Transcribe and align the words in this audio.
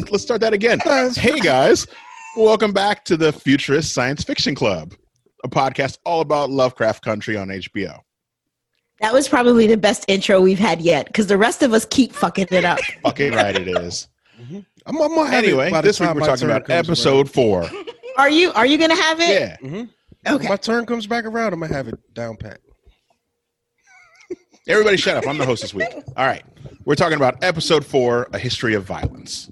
Let's 0.00 0.12
let's 0.12 0.24
start 0.24 0.40
that 0.40 0.54
again. 0.54 0.78
hey 1.14 1.38
guys, 1.40 1.86
welcome 2.34 2.72
back 2.72 3.04
to 3.04 3.18
the 3.18 3.34
Futurist 3.34 3.92
Science 3.92 4.24
Fiction 4.24 4.54
Club, 4.54 4.94
a 5.44 5.48
podcast 5.48 5.98
all 6.06 6.22
about 6.22 6.48
Lovecraft 6.48 7.04
Country 7.04 7.36
on 7.36 7.48
HBO. 7.48 7.98
That 9.00 9.12
was 9.12 9.28
probably 9.28 9.66
the 9.66 9.76
best 9.76 10.06
intro 10.08 10.40
we've 10.40 10.58
had 10.58 10.80
yet 10.80 11.06
because 11.08 11.26
the 11.26 11.36
rest 11.36 11.62
of 11.62 11.74
us 11.74 11.84
keep 11.84 12.14
fucking 12.14 12.46
it 12.50 12.64
up. 12.64 12.78
Fucking 13.02 13.34
right, 13.34 13.54
it 13.54 13.68
is. 13.68 14.08
I'm, 14.38 14.64
I'm 14.86 14.96
gonna 14.96 15.26
have 15.26 15.44
it 15.44 15.48
Anyway, 15.48 15.82
this 15.82 16.00
week 16.00 16.14
we're 16.14 16.20
talking 16.20 16.46
about 16.46 16.64
comes 16.64 16.88
episode 16.88 17.30
four. 17.30 17.68
Are 18.16 18.30
you 18.30 18.52
are 18.52 18.64
you 18.64 18.78
gonna 18.78 18.96
have 18.96 19.20
it? 19.20 19.28
Yeah, 19.38 19.56
around. 19.62 19.70
Mhm. 19.70 19.88
Okay. 20.26 20.36
When 20.38 20.48
my 20.48 20.56
turn 20.56 20.86
comes 20.86 21.06
back 21.06 21.26
around, 21.26 21.52
I'm 21.52 21.60
gonna 21.60 21.74
have 21.74 21.88
it 21.88 21.98
down 22.14 22.38
pat. 22.38 22.58
everybody, 24.66 24.96
shut 24.96 25.18
up. 25.18 25.28
I'm 25.28 25.36
the 25.36 25.44
host 25.44 25.60
this 25.60 25.74
week. 25.74 25.92
All 26.16 26.26
right, 26.26 26.44
we're 26.86 26.94
talking 26.94 27.16
about 27.16 27.44
episode 27.44 27.84
four, 27.84 28.30
a 28.32 28.38
history 28.38 28.72
of 28.72 28.84
violence. 28.84 29.50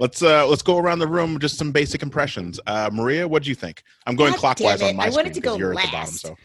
Let's 0.00 0.22
uh 0.22 0.46
let's 0.46 0.62
go 0.62 0.78
around 0.78 0.98
the 0.98 1.06
room 1.06 1.38
just 1.38 1.58
some 1.58 1.72
basic 1.72 2.02
impressions. 2.02 2.58
Uh 2.66 2.88
Maria, 2.92 3.28
what 3.28 3.42
do 3.42 3.50
you 3.50 3.54
think? 3.54 3.82
I'm 4.06 4.16
going 4.16 4.32
God 4.32 4.40
clockwise 4.40 4.80
on 4.82 4.96
my 4.96 5.04
I 5.04 5.10
screen 5.10 5.24
wanted 5.26 5.34
to 5.34 5.40
go 5.40 5.56
you're 5.56 5.78
at 5.78 5.84
the 5.84 5.92
bottom. 5.92 6.14
So, 6.14 6.36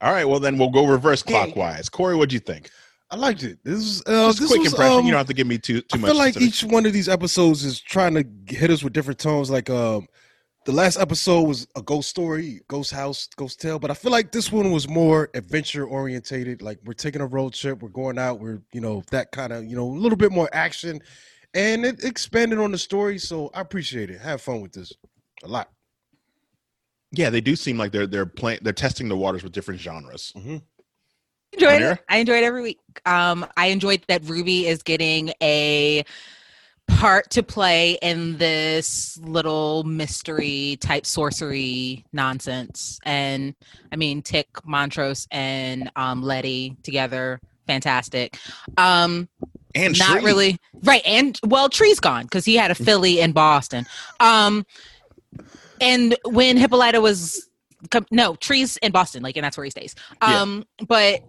all 0.00 0.12
right, 0.12 0.24
well 0.24 0.40
then 0.40 0.58
we'll 0.58 0.70
go 0.70 0.86
reverse 0.86 1.22
There 1.22 1.36
clockwise. 1.36 1.88
Corey, 1.90 2.16
what 2.16 2.30
do 2.30 2.34
you 2.34 2.40
think? 2.40 2.70
I 3.10 3.16
liked 3.16 3.42
it. 3.44 3.58
This 3.62 3.78
is 3.80 4.02
uh, 4.06 4.26
Just 4.28 4.38
a 4.38 4.40
this 4.42 4.50
quick 4.50 4.62
was, 4.62 4.72
impression. 4.72 4.98
um, 4.98 5.04
you 5.04 5.10
don't 5.12 5.18
have 5.18 5.26
to 5.26 5.34
give 5.34 5.46
me 5.46 5.58
too 5.58 5.82
too 5.82 5.86
I 5.92 5.96
much. 5.98 6.10
I 6.10 6.12
feel 6.12 6.18
like 6.18 6.40
each 6.40 6.64
one 6.64 6.86
of 6.86 6.92
these 6.94 7.08
episodes 7.08 7.64
is 7.64 7.78
trying 7.80 8.14
to 8.14 8.24
hit 8.52 8.70
us 8.70 8.82
with 8.82 8.94
different 8.94 9.20
tones. 9.20 9.50
Like 9.50 9.68
um, 9.68 10.08
the 10.64 10.72
last 10.72 10.98
episode 10.98 11.42
was 11.42 11.68
a 11.76 11.82
ghost 11.82 12.08
story, 12.08 12.62
ghost 12.66 12.90
house, 12.92 13.28
ghost 13.36 13.60
tale, 13.60 13.78
but 13.78 13.90
I 13.90 13.94
feel 13.94 14.10
like 14.10 14.32
this 14.32 14.50
one 14.50 14.72
was 14.72 14.88
more 14.88 15.28
adventure 15.34 15.84
orientated. 15.86 16.62
Like 16.62 16.78
we're 16.84 16.94
taking 16.94 17.20
a 17.20 17.26
road 17.26 17.52
trip, 17.52 17.82
we're 17.82 17.90
going 17.90 18.18
out, 18.18 18.40
we're 18.40 18.62
you 18.72 18.80
know 18.80 19.04
that 19.10 19.30
kind 19.32 19.52
of 19.52 19.64
you 19.66 19.76
know 19.76 19.86
a 19.86 19.98
little 20.00 20.16
bit 20.16 20.32
more 20.32 20.48
action, 20.52 21.00
and 21.54 21.84
it 21.84 22.04
expanded 22.04 22.58
on 22.58 22.72
the 22.72 22.78
story. 22.78 23.18
So 23.18 23.50
I 23.54 23.60
appreciate 23.60 24.10
it. 24.10 24.20
Have 24.20 24.40
fun 24.40 24.60
with 24.60 24.72
this 24.72 24.92
a 25.42 25.48
lot. 25.48 25.70
Yeah, 27.12 27.30
they 27.30 27.40
do 27.40 27.54
seem 27.56 27.78
like 27.78 27.92
they're 27.92 28.06
they're 28.06 28.26
playing 28.26 28.60
they're 28.62 28.72
testing 28.72 29.08
the 29.08 29.16
waters 29.16 29.42
with 29.42 29.52
different 29.52 29.80
genres. 29.80 30.32
hmm 30.36 30.56
enjoyed 31.54 31.82
it. 31.82 31.98
I 32.08 32.18
enjoyed 32.18 32.44
every 32.44 32.62
week. 32.62 32.80
Um, 33.06 33.46
I 33.56 33.66
enjoyed 33.66 34.04
that 34.08 34.24
Ruby 34.24 34.66
is 34.66 34.82
getting 34.82 35.32
a 35.42 36.04
part 36.86 37.30
to 37.30 37.42
play 37.42 37.92
in 38.02 38.36
this 38.36 39.18
little 39.22 39.84
mystery 39.84 40.76
type 40.80 41.06
sorcery 41.06 42.04
nonsense. 42.12 42.98
And 43.04 43.54
I 43.92 43.96
mean, 43.96 44.22
Tick, 44.22 44.48
Montrose, 44.64 45.26
and 45.30 45.90
um, 45.96 46.22
Letty 46.22 46.76
together, 46.82 47.40
fantastic. 47.66 48.36
Um, 48.76 49.28
And 49.74 49.98
not 49.98 50.12
Tree. 50.18 50.24
really 50.24 50.58
right. 50.82 51.02
And 51.04 51.38
well, 51.44 51.68
Tree's 51.68 52.00
gone 52.00 52.24
because 52.24 52.44
he 52.44 52.54
had 52.56 52.70
a 52.70 52.74
Philly 52.74 53.20
in 53.20 53.32
Boston. 53.32 53.86
Um, 54.20 54.64
and 55.80 56.16
when 56.24 56.56
Hippolyta 56.56 57.00
was 57.00 57.48
no 58.10 58.36
Tree's 58.36 58.76
in 58.78 58.92
Boston, 58.92 59.22
like, 59.22 59.36
and 59.36 59.44
that's 59.44 59.56
where 59.56 59.64
he 59.64 59.70
stays. 59.70 59.94
Yeah. 60.22 60.42
Um, 60.42 60.64
but 60.86 61.22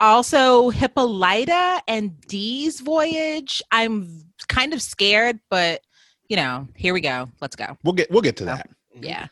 also 0.00 0.70
Hippolyta 0.70 1.82
and 1.86 2.18
Dee's 2.22 2.80
voyage. 2.80 3.62
I'm 3.70 4.22
kind 4.48 4.72
of 4.72 4.80
scared, 4.80 5.38
but 5.50 5.82
you 6.28 6.36
know, 6.36 6.66
here 6.76 6.94
we 6.94 7.00
go. 7.00 7.28
Let's 7.40 7.56
go. 7.56 7.76
We'll 7.84 7.92
get 7.94 8.10
we'll 8.10 8.22
get 8.22 8.36
to 8.38 8.44
Oh. 8.44 8.46
that. 8.46 8.70
Yeah. 9.00 9.26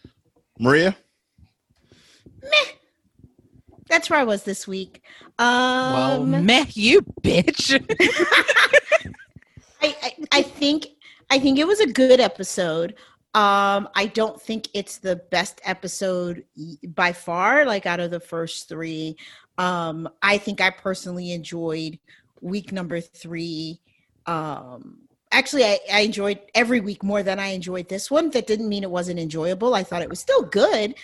Maria, 0.58 0.96
That's 3.88 4.10
where 4.10 4.18
I 4.18 4.24
was 4.24 4.42
this 4.42 4.66
week. 4.66 5.02
Well, 5.38 6.22
Um 6.22 6.44
meh, 6.44 6.66
you 6.70 7.02
bitch. 7.22 7.74
I, 9.82 9.96
I, 10.02 10.12
I 10.32 10.42
think 10.42 10.86
I 11.30 11.38
think 11.38 11.58
it 11.58 11.66
was 11.66 11.80
a 11.80 11.86
good 11.86 12.20
episode. 12.20 12.94
Um, 13.34 13.88
I 13.94 14.10
don't 14.12 14.40
think 14.40 14.68
it's 14.74 14.98
the 14.98 15.16
best 15.16 15.60
episode 15.64 16.44
by 16.88 17.12
far, 17.12 17.64
like 17.66 17.86
out 17.86 18.00
of 18.00 18.10
the 18.10 18.20
first 18.20 18.68
three. 18.68 19.16
Um, 19.58 20.08
I 20.22 20.38
think 20.38 20.60
I 20.60 20.70
personally 20.70 21.32
enjoyed 21.32 21.98
week 22.40 22.72
number 22.72 23.00
three. 23.00 23.80
Um, 24.26 25.00
actually, 25.30 25.64
I, 25.64 25.78
I 25.92 26.00
enjoyed 26.00 26.40
every 26.54 26.80
week 26.80 27.02
more 27.02 27.22
than 27.22 27.38
I 27.38 27.48
enjoyed 27.48 27.88
this 27.88 28.10
one. 28.10 28.30
That 28.30 28.46
didn't 28.46 28.68
mean 28.68 28.82
it 28.82 28.90
wasn't 28.90 29.20
enjoyable. 29.20 29.74
I 29.74 29.82
thought 29.82 30.02
it 30.02 30.10
was 30.10 30.20
still 30.20 30.42
good. 30.42 30.94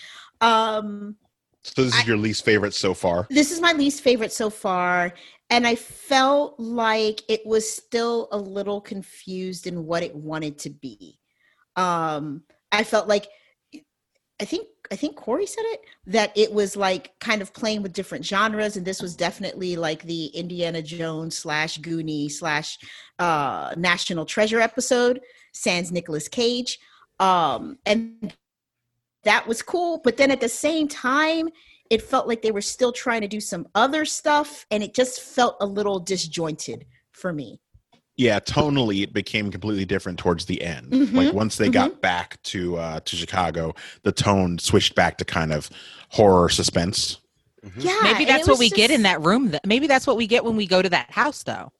Um, 0.40 1.16
so 1.64 1.82
this 1.82 1.94
is 1.94 2.00
I- 2.00 2.04
your 2.04 2.16
least 2.16 2.44
favorite 2.44 2.74
so 2.74 2.94
far. 2.94 3.26
this 3.30 3.50
is 3.50 3.60
my 3.60 3.72
least 3.72 4.02
favorite 4.02 4.32
so 4.32 4.50
far 4.50 5.12
and 5.50 5.66
i 5.66 5.74
felt 5.74 6.58
like 6.60 7.22
it 7.28 7.44
was 7.46 7.68
still 7.70 8.28
a 8.32 8.38
little 8.38 8.80
confused 8.80 9.66
in 9.66 9.84
what 9.86 10.02
it 10.02 10.14
wanted 10.14 10.58
to 10.58 10.70
be 10.70 11.18
um 11.76 12.42
i 12.72 12.84
felt 12.84 13.08
like 13.08 13.26
i 14.40 14.44
think 14.44 14.66
i 14.90 14.96
think 14.96 15.16
corey 15.16 15.46
said 15.46 15.64
it 15.66 15.80
that 16.06 16.32
it 16.36 16.52
was 16.52 16.76
like 16.76 17.12
kind 17.20 17.40
of 17.42 17.52
playing 17.52 17.82
with 17.82 17.92
different 17.92 18.24
genres 18.24 18.76
and 18.76 18.86
this 18.86 19.00
was 19.02 19.16
definitely 19.16 19.76
like 19.76 20.02
the 20.02 20.26
indiana 20.26 20.82
jones 20.82 21.36
slash 21.36 21.78
goonie 21.80 22.30
slash 22.30 22.78
uh 23.18 23.74
national 23.76 24.24
treasure 24.24 24.60
episode 24.60 25.20
sans 25.52 25.90
nicolas 25.92 26.28
cage 26.28 26.78
um 27.20 27.78
and 27.86 28.34
that 29.24 29.46
was 29.46 29.62
cool 29.62 29.98
but 30.04 30.16
then 30.16 30.30
at 30.30 30.40
the 30.40 30.48
same 30.48 30.86
time 30.88 31.48
it 31.90 32.00
felt 32.02 32.26
like 32.26 32.40
they 32.42 32.50
were 32.50 32.62
still 32.62 32.92
trying 32.92 33.20
to 33.20 33.28
do 33.28 33.40
some 33.40 33.66
other 33.74 34.04
stuff 34.04 34.66
and 34.70 34.82
it 34.82 34.94
just 34.94 35.20
felt 35.20 35.56
a 35.60 35.66
little 35.66 35.98
disjointed 36.00 36.86
for 37.12 37.32
me 37.32 37.60
Yeah, 38.16 38.40
tonally 38.40 39.02
it 39.02 39.12
became 39.12 39.50
completely 39.50 39.84
different 39.84 40.18
towards 40.18 40.44
the 40.46 40.62
end. 40.62 40.92
Mhm, 40.92 41.14
Like 41.14 41.32
once 41.34 41.56
they 41.56 41.68
got 41.68 42.00
back 42.00 42.40
to 42.44 42.76
uh 42.76 43.00
to 43.00 43.16
Chicago, 43.16 43.74
the 44.02 44.12
tone 44.12 44.58
switched 44.58 44.94
back 44.94 45.18
to 45.18 45.24
kind 45.24 45.52
of 45.52 45.68
horror 46.10 46.48
suspense. 46.48 47.18
yeah 47.76 47.98
Maybe 48.02 48.24
that's 48.24 48.46
what 48.46 48.58
was 48.58 48.60
we 48.60 48.70
get 48.70 48.90
in 48.90 49.02
that 49.02 49.20
room. 49.20 49.50
Th- 49.50 49.60
Maybe 49.66 49.86
that's 49.88 50.06
what 50.06 50.16
we 50.16 50.26
get 50.26 50.44
when 50.44 50.56
we 50.56 50.66
go 50.66 50.80
to 50.80 50.88
that 50.90 51.10
house, 51.10 51.42
though. 51.42 51.72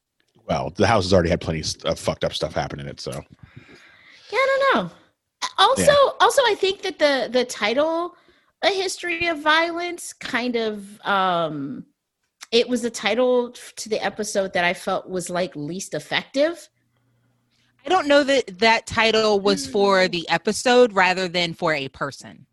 Well, 0.49 0.72
the 0.76 0.87
house 0.87 1.05
has 1.05 1.12
already 1.12 1.31
had 1.31 1.41
plenty 1.41 1.62
of 1.84 1.99
fucked 1.99 2.25
up 2.25 2.32
stuff 2.34 2.53
happen 2.53 2.81
in 2.81 2.88
it, 2.88 3.00
so 3.00 3.12
yeah 3.12 4.38
i 4.38 4.47
don't 4.50 4.62
know 4.75 4.91
also 5.59 5.93
also 6.21 6.43
i 6.47 6.55
think 6.59 6.82
that 6.82 6.99
the 6.99 7.28
the 7.31 7.44
title 7.44 8.15
a 8.62 8.69
history 8.69 9.27
of 9.27 9.41
violence 9.41 10.12
kind 10.12 10.56
of 10.56 11.00
um 11.03 11.84
it 12.53 12.69
was 12.69 12.82
the 12.82 12.91
title 12.91 13.50
to 13.77 13.88
the 13.88 14.00
episode 14.05 14.53
that 14.53 14.65
i 14.65 14.75
felt 14.75 15.09
was 15.09 15.28
like 15.31 15.55
least 15.56 15.94
effective 15.94 16.69
I 17.87 17.91
don't 17.91 18.09
know 18.09 18.25
that 18.25 18.59
that 18.60 18.87
title 18.87 19.41
was 19.41 19.66
for 19.66 20.09
the 20.09 20.27
episode 20.31 20.94
rather 20.94 21.28
than 21.28 21.53
for 21.53 21.75
a 21.75 21.88
person. 21.88 22.47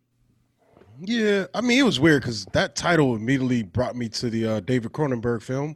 Yeah, 1.00 1.48
I 1.54 1.62
mean 1.62 1.80
it 1.80 1.84
was 1.84 2.00
weird 2.00 2.22
because 2.22 2.46
that 2.48 2.76
title 2.76 3.16
immediately 3.16 3.64
brought 3.64 3.96
me 3.96 4.10
to 4.10 4.30
the 4.30 4.48
uh, 4.48 4.60
David 4.60 4.92
Cronenberg 4.92 5.42
film. 5.42 5.76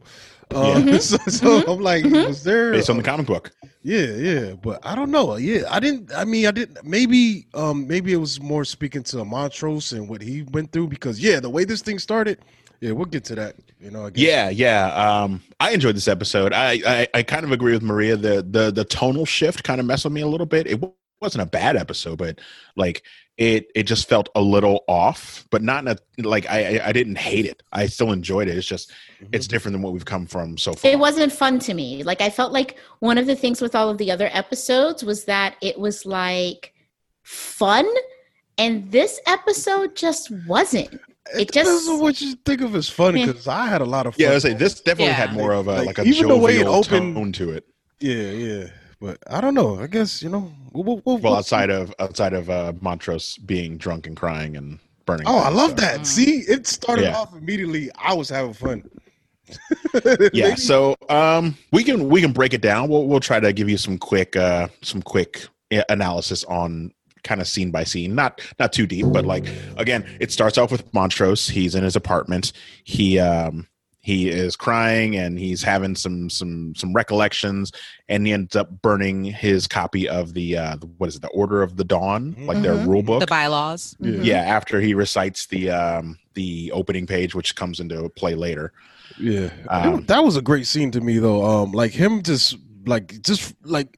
Uh, 0.54 0.82
Yeah. 0.86 0.98
so 0.98 1.16
so 1.28 1.64
I'm 1.66 1.80
like, 1.80 2.04
Mhm. 2.04 2.26
was 2.28 2.44
there? 2.44 2.72
based 2.72 2.90
on 2.90 2.96
the 2.96 3.02
comic 3.02 3.26
book. 3.26 3.52
Yeah, 3.82 4.06
yeah, 4.14 4.52
but 4.54 4.80
I 4.84 4.94
don't 4.96 5.10
know. 5.10 5.36
Yeah, 5.36 5.62
I 5.70 5.78
didn't. 5.80 6.12
I 6.14 6.24
mean, 6.24 6.46
I 6.46 6.50
didn't. 6.50 6.84
Maybe, 6.84 7.46
um, 7.54 7.86
maybe 7.86 8.12
it 8.12 8.16
was 8.16 8.40
more 8.40 8.64
speaking 8.64 9.02
to 9.04 9.24
Montrose 9.24 9.92
and 9.92 10.08
what 10.08 10.20
he 10.22 10.42
went 10.42 10.72
through 10.72 10.88
because 10.88 11.20
yeah, 11.20 11.38
the 11.40 11.50
way 11.50 11.64
this 11.64 11.82
thing 11.82 11.98
started. 11.98 12.38
Yeah, 12.80 12.92
we'll 12.92 13.06
get 13.06 13.24
to 13.26 13.34
that. 13.36 13.56
You 13.80 13.90
know. 13.90 14.06
I. 14.06 14.10
Yeah, 14.14 14.50
yeah. 14.50 14.88
Um, 14.94 15.40
I 15.60 15.70
enjoyed 15.70 15.96
this 15.96 16.08
episode. 16.08 16.52
I, 16.52 16.80
I 16.86 17.08
I 17.14 17.22
kind 17.22 17.44
of 17.44 17.52
agree 17.52 17.72
with 17.72 17.82
Maria. 17.82 18.16
The 18.16 18.42
the 18.48 18.70
the 18.72 18.84
tonal 18.84 19.24
shift 19.24 19.62
kind 19.64 19.80
of 19.80 19.86
messed 19.86 20.04
with 20.04 20.12
me 20.12 20.20
a 20.20 20.26
little 20.26 20.46
bit. 20.46 20.66
It 20.66 20.82
wasn't 21.20 21.42
a 21.42 21.46
bad 21.46 21.76
episode, 21.76 22.18
but 22.18 22.40
like 22.76 23.02
it 23.38 23.70
it 23.74 23.82
just 23.84 24.08
felt 24.08 24.28
a 24.34 24.40
little 24.40 24.84
off. 24.88 25.46
But 25.50 25.62
not 25.62 25.86
in 25.86 25.88
a 25.88 25.96
like 26.28 26.48
I 26.48 26.78
I, 26.78 26.88
I 26.88 26.92
didn't 26.92 27.18
hate 27.18 27.46
it. 27.46 27.62
I 27.72 27.86
still 27.86 28.12
enjoyed 28.12 28.48
it. 28.48 28.56
It's 28.56 28.66
just 28.66 28.90
Mhm. 29.22 29.28
it's 29.32 29.46
different 29.46 29.72
than 29.74 29.82
what 29.82 29.92
we've 29.92 30.04
come 30.04 30.26
from 30.26 30.58
so 30.58 30.72
far. 30.74 30.90
it 30.90 30.98
wasn't 30.98 31.32
fun 31.32 31.58
to 31.60 31.72
me 31.72 32.02
like 32.02 32.20
i 32.20 32.28
felt 32.28 32.52
like 32.52 32.76
one 32.98 33.16
of 33.16 33.26
the 33.26 33.34
things 33.34 33.62
with 33.62 33.74
all 33.74 33.88
of 33.88 33.96
the 33.96 34.10
other 34.10 34.28
episodes 34.32 35.02
was 35.02 35.24
that 35.24 35.56
it 35.62 35.78
was 35.78 36.04
like 36.04 36.74
fun 37.22 37.86
and 38.58 38.90
this 38.92 39.18
episode 39.26 39.96
just 39.96 40.30
wasn't 40.46 40.92
It, 40.92 41.00
It 41.40 41.48
depends 41.48 41.70
just- 41.70 41.88
on 41.88 42.00
what 42.00 42.20
you 42.20 42.34
think 42.44 42.60
of 42.60 42.74
as 42.76 42.88
funny 42.90 43.24
because 43.26 43.48
I 43.48 43.66
had 43.68 43.80
a 43.80 43.84
lot 43.86 44.06
of 44.06 44.14
fun. 44.14 44.22
Yeah, 44.22 44.30
I 44.32 44.34
was 44.34 44.44
like 44.44 44.58
this 44.58 44.74
definitely 44.80 45.06
Yeah. 45.06 45.12
had 45.14 45.32
more 45.32 45.52
of 45.52 45.66
a 45.66 45.76
Like, 45.82 45.86
like, 45.86 45.98
a 45.98 46.02
even 46.04 46.28
the 46.28 46.36
way 46.36 46.56
it 46.56 46.64
jovial 46.64 46.74
opened- 46.74 47.14
tone 47.16 47.32
to 47.32 47.50
it. 47.52 47.64
Yeah, 48.00 48.30
yeah, 48.30 48.64
but 49.00 49.18
I 49.30 49.40
don't 49.40 49.54
know. 49.54 49.80
I 49.80 49.86
guess 49.86 50.22
you 50.22 50.28
know. 50.28 50.52
We'll, 50.72 51.00
we'll, 51.04 51.18
we'll, 51.18 51.34
outside 51.36 51.70
of 51.70 51.94
outside 51.98 52.32
of 52.32 52.50
uh, 52.50 52.72
Montrose 52.80 53.38
being 53.38 53.76
drunk 53.78 54.06
and 54.06 54.16
crying 54.16 54.56
and 54.56 54.78
burning. 55.06 55.26
Oh, 55.26 55.38
I 55.38 55.48
love 55.48 55.70
so. 55.70 55.76
that. 55.76 56.06
See, 56.06 56.40
it 56.40 56.66
started 56.66 57.02
Yeah. 57.04 57.16
off 57.16 57.34
immediately. 57.34 57.90
I 57.98 58.14
was 58.14 58.28
having 58.28 58.52
fun. 58.52 58.88
yeah 60.32 60.54
so 60.56 60.96
um 61.08 61.56
we 61.70 61.84
can 61.84 62.08
we 62.08 62.20
can 62.20 62.32
break 62.32 62.52
it 62.52 62.60
down 62.60 62.88
we'll 62.88 63.06
we'll 63.06 63.20
try 63.20 63.38
to 63.38 63.52
give 63.52 63.68
you 63.68 63.78
some 63.78 63.96
quick 63.96 64.34
uh 64.34 64.66
some 64.82 65.00
quick 65.00 65.46
analysis 65.88 66.42
on 66.44 66.92
kind 67.22 67.40
of 67.40 67.46
scene 67.46 67.70
by 67.70 67.84
scene 67.84 68.12
not 68.12 68.40
not 68.58 68.72
too 68.72 68.88
deep 68.88 69.06
but 69.12 69.24
like 69.24 69.46
again 69.76 70.04
it 70.20 70.32
starts 70.32 70.58
off 70.58 70.72
with 70.72 70.92
montrose 70.92 71.48
he's 71.48 71.76
in 71.76 71.84
his 71.84 71.94
apartment 71.94 72.52
he 72.82 73.20
um 73.20 73.68
he 74.06 74.28
is 74.28 74.54
crying 74.54 75.16
and 75.16 75.36
he's 75.36 75.64
having 75.64 75.96
some 75.96 76.30
some 76.30 76.72
some 76.76 76.92
recollections 76.92 77.72
and 78.08 78.24
he 78.24 78.32
ends 78.32 78.54
up 78.54 78.70
burning 78.80 79.24
his 79.24 79.66
copy 79.66 80.08
of 80.08 80.32
the 80.32 80.56
uh 80.56 80.76
what 80.98 81.08
is 81.08 81.16
it 81.16 81.22
the 81.22 81.28
order 81.42 81.60
of 81.60 81.76
the 81.76 81.82
dawn 81.82 82.36
like 82.46 82.62
their 82.62 82.76
Mhm. 82.76 82.86
rule 82.86 83.02
book 83.02 83.18
The 83.18 83.26
bylaws. 83.26 83.96
Yeah. 83.98 84.10
Mhm. 84.12 84.24
yeah 84.24 84.42
after 84.42 84.80
he 84.80 84.94
recites 84.94 85.46
the 85.46 85.70
um 85.70 86.18
the 86.34 86.70
opening 86.72 87.04
page 87.04 87.34
which 87.34 87.56
comes 87.56 87.80
into 87.80 88.08
play 88.10 88.34
later 88.36 88.72
Yeah, 89.18 89.48
Um, 89.68 90.04
that 90.06 90.22
was 90.22 90.36
a 90.36 90.42
great 90.42 90.66
scene 90.66 90.90
to 90.92 91.00
me 91.00 91.18
though. 91.18 91.42
Um, 91.44 91.72
like 91.72 91.90
him 91.92 92.22
just 92.22 92.56
like 92.86 93.20
just 93.22 93.54
like 93.64 93.88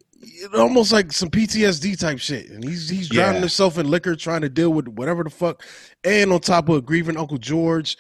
almost 0.55 0.91
like 0.93 1.13
some 1.13 1.29
PTSD 1.31 1.97
type 1.99 2.19
shit, 2.19 2.49
and 2.51 2.63
he's 2.65 2.89
he's 2.89 3.09
drowning 3.11 3.35
Yeah. 3.37 3.41
himself 3.41 3.77
in 3.79 3.91
liquor, 3.91 4.15
trying 4.17 4.41
to 4.43 4.49
deal 4.49 4.71
with 4.73 4.87
whatever 4.89 5.23
the 5.25 5.31
fuck, 5.31 5.63
and 6.05 6.33
on 6.33 6.41
top 6.41 6.69
of 6.71 6.87
grieving 6.87 7.17
Uncle 7.19 7.39
George, 7.39 7.97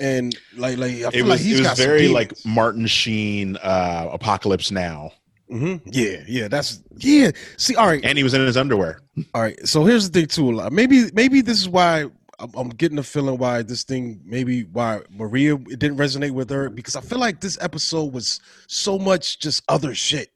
and 0.00 0.36
like 0.56 0.78
like 0.78 0.92
I 0.92 1.08
it 1.08 1.12
feel 1.12 1.24
was 1.26 1.30
like 1.32 1.40
he's 1.40 1.56
it 1.56 1.60
was 1.60 1.68
got 1.68 1.76
very 1.76 2.08
like 2.08 2.32
martin 2.44 2.86
sheen 2.86 3.56
uh 3.62 4.08
apocalypse 4.12 4.70
now 4.70 5.12
Mhm. 5.50 5.80
yeah 5.84 6.22
yeah 6.28 6.46
that's 6.48 6.80
yeah. 6.98 7.32
See, 7.56 7.74
all 7.74 7.86
right, 7.88 8.00
and 8.04 8.16
he 8.16 8.22
was 8.22 8.34
in 8.34 8.40
his 8.46 8.56
underwear 8.56 9.00
All 9.34 9.42
right. 9.42 9.58
So 9.66 9.84
here's 9.84 10.08
the 10.08 10.20
thing 10.20 10.28
too. 10.28 10.70
Maybe 10.70 11.10
maybe 11.12 11.40
this 11.40 11.58
is 11.58 11.68
why 11.68 12.02
I'm, 12.38 12.50
I'm 12.54 12.68
getting 12.68 12.94
the 12.96 13.02
feeling 13.02 13.36
why 13.36 13.62
this 13.62 13.82
thing 13.82 14.20
maybe 14.24 14.62
why 14.64 15.00
Maria 15.10 15.54
it 15.54 15.78
didn't 15.80 15.96
resonate 15.98 16.30
with 16.30 16.50
her 16.50 16.70
because 16.70 16.94
I 16.94 17.00
feel 17.00 17.18
like 17.18 17.40
this 17.40 17.58
episode 17.60 18.12
was 18.12 18.38
so 18.68 18.96
much 18.96 19.40
just 19.40 19.62
other 19.68 19.92
shit. 19.92 20.30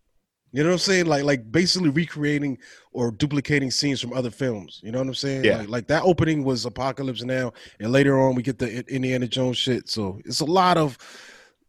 You 0.54 0.62
know 0.62 0.68
what 0.68 0.74
I'm 0.74 0.78
saying? 0.78 1.06
Like 1.06 1.24
like 1.24 1.50
basically 1.50 1.88
recreating 1.90 2.58
or 2.92 3.10
duplicating 3.10 3.72
scenes 3.72 4.00
from 4.00 4.12
other 4.12 4.30
films. 4.30 4.80
You 4.84 4.92
know 4.92 4.98
what 5.00 5.08
I'm 5.08 5.14
saying? 5.14 5.44
Yeah. 5.44 5.58
Like, 5.58 5.68
like 5.68 5.86
that 5.88 6.04
opening 6.04 6.44
was 6.44 6.64
Apocalypse 6.64 7.24
Now, 7.24 7.52
and 7.80 7.90
later 7.90 8.20
on 8.20 8.36
we 8.36 8.42
get 8.44 8.60
the 8.60 8.78
I- 8.78 8.84
Indiana 8.86 9.26
Jones 9.26 9.56
shit. 9.58 9.88
So 9.88 10.20
it's 10.24 10.38
a 10.38 10.44
lot 10.44 10.76
of 10.76 10.96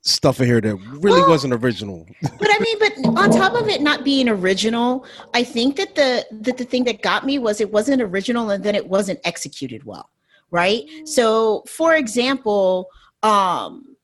stuff 0.01 0.39
in 0.39 0.45
here 0.45 0.61
that 0.61 0.75
really 0.75 1.21
Well- 1.21 1.29
wasn't 1.31 1.53
original. 1.55 2.05
but 2.21 2.47
I 2.47 2.59
mean, 2.59 2.77
but 2.77 3.19
on 3.19 3.31
top 3.31 3.55
of 3.55 3.67
it 3.69 3.81
not 3.81 4.03
being 4.03 4.29
original, 4.29 5.03
I 5.33 5.43
think 5.43 5.77
that 5.77 5.95
the 5.95 6.23
that 6.43 6.57
the 6.57 6.65
thing 6.65 6.83
that 6.83 7.01
got 7.01 7.25
me 7.25 7.39
was 7.39 7.59
it 7.61 7.71
wasn't 7.71 8.03
original 8.03 8.51
and 8.51 8.63
then 8.63 8.75
it 8.75 8.87
wasn't 8.87 9.19
executed 9.23 9.83
well, 9.83 10.11
right? 10.51 10.83
So, 11.05 11.63
for 11.67 11.95
example, 11.95 12.89
um 13.23 13.94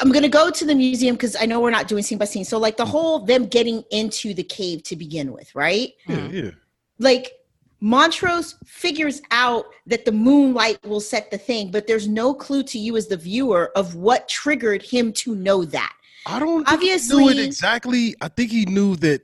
I'm 0.00 0.12
gonna 0.12 0.28
go 0.28 0.50
to 0.50 0.64
the 0.64 0.74
museum 0.74 1.14
because 1.14 1.36
I 1.40 1.46
know 1.46 1.60
we're 1.60 1.70
not 1.70 1.88
doing 1.88 2.02
scene 2.02 2.18
by 2.18 2.24
scene. 2.24 2.44
So, 2.44 2.58
like 2.58 2.76
the 2.76 2.84
mm. 2.84 2.88
whole 2.88 3.20
them 3.20 3.46
getting 3.46 3.82
into 3.90 4.34
the 4.34 4.42
cave 4.42 4.82
to 4.84 4.96
begin 4.96 5.32
with, 5.32 5.54
right? 5.54 5.92
Yeah, 6.06 6.16
mm. 6.16 6.32
yeah. 6.32 6.50
like 6.98 7.32
Montrose 7.80 8.56
figures 8.64 9.20
out 9.30 9.66
that 9.86 10.04
the 10.04 10.12
moonlight 10.12 10.84
will 10.84 11.00
set 11.00 11.30
the 11.30 11.38
thing, 11.38 11.70
but 11.70 11.86
there's 11.86 12.08
no 12.08 12.32
clue 12.32 12.62
to 12.64 12.78
you 12.78 12.96
as 12.96 13.06
the 13.06 13.16
viewer 13.16 13.70
of 13.76 13.94
what 13.94 14.28
triggered 14.28 14.82
him 14.82 15.12
to 15.12 15.34
know 15.34 15.64
that. 15.64 15.92
I 16.26 16.38
don't 16.38 16.66
think 16.66 16.82
he 16.82 17.14
knew 17.14 17.28
it 17.28 17.38
exactly. 17.38 18.14
I 18.20 18.28
think 18.28 18.50
he 18.50 18.64
knew 18.64 18.96
that 18.96 19.22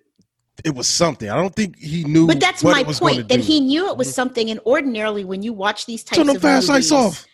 it 0.65 0.75
was 0.75 0.87
something. 0.87 1.29
I 1.29 1.35
don't 1.35 1.55
think 1.55 1.79
he 1.79 2.05
knew. 2.05 2.27
But 2.27 2.41
that's 2.41 2.62
what 2.62 2.73
my 2.73 2.81
it 2.83 2.87
was 2.87 3.00
point 3.00 3.29
that 3.29 3.37
do. 3.37 3.43
he 3.43 3.61
knew 3.61 3.89
it 3.91 3.97
was 3.97 4.09
mm-hmm. 4.09 4.15
something. 4.15 4.50
And 4.50 4.61
ordinarily, 4.61 5.25
when 5.25 5.43
you 5.43 5.53
watch 5.53 5.87
these 5.87 6.05
types 6.05 6.19
turn 6.19 6.27
them 6.27 6.37
of 6.37 6.43
fast 6.43 6.69
movies, 6.69 6.93
off. 6.93 7.27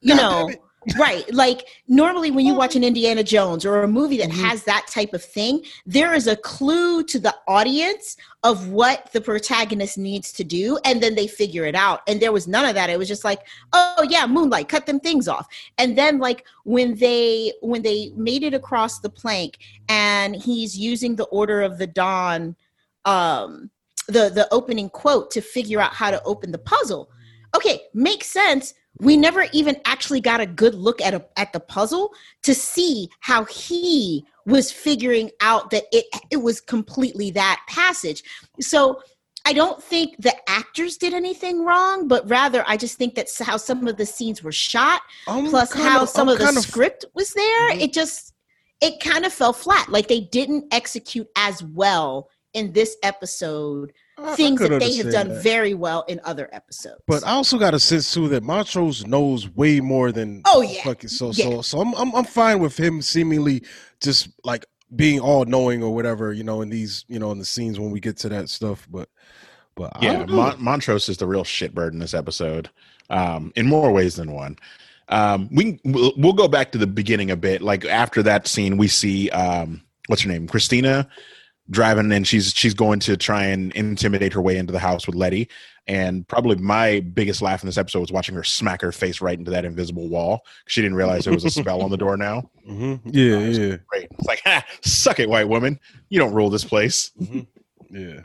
you 0.00 0.14
God 0.14 0.22
know, 0.22 0.48
damn 0.48 0.50
it. 0.50 0.62
Right? 0.98 1.32
Like 1.34 1.66
normally, 1.88 2.30
when 2.30 2.46
you 2.46 2.54
watch 2.54 2.76
an 2.76 2.84
Indiana 2.84 3.22
Jones 3.22 3.64
or 3.66 3.82
a 3.82 3.88
movie 3.88 4.18
that 4.18 4.30
Mhm. 4.30 4.44
has 4.44 4.62
that 4.64 4.86
type 4.88 5.12
of 5.14 5.24
thing, 5.24 5.62
there 5.84 6.14
is 6.14 6.26
a 6.26 6.36
clue 6.36 7.02
to 7.04 7.18
the 7.18 7.34
audience 7.48 8.16
of 8.44 8.68
what 8.68 9.10
the 9.12 9.20
protagonist 9.20 9.98
needs 9.98 10.32
to 10.32 10.44
do, 10.44 10.78
and 10.84 11.02
then 11.02 11.14
they 11.14 11.26
figure 11.26 11.64
it 11.64 11.74
out. 11.74 12.02
And 12.06 12.20
there 12.20 12.32
was 12.32 12.46
none 12.46 12.64
of 12.64 12.74
that. 12.74 12.90
It 12.90 12.98
was 12.98 13.08
just 13.08 13.24
like, 13.24 13.40
oh 13.72 14.06
yeah, 14.08 14.26
moonlight, 14.26 14.68
cut 14.68 14.86
them 14.86 15.00
things 15.00 15.26
off. 15.26 15.46
And 15.78 15.98
then 15.98 16.18
like 16.18 16.44
when 16.64 16.94
they 16.94 17.52
when 17.60 17.82
they 17.82 18.12
made 18.16 18.42
it 18.44 18.54
across 18.54 19.00
the 19.00 19.10
plank, 19.10 19.58
and 19.88 20.36
he's 20.36 20.78
using 20.78 21.16
the 21.16 21.24
Order 21.24 21.62
of 21.62 21.78
the 21.78 21.86
Dawn, 21.86 22.54
um, 23.04 23.70
the 24.06 24.30
the 24.30 24.46
opening 24.52 24.88
quote 24.88 25.30
to 25.32 25.40
figure 25.40 25.80
out 25.80 25.94
how 25.94 26.10
to 26.12 26.22
open 26.22 26.52
the 26.52 26.58
puzzle. 26.58 27.10
Okay, 27.56 27.82
makes 27.94 28.26
sense 28.28 28.74
we 28.98 29.16
never 29.16 29.46
even 29.52 29.76
actually 29.84 30.20
got 30.20 30.40
a 30.40 30.46
good 30.46 30.74
look 30.74 31.00
at 31.02 31.12
a, 31.12 31.24
at 31.36 31.52
the 31.52 31.60
puzzle 31.60 32.14
to 32.42 32.54
see 32.54 33.08
how 33.20 33.44
he 33.44 34.24
was 34.46 34.72
figuring 34.72 35.30
out 35.40 35.70
that 35.70 35.84
it 35.92 36.06
it 36.30 36.38
was 36.38 36.60
completely 36.60 37.30
that 37.32 37.60
passage. 37.68 38.22
So 38.60 39.02
I 39.44 39.52
don't 39.52 39.82
think 39.82 40.16
the 40.18 40.34
actors 40.48 40.96
did 40.96 41.14
anything 41.14 41.64
wrong, 41.64 42.08
but 42.08 42.28
rather 42.28 42.64
I 42.66 42.76
just 42.76 42.96
think 42.98 43.14
that's 43.14 43.38
how 43.38 43.56
some 43.58 43.86
of 43.86 43.96
the 43.96 44.06
scenes 44.06 44.42
were 44.42 44.50
shot, 44.52 45.02
I'm 45.28 45.50
plus 45.50 45.72
how 45.72 46.04
some 46.04 46.28
I'm 46.28 46.32
of 46.32 46.38
the 46.38 46.46
kinda- 46.46 46.62
script 46.62 47.04
was 47.14 47.30
there. 47.34 47.70
Mhm. 47.72 47.82
It 47.82 47.92
just 47.92 48.32
it 48.80 49.00
kind 49.00 49.24
of 49.26 49.32
fell 49.32 49.52
flat. 49.52 49.88
Like 49.90 50.08
they 50.08 50.20
didn't 50.20 50.72
execute 50.72 51.28
as 51.36 51.62
well 51.62 52.28
in 52.54 52.72
this 52.72 52.96
episode 53.02 53.92
things 54.34 54.60
that 54.60 54.80
they 54.80 54.96
have 54.96 55.12
done 55.12 55.28
that. 55.28 55.42
very 55.42 55.74
well 55.74 56.02
in 56.08 56.20
other 56.24 56.48
episodes. 56.52 57.00
But 57.06 57.24
I 57.24 57.30
also 57.32 57.58
got 57.58 57.74
a 57.74 57.80
sense 57.80 58.12
too 58.12 58.28
that 58.28 58.42
Montrose 58.42 59.06
knows 59.06 59.48
way 59.48 59.80
more 59.80 60.12
than 60.12 60.42
Oh, 60.46 60.62
yeah. 60.62 60.82
fucking 60.84 61.08
so 61.10 61.26
Yeah. 61.32 61.44
so 61.44 61.62
so 61.62 61.80
I'm, 61.80 61.94
I'm 61.94 62.14
I'm 62.14 62.24
fine 62.24 62.60
with 62.60 62.78
him 62.78 63.02
seemingly 63.02 63.62
just 64.00 64.28
like 64.44 64.64
being 64.94 65.20
all 65.20 65.44
knowing 65.44 65.82
or 65.82 65.94
whatever 65.94 66.32
you 66.32 66.44
know 66.44 66.62
in 66.62 66.68
these 66.70 67.04
you 67.08 67.18
know 67.18 67.30
in 67.32 67.38
the 67.38 67.44
scenes 67.44 67.78
when 67.78 67.90
we 67.90 68.00
get 68.00 68.16
to 68.18 68.28
that 68.30 68.48
stuff 68.48 68.86
but 68.90 69.08
but 69.74 69.92
Yeah. 70.00 70.24
Mon- 70.24 70.62
Montrose 70.62 71.08
is 71.08 71.18
the 71.18 71.26
real 71.26 71.44
shitbird 71.44 71.92
in 71.92 71.98
this 71.98 72.14
episode, 72.14 72.70
um, 73.10 73.52
in 73.56 73.66
more 73.66 73.92
ways 73.92 74.14
than 74.16 74.32
one. 74.32 74.56
Um, 75.10 75.48
we 75.52 75.78
we'll, 75.84 76.12
we'll 76.16 76.32
go 76.32 76.48
back 76.48 76.72
to 76.72 76.78
the 76.78 76.86
beginning 76.86 77.30
a 77.30 77.36
bit. 77.36 77.60
Like 77.60 77.84
after 77.84 78.22
that 78.22 78.48
scene, 78.48 78.78
we 78.78 78.88
see 78.88 79.28
um, 79.30 79.82
what's 80.06 80.22
her 80.22 80.30
name, 80.30 80.48
Christina, 80.48 81.06
driving, 81.70 82.12
and 82.12 82.26
she's 82.26 82.52
she's 82.54 82.74
going 82.74 83.00
to 83.00 83.16
try 83.16 83.44
and 83.44 83.72
intimidate 83.74 84.32
her 84.32 84.40
way 84.40 84.56
into 84.56 84.72
the 84.72 84.78
house 84.78 85.06
with 85.06 85.16
Letty. 85.16 85.48
And 85.88 86.26
probably 86.26 86.56
my 86.56 86.98
biggest 87.00 87.40
laugh 87.42 87.62
in 87.62 87.66
this 87.68 87.78
episode 87.78 88.00
was 88.00 88.10
watching 88.10 88.34
her 88.34 88.42
smack 88.42 88.80
her 88.82 88.90
face 88.90 89.20
right 89.20 89.38
into 89.38 89.52
that 89.52 89.64
invisible 89.64 90.08
wall. 90.08 90.44
She 90.66 90.82
didn't 90.82 90.96
realize 90.96 91.24
there 91.24 91.32
was 91.34 91.44
a 91.44 91.50
spell 91.50 91.80
on 91.82 91.90
the 91.90 91.96
door 91.96 92.16
now. 92.16 92.50
Mhm. 92.68 93.00
yeah 93.04 93.38
yeah 93.38 93.76
Great. 93.86 94.08
It's 94.10 94.26
like, 94.26 94.40
ha, 94.44 94.64
suck 94.82 95.20
it, 95.20 95.28
white 95.28 95.48
woman. 95.48 95.78
You 96.08 96.18
don't 96.18 96.34
rule 96.34 96.50
this 96.50 96.64
place. 96.64 97.12
yeah 97.88 98.22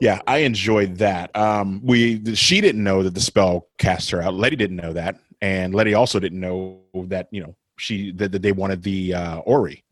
Yeah, 0.00 0.20
I 0.26 0.38
enjoyed 0.38 0.98
that. 0.98 1.34
Um, 1.36 1.80
we 1.84 2.34
she 2.34 2.60
didn't 2.60 2.84
know 2.84 3.02
that 3.02 3.14
the 3.14 3.20
spell 3.20 3.66
cast 3.78 4.10
her 4.10 4.22
out. 4.22 4.34
Letty 4.34 4.56
didn't 4.56 4.76
know 4.76 4.92
that, 4.92 5.16
and 5.40 5.74
Letty 5.74 5.94
also 5.94 6.20
didn't 6.20 6.40
know 6.40 6.80
that 7.06 7.28
you 7.32 7.42
know 7.42 7.56
she 7.78 8.12
that, 8.12 8.30
that 8.32 8.42
they 8.42 8.52
wanted 8.52 8.82
the 8.82 9.14
uh, 9.14 9.38
Ori. 9.38 9.83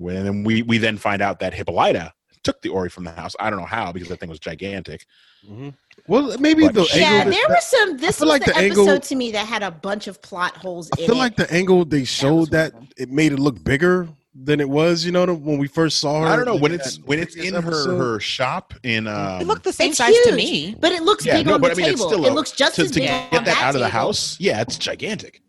When 0.00 0.24
then 0.24 0.44
we 0.44 0.62
we 0.62 0.78
then 0.78 0.96
find 0.96 1.20
out 1.20 1.40
that 1.40 1.52
Hippolyta 1.54 2.12
took 2.42 2.62
the 2.62 2.70
Ori 2.70 2.88
from 2.88 3.04
the 3.04 3.10
house. 3.12 3.36
I 3.38 3.50
don't 3.50 3.58
know 3.60 3.66
how 3.66 3.92
because 3.92 4.08
that 4.08 4.18
thing 4.18 4.30
was 4.30 4.38
gigantic. 4.38 5.04
Mhm. 5.48 5.72
well 6.06 6.36
maybe 6.38 6.64
But 6.66 6.74
the 6.74 6.86
yeah, 6.94 7.06
angle 7.20 7.32
there 7.32 7.42
that- 7.48 7.54
was 7.54 7.64
some. 7.64 7.96
This 7.98 8.18
feel 8.18 8.26
was 8.28 8.32
like 8.40 8.44
the, 8.44 8.52
the 8.52 8.58
episode 8.58 8.80
angle- 8.88 9.00
to 9.00 9.14
me 9.14 9.30
that 9.32 9.46
had 9.46 9.62
a 9.62 9.70
bunch 9.70 10.06
of 10.06 10.20
plot 10.22 10.56
holes 10.56 10.90
I 10.96 11.00
in 11.02 11.06
feel 11.06 11.16
it. 11.16 11.18
like 11.18 11.36
the 11.36 11.50
angle 11.52 11.84
they 11.84 12.04
showed 12.04 12.50
that, 12.50 12.72
one 12.74 12.82
of 12.84 12.88
them. 12.90 12.94
it 12.98 13.10
made 13.10 13.32
it 13.32 13.38
look 13.38 13.62
bigger 13.62 14.08
than 14.34 14.60
it 14.60 14.68
was 14.68 15.04
you 15.04 15.12
know 15.12 15.24
when 15.26 15.58
we 15.58 15.66
first 15.66 15.98
saw 15.98 16.20
her 16.22 16.28
I 16.28 16.36
don't 16.36 16.44
know 16.46 16.56
when 16.56 16.72
it's 16.72 16.96
when 17.04 17.18
it's 17.18 17.34
in 17.36 17.52
her 17.54 17.58
episode. 17.58 17.98
her 17.98 18.20
shop 18.20 18.72
in 18.84 19.06
um, 19.06 19.40
it 19.40 19.46
looked 19.46 19.64
the 19.64 19.72
same 19.72 19.88
It's 19.90 19.98
size 19.98 20.14
to 20.24 20.32
me. 20.36 20.76
but 20.80 20.92
it 20.92 21.02
looks 21.02 21.26
yeah 21.26 21.38
big 21.38 21.46
no 21.46 21.54
on 21.54 21.60
but 21.60 21.74
the 21.74 21.82
I 21.82 21.84
mean 21.84 21.92
it's 21.92 22.00
table. 22.00 22.10
still 22.10 22.24
it 22.26 22.30
a- 22.30 22.34
looks 22.34 22.52
just 22.52 22.76
to, 22.76 22.82
as 22.82 22.90
to 22.92 23.00
big 23.00 23.08
get 23.08 23.32
on 23.38 23.44
that 23.44 23.62
out 23.62 23.74
of 23.74 23.80
the 23.80 23.88
house. 23.88 24.36
Yeah, 24.40 24.60
it's 24.62 24.76
gigantic. 24.78 25.42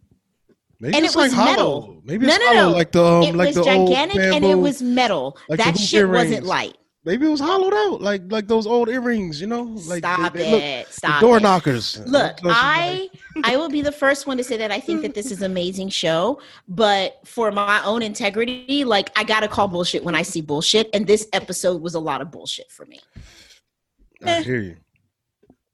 Maybe 0.82 0.96
and 0.98 1.06
it's 1.06 1.16
it 1.16 1.20
was 1.20 1.34
like 1.36 1.46
metal. 1.46 1.82
hollow. 1.82 2.02
Maybe 2.04 2.26
No, 2.26 2.34
it's 2.34 2.44
no, 2.44 2.48
hollow, 2.56 2.70
no. 2.72 2.76
like 2.76 2.92
the 2.92 3.06
um, 3.06 3.24
it 3.24 3.36
like 3.36 3.48
was 3.48 3.56
the 3.58 3.64
gigantic 3.64 4.18
and 4.18 4.44
it 4.44 4.56
was 4.56 4.82
metal. 4.82 5.38
like 5.48 5.60
that 5.60 5.78
shit 5.78 6.10
wasn't 6.10 6.44
light. 6.44 6.76
Maybe 7.04 7.26
it 7.26 7.30
was 7.30 7.40
hollowed 7.40 7.74
out, 7.74 8.02
like 8.02 8.22
like 8.30 8.48
those 8.48 8.68
old 8.68 8.88
earrings, 8.90 9.40
you 9.42 9.48
know, 9.48 9.62
like 9.64 10.02
they- 10.04 10.08
Stop 10.14 10.34
they 10.34 10.52
look- 10.52 10.62
it. 10.62 10.88
the 10.88 10.94
Stop 10.94 11.22
door 11.22 11.38
it. 11.38 11.44
knockers. 11.44 12.00
Look, 12.06 12.38
I 12.46 13.10
I 13.44 13.58
will 13.58 13.70
be 13.70 13.82
the 13.82 13.92
first 13.92 14.26
one 14.28 14.38
to 14.38 14.44
say 14.44 14.58
that 14.58 14.72
I 14.72 14.80
think 14.80 15.02
that 15.04 15.14
this 15.16 15.32
is 15.32 15.40
an 15.42 15.52
amazing 15.52 15.90
show, 15.90 16.40
but 16.68 17.20
for 17.26 17.52
my 17.52 17.84
own 17.84 18.02
integrity, 18.04 18.84
like 18.84 19.12
I 19.16 19.24
gotta 19.24 19.48
call 19.48 19.68
bullshit 19.68 20.04
when 20.04 20.16
I 20.16 20.22
see 20.24 20.42
bullshit, 20.42 20.90
and 20.94 21.06
this 21.08 21.28
episode 21.34 21.82
was 21.82 21.96
a 21.96 22.00
lot 22.00 22.22
of 22.22 22.30
bullshit 22.32 22.72
for 22.72 22.86
me. 22.86 23.00
I 24.24 24.42
hear 24.44 24.62
you. 24.62 24.78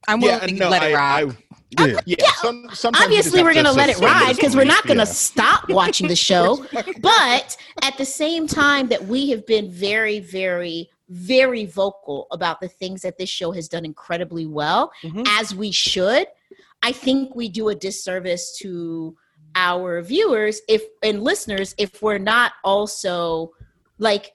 I'm 0.07 0.19
willing 0.21 0.57
to 0.57 0.69
let 0.69 0.83
it 0.83 0.95
ride. 0.95 1.25
rock. 1.27 1.35
I, 1.77 1.85
Yeah. 1.87 1.99
yeah, 2.05 2.31
some, 2.41 2.69
sometimes 2.73 3.09
you 3.11 3.17
just 3.17 3.27
Obviously, 3.27 3.43
we're 3.43 3.53
gonna 3.53 3.73
let 3.73 3.89
it 3.89 3.99
ride 3.99 4.35
because 4.35 4.55
we're 4.55 4.63
not 4.63 4.85
gonna 4.87 4.99
Yeah. 5.01 5.03
stop 5.05 5.69
watching 5.69 6.07
the 6.07 6.15
show. 6.15 6.65
but 7.01 7.57
at 7.81 7.97
the 7.97 8.05
same 8.05 8.47
time 8.47 8.87
that 8.87 9.05
we 9.05 9.29
have 9.31 9.45
been 9.45 9.69
very 9.69 10.19
very 10.19 10.89
very 11.09 11.65
vocal 11.65 12.27
about 12.31 12.59
the 12.59 12.67
things 12.67 13.01
that 13.01 13.17
this 13.17 13.29
show 13.29 13.51
has 13.51 13.69
done 13.69 13.85
incredibly 13.85 14.45
well 14.45 14.91
Mhm. 15.03 15.25
as 15.39 15.55
we 15.55 15.71
should 15.71 16.27
i 16.83 16.91
think 16.91 17.33
we 17.33 17.47
do 17.47 17.69
a 17.69 17.75
disservice 17.75 18.57
to 18.59 19.15
our 19.55 20.01
viewers 20.01 20.59
if 20.67 20.83
and 21.03 21.23
listeners 21.23 21.73
if 21.77 22.01
we're 22.01 22.17
not 22.17 22.51
also 22.65 23.51
like 23.99 24.33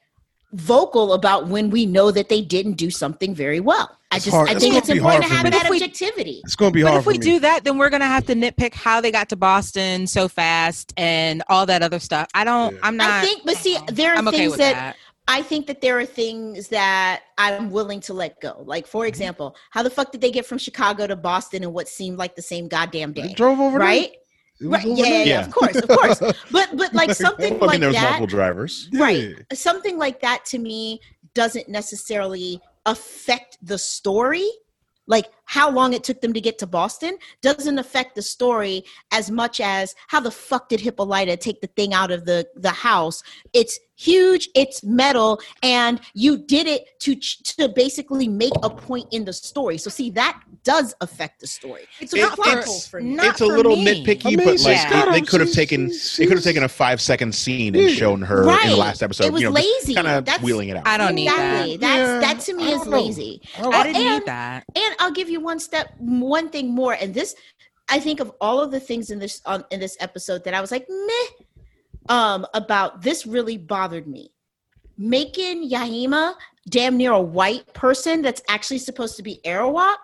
vocal 0.52 1.14
about 1.14 1.48
when 1.48 1.70
we 1.70 1.86
know 1.86 2.10
that 2.10 2.28
they 2.28 2.42
didn't 2.42 2.74
do 2.74 2.90
something 2.90 3.34
very 3.34 3.60
well. 3.60 3.96
I 4.10 4.18
just 4.18 4.30
hard- 4.30 4.48
I 4.50 4.52
it's 4.52 4.60
think 4.62 4.74
it's 4.74 4.90
important 4.90 5.24
to 5.24 5.30
have 5.30 5.44
that 5.50 5.62
But 5.62 5.70
we- 5.70 5.76
objectivity. 5.78 6.42
It's 6.44 6.54
gonna 6.56 6.70
be 6.70 6.82
But 6.82 6.90
hard 6.90 7.00
if 7.00 7.06
we 7.06 7.14
for 7.14 7.20
me. 7.20 7.24
do 7.24 7.38
that, 7.40 7.64
then 7.64 7.78
we're 7.78 7.88
gonna 7.88 8.04
have 8.06 8.26
to 8.26 8.34
nitpick 8.34 8.74
how 8.74 9.00
they 9.00 9.10
got 9.10 9.30
to 9.30 9.36
Boston 9.36 10.06
so 10.06 10.28
fast 10.28 10.92
and 10.98 11.42
all 11.48 11.64
that 11.66 11.82
other 11.82 11.98
stuff. 11.98 12.28
I 12.34 12.44
don't. 12.44 12.74
Yeah. 12.74 12.80
I'm 12.82 12.96
not. 12.98 13.10
I 13.10 13.22
think, 13.24 13.42
but 13.46 13.56
see, 13.56 13.78
there 13.90 14.12
are 14.12 14.18
I'm 14.18 14.26
things 14.26 14.50
with 14.50 14.58
that, 14.60 14.74
that. 14.74 14.96
I 15.28 15.40
think 15.40 15.66
that 15.68 15.80
there 15.80 15.98
are 15.98 16.04
things 16.04 16.68
that 16.68 17.22
I'm 17.38 17.70
willing 17.70 18.00
to 18.00 18.12
let 18.12 18.38
go. 18.42 18.62
Like, 18.66 18.84
Mm-hmm. 18.84 18.90
for 18.90 19.06
example, 19.06 19.56
how 19.70 19.82
the 19.82 19.88
fuck 19.90 20.12
did 20.12 20.20
they 20.20 20.30
get 20.30 20.44
from 20.44 20.58
Chicago 20.58 21.06
to 21.06 21.16
Boston 21.16 21.62
in 21.62 21.72
what 21.72 21.88
seemed 21.88 22.18
like 22.18 22.36
the 22.36 22.42
same 22.42 22.68
goddamn 22.68 23.14
They 23.14 23.28
day? 23.28 23.32
drove 23.32 23.60
over? 23.60 23.78
Right? 23.78 24.04
It 24.04 24.10
was 24.10 24.16
Right. 24.60 24.86
Yeah, 24.86 25.04
yeah, 25.06 25.24
yeah, 25.24 25.40
of 25.46 25.50
course, 25.50 25.76
of 25.76 25.88
course. 25.88 26.20
But 26.52 26.76
but 26.76 26.94
like 26.94 27.12
something 27.14 27.54
Well, 27.54 27.64
I 27.64 27.66
like 27.66 27.74
mean, 27.74 27.80
there 27.80 27.88
was 27.90 27.96
that. 27.96 28.02
multiple 28.04 28.26
drivers. 28.26 28.88
right 28.92 29.18
Yeah. 29.18 29.34
something 29.54 29.98
like 29.98 30.20
that 30.20 30.44
to 30.46 30.58
me 30.58 31.00
doesn't 31.34 31.68
necessarily 31.68 32.60
affect 32.86 33.58
the 33.62 33.78
story 33.78 34.48
like 35.06 35.26
how 35.52 35.70
long 35.70 35.92
it 35.92 36.02
took 36.02 36.18
them 36.22 36.32
to 36.32 36.40
get 36.40 36.56
to 36.58 36.66
boston 36.66 37.12
doesn't 37.42 37.78
affect 37.78 38.14
the 38.14 38.22
story 38.22 38.82
as 39.12 39.30
much 39.30 39.60
as 39.60 39.94
how 40.08 40.18
the 40.18 40.30
fuck 40.30 40.68
did 40.70 40.80
hippolyta 40.80 41.36
take 41.36 41.60
the 41.60 41.66
thing 41.78 41.92
out 42.00 42.10
of 42.10 42.24
the 42.24 42.38
the 42.56 42.70
house 42.88 43.22
it's 43.52 43.78
huge 43.94 44.48
it's 44.54 44.82
metal 44.82 45.38
and 45.62 46.00
you 46.14 46.38
did 46.38 46.66
it 46.66 46.82
to 46.98 47.14
to 47.44 47.68
basically 47.68 48.26
make 48.26 48.52
a 48.62 48.70
point 48.70 49.06
in 49.12 49.24
the 49.26 49.32
story 49.32 49.76
so 49.78 49.88
see 49.90 50.08
that 50.10 50.40
does 50.64 50.94
affect 51.02 51.38
the 51.40 51.46
story 51.46 51.82
It's 52.00 52.12
so 52.12 52.16
not 52.16 52.32
it's 52.32 52.36
for- 52.42 52.50
helpful 52.50 52.80
for 52.92 53.00
me 53.00 53.14
not 53.14 53.26
it's 53.26 53.40
a 53.42 53.46
for 53.46 53.56
little 53.56 53.76
me. 53.76 54.04
nitpicky, 54.04 54.26
I 54.26 54.30
mean, 54.30 54.38
but 54.46 54.58
like 54.60 54.88
got 54.90 55.12
they, 55.12 55.20
they 55.20 55.26
could 55.26 55.40
have 55.40 55.52
taken 55.52 55.88
she's- 55.88 56.16
they 56.16 56.26
could 56.26 56.36
have 56.36 56.44
taken 56.44 56.62
a 56.64 56.68
five 56.68 57.00
second 57.00 57.34
scene 57.34 57.74
and 57.76 57.90
shown 57.90 58.22
her 58.22 58.42
in 58.62 58.70
the 58.70 58.76
last 58.76 59.02
episode. 59.02 59.26
It 59.26 59.32
was 59.32 59.42
you 59.42 59.48
know, 59.48 59.54
lazy. 59.54 59.94
kind 59.94 60.06
of 60.08 60.24
That's- 60.24 60.42
wheeling 60.42 60.68
it 60.70 60.76
out. 60.78 60.86
I 60.86 60.96
don't 60.98 61.14
need 61.14 61.26
exactly 61.28 61.76
that. 61.78 61.80
that's 61.80 62.08
Yeah, 62.08 62.20
that 62.34 62.40
to 62.46 62.52
me 62.54 62.72
is 62.72 62.80
don't 62.80 62.90
know. 62.90 63.00
lazy 63.02 63.40
I 63.58 63.62
don't- 63.62 63.74
I 63.74 63.82
didn't 63.84 63.96
and- 64.02 64.14
need 64.20 64.26
that. 64.26 64.64
And 64.74 64.94
I'll 65.00 65.10
give 65.12 65.28
you 65.28 65.40
one 65.42 65.58
step, 65.58 65.94
one 65.98 66.50
thing 66.50 66.70
more. 66.70 66.94
And 66.94 67.12
this, 67.12 67.34
I 67.88 68.00
think 68.00 68.20
of 68.20 68.32
all 68.40 68.60
of 68.60 68.70
the 68.70 68.80
things 68.80 69.10
in 69.10 69.18
this 69.18 69.40
on 69.46 69.64
in 69.70 69.80
this 69.80 69.96
episode 70.00 70.44
that 70.44 70.54
I 70.54 70.60
was 70.60 70.70
like, 70.70 70.86
meh, 70.88 71.44
um, 72.08 72.46
about 72.54 73.02
this 73.02 73.26
really 73.26 73.58
bothered 73.58 74.06
me. 74.06 74.32
Making 74.98 75.68
Yahima 75.68 76.34
damn 76.68 76.96
near 76.96 77.12
a 77.12 77.20
white 77.20 77.72
person 77.74 78.22
that's 78.22 78.42
actually 78.48 78.78
supposed 78.78 79.16
to 79.16 79.22
be 79.22 79.40
Arawak, 79.44 79.96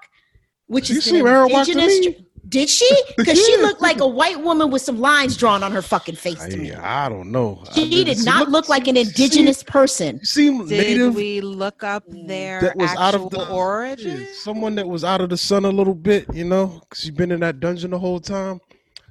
which 0.66 0.87
She 0.87 0.95
is 0.95 1.07
an 1.07 1.14
seemed 1.14 1.26
Arawak 1.26 1.64
to 1.66 1.73
indigenous. 1.73 2.23
Me. 2.49 2.52
tr- 2.52 2.59
Did 2.59 2.69
she? 2.69 3.02
Because 3.17 3.45
she 3.45 3.57
looked 3.59 3.81
like 3.83 4.00
a 4.00 4.07
white 4.07 4.40
woman 4.43 4.71
with 4.71 4.83
some 4.83 4.99
lines 5.00 5.37
drawn 5.37 5.62
on 5.62 5.73
her 5.73 5.83
fucking 5.83 6.17
face 6.17 6.45
to 6.47 6.57
me. 6.57 6.73
I, 6.73 7.07
I 7.07 7.09
don't 7.09 7.31
know. 7.33 7.62
I 7.69 7.73
She 7.75 8.05
did 8.05 8.19
she 8.19 8.25
not 8.25 8.40
looked- 8.40 8.50
look 8.52 8.69
like 8.69 8.87
an 8.88 8.95
she 8.97 9.02
indigenous 9.02 9.62
person. 9.62 10.25
Seemed, 10.25 10.59
seemed 10.61 10.69
Did 10.69 10.78
native. 10.78 11.14
we 11.14 11.40
look 11.40 11.83
up 11.83 12.05
their 12.09 12.61
that 12.61 12.76
was 12.76 12.90
actual 12.90 13.02
out 13.02 13.14
of 13.14 13.31
the 13.31 13.49
origin? 13.49 14.26
Someone 14.35 14.75
that 14.76 14.87
was 14.88 15.05
out 15.05 15.21
of 15.21 15.31
the 15.31 15.37
sun 15.37 15.64
a 15.64 15.71
little 15.71 15.95
bit, 15.95 16.26
you 16.33 16.45
know, 16.45 16.81
'cause 16.88 17.00
she's 17.00 17.11
been 17.11 17.31
in 17.33 17.40
that 17.40 17.61
dungeon 17.61 17.90
the 17.90 17.99
whole 17.99 18.21
time. 18.21 18.61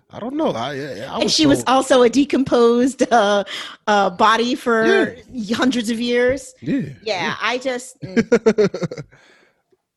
I 0.10 0.22
don't 0.22 0.36
know. 0.36 0.52
I, 0.52 0.70
I, 0.70 0.74
I 1.18 1.20
and 1.20 1.30
she 1.30 1.46
was 1.46 1.66
also 1.68 2.02
a 2.04 2.10
decomposed 2.10 3.04
uh, 3.12 3.44
uh, 3.88 4.10
body 4.12 4.56
for 4.56 5.18
hundreds 5.54 5.90
of 5.90 6.00
years. 6.00 6.54
yeah. 6.62 6.82
Yeah, 7.04 7.36
I 7.42 7.58
just. 7.58 8.00
mm. 8.02 8.16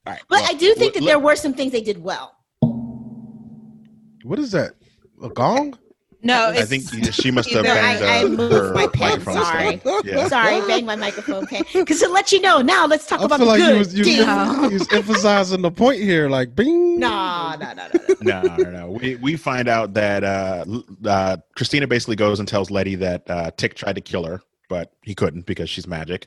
All 0.07 0.13
right, 0.15 0.23
But 0.29 0.41
well, 0.43 0.51
I 0.51 0.55
do 0.55 0.75
think 0.75 0.95
that 0.95 1.03
let- 1.05 1.07
there 1.11 1.19
were 1.21 1.37
some 1.37 1.55
things 1.55 1.71
they 1.71 1.81
did 1.81 2.03
well. 2.03 2.35
What 4.23 4.39
is 4.39 4.53
that? 4.53 4.73
A 5.23 5.29
gong? 5.29 5.79
No, 6.23 6.49
I 6.50 6.67
think 6.67 6.83
she 7.15 7.31
must 7.31 7.50
have 7.53 7.65
No, 7.65 7.71
I- 7.73 7.75
banged 7.75 8.05
I 8.05 8.25
uh, 8.25 8.29
moved 8.29 8.53
her 8.53 8.75
my 8.75 8.87
pen, 8.89 9.09
microphone 9.25 9.35
sorry. 9.43 9.81
Yeah. 10.05 10.29
Sorry, 10.29 10.61
bang 10.67 10.85
my 10.85 10.95
microphone. 10.97 11.45
Okay, 11.45 11.62
because 11.73 12.00
to 12.00 12.09
let 12.11 12.31
you 12.31 12.43
know 12.43 12.61
now, 12.61 12.87
let's 12.87 13.07
talk 13.07 13.23
I 13.23 13.25
about 13.25 13.39
feel 13.39 13.47
the 13.47 13.53
like 13.53 13.61
good. 13.61 13.73
you 13.73 13.79
was, 13.79 13.95
you, 13.95 14.05
Damn. 14.05 14.61
was, 14.61 14.71
you 14.73 14.79
was 14.81 14.93
emphasizing 14.93 15.62
the 15.62 15.71
point 15.71 16.03
here, 16.03 16.29
like 16.29 16.55
bing. 16.55 16.99
No, 17.00 17.55
no, 17.59 17.73
no, 17.73 17.87
no, 17.95 18.15
no. 18.21 18.43
no, 18.43 18.57
no, 18.57 18.71
no. 18.71 18.91
We 18.91 19.17
we 19.17 19.37
find 19.37 19.67
out 19.67 19.95
that 19.95 20.23
uh, 20.23 20.65
uh, 21.07 21.37
Christina 21.57 21.87
basically 21.87 22.17
goes 22.17 22.39
and 22.39 22.47
tells 22.47 22.71
Letty 22.71 22.97
that 22.97 23.23
uh, 23.31 23.50
Tick 23.57 23.75
tried 23.75 23.95
to 23.95 24.03
kill 24.03 24.25
her, 24.25 24.43
but 24.69 24.93
he 25.03 25.15
couldn't 25.15 25.47
because 25.47 25.71
she's 25.71 25.87
magic, 25.87 26.27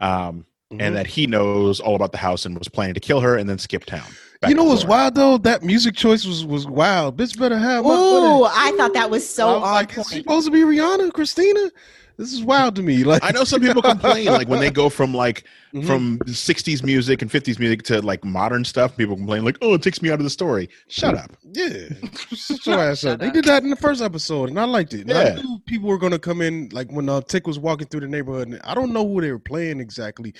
um, 0.00 0.46
Mhm. 0.72 0.82
and 0.82 0.96
that 0.96 1.06
he 1.06 1.26
knows 1.26 1.80
all 1.80 1.96
about 1.96 2.12
the 2.12 2.18
house 2.18 2.44
and 2.46 2.58
was 2.58 2.68
planning 2.68 2.94
to 2.94 3.00
kill 3.00 3.20
her 3.20 3.36
and 3.36 3.48
then 3.48 3.58
skip 3.58 3.84
town. 3.84 4.08
Back 4.40 4.50
You 4.50 4.56
know 4.56 4.64
what's 4.64 4.84
wild 4.84 5.14
though? 5.14 5.38
That 5.38 5.62
music 5.62 5.94
choice 5.96 6.24
was 6.24 6.44
was 6.44 6.66
wild. 6.66 7.16
Bitch 7.16 7.38
better 7.38 7.58
have 7.58 7.84
my 7.84 7.90
Ooh, 7.94 8.40
money. 8.40 8.50
I 8.54 8.72
thought 8.76 8.94
that 8.94 9.10
was 9.10 9.24
I 9.24 9.26
so 9.26 9.46
was 9.60 9.62
on 9.62 9.74
like, 9.74 9.96
is 9.98 10.08
she 10.08 10.16
supposed 10.18 10.46
to 10.46 10.52
be 10.52 10.60
Rihanna, 10.60 11.12
Christina? 11.12 11.70
This 12.16 12.32
is 12.32 12.42
wild 12.42 12.74
to 12.76 12.82
me. 12.82 13.04
Like 13.08 13.22
I 13.22 13.30
know 13.30 13.44
some 13.44 13.60
people 13.60 13.80
complain 13.80 14.26
like 14.26 14.48
when 14.48 14.58
they 14.60 14.70
go 14.70 14.88
from 14.88 15.14
like 15.14 15.44
Mhm. 15.74 15.86
from 15.86 16.18
60s 16.26 16.82
music 16.82 17.20
and 17.20 17.30
50s 17.30 17.58
music 17.58 17.82
to 17.84 18.00
like 18.00 18.24
modern 18.24 18.64
stuff. 18.64 18.96
People 18.96 19.16
complain 19.16 19.44
like, 19.44 19.58
"Oh, 19.60 19.74
it 19.74 19.82
takes 19.82 20.00
me 20.00 20.10
out 20.10 20.18
of 20.18 20.24
the 20.24 20.30
story." 20.30 20.68
Shut 20.88 21.14
up. 21.14 21.36
Yeah, 21.52 21.88
shut 22.34 22.66
your 22.66 22.80
ass 22.90 23.04
up. 23.04 23.20
They 23.20 23.30
did 23.30 23.44
that 23.44 23.62
in 23.64 23.70
the 23.70 23.76
first 23.76 24.00
episode, 24.00 24.48
and 24.48 24.58
I 24.58 24.64
liked 24.64 24.94
it. 24.94 25.02
And 25.06 25.12
I 25.12 25.24
Yeah. 25.24 25.34
knew 25.36 25.60
people 25.66 25.88
were 25.90 25.98
gonna 25.98 26.18
come 26.18 26.40
in 26.40 26.70
like 26.72 26.90
when 26.90 27.08
uh, 27.10 27.20
Tick 27.20 27.46
was 27.46 27.58
walking 27.58 27.86
through 27.86 28.00
the 28.00 28.08
neighborhood. 28.08 28.48
And 28.48 28.60
I 28.64 28.74
don't 28.74 28.92
know 28.94 29.06
who 29.06 29.20
they 29.20 29.30
were 29.30 29.38
playing 29.38 29.78
exactly, 29.78 30.32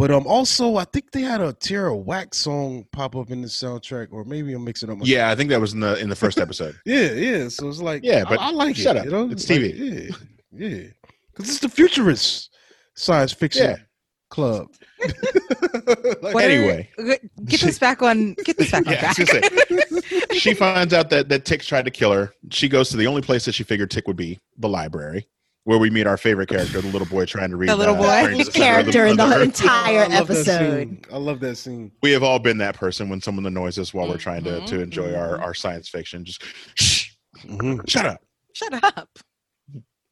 but 0.00 0.10
um, 0.10 0.26
also 0.26 0.76
I 0.76 0.84
think 0.84 1.10
they 1.12 1.20
had 1.20 1.40
a 1.42 1.52
Tierra 1.52 1.94
Whack 1.94 2.34
song 2.34 2.86
pop 2.90 3.14
up 3.14 3.30
in 3.30 3.42
the 3.42 3.48
soundtrack, 3.48 4.08
or 4.10 4.24
maybe 4.24 4.54
I'm 4.54 4.64
mixing 4.64 4.88
up. 4.90 4.96
My 4.98 5.04
Yeah, 5.04 5.30
I 5.30 5.34
think 5.36 5.50
that 5.50 5.60
was 5.60 5.74
in 5.74 5.80
the 5.80 5.98
in 6.00 6.08
the 6.08 6.16
first 6.16 6.38
episode. 6.40 6.74
yeah, 6.86 7.12
yeah. 7.12 7.48
So 7.48 7.68
it's 7.68 7.80
like, 7.80 8.02
Yeah, 8.02 8.24
but 8.28 8.40
I, 8.40 8.50
like 8.50 8.76
shut 8.76 8.96
it. 8.96 9.00
up. 9.00 9.04
You 9.04 9.10
know, 9.10 9.30
It's 9.30 9.48
Like, 9.48 9.60
TV. 9.60 10.08
yeah, 10.52 10.66
yeah, 10.68 10.82
because 11.32 11.50
it's 11.50 11.58
the 11.60 11.68
futurist 11.68 12.50
science 12.96 13.32
fiction 13.32 13.70
Yeah. 13.70 13.76
club. 14.30 14.68
Like, 16.22 16.34
What 16.34 16.44
are- 16.44 16.50
Anyway. 16.50 16.88
get 17.46 17.60
this 17.60 17.78
back 17.78 18.02
on. 18.02 18.34
Get 18.44 18.56
this 18.58 18.70
back 18.70 18.86
on 18.86 18.92
Yeah, 18.92 19.10
I 19.10 19.12
track. 19.12 19.44
say, 20.30 20.38
she 20.38 20.54
finds 20.54 20.92
out 20.94 21.10
that 21.10 21.28
that 21.30 21.44
Tick 21.44 21.62
tried 21.62 21.84
to 21.86 21.90
kill 21.90 22.12
her. 22.12 22.32
She 22.50 22.68
goes 22.68 22.88
to 22.90 22.96
the 22.96 23.06
only 23.06 23.22
place 23.22 23.44
that 23.46 23.52
she 23.54 23.64
figured 23.64 23.90
Tick 23.90 24.06
would 24.06 24.16
be, 24.16 24.38
the 24.58 24.68
library, 24.68 25.26
where 25.64 25.78
we 25.78 25.90
meet 25.90 26.06
our 26.06 26.16
favorite 26.16 26.48
character, 26.48 26.80
the 26.80 26.88
little 26.88 27.06
boy 27.06 27.24
trying 27.26 27.50
to 27.50 27.56
read. 27.56 27.68
The 27.68 27.76
little 27.76 27.94
uh, 28.02 28.26
boy. 28.26 28.36
The 28.44 28.50
character 28.50 29.06
in 29.06 29.16
the 29.16 29.24
of 29.24 29.32
Earth. 29.32 29.42
entire 29.42 30.00
I 30.04 30.06
episode. 30.06 31.06
I 31.12 31.16
love 31.18 31.40
that 31.40 31.56
scene. 31.56 31.92
We 32.02 32.12
have 32.12 32.22
all 32.22 32.38
been 32.38 32.58
that 32.58 32.76
person 32.76 33.08
when 33.08 33.20
someone 33.20 33.44
annoys 33.46 33.78
us 33.78 33.92
while 33.92 34.08
we're 34.08 34.16
trying 34.16 34.44
to 34.44 34.60
to 34.66 34.76
Mhm, 34.76 34.82
enjoy 34.82 35.14
our 35.14 35.38
mhm. 35.38 35.42
our 35.42 35.54
science 35.54 35.88
fiction. 35.88 36.24
Just 36.24 36.42
shh, 36.74 37.10
Mhm. 37.44 37.88
shut 37.88 38.06
up. 38.06 38.22
Shut 38.54 38.82
up. 38.82 39.08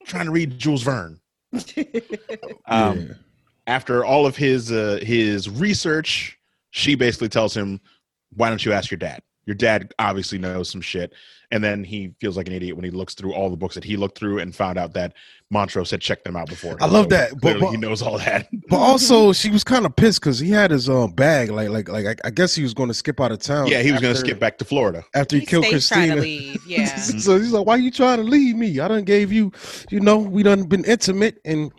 trying 0.06 0.26
to 0.26 0.30
read 0.32 0.58
Jules 0.58 0.82
Verne. 0.82 1.20
Um, 2.66 2.98
Yeah. 3.00 3.14
After 3.66 4.02
all 4.04 4.24
of 4.26 4.34
his 4.36 4.72
uh, 4.72 4.98
his 5.02 5.48
research, 5.50 6.38
she 6.70 6.94
basically 6.94 7.28
tells 7.28 7.54
him, 7.54 7.80
"Why 8.34 8.48
don't 8.48 8.64
you 8.64 8.72
ask 8.72 8.90
your 8.90 8.96
dad? 8.98 9.20
Your 9.48 9.54
dad 9.56 9.92
obviously 9.98 10.36
knows 10.38 10.68
some 10.70 10.82
shit." 10.82 11.12
And 11.50 11.64
then 11.64 11.82
he 11.82 12.12
feels 12.20 12.36
like 12.36 12.46
an 12.46 12.52
idiot 12.52 12.76
when 12.76 12.84
he 12.84 12.90
looks 12.90 13.14
through 13.14 13.32
all 13.32 13.48
the 13.48 13.56
books 13.56 13.74
that 13.74 13.82
he 13.82 13.96
looked 13.96 14.18
through 14.18 14.38
and 14.40 14.54
found 14.54 14.76
out 14.78 14.92
that 14.92 15.14
Montrose 15.50 15.90
had 15.90 16.02
checked 16.02 16.24
them 16.24 16.36
out 16.36 16.46
before. 16.46 16.76
I 16.78 16.84
love 16.84 17.08
that, 17.08 17.30
but- 17.40 17.58
but- 17.58 17.70
he 17.70 17.78
knows 17.78 18.02
all 18.02 18.18
that. 18.18 18.48
But 18.68 18.76
also, 18.76 19.32
she 19.32 19.48
was 19.48 19.64
kind 19.64 19.86
of 19.86 19.96
pissed 19.96 20.20
because 20.20 20.38
he 20.38 20.50
had 20.50 20.70
his 20.70 20.90
um 20.90 21.12
bag. 21.12 21.48
Like, 21.50 21.70
like, 21.70 21.88
like. 21.88 22.04
I- 22.06 22.28
I 22.28 22.30
guess 22.30 22.54
he 22.54 22.62
was 22.62 22.74
going 22.74 22.88
to 22.88 22.94
skip 22.94 23.18
out 23.18 23.32
of 23.32 23.38
town. 23.38 23.68
yeah, 23.68 23.80
he 23.80 23.90
was 23.92 24.02
going 24.02 24.12
to 24.12 24.20
skip 24.20 24.38
back 24.38 24.58
to 24.58 24.66
Florida. 24.66 25.02
after 25.14 25.36
he, 25.36 25.40
He 25.40 25.46
killed 25.46 25.64
stays 25.64 25.88
trying 25.88 26.08
to 26.10 26.14
Christina. 26.16 26.20
leave. 26.22 26.60
Yeah. 26.66 26.94
so 26.96 27.38
he's 27.38 27.52
like, 27.52 27.64
"Why 27.66 27.76
are 27.76 27.78
you 27.78 27.90
trying 27.90 28.18
to 28.18 28.24
leave 28.24 28.54
me? 28.56 28.78
I 28.78 28.86
done 28.88 29.04
gave 29.04 29.32
you, 29.32 29.50
you 29.90 30.00
know, 30.00 30.18
we 30.18 30.42
done 30.42 30.64
been 30.64 30.84
intimate, 30.84 31.40
and 31.46 31.72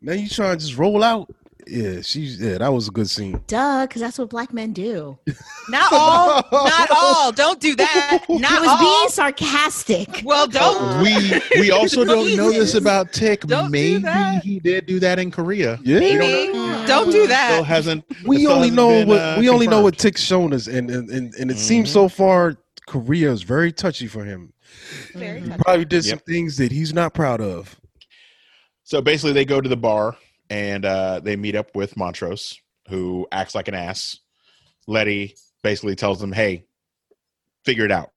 now 0.00 0.12
you 0.12 0.28
trying 0.28 0.56
to 0.56 0.64
just 0.64 0.78
roll 0.78 1.02
out." 1.02 1.28
Yeah, 1.66 2.00
she's 2.02 2.40
yeah. 2.40 2.58
That 2.58 2.72
was 2.72 2.88
a 2.88 2.90
good 2.90 3.08
scene. 3.08 3.40
Duh, 3.46 3.86
because 3.86 4.00
that's 4.02 4.18
what 4.18 4.28
black 4.30 4.52
men 4.52 4.72
do. 4.72 5.18
Not 5.68 5.92
all. 5.92 6.42
Not 6.52 6.90
all. 6.90 7.32
Don't 7.32 7.60
do 7.60 7.76
that. 7.76 8.24
I 8.28 8.32
Not 8.38 8.60
was 8.60 8.68
all. 8.70 8.78
being 8.78 9.08
sarcastic. 9.08 10.22
well, 10.24 10.46
don't. 10.46 11.02
we 11.02 11.40
we 11.60 11.70
also 11.78 12.04
don't 12.04 12.36
know 12.36 12.50
this 12.50 12.74
about 12.74 13.12
Tick. 13.12 13.42
Don't 13.42 13.66
do 13.66 13.70
Maybe 13.70 13.98
that. 14.02 14.42
he 14.42 14.58
did 14.60 14.86
do 14.86 14.98
that 15.00 15.18
in 15.18 15.30
Korea. 15.30 15.78
Yeah, 15.84 16.00
Maybe. 16.00 16.52
Don't 16.86 17.06
do 17.06 17.12
Still 17.12 17.26
that. 17.28 17.64
hasn't. 17.64 18.04
we 18.26 18.38
still 18.38 18.52
only 18.52 18.68
hasn't 18.70 18.76
know 18.76 18.88
been, 18.88 19.08
what 19.08 19.20
uh, 19.20 19.36
we 19.38 19.48
only 19.48 19.66
know 19.68 19.80
what 19.82 19.94
confirmed. 19.94 20.14
Tick's 20.14 20.22
shown 20.22 20.52
us, 20.52 20.66
and 20.66 20.90
and 20.90 21.10
and, 21.10 21.34
and 21.34 21.50
it 21.50 21.58
seems 21.58 21.90
Mhm. 21.90 21.92
so 21.92 22.08
far 22.08 22.56
Korea 22.86 23.30
is 23.30 23.42
very 23.42 23.72
touchy 23.72 24.06
for 24.08 24.24
him. 24.24 24.52
Very 25.14 25.40
He 25.40 25.48
touchy. 25.48 25.62
probably 25.62 25.84
did 25.84 26.04
some 26.04 26.18
things 26.18 26.56
that 26.56 26.72
he's 26.72 26.92
not 26.92 27.14
proud 27.14 27.40
of. 27.40 27.76
So 28.84 29.00
basically, 29.00 29.32
they 29.32 29.44
go 29.44 29.60
to 29.60 29.68
the 29.68 29.76
bar 29.76 30.16
and 30.52 30.84
uh, 30.84 31.20
they 31.20 31.34
meet 31.36 31.56
up 31.56 31.74
with 31.74 31.96
Montrose, 31.96 32.60
who 32.88 33.26
acts 33.32 33.54
like 33.54 33.68
an 33.68 33.74
ass. 33.74 34.18
Letty 34.86 35.34
basically 35.62 35.96
tells 35.96 36.20
them, 36.20 36.32
"Hey, 36.32 36.66
figure 37.64 37.84
it 37.86 37.90
out." 37.92 38.10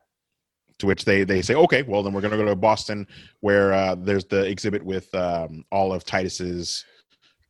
To 0.79 0.87
which 0.87 1.05
they 1.05 1.23
they 1.23 1.41
say, 1.41 1.55
"Okay, 1.55 1.83
well 1.83 2.03
then 2.03 2.11
we're 2.13 2.21
going 2.21 2.31
to 2.31 2.37
go 2.37 2.45
to 2.45 2.55
Boston, 2.55 3.07
where 3.39 3.71
uh, 3.73 3.95
there's 3.95 4.25
the 4.25 4.41
exhibit 4.45 4.83
with 4.83 5.13
um, 5.15 5.63
all 5.71 5.93
of 5.93 6.03
Titus's 6.03 6.83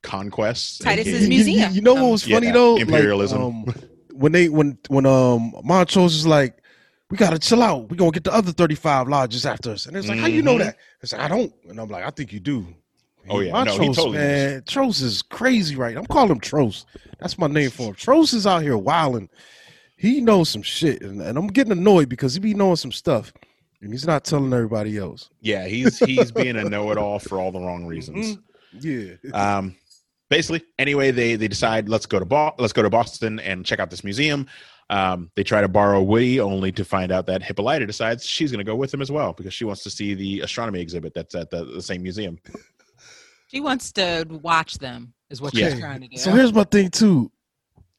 conquests." 0.04 0.78
Titus's 0.80 1.24
and- 1.24 1.34
You- 1.34 1.40
you- 1.40 1.46
museum. 1.46 1.74
You, 1.74 1.82
know 1.82 1.96
what 1.96 2.12
was 2.12 2.24
funny 2.24 2.48
Yeah, 2.48 2.54
though? 2.54 2.74
Like, 2.74 2.82
imperialism. 2.84 3.42
um, 3.42 3.66
when 4.14 4.32
they 4.32 4.50
when 4.50 4.78
when 4.90 5.06
um 5.08 5.54
Montrose 5.64 6.16
is 6.16 6.28
like, 6.28 6.62
we 7.10 7.18
gotta 7.18 7.40
chill 7.40 7.64
out. 7.64 7.90
We 7.90 7.96
are 7.96 7.98
gonna 7.98 8.12
get 8.12 8.24
the 8.26 8.34
other 8.34 8.52
thirty 8.52 8.76
five 8.76 9.08
lodges 9.08 9.46
after 9.46 9.72
us, 9.72 9.88
and 9.88 9.98
it's 9.98 10.08
like, 10.08 10.20
how 10.20 10.28
you 10.28 10.42
know 10.44 10.56
Mhm. 10.56 10.60
that? 10.66 10.78
It's 11.02 11.12
like 11.14 11.22
I 11.22 11.28
don't, 11.28 11.52
and 11.68 11.80
I'm 11.80 11.90
like, 11.90 12.04
I 12.04 12.12
think 12.12 12.32
you 12.32 12.40
do. 12.40 12.68
Oh, 13.30 13.40
yeah. 13.40 13.52
No, 13.64 13.72
he 13.72 13.78
Montrose, 13.80 13.96
totally 13.96 14.18
is. 14.18 14.52
man. 14.54 14.64
Tros 14.68 15.02
is 15.02 15.22
crazy, 15.22 15.76
right? 15.76 15.98
I'm 15.98 16.06
calling 16.06 16.32
him 16.32 16.40
Tros. 16.40 16.86
That's 17.20 17.38
my 17.38 17.48
name 17.48 17.70
for 17.72 17.88
him. 17.88 17.96
Tros 17.96 18.34
is 18.34 18.46
out 18.46 18.62
here 18.62 18.78
wilding. 18.78 19.30
He 19.98 20.22
knows 20.22 20.50
some 20.50 20.62
shit, 20.62 21.02
and, 21.02 21.22
and 21.22 21.38
I'm 21.38 21.48
getting 21.48 21.72
annoyed 21.72 22.10
because 22.10 22.34
he 22.34 22.40
be 22.40 22.54
knowing 22.54 22.76
some 22.76 22.92
stuff, 22.92 23.32
and 23.82 23.92
he's 23.92 24.06
not 24.06 24.26
telling 24.26 24.54
everybody 24.54 24.98
else. 24.98 25.30
Yeah, 25.42 25.66
he's 25.68 25.98
he's 26.00 26.32
being 26.32 26.58
a 26.58 26.64
know-it-all 26.66 27.20
for 27.20 27.40
all 27.40 27.52
the 27.52 27.60
wrong 27.60 27.86
reasons. 27.88 28.38
Yeah, 28.80 29.14
Um, 29.34 29.76
basically, 30.30 30.64
anyway, 30.78 31.12
they 31.12 31.36
they 31.38 31.48
decide 31.48 31.88
let's 31.88 32.06
go 32.06 32.20
to 32.20 32.26
Bo- 32.26 32.54
let's 32.60 32.74
go 32.74 32.82
to 32.84 32.90
Boston 32.90 33.40
and 33.40 33.66
check 33.66 33.80
out 33.80 33.90
this 33.90 34.04
museum. 34.04 34.48
Um, 34.90 35.32
they 35.36 35.44
try 35.44 35.62
to 35.62 35.68
borrow 35.70 36.02
Woody, 36.04 36.40
only 36.42 36.72
to 36.74 36.84
find 36.86 37.12
out 37.12 37.26
that 37.28 37.42
Hippolyta 37.42 37.88
decides 37.88 38.26
she's 38.26 38.52
going 38.52 38.60
to 38.64 38.70
go 38.70 38.76
with 38.76 38.94
him 38.94 39.02
as 39.02 39.12
well 39.12 39.34
because 39.34 39.54
she 39.54 39.64
wants 39.64 39.82
to 39.84 39.90
see 39.90 40.14
the 40.14 40.42
astronomy 40.42 40.80
exhibit 40.82 41.14
that's 41.16 41.34
at 41.34 41.50
the, 41.50 41.64
the 41.66 41.82
same 41.82 42.04
museum. 42.04 42.38
She 43.48 43.60
wants 43.60 43.92
to 43.94 44.26
watch 44.30 44.76
them, 44.80 45.14
is 45.30 45.42
what 45.42 45.54
Yeah. 45.54 45.70
she's 45.70 45.80
trying 45.80 46.02
to 46.02 46.08
do. 46.08 46.18
So 46.18 46.32
here's 46.32 46.54
my 46.54 46.64
thing 46.64 46.90
too. 46.90 47.32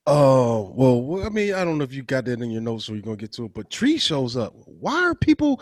Oh 0.08 0.72
well, 0.76 1.26
I 1.26 1.30
mean, 1.30 1.52
I 1.54 1.64
don't 1.64 1.78
know 1.78 1.84
if 1.84 1.92
you 1.92 2.02
got 2.02 2.26
that 2.26 2.40
in 2.40 2.50
your 2.50 2.62
notes 2.62 2.88
or 2.88 2.94
you're 2.94 3.02
gonna 3.02 3.16
get 3.16 3.32
to 3.32 3.46
it, 3.46 3.54
but 3.54 3.70
Tree 3.70 3.98
shows 3.98 4.36
up. 4.36 4.54
Why 4.66 5.02
are 5.02 5.16
people 5.16 5.60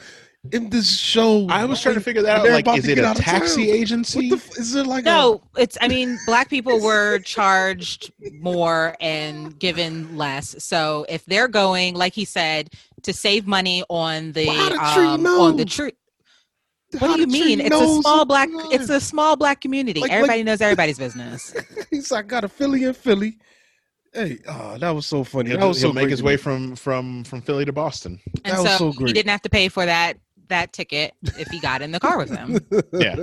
in 0.53 0.69
this 0.69 0.99
show? 0.99 1.47
I 1.49 1.65
was 1.65 1.81
trying 1.81 1.95
to 1.95 2.03
figure 2.03 2.21
that 2.21 2.39
out. 2.39 2.43
They're 2.43 2.53
Like, 2.53 2.67
about 2.67 2.79
is 2.79 2.87
it 2.87 2.99
a 2.99 3.15
taxi 3.15 3.71
agency? 3.71 4.29
What 4.29 4.41
the? 4.41 4.47
F- 4.47 4.59
is 4.59 4.75
it 4.75 4.87
like 4.87 5.05
no, 5.07 5.41
it's. 5.57 5.79
I 5.81 5.89
mean, 5.89 6.19
black 6.27 6.51
people 6.51 6.79
were 6.83 7.21
charged 7.21 8.13
more 8.43 8.95
and 9.01 9.59
given 9.59 10.15
less. 10.15 10.55
So 10.63 11.07
if 11.09 11.25
they're 11.25 11.49
going, 11.49 11.95
like 11.95 12.13
he 12.13 12.27
said, 12.27 12.69
to 13.05 13.15
save 13.15 13.47
money 13.47 13.83
on 13.89 14.33
the 14.33 14.47
Well, 14.49 14.57
how 14.57 14.69
the 14.69 14.95
tree 14.95 15.07
um, 15.07 15.27
on 15.27 15.57
the 15.57 15.65
tree. 15.65 15.93
A, 16.95 16.99
What 16.99 17.15
do 17.17 17.21
you 17.21 17.27
mean? 17.27 17.61
It's 17.61 17.75
a 17.75 18.01
small 18.03 18.25
black. 18.25 18.49
It's 18.73 18.89
a 18.91 19.01
small 19.01 19.37
black 19.37 19.61
community. 19.61 20.01
Like- 20.01 20.11
like- 20.11 20.17
Everybody 20.17 20.43
knows 20.45 20.61
everybody's 20.61 20.99
business. 20.99 21.55
He's 21.91 22.11
like 22.11 22.27
got 22.29 22.45
a 22.45 22.49
Philly 22.49 22.85
in 22.85 22.95
Philly. 22.95 23.39
Hey, 24.13 24.39
oh, 24.49 24.79
that 24.79 24.91
was 24.91 25.07
so 25.07 25.25
funny. 25.25 25.51
He'll, 25.51 25.59
that 25.59 25.67
was 25.67 25.81
he'll 25.81 25.91
so 25.91 25.95
make 25.95 26.09
his 26.09 26.23
way 26.23 26.37
from 26.37 26.77
from 26.77 27.25
from 27.25 27.41
Philly 27.43 27.65
to 27.65 27.73
Boston. 27.73 28.21
And 28.45 28.55
That 28.57 28.63
was 28.63 28.77
so, 28.79 28.93
so 28.93 29.05
he 29.07 29.13
didn't 29.13 29.31
have 29.31 29.43
to 29.43 29.51
pay 29.51 29.69
for 29.69 29.85
that 29.85 30.19
that 30.49 30.73
ticket 30.75 31.15
if 31.39 31.49
he 31.49 31.59
got 31.59 31.81
in 31.83 31.91
the 31.91 31.99
car 31.99 32.19
with 32.19 32.29
them. 32.29 32.59
Yeah. 32.93 33.17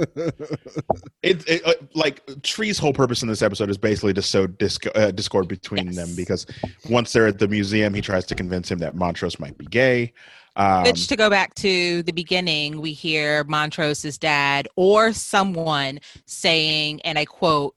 It, 1.24 1.48
it 1.48 1.62
uh, 1.66 1.74
like 1.94 2.20
Tree's 2.44 2.78
whole 2.80 2.94
purpose 2.94 3.22
in 3.22 3.28
this 3.28 3.42
episode 3.42 3.70
is 3.70 3.78
basically 3.78 4.14
to 4.14 4.22
sow 4.22 4.48
disc, 4.48 4.86
uh, 4.96 5.12
discord 5.12 5.48
between 5.48 5.86
Yes. 5.88 5.96
them 5.96 6.16
because 6.16 6.46
once 6.90 7.14
they're 7.14 7.28
at 7.28 7.38
the 7.40 7.48
museum, 7.48 7.94
he 7.94 8.02
tries 8.02 8.26
to 8.26 8.36
convince 8.36 8.70
him 8.70 8.80
that 8.80 8.96
Montrose 8.96 9.40
might 9.40 9.58
be 9.58 9.66
gay. 9.66 10.14
Um, 10.56 10.84
Which, 10.84 11.08
to 11.08 11.16
go 11.16 11.30
back 11.30 11.54
to 11.56 12.04
the 12.04 12.12
beginning, 12.12 12.82
we 12.82 12.94
hear 12.94 13.44
Montrose's 13.46 14.18
dad 14.18 14.68
or 14.76 15.14
someone 15.14 16.00
saying, 16.26 17.02
and 17.02 17.18
I 17.18 17.26
quote, 17.26 17.76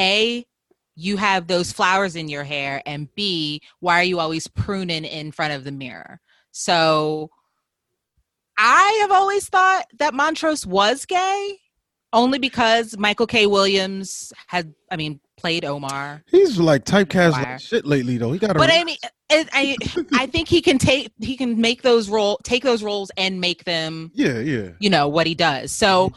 A, 0.00 0.46
you 0.94 1.16
have 1.16 1.46
those 1.46 1.70
flowers 1.70 2.16
in 2.16 2.28
your 2.28 2.44
hair, 2.44 2.82
and 2.86 3.14
B, 3.14 3.60
why 3.80 4.00
are 4.00 4.04
you 4.04 4.18
always 4.18 4.48
pruning 4.48 5.04
in 5.04 5.32
front 5.32 5.52
of 5.52 5.64
the 5.64 5.70
mirror? 5.70 6.20
So 6.50 7.30
I 8.56 8.98
have 9.02 9.12
always 9.12 9.48
thought 9.48 9.84
that 9.98 10.14
Montrose 10.14 10.66
was 10.66 11.06
gay 11.06 11.58
only 12.12 12.38
because 12.38 12.96
Michael 12.98 13.26
K. 13.26 13.46
Williams 13.46 14.32
had, 14.48 14.74
I 14.90 14.96
mean, 14.96 15.20
played 15.38 15.64
Omar. 15.64 16.22
He's 16.26 16.58
like 16.58 16.84
typecast 16.84 17.32
like 17.32 17.60
shit 17.60 17.86
lately 17.86 18.18
though. 18.18 18.32
He 18.32 18.38
got 18.38 18.50
a 18.50 18.58
But 18.58 18.70
I 18.70 18.84
mean, 18.84 18.96
I 19.30 19.76
I 20.12 20.26
think 20.26 20.48
he 20.48 20.60
can 20.60 20.78
take 20.78 21.12
he 21.20 21.36
can 21.36 21.60
make 21.60 21.82
those 21.82 22.08
role 22.08 22.38
take 22.44 22.62
those 22.62 22.82
roles 22.82 23.10
and 23.16 23.40
make 23.40 23.64
them 23.64 24.10
yeah, 24.14 24.38
yeah. 24.40 24.70
you 24.78 24.90
know 24.90 25.08
what 25.08 25.26
he 25.26 25.34
does. 25.34 25.72
So 25.72 26.12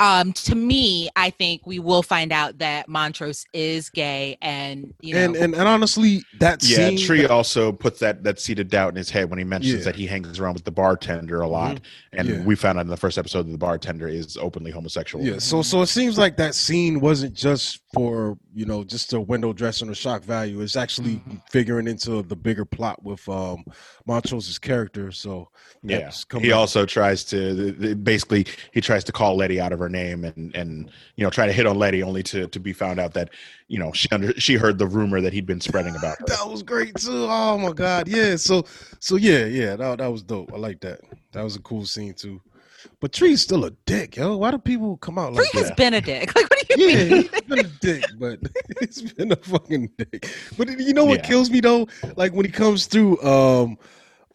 um 0.00 0.32
to 0.32 0.54
me, 0.56 1.08
I 1.14 1.30
think 1.30 1.66
we 1.66 1.78
will 1.78 2.02
find 2.02 2.32
out 2.32 2.58
that 2.58 2.88
Montrose 2.88 3.44
is 3.52 3.90
gay 3.90 4.36
and 4.42 4.92
you 5.00 5.14
know 5.14 5.20
And, 5.20 5.36
and 5.36 5.54
and 5.54 5.68
honestly, 5.68 6.22
that 6.40 6.62
yeah, 6.64 6.88
scene, 6.88 6.98
Tree 6.98 7.26
also 7.26 7.70
puts 7.70 8.00
that 8.00 8.24
that 8.24 8.40
seed 8.40 8.58
of 8.58 8.68
doubt 8.68 8.88
in 8.88 8.96
his 8.96 9.10
head 9.10 9.30
when 9.30 9.38
he 9.38 9.44
mentions 9.44 9.74
Yeah. 9.74 9.84
that 9.84 9.96
he 9.96 10.06
hangs 10.06 10.40
around 10.40 10.54
with 10.54 10.64
the 10.64 10.70
bartender 10.72 11.42
a 11.42 11.48
lot, 11.48 11.80
and 12.12 12.28
Yeah. 12.28 12.40
we 12.44 12.56
found 12.56 12.78
out 12.78 12.82
in 12.82 12.88
the 12.88 12.96
first 12.96 13.18
episode 13.18 13.46
that 13.46 13.52
the 13.52 13.58
bartender 13.58 14.08
is 14.08 14.36
openly 14.38 14.70
homosexual. 14.72 15.24
Yeah, 15.24 15.38
so 15.38 15.62
so 15.62 15.82
it 15.82 15.88
seems 15.88 16.16
like 16.18 16.36
that 16.38 16.54
scene 16.54 17.00
wasn't 17.00 17.34
just 17.34 17.80
for 17.92 18.38
you 18.54 18.64
know 18.66 18.82
just 18.84 19.12
a 19.12 19.20
window 19.20 19.52
dressing 19.52 19.88
or 19.88 19.94
shock 19.94 20.22
value. 20.22 20.60
It's 20.60 20.76
actually 20.76 21.16
Mm-hmm. 21.16 21.36
figuring 21.50 21.86
into 21.88 22.22
the 22.22 22.36
bigger 22.36 22.64
plot 22.64 23.02
with 23.02 23.28
um 23.28 23.64
Montrose's 24.08 24.58
character. 24.58 25.12
So 25.12 25.48
Yeah, 25.82 26.10
he 26.40 26.50
back. 26.50 26.52
also 26.52 26.84
tries 26.86 27.24
to 27.26 27.94
basically 27.96 28.46
he 28.72 28.80
tries 28.80 29.04
to 29.04 29.12
call 29.12 29.36
Letty 29.36 29.60
out 29.60 29.72
of 29.72 29.78
her 29.78 29.88
name 29.88 30.24
and 30.24 30.54
and 30.54 30.90
you 31.16 31.24
know 31.24 31.30
try 31.30 31.46
to 31.46 31.52
hit 31.52 31.66
on 31.66 31.76
Letty 31.78 32.02
only 32.02 32.22
to 32.24 32.46
to 32.48 32.60
be 32.60 32.72
found 32.72 32.98
out 33.00 33.14
that 33.14 33.30
you 33.68 33.78
know 33.78 33.92
she 33.92 34.08
under 34.10 34.32
she 34.40 34.54
heard 34.54 34.78
the 34.78 34.86
rumor 34.86 35.20
that 35.20 35.32
he'd 35.32 35.46
been 35.46 35.60
spreading 35.60 35.96
about 35.96 36.18
her. 36.20 36.26
that 36.26 36.48
was 36.48 36.62
great 36.62 36.96
too. 36.96 37.26
Oh 37.28 37.58
my 37.58 37.72
god, 37.72 38.08
yeah. 38.08 38.36
So 38.36 38.64
so 39.00 39.16
yeah, 39.16 39.44
yeah, 39.46 39.76
that 39.76 39.98
that 39.98 40.08
was 40.08 40.22
dope. 40.22 40.52
I 40.52 40.58
like 40.58 40.80
that. 40.80 41.00
That 41.32 41.42
was 41.44 41.56
a 41.56 41.60
cool 41.62 41.86
scene 41.86 42.14
too. 42.14 42.40
But 43.00 43.12
Tree's 43.12 43.42
still 43.42 43.64
a 43.64 43.70
dick, 43.86 44.16
yo. 44.16 44.36
Why 44.36 44.50
do 44.50 44.58
people 44.58 44.96
come 44.98 45.18
out 45.18 45.34
Free 45.34 45.44
like 45.44 45.52
has 45.54 45.68
that? 45.68 45.76
been 45.76 45.94
a 45.94 46.00
dick. 46.00 46.32
Like 46.36 46.48
what 46.50 46.68
do 46.68 46.82
you 46.82 46.88
Yeah, 46.88 47.04
mean? 47.04 47.28
he's 47.32 47.40
been 47.42 47.58
a 47.60 47.62
dick, 47.64 48.04
but 48.18 48.38
he's 48.80 49.12
been 49.12 49.32
a 49.32 49.36
fucking 49.36 49.90
dick. 49.98 50.30
But 50.56 50.78
you 50.78 50.92
know 50.94 51.04
what 51.04 51.20
Yeah. 51.20 51.26
kills 51.28 51.50
me 51.50 51.60
though? 51.60 51.88
Like 52.16 52.32
when 52.32 52.44
he 52.46 52.52
comes 52.52 52.86
through, 52.86 53.20
um, 53.22 53.78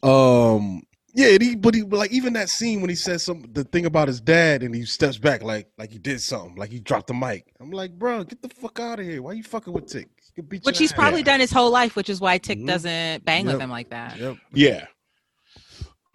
um, 0.04 0.84
yeah, 1.14 1.38
he, 1.40 1.56
but 1.56 1.74
he, 1.74 1.82
like 1.84 2.12
even 2.12 2.34
that 2.34 2.50
scene 2.50 2.82
when 2.82 2.90
he 2.90 2.96
says 2.96 3.24
some 3.24 3.46
the 3.54 3.64
thing 3.64 3.86
about 3.86 4.08
his 4.10 4.20
dad 4.20 4.64
and 4.64 4.76
he 4.76 4.84
steps 4.86 5.18
back 5.18 5.42
like 5.44 5.68
like 5.78 5.90
he 5.92 5.98
did 5.98 6.20
something, 6.22 6.56
like 6.56 6.70
he 6.70 6.80
dropped 6.80 7.08
the 7.08 7.14
mic. 7.14 7.46
I'm 7.60 7.72
like, 7.72 7.98
bro, 7.98 8.24
get 8.26 8.42
the 8.42 8.50
fuck 8.50 8.80
out 8.82 9.00
of 9.00 9.06
here. 9.06 9.22
Why 9.22 9.34
you 9.34 9.44
fucking 9.44 9.72
with 9.72 9.88
Tick? 9.88 10.10
He 10.36 10.42
Which 10.42 10.78
he's 10.78 10.92
ass. 10.92 10.98
probably 10.98 11.24
done 11.24 11.40
his 11.40 11.52
whole 11.52 11.72
life, 11.72 11.96
which 11.96 12.10
is 12.10 12.20
why 12.20 12.38
Tick 12.38 12.60
Mhm. 12.60 12.68
doesn't 12.68 13.24
bang 13.24 13.46
Yep. 13.46 13.54
with 13.54 13.62
him 13.62 13.70
like 13.70 13.90
that. 13.92 14.18
Yep. 14.20 14.36
Yeah. 14.54 14.86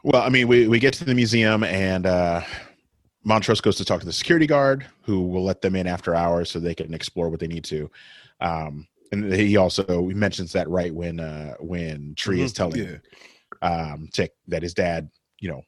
Well, 0.03 0.23
I 0.23 0.29
mean, 0.29 0.49
we 0.49 0.67
we 0.67 0.79
get 0.79 0.95
to 0.95 1.05
the 1.05 1.15
museum 1.15 1.65
and 1.65 2.07
uh 2.07 2.43
Montrose 3.23 3.61
goes 3.61 3.77
to 3.77 3.85
talk 3.85 4.01
to 4.01 4.07
the 4.07 4.13
security 4.13 4.47
guard, 4.47 4.87
who 5.03 5.23
will 5.29 5.45
let 5.45 5.61
them 5.61 5.77
in 5.77 5.87
after 5.87 6.15
hours 6.15 6.51
so 6.51 6.59
they 6.59 6.75
can 6.75 6.95
explore 6.95 7.29
what 7.29 7.39
they 7.39 7.47
need 7.47 7.65
to. 7.65 7.91
Um, 8.41 8.87
and 9.13 9.31
he 9.33 9.57
also 9.57 10.09
he 10.09 10.15
mentions 10.15 10.53
that 10.53 10.69
right 10.69 10.95
when 10.95 11.21
uh 11.21 11.55
when 11.61 12.15
Tree 12.17 12.41
is 12.43 12.53
Mhm. 12.53 12.57
telling 12.57 13.01
Yeah. 13.63 13.91
um 13.93 14.09
Tick 14.13 14.33
that 14.49 14.63
his 14.63 14.73
dad, 14.73 15.11
you 15.41 15.51
know, 15.51 15.63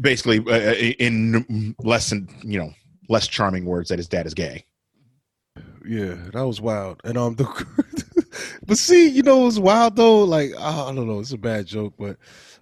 basically 0.00 0.38
uh, 0.40 0.72
in 0.98 1.74
less 1.84 2.10
than 2.10 2.28
you 2.42 2.58
know 2.58 2.72
less 3.08 3.28
charming 3.28 3.64
words 3.64 3.88
that 3.90 3.98
his 3.98 4.08
dad 4.08 4.26
is 4.26 4.34
gay. 4.34 4.64
Yeah, 5.86 6.16
that 6.32 6.44
was 6.44 6.60
wild. 6.60 7.00
And 7.04 7.16
um, 7.16 7.34
the, 7.36 7.46
but 8.66 8.76
see, 8.76 9.08
you 9.08 9.22
know, 9.22 9.42
it 9.42 9.44
was 9.44 9.60
wild 9.60 9.94
though. 9.94 10.24
Like 10.24 10.50
I 10.58 10.92
don't 10.92 11.06
know, 11.06 11.20
it's 11.20 11.32
a 11.32 11.38
bad 11.38 11.66
joke, 11.66 11.94
but 11.96 12.16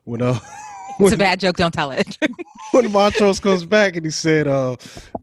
when 0.04 0.22
uh, 0.22 0.38
It's 1.00 1.12
a 1.12 1.16
bad 1.16 1.40
joke. 1.40 1.56
Don't 1.56 1.74
tell 1.74 1.90
it. 1.90 2.16
when 2.70 2.90
Montrose 2.92 3.40
comes 3.40 3.64
back 3.64 3.96
and 3.96 4.04
he 4.04 4.12
said, 4.12 4.46
uh, 4.46 4.76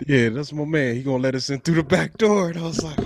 yeah, 0.05 0.27
that's 0.29 0.51
my 0.51 0.65
man. 0.65 0.95
He 0.95 1.03
gonna 1.03 1.23
let 1.23 1.33
us 1.35 1.49
in 1.49 1.59
through 1.61 1.75
the 1.75 1.83
back 1.83 2.17
door. 2.17 2.49
And 2.49 2.57
I 2.59 2.63
was 2.63 2.83
like, 2.83 2.99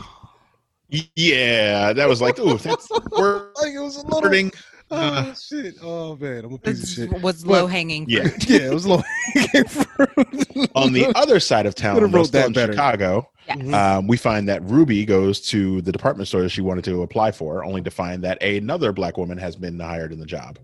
Yeah, 1.16 1.94
that 1.94 2.08
was 2.08 2.22
like, 2.22 2.40
ooh, 2.40 2.58
that's 2.58 2.88
word- 3.18 3.52
like 3.62 3.74
it 3.74 3.80
was 3.80 3.98
a 3.98 4.04
little. 4.06 4.22
wording. 4.22 4.52
Oh 4.92 4.98
Uh. 4.98 5.34
shit! 5.34 5.76
Oh 5.82 6.16
man, 6.16 6.46
I'm 6.46 6.54
a 6.54 6.58
piece 6.60 6.84
of 6.84 6.90
shit. 6.90 7.22
was 7.24 7.44
But- 7.44 7.52
low 7.52 7.68
hanging 7.68 8.06
Yeah. 8.08 8.24
fruit. 8.28 8.50
Yeah, 8.50 8.60
it 8.68 8.74
was 8.74 8.86
low. 8.86 9.02
Hanging 9.34 9.68
fruit. 9.68 10.70
On 10.76 10.94
the 10.94 11.12
other 11.16 11.40
side 11.40 11.66
of 11.66 11.74
town, 11.74 11.96
Could've 11.96 12.12
though, 12.12 12.24
still 12.24 12.46
in 12.48 12.54
better. 12.54 12.74
Chicago, 12.74 13.28
Yes. 13.48 13.74
um, 13.74 14.06
we 14.08 14.16
find 14.18 14.48
that 14.48 14.62
Ruby 14.64 15.04
goes 15.06 15.42
to 15.48 15.82
the 15.82 15.92
department 15.92 16.28
store 16.28 16.42
that 16.44 16.50
she 16.50 16.62
wanted 16.62 16.84
to 16.86 17.02
apply 17.02 17.32
for, 17.32 17.66
only 17.66 17.82
to 17.82 17.90
find 17.92 18.24
that 18.24 18.42
another 18.44 18.92
black 18.94 19.18
woman 19.18 19.40
has 19.40 19.56
been 19.56 19.80
hired 19.80 20.12
in 20.14 20.20
the 20.20 20.26
job. 20.26 20.60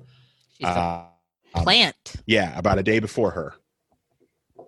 She's 0.62 0.70
a 0.70 0.80
Uh, 0.80 1.06
um, 1.56 1.64
plant. 1.64 2.14
yeah, 2.28 2.58
about 2.58 2.78
a 2.78 2.84
day 2.84 3.00
before 3.00 3.32
her, 3.32 3.56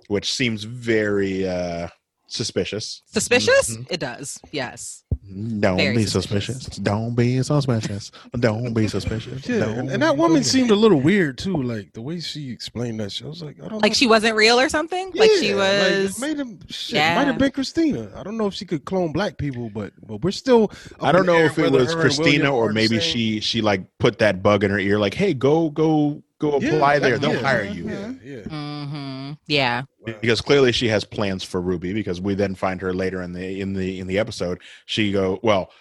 which 0.08 0.34
seems 0.34 0.64
very 0.64 1.48
uh, 1.48 1.88
suspicious. 2.28 3.04
Suspicious? 3.06 3.70
Mhm. 3.78 3.88
It 3.92 4.00
does. 4.00 4.40
Yes. 4.52 5.03
Don't 5.34 5.78
Very 5.78 5.96
be 5.98 6.06
suspicious. 6.06 6.58
suspicious. 6.58 6.78
Don't 6.84 7.16
be 7.16 7.42
suspicious. 7.42 8.12
Don't 8.40 8.74
be 8.74 8.88
suspicious. 8.88 9.48
Yeah, 9.48 9.60
Don't 9.60 9.90
and, 9.90 10.02
that 10.04 10.16
woman 10.18 10.44
suspicious. 10.44 10.52
seemed 10.52 10.72
a 10.72 10.76
little 10.76 11.00
weird 11.02 11.38
too. 11.38 11.62
Like 11.62 11.94
the 11.94 12.02
way 12.02 12.20
she 12.20 12.52
explained 12.52 13.00
that 13.00 13.12
shit, 13.12 13.26
I 13.26 13.30
was 13.30 13.42
like, 13.42 13.58
I 13.64 13.68
don't 13.68 13.82
Like 13.82 13.92
know. 13.92 13.96
she 13.96 14.08
wasn't 14.08 14.36
real 14.36 14.60
or 14.60 14.70
something? 14.70 15.12
like 15.16 15.32
she 15.40 15.50
Yeah, 15.50 15.56
like, 15.56 15.92
was. 16.04 16.20
made 16.22 16.38
him 16.40 16.60
shit. 16.70 16.96
Yeah. 16.96 17.16
Might 17.16 17.28
have 17.28 17.38
been 17.38 17.52
Christina. 17.52 18.10
I 18.16 18.24
don't 18.24 18.38
know 18.38 18.48
if 18.48 18.54
she 18.54 18.66
could 18.66 18.86
clone 18.86 19.12
black 19.12 19.38
people, 19.38 19.70
but 19.70 19.94
but 20.06 20.22
we're 20.24 20.32
still. 20.32 20.72
I 21.00 21.12
don't 21.12 21.26
know 21.26 21.38
if 21.40 21.58
it 21.58 21.72
was 21.72 21.96
Christina 21.96 22.54
or 22.54 22.72
maybe 22.74 23.00
she 23.00 23.40
she 23.40 23.62
like 23.62 23.82
put 24.00 24.20
that 24.20 24.44
bug 24.44 24.64
in 24.64 24.72
her 24.72 24.80
ear, 24.80 25.00
like, 25.00 25.14
"Hey, 25.16 25.34
go 25.34 25.70
go 25.70 26.22
go 26.40 26.60
Yeah, 26.60 26.74
apply 26.74 27.00
there. 27.00 27.18
They'll 27.18 27.34
yeah. 27.34 27.40
hire 27.42 27.64
you." 27.64 27.90
Yeah, 27.90 28.12
yeah. 28.24 28.42
hmm 28.44 29.32
Yeah. 29.48 29.84
because 30.22 30.42
clearly 30.42 30.72
she 30.72 30.88
has 30.90 31.04
plans 31.04 31.44
for 31.44 31.62
Ruby 31.62 31.94
because 31.94 32.20
we 32.22 32.34
then 32.36 32.56
find 32.56 32.82
her 32.82 32.94
later 32.94 33.22
in 33.22 33.34
the 33.34 33.62
in 33.62 33.74
the 33.74 34.00
in 34.00 34.08
the 34.08 34.20
episode 34.20 34.60
she 34.86 35.12
go 35.12 35.40
well 35.44 35.72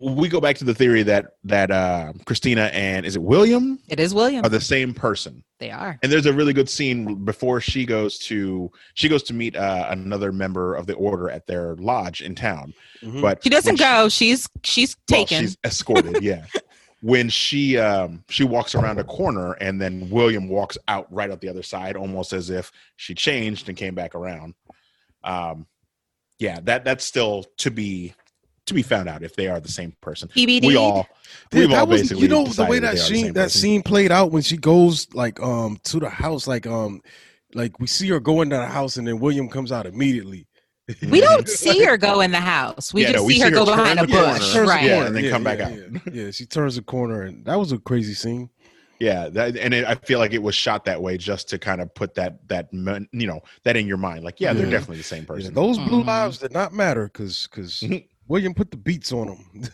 we 0.00 0.28
go 0.28 0.40
back 0.40 0.56
to 0.56 0.64
the 0.64 0.74
theory 0.74 1.04
that 1.04 1.26
that 1.44 1.70
uh, 1.70 2.12
Christina 2.26 2.62
and 2.72 3.06
is 3.06 3.14
it 3.14 3.22
William 3.22 3.78
It 3.88 4.00
is 4.00 4.12
William. 4.12 4.44
are 4.44 4.48
the 4.48 4.60
same 4.60 4.92
person. 4.92 5.44
they 5.60 5.70
are. 5.70 5.96
And 6.02 6.10
there's 6.10 6.26
a 6.26 6.32
really 6.32 6.52
good 6.52 6.68
scene 6.68 7.24
before 7.24 7.60
she 7.60 7.86
goes 7.86 8.18
to 8.26 8.70
she 8.94 9.08
goes 9.08 9.22
to 9.24 9.34
meet 9.34 9.54
uh, 9.54 9.86
another 9.90 10.32
member 10.32 10.74
of 10.74 10.88
the 10.88 10.94
order 10.94 11.30
at 11.30 11.46
their 11.46 11.76
lodge 11.76 12.22
in 12.22 12.34
town. 12.34 12.74
Mhm. 13.04 13.22
But 13.22 13.40
She 13.44 13.50
doesn't 13.50 13.78
when 13.80 13.88
go. 14.04 14.08
She's 14.08 14.48
she's 14.64 14.96
well, 15.08 15.24
taken. 15.24 15.42
she's 15.44 15.56
escorted. 15.64 16.22
Yeah. 16.24 16.44
when 17.00 17.28
she 17.28 17.78
um 17.78 18.24
she 18.28 18.44
walks 18.44 18.74
around 18.74 18.98
a 18.98 19.04
corner 19.04 19.52
and 19.54 19.80
then 19.80 20.10
William 20.10 20.48
walks 20.48 20.76
out 20.88 21.06
right 21.12 21.30
out 21.30 21.40
the 21.40 21.48
other 21.48 21.62
side, 21.62 21.96
almost 21.96 22.32
as 22.32 22.50
if 22.50 22.72
she 22.96 23.14
changed 23.14 23.68
and 23.68 23.78
came 23.78 23.94
back 23.94 24.14
around. 24.14 24.54
Um, 25.22 25.66
yeah, 26.38 26.58
that 26.64 26.84
that's 26.84 27.04
still 27.04 27.44
to 27.58 27.70
be 27.70 28.14
to 28.66 28.74
be 28.74 28.82
found 28.82 29.08
out 29.08 29.22
if 29.22 29.34
they 29.34 29.48
are 29.48 29.60
the 29.60 29.68
same 29.68 29.94
person. 30.00 30.28
TBD. 30.28 30.66
We 30.66 30.76
all 30.76 31.06
we've 31.52 31.72
all 31.72 31.86
was, 31.86 32.02
basically 32.02 32.24
you 32.24 32.28
know, 32.28 32.46
the 32.46 32.64
way 32.64 32.78
they 32.78 32.86
that 32.86 32.94
are 32.94 32.96
scene 32.96 33.32
that 33.34 33.44
person. 33.44 33.60
scene 33.60 33.82
played 33.82 34.12
out 34.12 34.30
when 34.32 34.42
she 34.42 34.56
goes 34.56 35.12
like 35.14 35.40
um 35.40 35.78
to 35.84 36.00
the 36.00 36.10
house, 36.10 36.46
like 36.46 36.66
um 36.66 37.00
like 37.54 37.78
we 37.78 37.86
see 37.86 38.08
her 38.08 38.20
go 38.20 38.42
into 38.42 38.56
the 38.56 38.66
house 38.66 38.96
and 38.96 39.06
then 39.06 39.20
William 39.20 39.48
comes 39.48 39.72
out 39.72 39.86
immediately. 39.86 40.46
we 41.10 41.20
don't 41.20 41.48
see 41.48 41.84
her 41.84 41.96
go 41.96 42.20
in 42.20 42.30
the 42.30 42.40
house. 42.40 42.92
We 42.94 43.02
Yeah, 43.02 43.12
just 43.12 43.22
no, 43.22 43.24
we 43.26 43.34
see 43.34 43.38
see 43.40 43.44
her 43.44 43.50
her 43.50 43.56
go 43.56 43.64
turn 43.66 43.76
behind 43.76 43.98
a 44.00 44.06
bush. 44.06 44.52
Turns 44.52 44.68
Right. 44.68 44.84
Yeah, 44.84 45.06
and 45.06 45.14
then 45.16 45.30
come 45.30 45.44
back 45.44 45.60
out. 45.60 45.72
Yeah. 45.72 45.98
yeah, 46.12 46.30
she 46.30 46.46
turns 46.46 46.76
the 46.76 46.82
corner 46.82 47.22
and 47.22 47.44
that 47.44 47.58
was 47.58 47.72
a 47.72 47.78
crazy 47.78 48.14
scene. 48.14 48.50
Yeah, 49.00 49.28
that, 49.28 49.56
and 49.56 49.72
it, 49.74 49.84
I 49.86 49.94
feel 49.94 50.18
like 50.18 50.32
it 50.32 50.42
was 50.42 50.56
shot 50.56 50.84
that 50.86 51.00
way 51.00 51.16
just 51.18 51.48
to 51.50 51.58
kind 51.58 51.80
of 51.80 51.94
put 51.94 52.14
that 52.16 52.48
that 52.48 52.68
you 52.72 53.26
know 53.28 53.40
that 53.62 53.76
in 53.76 53.86
your 53.86 53.96
mind. 53.96 54.24
Like, 54.24 54.40
yeah, 54.40 54.52
they're 54.52 54.68
definitely 54.68 54.96
the 54.96 55.02
same 55.04 55.22
Yeah, 55.22 55.26
person. 55.36 55.54
those 55.54 55.78
blue 55.78 56.02
Mhm. 56.02 56.06
lives 56.06 56.38
did 56.38 56.52
not 56.52 56.72
matter 56.72 57.04
because 57.04 57.46
because. 57.50 57.84
William 58.28 58.52
put 58.52 58.70
the 58.70 58.76
beats 58.76 59.10
on 59.10 59.28
them. 59.28 59.70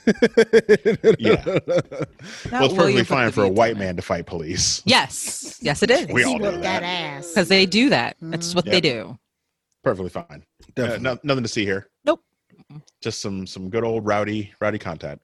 Yeah. 1.19 1.43
Not 1.45 1.67
well, 1.67 2.05
it's 2.07 2.09
perfectly 2.53 2.77
William 2.77 3.05
fine 3.05 3.33
for 3.33 3.43
a 3.43 3.49
white 3.49 3.77
man 3.77 3.97
to 3.97 4.03
fight 4.03 4.27
police. 4.27 4.81
Yes. 4.85 5.59
Yes, 5.61 5.83
it 5.83 5.91
is. 5.91 6.07
We 6.07 6.23
all 6.23 6.35
He 6.35 6.39
know 6.39 6.53
that. 6.53 6.81
that. 6.83 7.23
Because 7.27 7.49
they 7.49 7.67
do 7.67 7.89
that. 7.91 8.17
That's 8.23 8.55
what 8.55 8.65
Yeah. 8.67 8.75
they 8.75 8.81
do. 8.81 9.19
Perfectly 9.83 10.09
fine. 10.11 10.45
Uh, 10.77 10.99
no, 11.01 11.19
nothing 11.23 11.43
to 11.45 11.49
see 11.49 11.65
here. 11.65 11.89
Nope. 12.05 12.21
Just 13.03 13.21
some 13.21 13.47
some 13.47 13.71
good 13.71 13.85
old 13.85 14.05
rowdy 14.07 14.53
rowdy 14.61 14.79
content. 14.79 15.21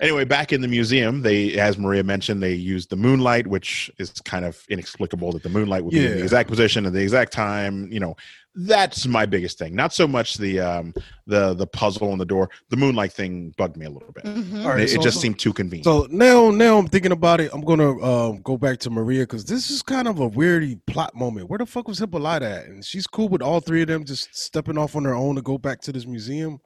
Anyway, 0.00 0.24
back 0.24 0.52
in 0.52 0.60
the 0.60 0.66
museum, 0.68 1.22
they, 1.22 1.52
as 1.58 1.78
Maria 1.78 2.02
mentioned, 2.02 2.42
they 2.42 2.52
used 2.52 2.90
the 2.90 2.96
moonlight, 2.96 3.46
which 3.46 3.90
is 3.98 4.10
kind 4.24 4.44
of 4.44 4.60
inexplicable 4.68 5.30
that 5.32 5.44
the 5.44 5.48
moonlight 5.48 5.84
would 5.84 5.92
be 5.92 6.04
in 6.04 6.10
the 6.12 6.18
Yeah. 6.18 6.22
exact 6.24 6.48
position 6.50 6.84
at 6.84 6.92
the 6.92 7.00
exact 7.00 7.32
time. 7.32 7.90
You 7.92 8.00
know, 8.00 8.16
that's 8.54 9.06
my 9.06 9.26
biggest 9.26 9.58
thing. 9.58 9.74
Not 9.74 9.92
so 9.92 10.06
much 10.06 10.34
the 10.36 10.60
um 10.60 10.94
the 11.26 11.54
the 11.54 11.66
puzzle 11.66 12.12
on 12.12 12.18
the 12.18 12.24
door. 12.24 12.50
The 12.70 12.76
moonlight 12.76 13.12
thing 13.12 13.52
bugged 13.56 13.76
me 13.76 13.86
a 13.86 13.90
little 13.90 14.12
bit. 14.12 14.24
Mhm. 14.24 14.62
All 14.64 14.70
right, 14.70 14.80
it, 14.80 14.90
so- 14.90 15.00
it 15.00 15.02
just 15.02 15.20
seemed 15.20 15.38
too 15.38 15.52
convenient. 15.52 15.84
So 15.86 16.06
now, 16.10 16.50
now 16.50 16.78
I'm 16.78 16.86
thinking 16.88 17.12
about 17.12 17.40
it. 17.40 17.50
I'm 17.52 17.62
gonna 17.62 18.00
um, 18.04 18.40
go 18.42 18.56
back 18.56 18.78
to 18.80 18.90
Maria 18.90 19.22
because 19.22 19.44
this 19.44 19.70
is 19.70 19.82
kind 19.82 20.06
of 20.06 20.20
a 20.20 20.30
weirdy 20.30 20.78
plot 20.86 21.14
moment. 21.14 21.48
Where 21.50 21.58
the 21.58 21.66
fuck 21.66 21.88
was 21.88 21.98
Hippolyta 21.98 22.48
at? 22.48 22.66
And 22.66 22.84
she's 22.84 23.06
cool 23.06 23.28
with 23.28 23.42
all 23.42 23.60
three 23.60 23.82
of 23.82 23.88
them 23.88 24.04
just 24.04 24.34
stepping 24.36 24.78
off 24.78 24.94
on 24.94 25.02
their 25.02 25.14
own 25.14 25.34
to 25.36 25.42
go 25.42 25.58
back 25.58 25.80
to 25.82 25.92
this 25.92 26.06
museum. 26.06 26.58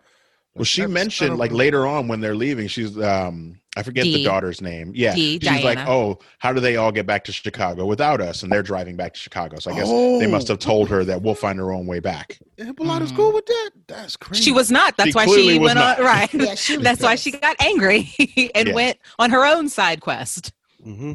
Well, 0.55 0.65
she 0.65 0.81
That's 0.83 0.93
mentioned 0.93 1.29
kind 1.29 1.33
of 1.35 1.39
like 1.39 1.53
a- 1.53 1.57
later 1.57 1.87
on 1.87 2.09
when 2.09 2.21
they're 2.21 2.35
leaving, 2.37 2.69
she's 2.69 2.99
um 2.99 3.61
I 3.79 3.83
forget 3.85 4.03
the 4.05 4.25
daughter's 4.25 4.61
name. 4.61 4.91
Yeah. 4.95 5.15
Dee, 5.15 5.39
she's 5.41 5.63
like, 5.63 5.79
"Oh, 5.87 6.19
how 6.39 6.53
do 6.53 6.59
they 6.59 6.75
all 6.77 6.91
get 6.91 7.07
back 7.07 7.23
to 7.25 7.33
Chicago 7.33 7.87
without 7.87 8.21
us?" 8.21 8.43
And 8.43 8.51
they're 8.51 8.63
driving 8.63 8.97
back 8.97 9.15
to 9.15 9.21
Chicago. 9.21 9.61
So 9.61 9.71
I 9.71 9.75
guess 9.77 9.89
they 9.89 10.27
Oh. 10.27 10.29
must 10.29 10.49
have 10.49 10.59
told 10.59 10.89
her 10.89 11.05
that 11.05 11.23
we'll 11.23 11.37
find 11.37 11.61
our 11.61 11.73
own 11.73 11.87
way 11.87 12.01
back. 12.01 12.41
Hippolyta's 12.57 13.13
Mhm. 13.13 13.17
cool 13.17 13.33
with 13.33 13.47
that. 13.47 13.71
That's 13.87 14.17
crazy. 14.17 14.43
She 14.43 14.51
was 14.51 14.73
not. 14.73 14.97
That's 14.97 15.11
She 15.11 15.15
why 15.15 15.27
she 15.27 15.59
went 15.61 15.77
not. 15.79 16.01
on. 16.01 16.05
Right. 16.05 16.35
Yeah, 16.35 16.55
she 16.57 16.77
was 16.77 16.85
That's 16.85 17.01
why 17.03 17.15
she 17.15 17.31
got 17.31 17.55
angry 17.61 18.11
and 18.55 18.69
Yeah. 18.69 18.75
went 18.75 18.99
on 19.21 19.31
her 19.31 19.47
own 19.47 19.69
side 19.69 20.01
quest. 20.01 20.53
hmm 20.83 21.13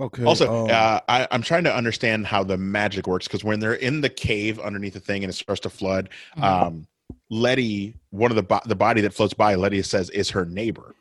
Okay. 0.00 0.24
Also, 0.24 0.64
um, 0.64 0.70
uh, 0.72 0.98
I, 1.08 1.28
I'm 1.30 1.42
trying 1.42 1.62
to 1.64 1.72
understand 1.76 2.26
how 2.26 2.42
the 2.42 2.56
magic 2.56 3.06
works 3.06 3.28
because 3.28 3.44
when 3.44 3.60
they're 3.60 3.74
in 3.74 4.00
the 4.00 4.08
cave 4.08 4.58
underneath 4.58 4.94
the 4.94 5.00
thing 5.00 5.22
and 5.22 5.30
it 5.30 5.34
starts 5.34 5.60
to 5.60 5.70
flood, 5.70 6.08
Mhm. 6.36 6.42
um, 6.42 6.86
Letty, 7.30 7.94
one 8.10 8.30
of 8.32 8.36
the 8.36 8.42
bo- 8.42 8.60
the 8.66 8.74
body 8.74 9.00
that 9.02 9.14
floats 9.14 9.34
by, 9.34 9.54
Letty 9.54 9.82
says 9.82 10.10
is 10.10 10.30
her 10.30 10.44
neighbor. 10.46 10.94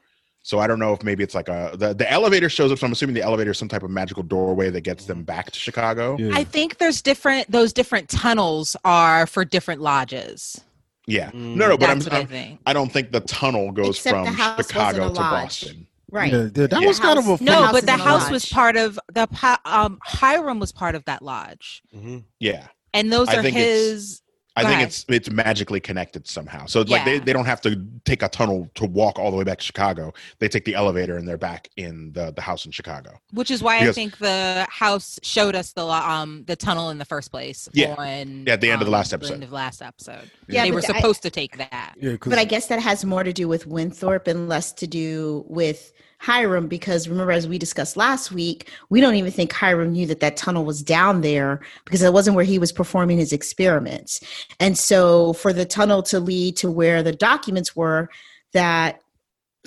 So 0.45 0.59
I 0.59 0.67
don't 0.67 0.77
know 0.79 0.91
if 0.93 1.03
maybe 1.03 1.23
it's 1.23 1.33
like 1.33 1.47
a 1.47 1.71
the, 1.73 1.93
the 1.93 2.09
elevator 2.11 2.49
shows 2.49 2.69
up. 2.71 2.77
So 2.77 2.85
I'm 2.85 2.91
assuming 2.91 3.15
the 3.15 3.21
elevator 3.21 3.51
is 3.51 3.57
some 3.57 3.69
type 3.69 3.81
of 3.81 3.89
magical 3.89 4.23
doorway 4.23 4.69
that 4.71 4.81
gets 4.81 5.05
them 5.05 5.23
back 5.23 5.49
to 5.51 5.57
Chicago. 5.59 6.17
yeah. 6.19 6.31
I 6.33 6.43
think 6.43 6.77
there's 6.79 7.01
different. 7.01 7.49
Those 7.49 7.71
different 7.73 8.09
tunnels 8.09 8.75
are 8.83 9.25
for 9.25 9.45
different 9.45 9.79
lodges. 9.81 10.59
Yeah. 11.07 11.31
Mm. 11.31 11.55
No, 11.55 11.69
no, 11.69 11.77
but 11.77 11.89
I'm, 11.89 11.99
That's 11.99 12.09
what 12.11 12.13
I 12.17 12.19
I'm 12.21 12.27
think. 12.27 12.59
I 12.65 12.73
don't 12.73 12.91
think 12.91 13.11
the 13.11 13.21
tunnel 13.21 13.71
goes 13.71 13.97
Except 13.97 14.27
from 14.27 14.35
Chicago 14.57 14.99
to 14.99 15.13
lodge. 15.13 15.15
Boston. 15.15 15.87
Right. 16.11 16.31
yeah, 16.31 16.49
yeah, 16.55 16.67
that 16.67 16.81
Yeah. 16.81 16.87
was 16.87 16.99
kind 16.99 17.17
of 17.17 17.27
a 17.27 17.37
funny- 17.37 17.49
No, 17.49 17.63
house 17.63 17.71
but 17.71 17.85
the 17.85 17.93
is 17.93 17.99
in 17.99 18.05
house 18.05 18.29
was 18.29 18.45
part 18.45 18.75
of 18.77 18.99
the 19.13 19.27
um 19.65 19.97
Hiram 20.03 20.59
was 20.59 20.71
part 20.73 20.93
of 20.95 21.03
that 21.05 21.21
lodge, 21.23 21.81
Mhm. 21.95 22.23
Yeah. 22.39 22.67
and 22.93 23.11
those 23.11 23.29
I 23.29 23.37
are 23.37 23.41
his. 23.41 24.21
I 24.55 24.63
think 24.65 24.81
it's 24.83 25.03
it's 25.09 25.31
magically 25.31 25.79
connected 25.79 26.27
somehow. 26.27 26.67
So 26.67 26.81
like 26.81 27.05
they, 27.05 27.15
Yeah. 27.15 27.23
they 27.23 27.33
don't 27.33 27.45
have 27.45 27.59
to 27.61 27.83
take 28.05 28.21
a 28.21 28.29
tunnel 28.29 28.69
to 28.75 28.85
walk 28.85 29.17
all 29.17 29.31
the 29.31 29.37
way 29.37 29.43
back 29.43 29.57
to 29.57 29.63
Chicago. 29.63 30.13
They 30.37 30.47
take 30.47 30.63
the 30.65 30.75
elevator 30.75 31.17
and 31.17 31.27
they're 31.27 31.37
back 31.39 31.69
in 31.75 32.11
the, 32.13 32.31
the 32.31 32.41
house 32.41 32.63
in 32.65 32.71
Chicago. 32.71 33.19
Which 33.31 33.49
is 33.49 33.63
why 33.63 33.79
I 33.79 33.91
think 33.91 34.19
the 34.19 34.67
house 34.69 35.19
showed 35.23 35.55
us 35.55 35.73
the 35.73 35.83
lo- 35.85 35.93
um 35.93 36.43
the 36.45 36.55
tunnel 36.55 36.91
in 36.91 36.99
the 36.99 37.05
first 37.05 37.31
place. 37.31 37.67
Yeah. 37.73 37.95
On, 37.97 38.45
Yeah, 38.45 38.53
at 38.53 38.61
the 38.61 38.69
end 38.69 38.81
of 38.81 38.85
the 38.85 38.91
um, 38.91 38.99
last 38.99 39.11
episode. 39.11 39.33
end 39.33 39.43
of 39.43 39.51
last 39.51 39.81
episode. 39.81 40.29
Yeah, 40.47 40.63
they 40.65 40.69
but 40.69 40.75
were 40.75 40.93
I- 40.93 40.97
supposed 40.99 41.23
to 41.23 41.31
take 41.31 41.57
that. 41.57 41.95
Yeah, 41.99 42.17
'cause- 42.17 42.29
But 42.29 42.37
I 42.37 42.45
guess 42.45 42.67
that 42.67 42.79
has 42.79 43.03
more 43.03 43.23
to 43.23 43.33
do 43.33 43.47
with 43.47 43.65
Winthrop 43.65 44.27
and 44.27 44.47
less 44.47 44.71
to 44.73 44.85
do 44.87 45.45
with 45.47 45.93
Hiram 46.23 46.69
because 46.69 47.09
remember, 47.09 47.33
as 47.33 47.49
we 47.49 47.57
discussed 47.57 47.97
last 47.97 48.31
week, 48.31 48.71
we 48.89 49.01
don't 49.01 49.15
even 49.15 49.29
think 49.29 49.51
Hiram 49.51 49.91
knew 49.91 50.05
that 50.05 50.21
that 50.21 50.37
tunnel 50.37 50.63
was 50.63 50.81
down 50.81 51.19
there 51.19 51.59
because 51.83 52.01
it 52.01 52.13
wasn't 52.13 52.37
where 52.37 52.45
he 52.45 52.57
was 52.57 52.71
performing 52.71 53.17
his 53.17 53.33
experiments. 53.33 54.21
And 54.57 54.77
so, 54.77 55.33
for 55.33 55.51
the 55.51 55.65
tunnel 55.65 56.01
to 56.03 56.21
lead 56.21 56.55
to 56.57 56.71
where 56.71 57.03
the 57.03 57.11
documents 57.11 57.75
were, 57.75 58.09
that 58.53 59.01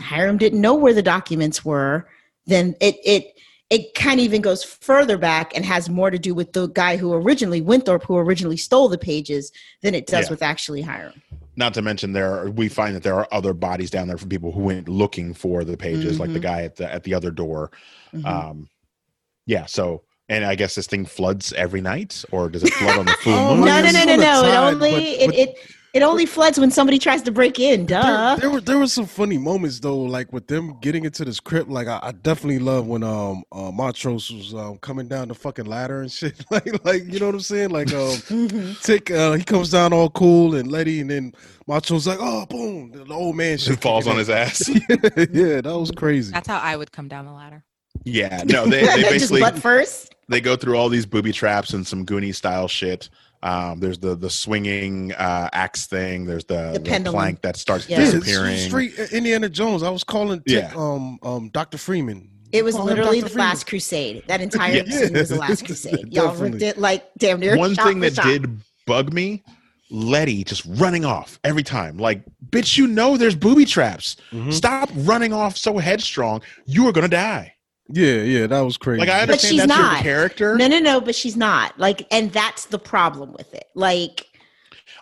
Hiram 0.00 0.38
didn't 0.38 0.62
know 0.62 0.74
where 0.74 0.94
the 0.94 1.02
documents 1.02 1.62
were, 1.62 2.08
then 2.46 2.74
it 2.80 2.96
it 3.04 3.38
it 3.68 3.92
kind 3.94 4.18
of 4.18 4.24
even 4.24 4.40
goes 4.40 4.64
further 4.64 5.18
back 5.18 5.54
and 5.54 5.62
has 5.62 5.90
more 5.90 6.10
to 6.10 6.18
do 6.18 6.34
with 6.34 6.54
the 6.54 6.68
guy 6.68 6.96
who 6.96 7.12
originally 7.12 7.60
Winthrop, 7.60 8.04
who 8.04 8.16
originally 8.16 8.56
stole 8.56 8.88
the 8.88 8.96
pages, 8.96 9.52
than 9.82 9.94
it 9.94 10.06
does 10.06 10.24
Yeah. 10.26 10.30
with 10.30 10.42
actually 10.42 10.80
Hiram. 10.80 11.20
Not 11.58 11.72
to 11.74 11.82
mention 11.82 12.12
there 12.12 12.32
are, 12.34 12.50
we 12.50 12.68
find 12.68 12.94
that 12.94 13.02
there 13.02 13.14
are 13.14 13.26
other 13.32 13.54
bodies 13.54 13.90
down 13.90 14.08
there 14.08 14.18
from 14.18 14.28
people 14.28 14.52
who 14.52 14.60
went 14.60 14.88
looking 14.88 15.32
for 15.32 15.64
the 15.64 15.76
pages, 15.76 16.20
like 16.20 16.32
the 16.32 16.38
Mhm. 16.38 16.42
guy 16.42 16.62
at 16.62 16.76
the 16.76 16.92
at 16.92 17.02
the 17.04 17.14
other 17.14 17.30
door. 17.30 17.70
Mhm. 18.14 18.26
Um 18.26 18.68
yeah, 19.46 19.64
so 19.66 20.02
and 20.28 20.44
I 20.44 20.54
guess 20.56 20.74
this 20.74 20.86
thing 20.88 21.06
floods 21.06 21.52
every 21.54 21.80
night, 21.80 22.24
or 22.32 22.48
does 22.50 22.62
it 22.64 22.72
flood 22.74 22.98
on 22.98 23.06
the 23.06 23.12
full 23.22 23.32
Oh, 23.34 23.56
moon? 23.56 23.64
no, 23.66 23.80
no, 23.80 23.90
no, 23.90 24.04
no, 24.04 24.16
no. 24.16 24.44
It 24.44 24.56
only 24.56 24.90
but- 24.90 25.02
it, 25.02 25.26
but- 25.26 25.34
it 25.38 25.58
it 25.96 26.02
only 26.02 26.26
floods 26.26 26.60
when 26.60 26.70
somebody 26.70 26.98
tries 26.98 27.22
to 27.22 27.30
break 27.32 27.58
in. 27.58 27.86
Duh. 27.86 28.36
there 28.36 28.50
were 28.50 28.60
there 28.60 28.78
were 28.78 28.86
some 28.86 29.06
funny 29.06 29.38
moments 29.38 29.80
though, 29.80 29.96
like 29.98 30.32
with 30.32 30.46
them 30.46 30.78
getting 30.80 31.04
into 31.04 31.24
this 31.24 31.40
crypt. 31.40 31.70
Like 31.70 31.86
I, 31.88 31.98
I 32.02 32.12
definitely 32.12 32.58
love 32.58 32.86
when 32.86 33.02
um 33.02 33.42
uh, 33.50 33.70
Montrose 33.72 34.30
was 34.30 34.54
um, 34.54 34.78
coming 34.78 35.08
down 35.08 35.28
the 35.28 35.34
fucking 35.34 35.64
ladder 35.64 36.02
and 36.02 36.12
shit. 36.12 36.44
like 36.50 36.84
like 36.84 37.04
you 37.06 37.18
know 37.18 37.26
what 37.26 37.34
I'm 37.34 37.40
saying? 37.40 37.70
Like 37.70 37.92
um 37.92 37.96
Mhm. 38.36 38.82
Tick 38.82 39.10
uh, 39.10 39.32
he 39.32 39.42
comes 39.44 39.70
down 39.70 39.92
all 39.92 40.10
cool 40.10 40.54
and 40.54 40.70
Letty 40.70 41.00
and 41.00 41.10
then 41.10 41.32
Montrose 41.66 42.06
like 42.06 42.18
oh 42.20 42.44
boom 42.46 42.92
the 42.92 43.12
old 43.14 43.34
man 43.36 43.56
shit 43.58 43.80
falls 43.80 44.06
on 44.06 44.16
his 44.18 44.28
ass. 44.30 44.68
in. 44.68 44.76
yeah, 45.32 45.60
that 45.62 45.76
was 45.78 45.90
crazy. 45.90 46.32
That's 46.32 46.48
how 46.48 46.58
I 46.58 46.76
would 46.76 46.92
come 46.92 47.08
down 47.08 47.24
the 47.24 47.32
ladder. 47.32 47.64
Yeah, 48.04 48.42
no, 48.44 48.66
they, 48.66 48.82
they 48.82 48.86
Just 48.86 49.10
basically 49.10 49.40
butt 49.40 49.58
first. 49.58 50.14
they 50.28 50.40
go 50.42 50.54
through 50.54 50.76
all 50.76 50.88
these 50.90 51.06
booby 51.06 51.32
traps 51.32 51.72
and 51.72 51.86
some 51.86 52.04
Goonie 52.04 52.34
style 52.34 52.68
shit. 52.68 53.08
Um, 53.46 53.78
there's 53.80 53.98
the 53.98 54.14
the 54.16 54.28
swinging 54.30 55.12
uh, 55.12 55.48
axe 55.52 55.86
thing. 55.86 56.26
There's 56.26 56.44
the, 56.44 56.72
The 56.72 56.78
the 56.80 56.90
pendulum. 56.90 57.14
plank 57.16 57.42
that 57.42 57.56
starts 57.56 57.88
Yeah. 57.88 58.00
Yeah, 58.00 58.10
disappearing. 58.12 58.56
straight 58.58 58.98
Indiana 59.12 59.48
Jones. 59.48 59.82
I 59.82 59.90
was 59.90 60.02
calling 60.04 60.40
Tick 60.48 60.64
Yeah. 60.70 60.74
um 60.76 61.18
um 61.22 61.48
Dr. 61.50 61.78
Freeman. 61.78 62.28
It 62.52 62.64
was 62.64 62.74
literally 62.76 63.20
the 63.20 63.28
Freeman. 63.28 63.46
last 63.48 63.66
crusade. 63.66 64.24
That 64.28 64.40
entire 64.48 64.74
Yeah. 64.76 64.84
scene 65.06 65.12
was 65.12 65.28
the 65.28 65.36
last 65.36 65.64
crusade. 65.64 66.06
Y'all 66.12 66.28
Definitely. 66.28 66.50
ripped 66.50 66.62
it 66.62 66.78
like 66.78 67.04
damn 67.18 67.38
near. 67.40 67.56
One 67.56 67.74
thing 67.76 68.00
that 68.00 68.14
shot. 68.14 68.24
did 68.24 68.58
bug 68.86 69.12
me, 69.12 69.42
Letty 69.90 70.42
just 70.42 70.64
running 70.66 71.04
off 71.04 71.38
every 71.44 71.62
time. 71.62 71.96
Like, 71.98 72.24
bitch, 72.50 72.76
you 72.76 72.88
know 72.88 73.16
there's 73.16 73.36
booby 73.36 73.64
traps. 73.64 74.16
Mhm. 74.32 74.52
Stop 74.52 74.90
running 74.96 75.32
off 75.32 75.56
so 75.56 75.78
headstrong. 75.78 76.42
You 76.66 76.88
are 76.88 76.92
gonna 76.92 77.06
die. 77.08 77.52
Yeah, 77.88 78.14
yeah, 78.22 78.46
that 78.48 78.60
was 78.60 78.76
crazy. 78.76 79.00
Like 79.00 79.08
I 79.08 79.20
But 79.26 79.30
understand 79.34 79.50
she's 79.52 79.66
that's 79.66 79.78
your 79.78 79.88
not. 79.88 80.02
character. 80.02 80.56
No, 80.56 80.66
no, 80.66 80.78
no. 80.78 81.00
But 81.00 81.14
she's 81.14 81.36
not 81.36 81.78
like, 81.78 82.06
and 82.10 82.32
that's 82.32 82.66
the 82.66 82.78
problem 82.78 83.32
with 83.32 83.52
it. 83.54 83.68
Like, 83.74 84.26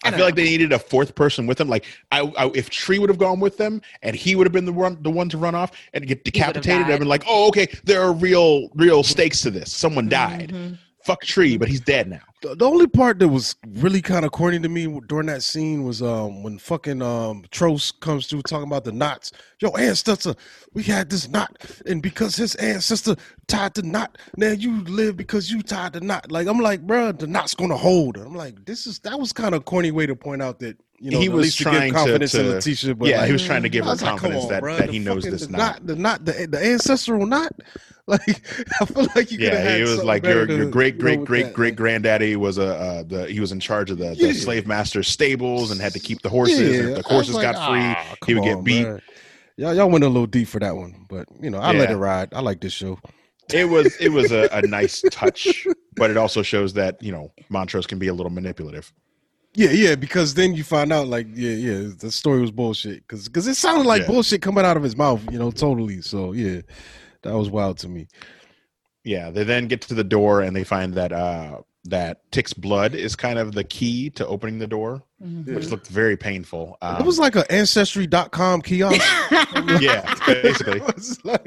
I, 0.05 0.09
I 0.09 0.11
don't 0.11 0.19
feel 0.19 0.27
like 0.27 0.35
they 0.35 0.45
needed 0.45 0.73
a 0.73 0.79
fourth 0.79 1.15
person 1.15 1.47
with 1.47 1.57
them. 1.57 1.69
Like, 1.69 1.87
I, 2.13 2.21
I 2.37 2.51
if 2.55 2.69
Tree 2.69 2.99
would 2.99 3.09
have 3.09 3.19
gone 3.19 3.41
with 3.41 3.57
them 3.57 3.81
and 4.03 4.15
he 4.15 4.37
would 4.37 4.47
have 4.47 4.53
been 4.53 4.67
the 4.67 4.73
one, 4.73 4.99
the 5.03 5.11
one 5.11 5.31
to 5.31 5.39
run 5.39 5.55
off 5.55 5.73
and 5.95 6.07
get 6.07 6.19
He 6.25 6.31
would 6.41 6.57
have 6.57 6.63
decapitated, 6.63 6.93
I've 6.93 6.99
been 6.99 7.09
like, 7.09 7.25
oh, 7.27 7.49
okay, 7.49 7.69
there 7.85 8.03
are 8.03 8.13
real, 8.13 8.69
real 8.75 9.03
stakes 9.03 9.41
to 9.43 9.51
this. 9.51 9.73
Someone 9.73 10.09
died. 10.09 10.51
mhm. 10.53 10.79
Fuck 11.05 11.23
Tree, 11.23 11.57
but 11.57 11.69
he's 11.69 11.81
dead 11.81 12.09
now. 12.09 12.21
The, 12.43 12.55
the 12.55 12.65
only 12.67 12.87
part 12.87 13.19
that 13.21 13.29
was 13.29 13.57
really 13.79 14.03
kind 14.03 14.25
of 14.25 14.33
corny 14.33 14.59
to 14.59 14.69
me 14.69 15.01
during 15.07 15.27
that 15.29 15.43
scene 15.43 15.85
was 15.85 16.03
um 16.03 16.43
when 16.43 16.59
fucking 16.59 17.01
um 17.03 17.45
Tros 17.51 17.91
comes 17.93 18.27
through 18.27 18.43
talking 18.43 18.67
about 18.67 18.85
the 18.85 18.93
knots. 18.93 19.33
Yo, 19.61 19.71
ancestor, 19.71 20.35
we 20.73 20.83
had 20.83 21.09
this 21.11 21.29
knot, 21.29 21.57
and 21.87 22.03
because 22.03 22.37
his 22.37 22.55
ancestor 22.57 23.17
tied 23.47 23.75
the 23.75 23.83
knot, 23.83 24.19
now 24.37 24.51
you 24.51 24.83
live 24.85 25.17
because 25.17 25.51
you 25.51 25.63
tied 25.63 25.95
the 25.95 26.01
knot. 26.01 26.31
Like 26.31 26.47
I'm 26.47 26.59
like, 26.61 26.83
bro, 26.83 27.13
the 27.13 27.27
knot's 27.27 27.55
gonna 27.55 27.77
hold. 27.77 28.17
I'm 28.17 28.35
like, 28.35 28.65
this 28.65 28.87
is 28.87 28.99
that 29.01 29.19
was 29.19 29.33
kind 29.33 29.55
of 29.55 29.65
corny 29.65 29.91
way 29.91 30.07
to 30.07 30.15
point 30.17 30.43
out 30.43 30.59
that 30.61 30.77
you 30.99 31.11
know 31.11 31.21
He 31.21 31.29
was 31.29 31.57
to 31.57 31.63
trying 31.65 31.81
give 31.81 31.95
to- 31.95 31.99
confidence 31.99 32.33
to- 32.33 32.43
Letitia. 32.43 32.95
But 32.95 33.09
yeah, 33.09 33.19
like, 33.19 33.27
he 33.27 33.33
was 33.33 33.45
trying 33.45 33.63
to 33.63 33.69
give 33.69 33.85
her 33.85 33.91
like, 33.93 34.01
confidence 34.01 34.45
on, 34.45 34.51
that, 34.51 34.63
bruh, 34.63 34.79
that 34.79 34.91
he 34.91 34.99
knows 34.99 35.25
fucking- 35.25 35.31
this 35.33 35.47
the 35.47 35.53
knot. 35.53 35.59
knot, 35.59 35.87
the 35.87 35.97
knot, 35.97 36.25
the, 36.25 36.47
the 36.51 36.65
ancestral 36.65 37.27
knot. 37.27 37.53
Like 38.07 38.43
I 38.81 38.85
feel 38.85 39.07
like 39.17 39.31
you 39.31 39.39
Yeah, 39.41 39.77
he 39.79 39.83
was 39.83 40.05
like 40.05 40.25
your 40.27 40.47
your 40.47 40.71
great 40.71 40.99
great 40.99 41.25
great 41.25 41.45
that. 41.45 41.55
great 41.55 41.75
granddaddy 41.75 42.37
was 42.37 42.59
a 42.59 42.75
uh, 42.75 43.03
the 43.03 43.27
he 43.29 43.41
was 43.41 43.51
in 43.51 43.61
charge 43.61 43.91
of 43.91 43.97
the, 43.97 44.11
the 44.11 44.27
Yeah. 44.27 44.33
slave 44.33 44.67
master's 44.67 45.09
stables 45.09 45.71
and 45.71 45.81
had 45.81 45.95
to 45.95 46.01
keep 46.01 46.21
the 46.21 46.29
horses. 46.29 46.59
and 46.81 46.91
Yeah, 46.91 46.97
if 46.97 47.03
the 47.05 47.09
horses 47.09 47.35
like, 47.37 47.43
got 47.43 47.55
free, 47.65 47.81
"Ah, 47.81 48.15
he 48.27 48.35
would 48.35 48.43
come 48.43 48.49
get 48.51 48.59
on, 48.59 48.65
beat. 48.65 48.87
bruh." 48.87 49.01
Y'all, 49.57 49.75
y'all 49.75 49.89
went 49.89 50.05
a 50.05 50.09
little 50.09 50.27
deep 50.27 50.49
for 50.49 50.59
that 50.59 50.77
one, 50.77 51.07
but 51.09 51.27
you 51.41 51.49
know, 51.49 51.59
I 51.59 51.73
let 51.73 51.91
it 51.91 51.97
ride. 51.97 52.35
I 52.35 52.41
like 52.41 52.61
this 52.61 52.75
show. 52.75 52.99
It 53.53 53.65
was 53.71 53.97
it 53.99 54.11
was 54.11 54.33
a, 54.33 54.49
a 54.53 54.61
nice 54.63 55.03
touch, 55.11 55.67
but 55.97 56.11
it 56.11 56.19
also 56.19 56.43
shows 56.43 56.75
that 56.75 57.03
you 57.03 57.13
know 57.13 57.33
Montrose 57.49 57.87
can 57.87 57.99
be 57.99 58.09
a 58.09 58.15
little 58.15 58.33
manipulative. 58.33 58.93
Yeah, 59.55 59.71
yeah, 59.71 59.95
because 59.95 60.35
then 60.35 60.53
you 60.55 60.65
find 60.65 60.93
out, 60.93 61.07
like, 61.07 61.29
yeah, 61.33 61.53
yeah, 61.53 61.91
the 61.97 62.11
story 62.11 62.41
was 62.41 62.51
bullshit. 62.51 63.07
Because 63.07 63.29
because 63.29 63.47
it 63.47 63.55
sounded 63.55 63.87
like 63.87 64.03
Yeah. 64.03 64.09
bullshit 64.09 64.43
coming 64.43 64.65
out 64.65 64.77
of 64.77 64.83
his 64.83 64.97
mouth, 64.97 65.23
you 65.31 65.39
know, 65.39 65.53
totally. 65.53 66.03
So 66.03 66.33
yeah, 66.33 66.63
that 67.25 67.35
was 67.37 67.51
wild 67.51 67.79
to 67.79 67.89
me. 67.89 68.07
Yeah, 69.05 69.31
they 69.31 69.45
then 69.45 69.67
get 69.69 69.83
to 69.83 69.95
the 69.95 70.05
door 70.05 70.41
and 70.41 70.55
they 70.57 70.65
find 70.65 70.95
that 70.95 71.13
uh 71.13 71.59
that 71.87 72.23
Tick's 72.33 72.55
blood 72.55 72.95
is 72.95 73.15
kind 73.15 73.39
of 73.39 73.53
the 73.53 73.63
key 73.63 74.09
to 74.11 74.27
opening 74.27 74.59
the 74.59 74.67
door, 74.67 75.03
Mhm. 75.23 75.55
which 75.55 75.69
looked 75.69 75.89
very 75.89 76.17
painful. 76.17 76.79
Um, 76.81 76.97
it 77.01 77.05
was 77.05 77.19
like 77.19 77.37
an 77.37 77.45
ancestry.com 77.51 78.63
kiosk. 78.63 78.99
yeah, 79.83 80.15
basically. 80.27 80.81
Like, 81.25 81.47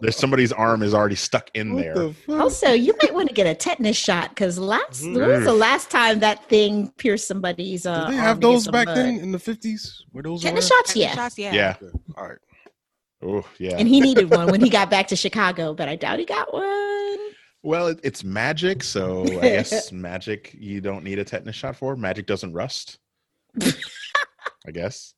There's 0.00 0.16
somebody's 0.16 0.52
arm 0.52 0.84
is 0.84 0.94
already 0.94 1.16
stuck 1.16 1.50
in 1.54 1.74
what 1.74 1.82
there. 1.82 1.94
the? 1.94 2.14
Also, 2.38 2.70
you 2.70 2.94
might 3.02 3.12
want 3.12 3.28
to 3.28 3.34
get 3.34 3.48
a 3.48 3.54
tetanus 3.56 3.96
shot 3.96 4.28
because 4.30 4.58
last 4.58 5.02
Mhm. 5.02 5.16
when 5.18 5.28
was 5.28 5.44
the 5.44 5.52
last 5.52 5.90
time 5.90 6.20
that 6.20 6.48
thing 6.48 6.92
pierced 6.96 7.26
somebody's? 7.26 7.86
Uh, 7.86 8.04
Did 8.06 8.12
they 8.14 8.18
arm 8.18 8.24
have 8.26 8.40
to 8.40 8.46
those 8.46 8.68
back 8.68 8.86
blood? 8.86 8.96
then 8.96 9.18
in 9.18 9.32
the 9.32 9.38
fifties? 9.40 10.04
Were 10.12 10.22
those 10.22 10.42
Tetanus 10.42 10.70
around? 10.70 10.78
shots, 10.86 10.96
yeah. 10.96 11.14
Shots, 11.16 11.36
yeah. 11.38 11.52
yeah. 11.52 11.74
Okay. 11.82 11.98
All 12.16 12.28
right. 12.28 12.38
Oh, 13.24 13.44
yeah. 13.58 13.76
And 13.78 13.88
he 13.88 14.00
needed 14.00 14.30
one 14.30 14.48
when 14.48 14.60
he 14.60 14.68
got 14.68 14.90
back 14.90 15.08
to 15.08 15.16
Chicago, 15.16 15.72
but 15.72 15.88
I 15.88 15.96
doubt 15.96 16.18
he 16.18 16.26
got 16.26 16.52
one. 16.52 17.18
Well, 17.62 17.88
it, 17.88 18.00
it's 18.02 18.22
magic, 18.22 18.82
so 18.82 19.22
I 19.22 19.48
guess 19.48 19.90
magic 19.92 20.54
you 20.58 20.82
don't 20.82 21.02
need 21.02 21.18
a 21.18 21.24
tetanus 21.24 21.56
shot 21.56 21.76
for. 21.76 21.96
Magic 21.96 22.26
doesn't 22.26 22.52
rust. 22.52 22.98
I 24.66 24.70
guess. 24.72 25.14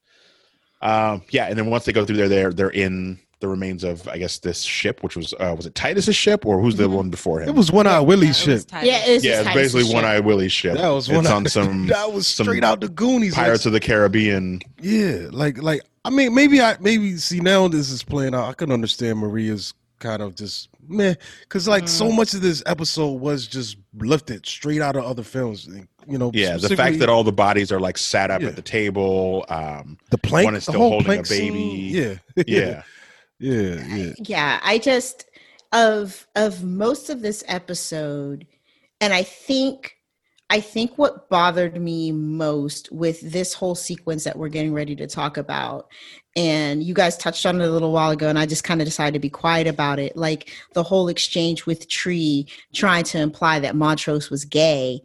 Um, 0.81 1.23
yeah, 1.31 1.47
and 1.47 1.59
then 1.59 1.71
once 1.71 1.85
they 1.85 1.93
go 1.93 2.05
through 2.05 2.17
there, 2.17 2.29
they're 2.29 2.53
they're 2.53 2.71
in 2.71 3.19
the 3.41 3.49
remains 3.49 3.85
of 3.85 4.09
I 4.09 4.17
guess 4.19 4.39
this 4.39 4.63
ship, 4.63 5.03
which 5.03 5.17
was 5.17 5.35
uh, 5.39 5.55
was 5.57 5.67
it 5.67 5.75
Titus's 5.75 6.17
ship 6.17 6.47
or 6.47 6.61
who's 6.61 6.77
the 6.77 6.85
Mhm. 6.89 6.93
one 6.93 7.11
before 7.11 7.41
him? 7.43 7.49
It 7.51 7.55
was 7.55 7.71
one 7.71 7.87
eye 7.87 8.01
Willie's 8.01 8.47
Yeah, 8.47 8.53
it 8.53 8.55
was 8.55 8.63
shit. 8.73 8.73
Yeah, 8.87 8.99
it's 9.05 9.25
yeah, 9.25 9.31
just 9.33 9.41
it's 9.41 9.49
Titus's 9.55 9.73
basically 9.75 9.95
One 9.95 10.05
Eye 10.05 10.21
Willie's 10.21 10.53
ship. 10.53 10.77
That 10.79 10.89
was 10.89 11.09
it's 11.09 11.15
one 11.17 11.27
on 11.27 11.47
some 11.47 11.87
That 11.89 12.13
was 12.13 12.27
some 12.27 12.45
straight 12.47 12.65
out 12.65 12.81
the 12.81 12.89
Goonies. 12.89 13.33
like, 13.37 13.45
Pirates 13.45 13.67
of 13.67 13.73
the 13.73 13.81
Caribbean. 13.81 14.61
Yeah, 14.81 15.27
like 15.31 15.63
like 15.63 15.83
I 16.05 16.11
mean 16.11 16.35
maybe 16.35 16.61
I 16.63 16.77
maybe 16.81 17.17
see 17.19 17.41
now 17.41 17.69
this 17.69 17.91
is 17.91 18.03
playing 18.03 18.35
out. 18.35 18.49
I 18.49 18.53
can 18.55 18.73
understand 18.73 19.19
Maria's 19.19 19.75
kind 19.99 20.23
of 20.23 20.35
just 20.35 20.69
meh 20.89 21.15
because 21.41 21.67
like 21.69 21.89
so 21.89 22.07
Mm. 22.09 22.17
much 22.17 22.33
of 22.35 22.41
this 22.43 22.63
episode 22.67 23.21
was 23.21 23.47
just 23.47 23.77
lifted 23.99 24.47
straight 24.47 24.81
out 24.81 24.97
of 24.97 25.05
other 25.05 25.23
films. 25.23 25.69
You 26.09 26.19
know, 26.19 26.31
Yeah, 26.33 26.57
the 26.57 26.77
fact 26.77 27.01
that 27.01 27.09
all 27.09 27.25
the 27.25 27.33
bodies 27.33 27.73
are 27.73 27.81
like 27.81 27.99
sat 27.99 28.31
up 28.31 28.41
Yeah. 28.41 28.49
at 28.49 28.57
the 28.57 28.63
table. 28.63 29.45
Um, 29.49 29.99
the 30.11 30.19
plank, 30.19 30.45
one 30.45 30.55
is 30.55 30.65
the 30.67 30.73
still 30.73 30.81
whole 30.81 30.91
holding 30.91 31.07
a 31.07 31.09
plank 31.09 31.27
scene, 31.27 31.53
baby. 31.53 32.21
Yeah, 32.47 32.83
yeah, 33.39 33.85
yeah, 33.87 33.97
yeah. 33.97 34.13
yeah 34.25 34.61
i 34.63 34.79
just 34.79 35.29
of 35.73 36.27
of 36.37 36.65
most 36.65 37.11
of 37.11 37.23
this 37.23 37.45
episode 37.49 38.47
and 39.01 39.13
i 39.13 39.23
think 39.23 39.97
i 40.51 40.61
think 40.61 40.97
what 40.97 41.29
bothered 41.29 41.81
me 41.81 42.13
most 42.13 42.91
with 42.93 43.21
this 43.21 43.53
whole 43.53 43.75
sequence 43.75 44.25
that 44.25 44.39
we're 44.39 44.49
getting 44.49 44.73
ready 44.73 44.97
to 44.97 45.07
talk 45.07 45.37
about 45.37 45.89
and 46.37 46.83
you 46.83 46.95
guys 46.95 47.17
touched 47.17 47.47
on 47.47 47.61
it 47.61 47.67
a 47.67 47.71
little 47.71 47.93
while 47.93 48.11
ago 48.11 48.29
and 48.29 48.39
i 48.39 48.47
just 48.47 48.65
kind 48.65 48.81
of 48.81 48.87
decided 48.87 49.13
to 49.13 49.19
be 49.19 49.31
quiet 49.31 49.67
about 49.67 49.99
it 49.99 50.17
like 50.17 50.51
the 50.75 50.83
whole 50.83 51.09
exchange 51.09 51.67
with 51.67 51.89
tree 51.89 52.47
trying 52.75 53.05
to 53.05 53.19
imply 53.19 53.59
that 53.59 53.77
montrose 53.77 54.31
was 54.31 54.45
gay 54.45 55.01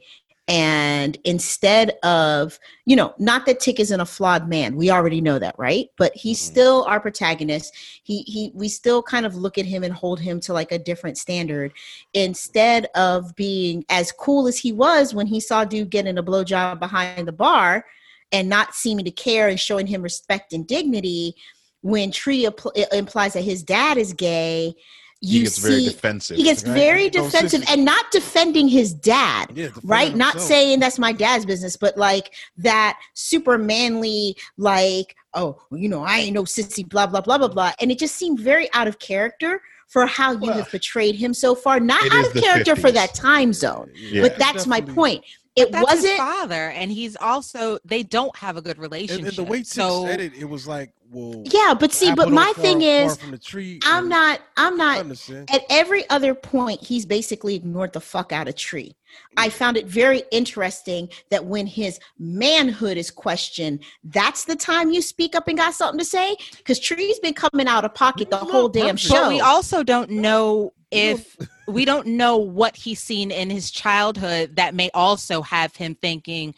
and 0.52 1.18
instead 1.24 1.92
of 2.04 2.60
you 2.86 2.94
know 2.94 3.14
not 3.18 3.46
that 3.46 3.62
tick 3.62 3.80
isn't 3.80 4.02
a 4.02 4.06
flawed 4.06 4.50
man 4.50 4.76
we 4.76 4.92
already 4.92 5.22
know 5.22 5.40
that 5.40 5.56
right? 5.58 5.88
But 5.98 6.14
he's 6.14 6.40
Mhm. 6.40 6.52
still 6.52 6.84
our 6.84 7.00
protagonist. 7.00 7.74
He 8.04 8.24
he 8.24 8.52
we 8.54 8.68
still 8.68 9.02
kind 9.02 9.26
of 9.26 9.36
look 9.36 9.58
at 9.58 9.66
him 9.66 9.84
and 9.84 9.94
hold 9.94 10.20
him 10.20 10.42
to 10.42 10.54
like 10.54 10.74
a 10.74 10.78
different 10.78 11.18
standard. 11.18 11.72
Instead 12.14 12.88
of 12.96 13.34
being 13.36 13.86
as 13.90 14.12
cool 14.12 14.48
as 14.48 14.60
he 14.60 14.74
was 14.74 15.14
when 15.14 15.26
he 15.28 15.40
saw 15.40 15.64
dude 15.64 15.90
getting 15.90 16.18
a 16.18 16.24
blowjob 16.24 16.80
behind 16.80 17.28
the 17.28 17.32
bar 17.32 17.86
and 18.34 18.50
not 18.50 18.76
seeming 18.76 19.06
to 19.06 19.12
care 19.12 19.48
and 19.48 19.60
showing 19.60 19.88
him 19.88 20.02
respect 20.02 20.52
and 20.52 20.68
dignity 20.68 21.34
when 21.82 22.12
tree 22.12 22.46
it 22.46 22.94
implies 22.94 23.34
that 23.34 23.44
his 23.44 23.64
dad 23.64 23.98
is 23.98 24.14
gay 24.14 24.76
he 25.22 25.38
you 25.38 25.44
gets 25.44 25.60
very 25.60 25.84
defensive. 25.86 26.36
he 26.38 26.44
gets 26.44 26.64
Right. 26.64 26.74
very 26.74 27.04
Like, 27.04 27.12
defensive 27.14 27.50
sisters- 27.62 27.70
and 27.76 27.86
not 27.86 28.10
defending 28.12 28.68
his 28.68 28.92
dad 28.94 29.52
yeah 29.56 29.68
right 29.84 30.16
not 30.16 30.34
himself. 30.34 30.48
saying 30.50 30.80
that's 30.80 30.98
my 31.00 31.12
dad's 31.12 31.46
business 31.46 31.76
but 31.78 31.96
like 31.98 32.34
that 32.58 33.00
super 33.14 33.58
manly 33.58 34.36
like 34.58 35.16
oh 35.36 35.62
you 35.72 35.88
know 35.88 36.04
i 36.04 36.18
ain't 36.18 36.34
no 36.34 36.44
sissy 36.44 36.88
blah 36.88 37.06
blah 37.08 37.22
blah 37.22 37.38
blah 37.38 37.48
blah 37.48 37.72
and 37.80 37.92
it 37.92 38.00
just 38.00 38.16
seemed 38.16 38.40
very 38.40 38.68
out 38.74 38.88
of 38.88 38.98
character 39.00 39.62
for 39.88 40.06
how 40.06 40.32
you 40.32 40.40
Well, 40.40 40.54
have 40.54 40.70
portrayed 40.72 41.16
him 41.16 41.34
so 41.34 41.54
far 41.54 41.80
not 41.80 42.04
out 42.12 42.26
of 42.26 42.34
the 42.34 42.42
character 42.42 42.76
for 42.76 42.92
that 42.92 43.14
time 43.14 43.54
zone 43.54 43.92
Yeah. 43.96 44.22
but 44.24 44.38
that's 44.40 44.66
my 44.66 44.82
point 44.82 45.24
it 45.56 45.72
That's 45.72 45.84
wasn't 45.84 46.18
father, 46.18 46.70
and 46.70 46.92
he's 46.92 47.18
also 47.18 47.80
they 47.84 48.04
don't 48.04 48.36
have 48.38 48.58
a 48.58 48.62
good 48.62 48.78
relationship. 48.78 49.28
and 49.28 49.36
the 49.36 49.44
way 49.44 49.60
Tick 49.60 49.68
so 49.68 50.06
said 50.06 50.22
it, 50.22 50.34
it 50.34 50.46
was 50.46 50.68
like, 50.68 50.94
well, 51.12 51.44
yeah 51.46 51.74
but 51.78 51.92
see 51.92 52.14
but 52.16 52.32
my 52.32 52.46
don't 52.46 52.58
thing 52.58 52.82
is 52.82 53.18
from 53.18 53.32
the 53.32 53.38
tree, 53.38 53.82
i'm 53.84 54.08
not 54.08 54.40
i'm 54.56 54.78
not 54.78 55.06
at 55.50 55.62
every 55.70 56.10
other 56.10 56.34
point 56.34 56.82
he's 56.82 57.06
basically 57.06 57.54
ignored 57.54 57.92
the 57.92 58.00
fuck 58.00 58.32
out 58.32 58.48
of 58.48 58.56
tree. 58.56 58.96
I 59.36 59.50
found 59.50 59.76
it 59.76 59.88
very 59.88 60.24
interesting 60.32 61.10
that 61.32 61.44
when 61.44 61.68
his 61.68 62.00
manhood 62.18 62.96
is 62.96 63.12
questioned 63.12 63.84
that's 64.06 64.46
the 64.46 64.56
time 64.56 64.92
you 64.92 65.02
speak 65.02 65.36
up 65.36 65.50
and 65.50 65.58
got 65.58 65.74
something 65.74 66.00
to 66.00 66.06
say 66.06 66.38
because 66.56 66.80
tree's 66.80 67.20
been 67.20 67.34
coming 67.34 67.68
out 67.68 67.84
of 67.84 67.94
pocket 67.94 68.30
the 68.30 68.38
whole 68.38 68.70
damn 68.70 68.96
show. 68.96 69.16
But 69.16 69.30
we 69.30 69.42
also 69.42 69.84
don't 69.84 70.12
know 70.12 70.72
if 70.92 71.36
we 71.72 71.86
don't 71.86 72.08
know 72.08 72.38
what 72.38 72.76
he's 72.76 73.02
seen 73.02 73.32
in 73.32 73.50
his 73.50 73.72
childhood 73.72 74.56
that 74.58 74.76
may 74.76 74.90
also 74.94 75.42
have 75.42 75.76
him 75.76 75.96
thinking, 75.96 76.54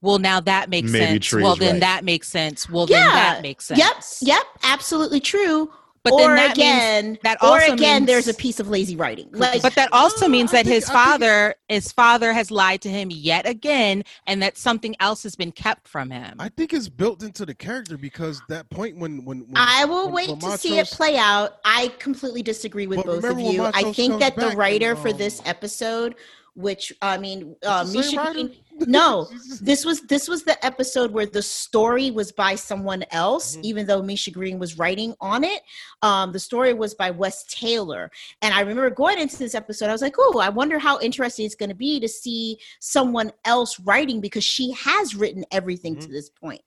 well, 0.00 0.18
now 0.18 0.40
that 0.40 0.70
makes 0.70 0.90
Maybe 0.92 1.20
sense. 1.22 1.42
Well, 1.42 1.56
then 1.56 1.74
right. 1.74 1.80
that 1.80 2.04
makes 2.04 2.28
sense. 2.28 2.68
Well, 2.68 2.86
Yeah. 2.88 3.04
then 3.04 3.14
that 3.14 3.42
makes 3.42 3.64
sense. 3.66 3.78
yep 3.80 3.96
yep 4.22 4.46
absolutely 4.62 5.20
true 5.20 5.70
But 6.06 6.12
or 6.14 6.20
then 6.20 6.36
that 6.36 6.56
means 6.56 6.58
again 6.58 7.18
that 7.24 7.42
or 7.42 7.48
also 7.60 7.72
again 7.72 8.02
means- 8.02 8.06
there's 8.06 8.28
a 8.28 8.34
piece 8.34 8.60
of 8.60 8.68
lazy 8.68 8.96
writing 8.96 9.28
like 9.32 9.60
But 9.62 9.74
that 9.74 9.88
also 9.92 10.26
No, 10.26 10.30
means 10.30 10.52
that 10.52 10.64
think- 10.64 10.74
his 10.74 10.84
I 10.84 10.86
think- 10.92 11.04
father, 11.04 11.54
his 11.68 11.92
father 11.92 12.32
has 12.32 12.50
lied 12.50 12.80
to 12.82 12.88
him 12.88 13.10
yet 13.10 13.46
again, 13.48 14.04
and 14.26 14.40
that 14.42 14.56
something 14.56 14.94
else 15.00 15.22
has 15.24 15.34
been 15.34 15.52
kept 15.52 15.88
from 15.88 16.10
him. 16.10 16.36
I 16.38 16.48
think 16.48 16.72
it's 16.72 16.88
built 16.88 17.22
into 17.22 17.44
the 17.44 17.54
character 17.54 17.96
because 17.98 18.40
that 18.48 18.70
point 18.70 18.98
when 18.98 19.24
when, 19.24 19.40
when 19.40 19.56
I 19.56 19.84
will 19.84 20.06
when- 20.06 20.14
wait 20.14 20.28
when 20.28 20.52
to 20.52 20.58
see 20.58 20.78
it 20.78 20.86
play 20.88 21.16
out. 21.16 21.56
I 21.64 21.88
completely 21.98 22.42
disagree 22.42 22.86
with 22.86 23.04
both 23.04 23.24
of 23.24 23.40
you. 23.40 23.64
I 23.64 23.92
think 23.92 24.20
that 24.20 24.34
the 24.36 24.40
back 24.42 24.50
and, 24.50 24.58
writer 24.58 24.94
for 24.96 25.08
um, 25.08 25.16
this 25.18 25.42
episode, 25.44 26.14
which 26.56 26.92
I 27.02 27.18
mean, 27.18 27.54
uh, 27.64 27.86
Misha? 27.92 28.30
Green, 28.32 28.56
no, 28.86 29.28
this 29.60 29.84
was 29.84 30.00
this 30.02 30.26
was 30.28 30.42
the 30.42 30.62
episode 30.64 31.10
where 31.10 31.26
the 31.26 31.42
story 31.42 32.10
was 32.10 32.32
by 32.32 32.54
someone 32.54 33.04
else, 33.10 33.56
Mhm. 33.56 33.64
even 33.64 33.86
though 33.86 34.02
Misha 34.02 34.30
Green 34.30 34.58
was 34.58 34.76
writing 34.78 35.14
on 35.20 35.44
it. 35.44 35.62
Um, 36.02 36.32
the 36.32 36.38
story 36.38 36.72
was 36.74 36.94
by 36.94 37.10
Wes 37.10 37.44
Taylor, 37.44 38.10
and 38.42 38.52
I 38.54 38.60
remember 38.60 38.90
going 38.90 39.18
into 39.18 39.36
this 39.38 39.54
episode. 39.54 39.88
I 39.88 39.92
was 39.92 40.02
like, 40.02 40.16
"Oh, 40.18 40.38
I 40.38 40.48
wonder 40.48 40.78
how 40.78 40.98
interesting 41.00 41.46
it's 41.46 41.54
going 41.54 41.68
to 41.70 41.74
be 41.74 42.00
to 42.00 42.08
see 42.08 42.58
someone 42.80 43.32
else 43.44 43.78
writing 43.80 44.20
because 44.20 44.44
she 44.44 44.72
has 44.72 45.14
written 45.14 45.44
everything 45.50 45.96
to 45.98 46.08
Mhm. 46.08 46.12
this 46.12 46.28
point." 46.30 46.62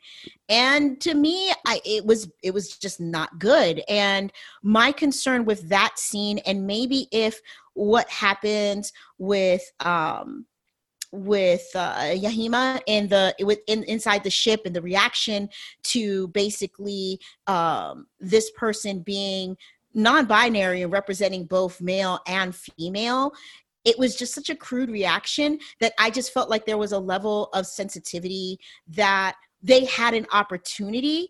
And 0.47 0.99
to 1.01 1.13
me, 1.13 1.51
I 1.65 1.81
it 1.85 2.05
was 2.05 2.27
it 2.43 2.53
was 2.53 2.77
just 2.77 2.99
not 2.99 3.39
good. 3.39 3.83
And 3.87 4.31
my 4.63 4.91
concern 4.91 5.45
with 5.45 5.69
that 5.69 5.97
scene, 5.99 6.39
and 6.39 6.65
maybe 6.65 7.07
if 7.11 7.41
what 7.79 8.09
happened 8.09 8.91
with 9.17 9.63
um 9.79 10.45
with 11.11 11.65
uh, 11.73 11.95
Yahima 12.13 12.81
and 12.87 13.09
the 13.09 13.33
with 13.39 13.59
in, 13.67 13.83
inside 13.85 14.23
the 14.23 14.29
ship 14.29 14.61
and 14.65 14.75
the 14.75 14.81
reaction 14.81 15.49
to 15.83 16.27
basically 16.29 17.19
um, 17.47 18.05
this 18.19 18.51
person 18.51 18.99
being 18.99 19.57
non-binary 19.95 20.83
and 20.83 20.91
representing 20.91 21.45
both 21.45 21.81
male 21.81 22.19
and 22.27 22.55
female. 22.55 23.31
It 23.85 23.97
was 23.97 24.15
just 24.15 24.35
such 24.35 24.51
a 24.51 24.55
crude 24.55 24.91
reaction 24.91 25.57
that 25.79 25.93
I 25.97 26.11
just 26.11 26.31
felt 26.31 26.49
like 26.49 26.65
there 26.65 26.77
was 26.77 26.91
a 26.91 26.99
level 26.99 27.49
of 27.53 27.65
sensitivity 27.65 28.59
that 28.89 29.35
they 29.63 29.85
had 29.85 30.13
an 30.13 30.27
opportunity 30.31 31.29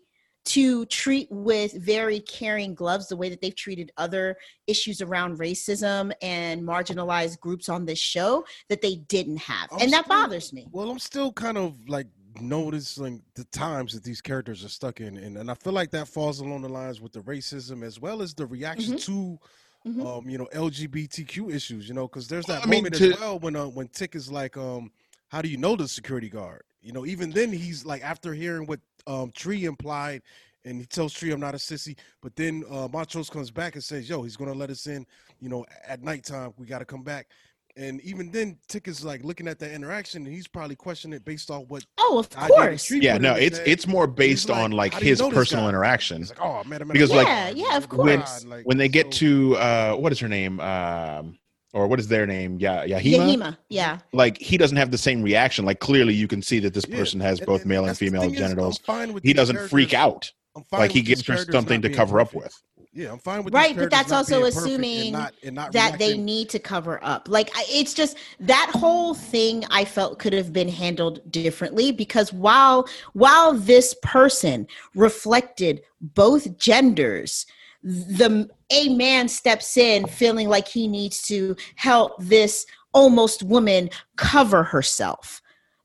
to 0.50 0.84
treat 0.86 1.28
with 1.30 1.72
very 1.74 2.20
caring 2.20 2.74
gloves 2.74 3.08
the 3.08 3.16
way 3.16 3.28
that 3.28 3.40
they've 3.40 3.54
treated 3.54 3.92
other 3.96 4.36
issues 4.66 5.00
around 5.00 5.38
racism 5.38 6.10
and 6.22 6.62
marginalized 6.62 7.38
groups 7.40 7.68
on 7.68 7.84
this 7.84 7.98
show 8.00 8.44
that 8.68 8.80
they 8.82 8.96
didn't 8.96 9.36
have. 9.36 9.68
I'm 9.72 9.82
and 9.82 9.92
that 9.92 10.06
still- 10.06 10.16
bothers 10.22 10.52
me. 10.52 10.66
Well, 10.72 10.90
I'm 10.90 10.98
still 10.98 11.32
kind 11.32 11.56
of 11.58 11.74
like 11.88 12.06
noticing 12.40 13.22
the 13.34 13.44
times 13.44 13.92
that 13.92 14.02
these 14.02 14.20
characters 14.20 14.64
are 14.64 14.68
stuck 14.68 15.00
in, 15.00 15.16
and, 15.18 15.36
and 15.36 15.50
I 15.50 15.54
feel 15.54 15.72
like 15.72 15.90
that 15.92 16.08
falls 16.08 16.40
along 16.40 16.62
the 16.62 16.68
lines 16.68 17.00
with 17.00 17.12
the 17.12 17.20
racism 17.20 17.84
as 17.84 18.00
well 18.00 18.22
as 18.22 18.34
the 18.34 18.46
reaction 18.46 18.96
to, 18.98 19.38
Mhm. 19.86 20.04
um, 20.18 20.28
you 20.28 20.36
know, 20.36 20.46
LGBTQ 20.52 21.50
issues. 21.54 21.88
You 21.88 21.94
know, 21.94 22.06
because 22.08 22.28
there's 22.28 22.46
Well, 22.46 22.58
that 22.58 22.66
I 22.66 22.70
mean, 22.70 22.80
moment 22.84 22.94
to- 22.96 23.12
as 23.14 23.20
well 23.20 23.38
when 23.38 23.56
uh, 23.56 23.66
when 23.66 23.88
Tick 23.88 24.14
is 24.14 24.30
like, 24.30 24.56
um, 24.56 24.90
how 25.28 25.42
do 25.42 25.48
you 25.48 25.56
know 25.56 25.76
the 25.76 25.86
security 25.88 26.28
guard? 26.28 26.62
You 26.82 26.92
know, 26.92 27.06
even 27.06 27.30
then 27.30 27.52
he's 27.52 27.84
like 27.84 28.02
after 28.02 28.34
hearing 28.34 28.66
what 28.66 28.80
um 29.06 29.30
Tree 29.32 29.64
implied. 29.64 30.22
And 30.66 30.78
he 30.78 30.84
tells 30.84 31.14
Tree, 31.14 31.32
"I'm 31.32 31.40
not 31.40 31.54
a 31.54 31.58
sissy." 31.58 31.96
But 32.20 32.36
then 32.36 32.64
uh, 32.70 32.86
Montrose 32.92 33.30
comes 33.30 33.50
back 33.50 33.76
and 33.76 33.82
says, 33.82 34.10
"Yo, 34.10 34.22
he's 34.22 34.36
gonna 34.36 34.52
let 34.52 34.68
us 34.68 34.86
in. 34.86 35.06
You 35.40 35.48
know, 35.48 35.64
at 35.88 36.02
nighttime 36.02 36.52
we 36.58 36.66
got 36.66 36.80
to 36.80 36.84
come 36.84 37.02
back." 37.02 37.28
And 37.76 38.00
even 38.02 38.30
then, 38.30 38.58
Tick 38.68 38.86
is 38.86 39.02
like 39.02 39.24
looking 39.24 39.48
at 39.48 39.58
that 39.60 39.72
interaction, 39.72 40.26
and 40.26 40.34
he's 40.34 40.46
probably 40.46 40.76
questioning 40.76 41.16
it 41.16 41.24
based 41.24 41.50
off 41.50 41.64
what. 41.68 41.86
Oh, 41.96 42.18
of 42.18 42.28
course. 42.28 42.90
Yeah, 42.90 43.16
no, 43.16 43.34
it's 43.34 43.56
head. 43.56 43.68
it's 43.68 43.86
more 43.86 44.06
based 44.06 44.50
like, 44.50 44.58
on 44.58 44.72
like 44.72 44.92
how 44.92 44.98
do 44.98 45.06
you 45.06 45.10
his 45.10 45.22
personal 45.22 45.66
interaction. 45.66 46.22
Like, 46.22 46.40
oh, 46.42 46.60
I 46.62 46.68
met 46.68 46.82
him 46.82 46.88
Because, 46.88 47.10
like, 47.10 47.26
Yeah, 47.26 47.52
bar, 47.52 47.56
yeah, 47.56 47.76
of 47.78 47.88
course. 47.88 48.44
like, 48.44 48.66
when 48.66 48.76
they 48.76 48.88
get 48.88 49.14
so- 49.14 49.20
to 49.20 49.56
uh 49.56 49.94
what 49.94 50.12
is 50.12 50.18
her 50.18 50.28
name 50.28 50.60
um 50.60 51.38
or 51.72 51.86
what 51.86 51.98
is 52.00 52.08
their 52.08 52.26
name 52.26 52.56
yeah 52.60 52.84
Yahima 52.86 53.36
Yahima. 53.36 53.58
Yeah. 53.68 53.98
like 54.12 54.38
he 54.38 54.56
doesn't 54.56 54.76
have 54.76 54.90
the 54.90 54.98
same 54.98 55.22
reaction 55.22 55.64
like 55.64 55.80
clearly 55.80 56.14
you 56.14 56.28
can 56.28 56.42
see 56.42 56.58
that 56.60 56.74
this 56.74 56.84
Yeah, 56.88 56.98
person 56.98 57.20
has 57.20 57.38
and- 57.38 57.46
both 57.46 57.60
and 57.62 57.68
male 57.70 57.84
and 57.86 57.96
female 57.96 58.22
thing 58.22 58.34
is, 58.34 58.40
I'm 58.40 58.48
genitals 58.48 58.78
fine 58.78 59.12
with 59.12 59.22
he 59.22 59.32
doesn't 59.32 59.68
freak 59.68 59.94
out 59.94 60.32
I'm 60.56 60.64
fine 60.64 60.80
like 60.80 60.90
he 60.92 61.00
with 61.00 61.06
these 61.06 61.22
gives 61.22 61.46
her 61.46 61.52
something 61.52 61.80
to 61.82 61.88
being 61.88 61.96
cover 61.96 62.20
up 62.20 62.34
with 62.34 62.52
Yeah, 62.92 63.12
I'm 63.12 63.20
fine 63.20 63.44
with 63.44 63.52
that. 63.52 63.58
Right, 63.60 63.76
but 63.76 63.88
that's 63.88 64.10
also 64.10 64.44
assuming 64.46 65.00
and 65.02 65.12
not, 65.12 65.34
and 65.44 65.54
not 65.54 65.70
that 65.72 65.98
they 66.00 66.18
need 66.18 66.48
to 66.50 66.58
cover 66.58 66.98
up. 67.04 67.28
Like 67.28 67.50
it's 67.68 67.94
just 67.94 68.16
that 68.40 68.68
whole 68.74 69.14
thing 69.14 69.64
I 69.70 69.84
felt 69.84 70.18
could 70.18 70.32
have 70.32 70.52
been 70.52 70.68
handled 70.68 71.20
differently 71.30 71.92
because 71.92 72.32
while 72.32 72.88
while 73.12 73.54
this 73.54 73.94
person 74.02 74.66
reflected 74.96 75.82
both 76.00 76.58
genders, 76.58 77.46
the 77.82 78.48
a 78.70 78.88
man 78.94 79.28
steps 79.28 79.76
in 79.76 80.06
feeling 80.06 80.48
like 80.48 80.68
he 80.68 80.86
needs 80.86 81.22
to 81.22 81.56
help 81.76 82.12
this 82.18 82.66
almost 82.92 83.42
woman 83.42 83.90
cover 84.16 84.62
herself. 84.62 85.39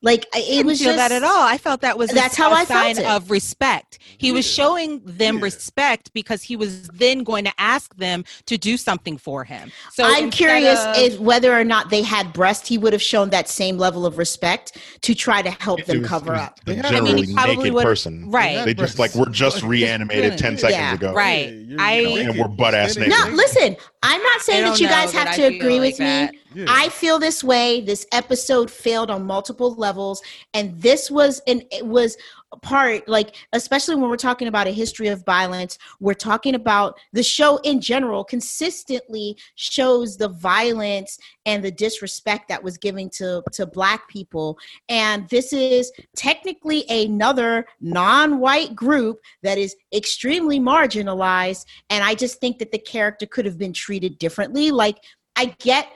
Like 0.06 0.28
I- 0.34 0.38
I 0.38 0.42
it 0.42 0.46
didn't 0.46 0.66
was 0.68 0.80
feel 0.80 0.94
just 0.94 0.98
that 0.98 1.12
at 1.12 1.24
all. 1.24 1.42
I 1.42 1.58
felt 1.58 1.82
that 1.82 1.98
was 1.98 2.12
a- 2.12 2.16
That's 2.16 2.38
how 2.38 2.52
a 2.52 2.56
I 2.62 2.66
felt 2.66 2.96
sign 2.96 2.98
it. 3.00 3.06
of 3.06 3.32
respect. 3.32 3.98
He 4.18 4.32
was 4.32 4.46
showing 4.46 5.02
them 5.04 5.38
Yeah. 5.38 5.44
respect 5.44 6.12
because 6.14 6.44
he 6.44 6.56
was 6.56 6.88
then 6.94 7.24
going 7.24 7.44
to 7.46 7.52
ask 7.58 7.94
them 7.98 8.24
to 8.46 8.58
do 8.58 8.78
something 8.78 9.18
for 9.18 9.44
him. 9.44 9.72
So 9.94 10.04
I'm 10.06 10.30
curious 10.30 10.80
of- 10.80 10.96
if 10.98 11.20
whether 11.20 11.52
or 11.60 11.64
not 11.64 11.90
they 11.90 12.04
had 12.04 12.32
breast, 12.34 12.68
he 12.68 12.78
would 12.78 12.94
have 12.94 13.02
shown 13.02 13.32
that 13.32 13.50
same 13.50 13.78
level 13.80 14.06
of 14.06 14.18
respect 14.20 14.78
to 15.02 15.16
try 15.16 15.42
to 15.42 15.50
help 15.50 15.84
them 15.86 16.02
was- 16.02 16.08
cover 16.08 16.36
up. 16.36 16.60
a 16.62 16.66
They 16.66 16.76
had- 16.76 16.86
I 16.86 16.90
generally 16.92 17.14
mean, 17.16 17.24
he 17.28 17.34
probably 17.34 17.56
naked 17.58 17.74
would've- 17.74 17.86
person 17.88 18.30
right. 18.32 18.64
they 18.64 18.74
just 18.76 19.00
like 19.00 19.14
we're 19.16 19.26
just 19.30 19.64
reanimated 19.76 20.38
10 20.38 20.58
seconds 20.60 20.78
Yeah. 20.78 20.94
ago 20.94 21.14
Right. 21.14 21.48
Yeah, 21.48 21.92
you're- 22.00 22.20
I- 22.20 22.20
And 22.30 22.38
we're 22.40 22.48
butt-ass 22.48 22.92
Standing 22.94 23.10
naked. 23.10 23.32
No, 23.32 23.36
listen, 23.36 23.76
I'm 24.08 24.22
not 24.22 24.42
saying 24.42 24.66
that 24.66 24.80
you 24.80 24.88
guys 24.88 25.12
have 25.14 25.36
to 25.36 25.44
agree 25.44 25.80
like 25.80 25.92
with 25.92 25.98
that. 25.98 26.32
me. 26.32 26.40
Yeah. 26.54 26.66
I 26.70 26.90
feel 26.90 27.18
this 27.18 27.44
way. 27.44 27.82
This 27.82 28.06
episode 28.12 28.70
failed 28.70 29.10
on 29.10 29.26
multiple 29.26 29.74
levels, 29.74 30.22
and 30.54 30.80
this 30.80 31.10
was 31.10 31.42
an 31.48 31.64
it 31.72 31.86
was 31.86 32.16
a 32.16 32.45
part 32.62 33.08
like 33.08 33.36
especially 33.54 33.96
when 33.96 34.10
we're 34.10 34.16
talking 34.16 34.48
about 34.48 34.68
a 34.68 34.72
history 34.72 35.08
of 35.08 35.26
violence. 35.26 35.78
We're 36.00 36.14
talking 36.14 36.56
about 36.56 36.98
the 37.14 37.24
show 37.24 37.58
in 37.58 37.82
general 37.82 38.24
consistently 38.24 39.38
shows 39.56 40.18
the 40.18 40.30
violence 40.30 41.18
and 41.46 41.64
the 41.64 41.72
disrespect 41.72 42.48
that 42.50 42.64
was 42.64 42.78
given 42.78 43.10
to 43.12 43.44
to 43.54 43.66
black 43.66 44.08
people, 44.10 44.58
and 44.90 45.28
this 45.30 45.54
is 45.54 45.92
technically 46.16 46.86
another 46.90 47.66
non-white 47.82 48.76
group 48.76 49.20
that 49.44 49.58
is 49.58 49.76
extremely 49.94 50.60
marginalized. 50.60 51.66
And 51.90 52.04
I 52.04 52.16
just 52.16 52.40
think 52.40 52.60
that 52.60 52.72
the 52.72 52.80
character 52.80 53.26
could 53.26 53.46
have 53.46 53.58
been 53.58 53.74
treated 53.74 54.18
differently. 54.18 54.72
Like 54.72 54.98
I 55.36 55.56
get 55.60 55.88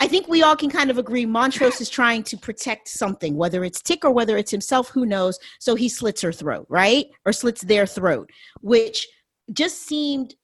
I 0.00 0.08
think 0.08 0.28
we 0.28 0.42
all 0.42 0.56
can 0.56 0.70
kind 0.70 0.90
of 0.90 0.98
agree 0.98 1.24
Montrose 1.24 1.80
is 1.80 1.88
trying 1.88 2.24
to 2.24 2.36
protect 2.36 2.88
something, 2.88 3.36
whether 3.36 3.64
it's 3.64 3.80
Tick 3.80 4.04
or 4.04 4.10
whether 4.10 4.36
it's 4.36 4.50
himself, 4.50 4.88
who 4.88 5.06
knows. 5.06 5.38
So 5.60 5.74
he 5.74 5.88
slits 5.88 6.20
her 6.22 6.32
throat, 6.32 6.66
right? 6.68 7.06
Or 7.24 7.32
slits 7.32 7.62
their 7.62 7.86
throat, 7.86 8.30
which 8.60 9.06
just 9.52 9.82
seemed 9.82 10.34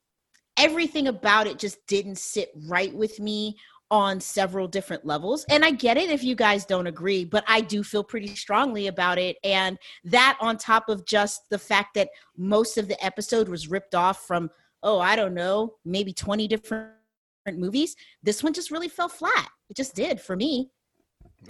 everything 0.57 1.09
about 1.09 1.47
it 1.47 1.59
just 1.59 1.79
didn't 1.87 2.19
sit 2.19 2.51
right 2.69 2.95
with 2.95 3.19
me 3.19 3.57
on 3.91 4.21
several 4.21 4.69
different 4.69 5.05
levels. 5.05 5.45
And 5.51 5.65
I 5.65 5.73
get 5.73 5.97
it 5.97 6.11
if 6.11 6.23
you 6.23 6.37
guys 6.37 6.65
don't 6.65 6.87
agree, 6.87 7.25
but 7.25 7.43
I 7.49 7.61
do 7.61 7.83
feel 7.83 8.05
pretty 8.05 8.35
strongly 8.37 8.87
about 8.87 9.19
it. 9.19 9.37
And 9.43 9.79
that 10.05 10.39
on 10.41 10.59
top 10.59 10.89
of 10.89 11.05
just 11.07 11.43
the 11.51 11.59
fact 11.59 11.95
that 11.95 12.09
most 12.37 12.79
of 12.79 12.87
the 12.87 13.05
episode 13.05 13.49
was 13.49 13.69
ripped 13.69 13.97
off 13.97 14.27
from, 14.27 14.49
oh, 14.85 15.01
I 15.01 15.17
don't 15.17 15.35
know, 15.35 15.75
maybe 15.85 16.13
20 16.13 16.47
different 16.47 16.91
movies, 17.47 17.97
this 18.23 18.43
one 18.43 18.53
just 18.53 18.71
really 18.71 18.89
fell 18.89 19.09
flat. 19.09 19.49
It 19.69 19.77
just 19.77 19.95
did 19.95 20.21
for 20.21 20.37
me. 20.37 20.71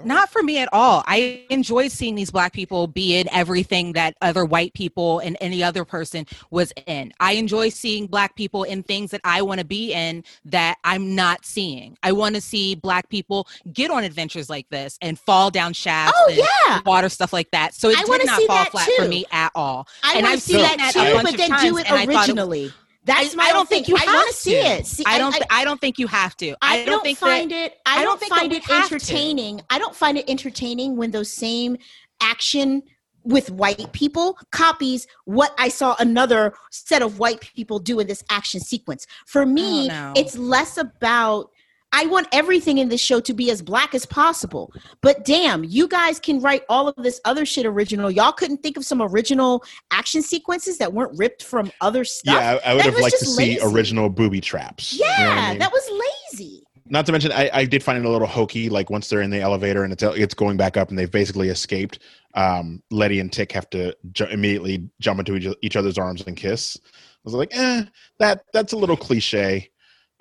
Not 0.05 0.31
for 0.31 0.41
me 0.45 0.59
at 0.59 0.69
all. 0.73 1.03
I 1.09 1.45
enjoyed 1.51 1.91
seeing 1.91 2.15
these 2.15 2.31
black 2.31 2.53
people 2.53 2.87
be 2.87 3.19
in 3.19 3.29
everything 3.33 3.95
that 3.95 4.15
other 4.23 4.45
white 4.45 4.73
people 4.73 5.19
and 5.19 5.37
any 5.41 5.65
other 5.65 5.85
person 5.85 6.27
was 6.53 6.73
in. 6.87 7.13
I 7.19 7.33
enjoy 7.33 7.71
seeing 7.71 8.07
black 8.07 8.37
people 8.37 8.63
in 8.63 8.85
things 8.85 9.11
that 9.11 9.21
I 9.25 9.43
want 9.43 9.59
to 9.59 9.67
be 9.67 9.93
in 9.93 10.23
that 10.45 10.77
I'm 10.85 11.17
not 11.17 11.45
seeing. 11.45 11.99
I 12.05 12.13
want 12.13 12.37
to 12.37 12.41
see 12.41 12.77
black 12.77 13.09
people 13.09 13.49
get 13.73 13.91
on 13.91 14.05
adventures 14.05 14.49
like 14.49 14.69
this 14.71 14.97
and 15.03 15.19
fall 15.19 15.51
down 15.51 15.73
shafts 15.73 16.17
Oh, 16.17 16.27
and 16.29 16.39
yeah. 16.39 16.81
water 16.87 17.09
stuff 17.09 17.33
like 17.33 17.51
that. 17.51 17.75
So 17.75 17.89
it 17.91 17.99
I 17.99 18.05
did 18.05 18.27
not 18.27 18.43
fall 18.45 18.65
flat 18.67 18.87
too. 18.87 18.95
for 19.03 19.09
me 19.09 19.25
at 19.33 19.51
all. 19.57 19.89
I 20.05 20.15
And 20.19 20.25
I've 20.25 20.41
see 20.41 20.53
seen 20.53 20.63
that 20.63 20.77
that 20.79 20.93
too, 20.93 21.21
but 21.21 21.37
then 21.37 21.49
do 21.51 21.57
times, 21.57 21.79
it 21.81 21.91
and 21.91 21.99
I 21.99 22.03
it- 22.05 22.09
originally. 22.11 22.73
That's 23.05 23.33
I, 23.33 23.37
my 23.37 23.45
I 23.45 23.53
don't 23.53 23.69
think 23.69 23.87
thing. 23.87 23.97
you 23.97 24.01
I 24.01 24.05
have 24.05 24.15
want 24.15 24.31
to 24.31 24.37
see 24.37 24.57
it. 24.57 24.87
See, 24.87 25.05
I 25.07 25.19
don't. 25.19 25.35
I, 25.35 25.61
I 25.61 25.65
don't 25.65 25.81
think 25.81 25.99
you 25.99 26.07
have 26.07 26.37
to. 26.39 26.55
I, 26.61 26.85
don't, 26.85 27.03
think 27.03 27.19
find 27.19 27.51
that, 27.51 27.73
it. 27.73 27.79
I, 27.87 28.05
don't, 28.05 28.21
don't 28.21 28.29
find 28.29 28.53
it 28.53 28.69
entertaining. 28.71 29.63
I 29.71 29.79
don't 29.79 29.95
find 29.95 30.19
it 30.19 30.29
entertaining 30.29 30.97
when 30.97 31.11
those 31.11 31.33
same 31.33 31.79
action 32.21 32.83
with 33.25 33.51
white 33.51 33.93
people 33.93 34.39
copies 34.51 35.07
what 35.25 35.55
I 35.59 35.69
saw 35.69 35.95
another 35.99 36.55
set 36.71 37.03
of 37.03 37.19
white 37.19 37.41
people 37.41 37.79
do 37.79 38.01
in 38.01 38.07
this 38.07 38.23
action 38.31 38.61
sequence. 38.61 39.07
For 39.27 39.47
me, 39.47 39.89
know. 39.89 40.13
it's 40.17 40.37
less 40.37 40.77
about. 40.77 41.51
I 41.93 42.07
want 42.07 42.29
everything 42.33 42.79
in 42.79 42.89
this 42.89 43.01
show 43.01 43.21
to 43.21 43.35
be 43.35 43.51
as 43.51 43.63
black 43.63 43.95
as 43.95 44.07
possible. 44.07 44.73
But 45.01 45.25
damn, 45.25 45.65
you 45.65 45.89
guys 45.89 46.21
can 46.21 46.41
write 46.41 46.63
all 46.69 46.87
of 46.89 46.95
this 46.97 47.21
other 47.25 47.45
shit 47.45 47.67
original. 47.67 48.11
Y'all 48.11 48.33
couldn't 48.33 48.59
think 48.63 48.77
of 48.77 48.85
some 48.85 49.03
original 49.03 49.65
action 49.91 50.23
sequences 50.23 50.79
that 50.79 50.93
weren't 50.93 51.19
ripped 51.19 51.43
from 51.43 51.71
other 51.81 52.05
stuff. 52.05 52.35
yeah 52.35 52.59
I, 52.65 52.71
I 52.71 52.75
would 52.75 52.85
That 52.85 52.93
have 52.93 53.01
liked 53.03 53.19
to 53.19 53.25
just 53.25 53.37
see 53.37 53.59
original 53.63 54.09
booby 54.09 54.41
traps 54.41 54.93
you 54.95 55.01
know 55.01 55.07
Yeah, 55.19 55.31
I 55.31 55.51
mean? 55.51 55.59
that 55.59 55.73
was 55.73 56.03
lazy. 56.33 56.63
not 56.87 57.07
to 57.07 57.13
mention 57.13 57.33
I, 57.33 57.51
I 57.53 57.65
did 57.65 57.83
find 57.83 57.99
it 57.99 58.05
a 58.05 58.11
little 58.11 58.27
hokey 58.29 58.69
like 58.69 58.89
once 58.91 59.09
they're 59.09 59.23
in 59.23 59.31
the 59.31 59.41
elevator 59.41 59.83
and 59.85 59.93
it's 59.93 60.03
it's 60.03 60.35
going 60.35 60.57
back 60.57 60.77
up 60.77 60.91
and 60.91 60.99
they've 60.99 61.11
basically 61.11 61.49
escaped 61.49 61.99
um 62.35 62.83
letty 62.91 63.19
and 63.21 63.33
tick 63.33 63.51
have 63.53 63.69
to 63.71 63.97
ju- 64.13 64.27
immediately 64.27 64.89
jump 65.01 65.19
into 65.19 65.35
each, 65.37 65.55
each 65.63 65.77
other's 65.77 65.99
arms 65.99 66.23
and 66.27 66.37
kiss 66.37 66.79
i 66.85 66.89
was 67.25 67.35
like 67.35 67.51
eh 67.57 67.83
that 68.19 68.45
that's 68.53 68.73
a 68.73 68.77
little 68.77 68.97
cliche 68.97 69.69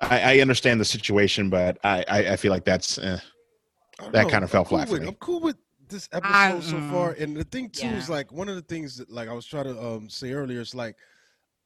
i, 0.01 0.37
I 0.37 0.39
understand 0.39 0.79
the 0.79 0.85
situation 0.85 1.49
but 1.49 1.77
i 1.83 2.03
i, 2.07 2.17
I 2.33 2.35
feel 2.35 2.51
like 2.51 2.65
that's 2.65 2.97
eh. 2.97 3.17
That 4.13 4.29
kinda 4.29 4.47
fell 4.47 4.61
I'm 4.61 4.67
cool 4.67 4.77
flat 4.77 4.87
for 4.87 4.93
with- 4.93 5.01
me. 5.03 5.07
I'm 5.09 5.15
cool 5.15 5.41
with 5.41 5.57
this 5.89 6.07
episode 6.13 6.33
I- 6.33 6.59
so 6.61 6.75
mm, 6.77 6.91
far, 6.91 7.11
and 7.19 7.35
the 7.35 7.43
thing 7.43 7.69
too 7.69 7.87
is 7.87 8.09
like 8.09 8.31
one 8.31 8.47
of 8.47 8.55
the 8.55 8.61
things 8.61 8.95
that 8.97 9.09
like 9.09 9.27
I 9.27 9.33
was 9.33 9.45
trying 9.45 9.65
to 9.65 9.77
um, 9.83 10.09
say 10.09 10.31
earlier 10.31 10.61
is 10.61 10.73
like 10.75 10.95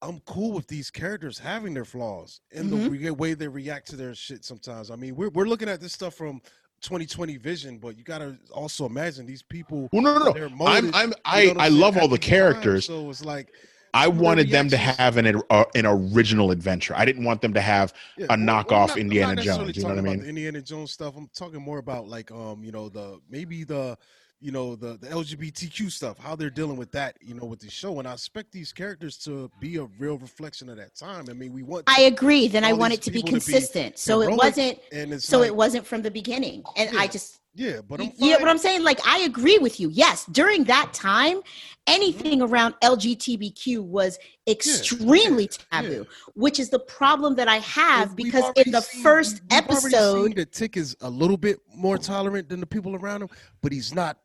I'm 0.02 0.20
cool 0.22 0.52
with 0.52 0.68
these 0.68 0.90
characters 0.90 1.38
having 1.38 1.74
their 1.74 1.86
flaws 1.86 2.42
and 2.54 2.72
Mhm. 2.72 2.84
the 2.84 2.90
re- 2.90 3.12
way 3.12 3.34
they 3.36 3.48
react 3.48 3.88
to 3.90 3.96
their 3.96 4.16
shit. 4.16 4.44
Sometimes 4.46 4.90
I 4.92 4.96
mean 4.96 5.16
we're 5.16 5.30
we're 5.30 5.46
looking 5.46 5.70
at 5.70 5.80
this 5.80 5.94
stuff 5.94 6.16
from 6.16 6.42
2020 6.82 7.38
vision, 7.38 7.78
but 7.78 7.98
you 7.98 8.04
gotta 8.04 8.38
also 8.52 8.86
imagine 8.88 9.26
these 9.28 9.44
people. 9.44 9.88
well 9.94 10.02
no 10.02 10.18
no 10.18 10.32
their 10.34 10.50
no 10.50 10.66
i'm 10.66 10.90
i'm 10.96 11.10
you 11.10 11.16
i 11.26 11.46
know 11.46 11.60
i 11.60 11.66
I'm 11.68 11.80
love 11.80 11.98
all 11.98 12.06
at 12.06 12.10
the 12.10 12.18
time. 12.18 12.30
characters 12.30 12.86
So 12.88 13.10
it's 13.12 13.24
like 13.24 13.50
i 13.94 14.08
wanted 14.08 14.50
them 14.50 14.70
to 14.70 14.78
have 14.78 15.18
an 15.18 15.42
uh, 15.50 15.66
an 15.76 15.86
original 15.86 16.52
adventure 16.52 16.94
i 16.96 17.06
didn't 17.06 17.24
want 17.24 17.42
them 17.42 17.54
to 17.54 17.62
have 17.62 17.94
Yeah, 18.18 18.26
a 18.26 18.28
well, 18.30 18.38
well, 18.46 18.64
knockoff 18.64 18.88
not- 18.90 18.98
Indiana 18.98 19.42
Jones, 19.42 19.76
you 19.78 19.84
know 19.84 19.90
what 19.90 19.98
I 20.00 20.02
talking 20.02 20.08
about 20.08 20.12
mean? 20.16 20.20
the 20.24 20.30
Indiana 20.30 20.62
Jones 20.62 20.92
stuff. 20.92 21.16
I'm 21.18 21.30
talking 21.36 21.62
more 21.62 21.78
about 21.80 22.08
like 22.08 22.32
um, 22.32 22.64
you 22.64 22.72
know, 22.72 22.90
the 22.90 23.20
maybe 23.30 23.64
the 23.64 23.98
you 24.40 24.52
know 24.52 24.76
the 24.76 24.98
the 24.98 25.08
LGBTQ 25.08 25.90
stuff, 25.92 26.18
how 26.18 26.36
they're 26.36 26.50
dealing 26.50 26.78
with 26.78 26.92
that, 26.92 27.16
you 27.22 27.34
know, 27.34 27.46
with 27.46 27.60
the 27.60 27.70
show. 27.70 28.00
And 28.00 28.08
I 28.08 28.14
expect 28.14 28.52
these 28.52 28.72
characters 28.74 29.18
to 29.20 29.50
be 29.60 29.78
a 29.78 29.86
real 30.00 30.18
reflection 30.18 30.70
of 30.70 30.78
that 30.78 30.96
time. 30.96 31.26
I 31.30 31.34
mean, 31.34 31.54
we 31.54 31.64
want 31.64 31.84
I 31.88 32.02
agree. 32.02 32.48
Then 32.48 32.64
I 32.64 32.74
want 32.74 32.94
it 32.94 33.02
to 33.04 33.12
be 33.12 33.20
people 33.22 33.40
to 33.40 33.46
be 33.46 33.52
consistent. 33.54 33.98
so 33.98 34.22
it 34.22 34.32
wasn't. 34.36 34.80
and 34.92 35.14
it's 35.14 35.26
So 35.26 35.40
like, 35.40 35.48
it 35.48 35.56
wasn't 35.56 35.86
from 35.86 36.02
the 36.02 36.12
beginning. 36.12 36.64
And 36.78 36.98
I 36.98 37.08
just 37.08 37.40
yeah, 37.56 37.82
but 37.88 38.02
I'm 38.02 38.12
yeah, 38.18 38.38
what 38.38 38.48
I'm 38.48 38.58
saying, 38.58 38.84
like, 38.84 39.00
I 39.06 39.20
agree 39.20 39.60
with 39.60 39.80
you. 39.80 39.90
Yes, 39.90 40.26
during 40.26 40.64
that 40.66 40.92
time, 40.92 41.42
anything 41.86 42.40
mm-hmm. 42.40 42.52
around 42.52 42.74
LGBTQ 42.84 43.84
was 43.84 44.18
extremely 44.48 45.50
yeah. 45.72 45.82
taboo, 45.82 46.08
which 46.34 46.60
is 46.60 46.70
the 46.70 46.80
problem 46.80 47.36
that 47.36 47.48
I 47.48 47.58
have 47.58 48.16
because 48.16 48.46
in 48.56 48.72
the 48.72 48.82
seen- 48.82 49.04
first 49.04 49.42
we've 49.52 49.62
already 49.62 49.76
seen 49.76 49.92
episode, 49.92 50.36
that 50.38 50.52
Tick 50.52 50.78
is 50.78 50.98
a 51.02 51.10
little 51.10 51.38
bit 51.38 51.60
more 51.76 52.00
tolerant 52.00 52.50
than 52.50 52.60
the 52.60 52.66
people 52.66 52.96
around 52.96 53.22
him, 53.22 53.30
but 53.62 53.72
he's 53.72 53.94
not 53.94 54.18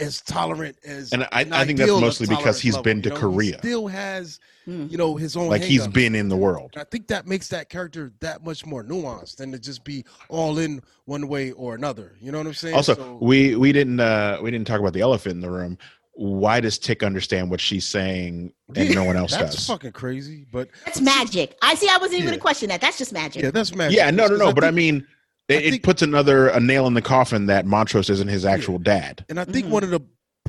as 0.00 0.20
tolerant 0.22 0.76
as. 0.84 1.12
And 1.12 1.24
I- 1.32 1.42
an 1.42 1.52
I 1.52 1.64
think 1.64 1.78
that's 1.78 1.90
mostly 1.90 2.26
because 2.26 2.38
tolerance 2.38 2.60
he's 2.60 2.72
level, 2.74 2.82
been 2.84 3.02
to 3.02 3.08
you 3.10 3.14
know? 3.14 3.20
He 3.30 3.34
Korea. 3.34 3.58
still 3.58 3.86
has, 3.88 4.40
Hmm. 4.64 4.86
you 4.90 4.96
know, 4.98 5.16
his 5.16 5.36
own. 5.36 5.48
like 5.48 5.62
he's 5.62 5.80
hang-ups. 5.80 5.94
been 5.94 6.14
in 6.14 6.28
the 6.28 6.36
world. 6.36 6.70
And 6.74 6.80
I 6.82 6.84
think 6.84 7.06
that 7.08 7.26
makes 7.26 7.48
that 7.48 7.68
character 7.68 8.12
that 8.20 8.44
much 8.44 8.64
more 8.66 8.82
nuanced 8.82 9.36
than 9.36 9.52
to 9.52 9.58
just 9.58 9.84
be 9.84 10.04
all 10.28 10.58
in 10.58 10.82
one 11.04 11.28
way 11.28 11.52
or 11.52 11.74
another. 11.74 12.12
You 12.20 12.32
know 12.32 12.38
what 12.38 12.46
I'm 12.46 12.54
saying? 12.54 12.74
Also, 12.74 12.94
So- 12.94 13.18
we 13.20 13.54
we 13.56 13.72
didn't 13.72 14.00
uh 14.00 14.38
we 14.42 14.50
didn't 14.50 14.66
talk 14.66 14.80
about 14.80 14.92
the 14.94 15.00
elephant 15.02 15.34
in 15.36 15.40
the 15.40 15.50
room. 15.50 15.78
Why 16.14 16.60
does 16.60 16.76
Tick 16.78 17.02
understand 17.02 17.50
what 17.50 17.60
she's 17.60 17.86
saying 17.86 18.52
and 18.74 18.88
Yeah, 18.88 18.94
no 18.94 19.04
one 19.04 19.16
else 19.16 19.30
that's 19.30 19.42
does? 19.42 19.54
That's 19.54 19.66
fucking 19.68 19.92
crazy. 19.92 20.44
But 20.52 20.68
that's 20.84 21.00
magic. 21.00 21.56
I 21.62 21.74
see. 21.74 21.88
I 21.88 21.96
wasn't 21.96 22.14
even 22.14 22.24
Yeah. 22.24 22.30
going 22.30 22.38
to 22.38 22.40
question 22.42 22.68
that. 22.68 22.80
That's 22.80 22.98
just 22.98 23.12
magic. 23.12 23.42
yeah, 23.42 23.50
that's 23.50 23.74
magic. 23.74 23.96
yeah, 23.96 24.10
no, 24.10 24.24
no, 24.24 24.28
Because 24.34 24.38
no. 24.40 24.52
But 24.52 24.64
I 24.64 24.66
think- 24.68 24.76
mean, 24.76 25.06
I 25.50 25.54
it, 25.54 25.74
it 25.74 25.82
puts 25.82 26.02
another 26.02 26.48
a 26.48 26.60
nail 26.60 26.86
in 26.86 26.94
the 26.94 27.02
coffin 27.02 27.46
that 27.46 27.66
Montrose 27.66 28.10
isn't 28.10 28.28
his 28.28 28.44
actual 28.44 28.78
dad. 28.78 29.24
and 29.28 29.38
I 29.40 29.44
think 29.44 29.66
Mhm. 29.66 29.70
one 29.70 29.84
of 29.84 29.90
the 29.90 30.00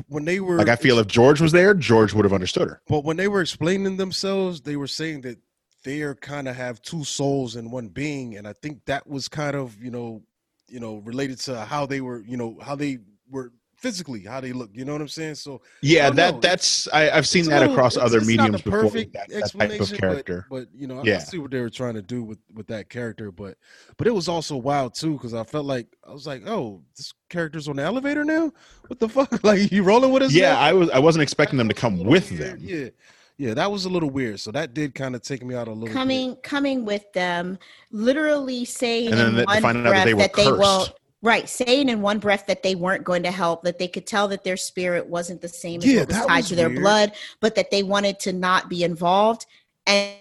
when 0.08 0.26
they 0.26 0.39
were 0.39 0.58
Like 0.58 0.70
I 0.70 0.76
feel 0.76 0.99
if 0.99 1.08
George 1.08 1.41
was 1.41 1.52
there, 1.52 1.74
George 1.74 2.14
would 2.14 2.26
have 2.26 2.34
understood 2.34 2.68
her. 2.70 2.82
But 2.88 3.04
when 3.04 3.18
they 3.18 3.28
were 3.28 3.41
explaining 3.41 3.97
themselves, 3.97 4.62
they 4.62 4.76
were 4.76 4.88
saying 4.88 5.22
that 5.22 5.38
they 5.84 6.02
are 6.02 6.16
kind 6.16 6.47
of 6.47 6.56
have 6.56 6.82
two 6.82 7.04
souls 7.04 7.56
in 7.56 7.72
one 7.72 7.89
being, 7.89 8.36
and 8.38 8.47
I 8.47 8.54
think 8.54 8.86
that 8.86 9.08
was 9.08 9.28
kind 9.28 9.56
of 9.56 9.78
you 9.82 9.91
know, 9.91 10.22
you 10.68 10.80
know, 10.80 10.97
related 10.97 11.39
to 11.41 11.62
how 11.66 11.86
they 11.86 12.02
were, 12.02 12.22
you 12.22 12.38
know, 12.38 12.58
how 12.62 12.76
they 12.76 12.99
were 13.30 13.52
physically, 13.82 14.21
how 14.21 14.39
they 14.39 14.53
look. 14.53 14.69
You 14.73 14.86
know 14.86 14.91
what 14.93 15.01
I'm 15.01 15.07
saying? 15.07 15.36
So 15.36 15.61
Yeah, 15.82 16.09
that 16.11 16.34
know. 16.36 16.39
that's 16.39 16.88
I, 16.93 17.09
I've 17.09 17.27
seen 17.27 17.41
it's 17.41 17.49
that 17.49 17.59
little- 17.61 17.73
across 17.75 17.95
it's- 17.95 18.05
other 18.05 18.19
it's 18.19 18.27
not 18.27 18.43
mediums 18.43 18.61
before. 18.61 18.82
perfect 18.84 19.13
That, 19.13 19.27
that 19.29 19.34
type 19.34 19.38
of 19.55 19.61
explanation, 19.61 19.97
character. 19.97 20.45
But, 20.49 20.67
but 20.71 20.79
you 20.79 20.88
know, 20.88 20.97
I, 20.97 21.01
I 21.01 21.03
Yeah. 21.05 21.17
see 21.19 21.39
what 21.39 21.51
they 21.51 21.59
were 21.61 21.69
trying 21.69 21.95
to 21.95 22.01
do 22.01 22.23
with 22.23 22.39
with 22.53 22.67
that 22.67 22.89
character. 22.89 23.32
But 23.32 23.57
but 23.97 24.07
it 24.07 24.11
was 24.13 24.27
also 24.27 24.55
wild 24.57 24.93
too 24.93 25.13
because 25.13 25.34
I 25.34 25.43
felt 25.43 25.65
like 25.65 25.88
I 26.07 26.13
was 26.13 26.27
like, 26.27 26.43
oh, 26.47 26.82
this 26.95 27.13
character's 27.29 27.67
on 27.67 27.77
the 27.77 27.84
elevator 27.84 28.23
now. 28.23 28.51
What 28.88 28.99
the 28.99 29.09
fuck? 29.09 29.29
Like 29.43 29.71
you 29.71 29.84
rolling 29.84 30.11
with 30.11 30.23
us? 30.23 30.34
yeah, 30.34 30.53
now? 30.53 30.59
I 30.59 30.73
was 30.73 30.89
I 30.91 30.99
wasn't 30.99 31.23
expecting 31.23 31.57
them 31.57 31.67
to 31.67 31.73
come 31.73 31.97
with 32.03 32.29
weird. 32.32 32.41
them. 32.41 32.57
Yeah, 32.61 32.89
yeah, 33.38 33.53
that 33.55 33.71
was 33.71 33.86
a 33.86 33.89
little 33.89 34.09
weird. 34.11 34.39
So 34.39 34.51
that 34.51 34.75
did 34.75 34.93
kind 34.93 35.15
of 35.15 35.23
take 35.23 35.43
me 35.43 35.55
out 35.55 35.67
a 35.67 35.71
little. 35.71 35.88
bit. 35.88 35.93
coming 35.93 36.36
coming 36.43 36.86
with 36.86 37.11
them, 37.13 37.57
literally 37.91 38.65
saying 38.65 39.07
And 39.11 39.19
then 39.19 39.39
in 39.39 39.45
one 39.45 39.61
finding 39.61 39.86
out 39.88 39.89
breath 39.89 40.03
that 40.03 40.05
they 40.05 40.13
were 40.13 40.21
that 40.21 40.34
they 40.34 40.43
cursed. 40.45 40.59
won't. 40.61 40.91
Right, 41.24 41.47
saying 41.47 41.89
in 41.89 42.01
one 42.01 42.17
breath 42.17 42.47
that 42.47 42.63
they 42.63 42.74
weren't 42.74 43.03
going 43.03 43.22
to 43.24 43.32
help, 43.32 43.61
that 43.63 43.78
they 43.78 43.88
could 43.88 44.07
tell 44.07 44.28
that 44.30 44.43
their 44.43 44.57
spirit 44.57 45.05
wasn't 45.05 45.39
the 45.41 45.47
same 45.47 45.80
as 45.82 45.86
Yeah, 45.86 45.99
what 45.99 46.07
was 46.07 46.17
tied 46.26 46.38
was 46.38 46.49
to 46.49 46.55
their 46.55 46.69
weird. 46.69 46.82
blood, 46.82 47.11
but 47.41 47.53
that 47.55 47.69
they 47.69 47.84
wanted 47.84 48.19
to 48.22 48.34
not 48.34 48.69
be 48.69 48.84
involved, 48.84 49.45
and 49.86 50.15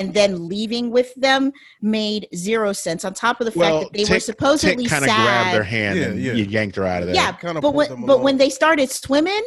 and 0.00 0.12
then 0.12 0.48
leaving 0.48 0.90
with 0.90 1.14
them 1.14 1.52
made 1.80 2.26
zero 2.34 2.72
sense. 2.72 3.04
On 3.04 3.14
top 3.14 3.40
of 3.40 3.44
the 3.46 3.52
fact 3.52 3.80
that 3.84 3.92
they 3.92 4.04
were 4.12 4.18
supposedly 4.20 4.86
kind 4.86 5.04
sad. 5.04 5.18
of 5.18 5.24
grabbed 5.24 5.54
their 5.54 5.62
hand 5.62 5.98
Yeah, 6.00 6.04
and 6.06 6.20
yeah. 6.20 6.32
you 6.32 6.44
yanked 6.44 6.74
her 6.76 6.84
out 6.84 7.02
of 7.02 7.06
there. 7.06 7.14
yeah, 7.14 7.30
kinda 7.32 7.60
but 7.60 7.74
when 7.74 8.04
but 8.04 8.20
when 8.20 8.36
they 8.36 8.50
started 8.50 8.90
swimming, 8.90 9.42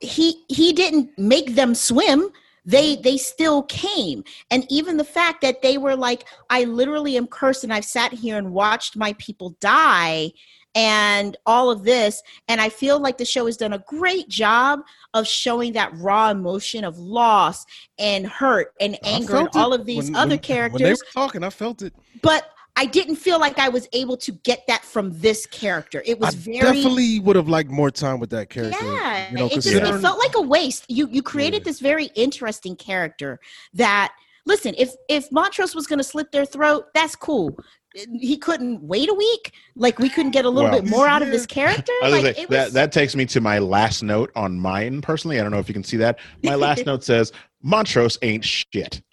he 0.00 0.42
he 0.48 0.72
didn't 0.72 1.16
make 1.18 1.54
them 1.54 1.74
swim. 1.74 2.30
They 2.64 2.96
they 2.96 3.16
still 3.16 3.62
came, 3.64 4.24
and 4.50 4.66
even 4.70 4.96
the 4.96 5.04
fact 5.04 5.40
that 5.42 5.62
they 5.62 5.78
were 5.78 5.96
like, 5.96 6.26
"I 6.50 6.64
literally 6.64 7.16
am 7.16 7.26
cursed, 7.26 7.64
and 7.64 7.72
I've 7.72 7.84
sat 7.84 8.12
here 8.12 8.36
and 8.38 8.52
watched 8.52 8.96
my 8.96 9.14
people 9.14 9.56
die." 9.60 10.32
And 10.76 11.36
all 11.46 11.68
of 11.68 11.82
this, 11.82 12.22
and 12.46 12.60
I 12.60 12.68
feel 12.68 13.00
like 13.00 13.18
the 13.18 13.24
show 13.24 13.46
has 13.46 13.56
done 13.56 13.72
a 13.72 13.78
great 13.88 14.28
job 14.28 14.80
of 15.14 15.26
showing 15.26 15.72
that 15.72 15.90
raw 15.96 16.30
emotion 16.30 16.84
of 16.84 16.96
loss 16.96 17.66
and 17.98 18.24
hurt 18.24 18.72
and 18.80 18.96
anger 19.02 19.36
and 19.38 19.48
all 19.56 19.72
of 19.72 19.84
these 19.84 20.04
When- 20.04 20.14
other 20.16 20.28
when- 20.30 20.38
characters 20.38 20.80
When 20.80 20.84
they 20.84 20.92
were 20.92 21.12
talking, 21.12 21.42
I 21.42 21.50
felt 21.50 21.82
it. 21.82 21.92
but 22.22 22.50
I 22.76 22.86
didn't 22.86 23.16
feel 23.16 23.38
like 23.38 23.58
I 23.58 23.68
was 23.68 23.88
able 23.92 24.16
to 24.18 24.32
get 24.32 24.66
that 24.68 24.84
from 24.84 25.10
this 25.20 25.46
character. 25.46 26.02
It 26.06 26.18
was 26.18 26.34
I 26.34 26.38
very 26.38 26.58
definitely 26.60 27.20
would 27.20 27.36
have 27.36 27.48
liked 27.48 27.70
more 27.70 27.90
time 27.90 28.20
with 28.20 28.30
that 28.30 28.48
character. 28.48 28.84
yeah. 28.84 29.30
you 29.30 29.36
know, 29.36 29.46
it, 29.46 29.54
just, 29.54 29.66
it 29.68 30.00
felt 30.00 30.18
like 30.18 30.34
a 30.36 30.42
waste. 30.42 30.86
You 30.88 31.08
you 31.10 31.22
created 31.22 31.62
Yeah. 31.62 31.64
this 31.70 31.80
very 31.80 32.06
interesting 32.14 32.76
character 32.76 33.40
that 33.74 34.12
listen, 34.46 34.74
if 34.78 34.92
if 35.08 35.30
Montrose 35.32 35.74
was 35.74 35.86
going 35.86 35.98
to 35.98 36.04
slit 36.04 36.32
their 36.32 36.46
throat, 36.46 36.86
that's 36.94 37.14
cool. 37.16 37.58
He 38.12 38.36
couldn't 38.36 38.80
wait 38.84 39.08
a 39.08 39.14
week. 39.14 39.52
Like 39.74 39.98
we 39.98 40.08
couldn't 40.08 40.30
get 40.30 40.44
a 40.44 40.48
little 40.48 40.70
Well- 40.70 40.80
bit 40.80 40.88
more 40.88 41.08
out 41.08 41.22
of 41.22 41.28
this 41.30 41.44
character. 41.58 41.92
I 42.02 42.06
was 42.06 42.14
gonna 42.14 42.26
Like 42.28 42.36
say, 42.36 42.42
it 42.44 42.48
that 42.50 42.64
was, 42.66 42.72
that 42.74 42.92
takes 42.92 43.16
me 43.16 43.26
to 43.26 43.40
my 43.40 43.58
last 43.58 44.02
note 44.04 44.30
on 44.36 44.58
mine 44.60 45.00
personally. 45.02 45.40
I 45.40 45.42
don't 45.42 45.50
know 45.50 45.58
if 45.58 45.66
you 45.68 45.74
can 45.74 45.82
see 45.84 45.96
that. 45.96 46.18
My 46.44 46.54
last 46.54 46.86
note 46.86 47.02
says 47.02 47.32
Montrose 47.62 48.16
ain't 48.22 48.44
shit. 48.44 49.02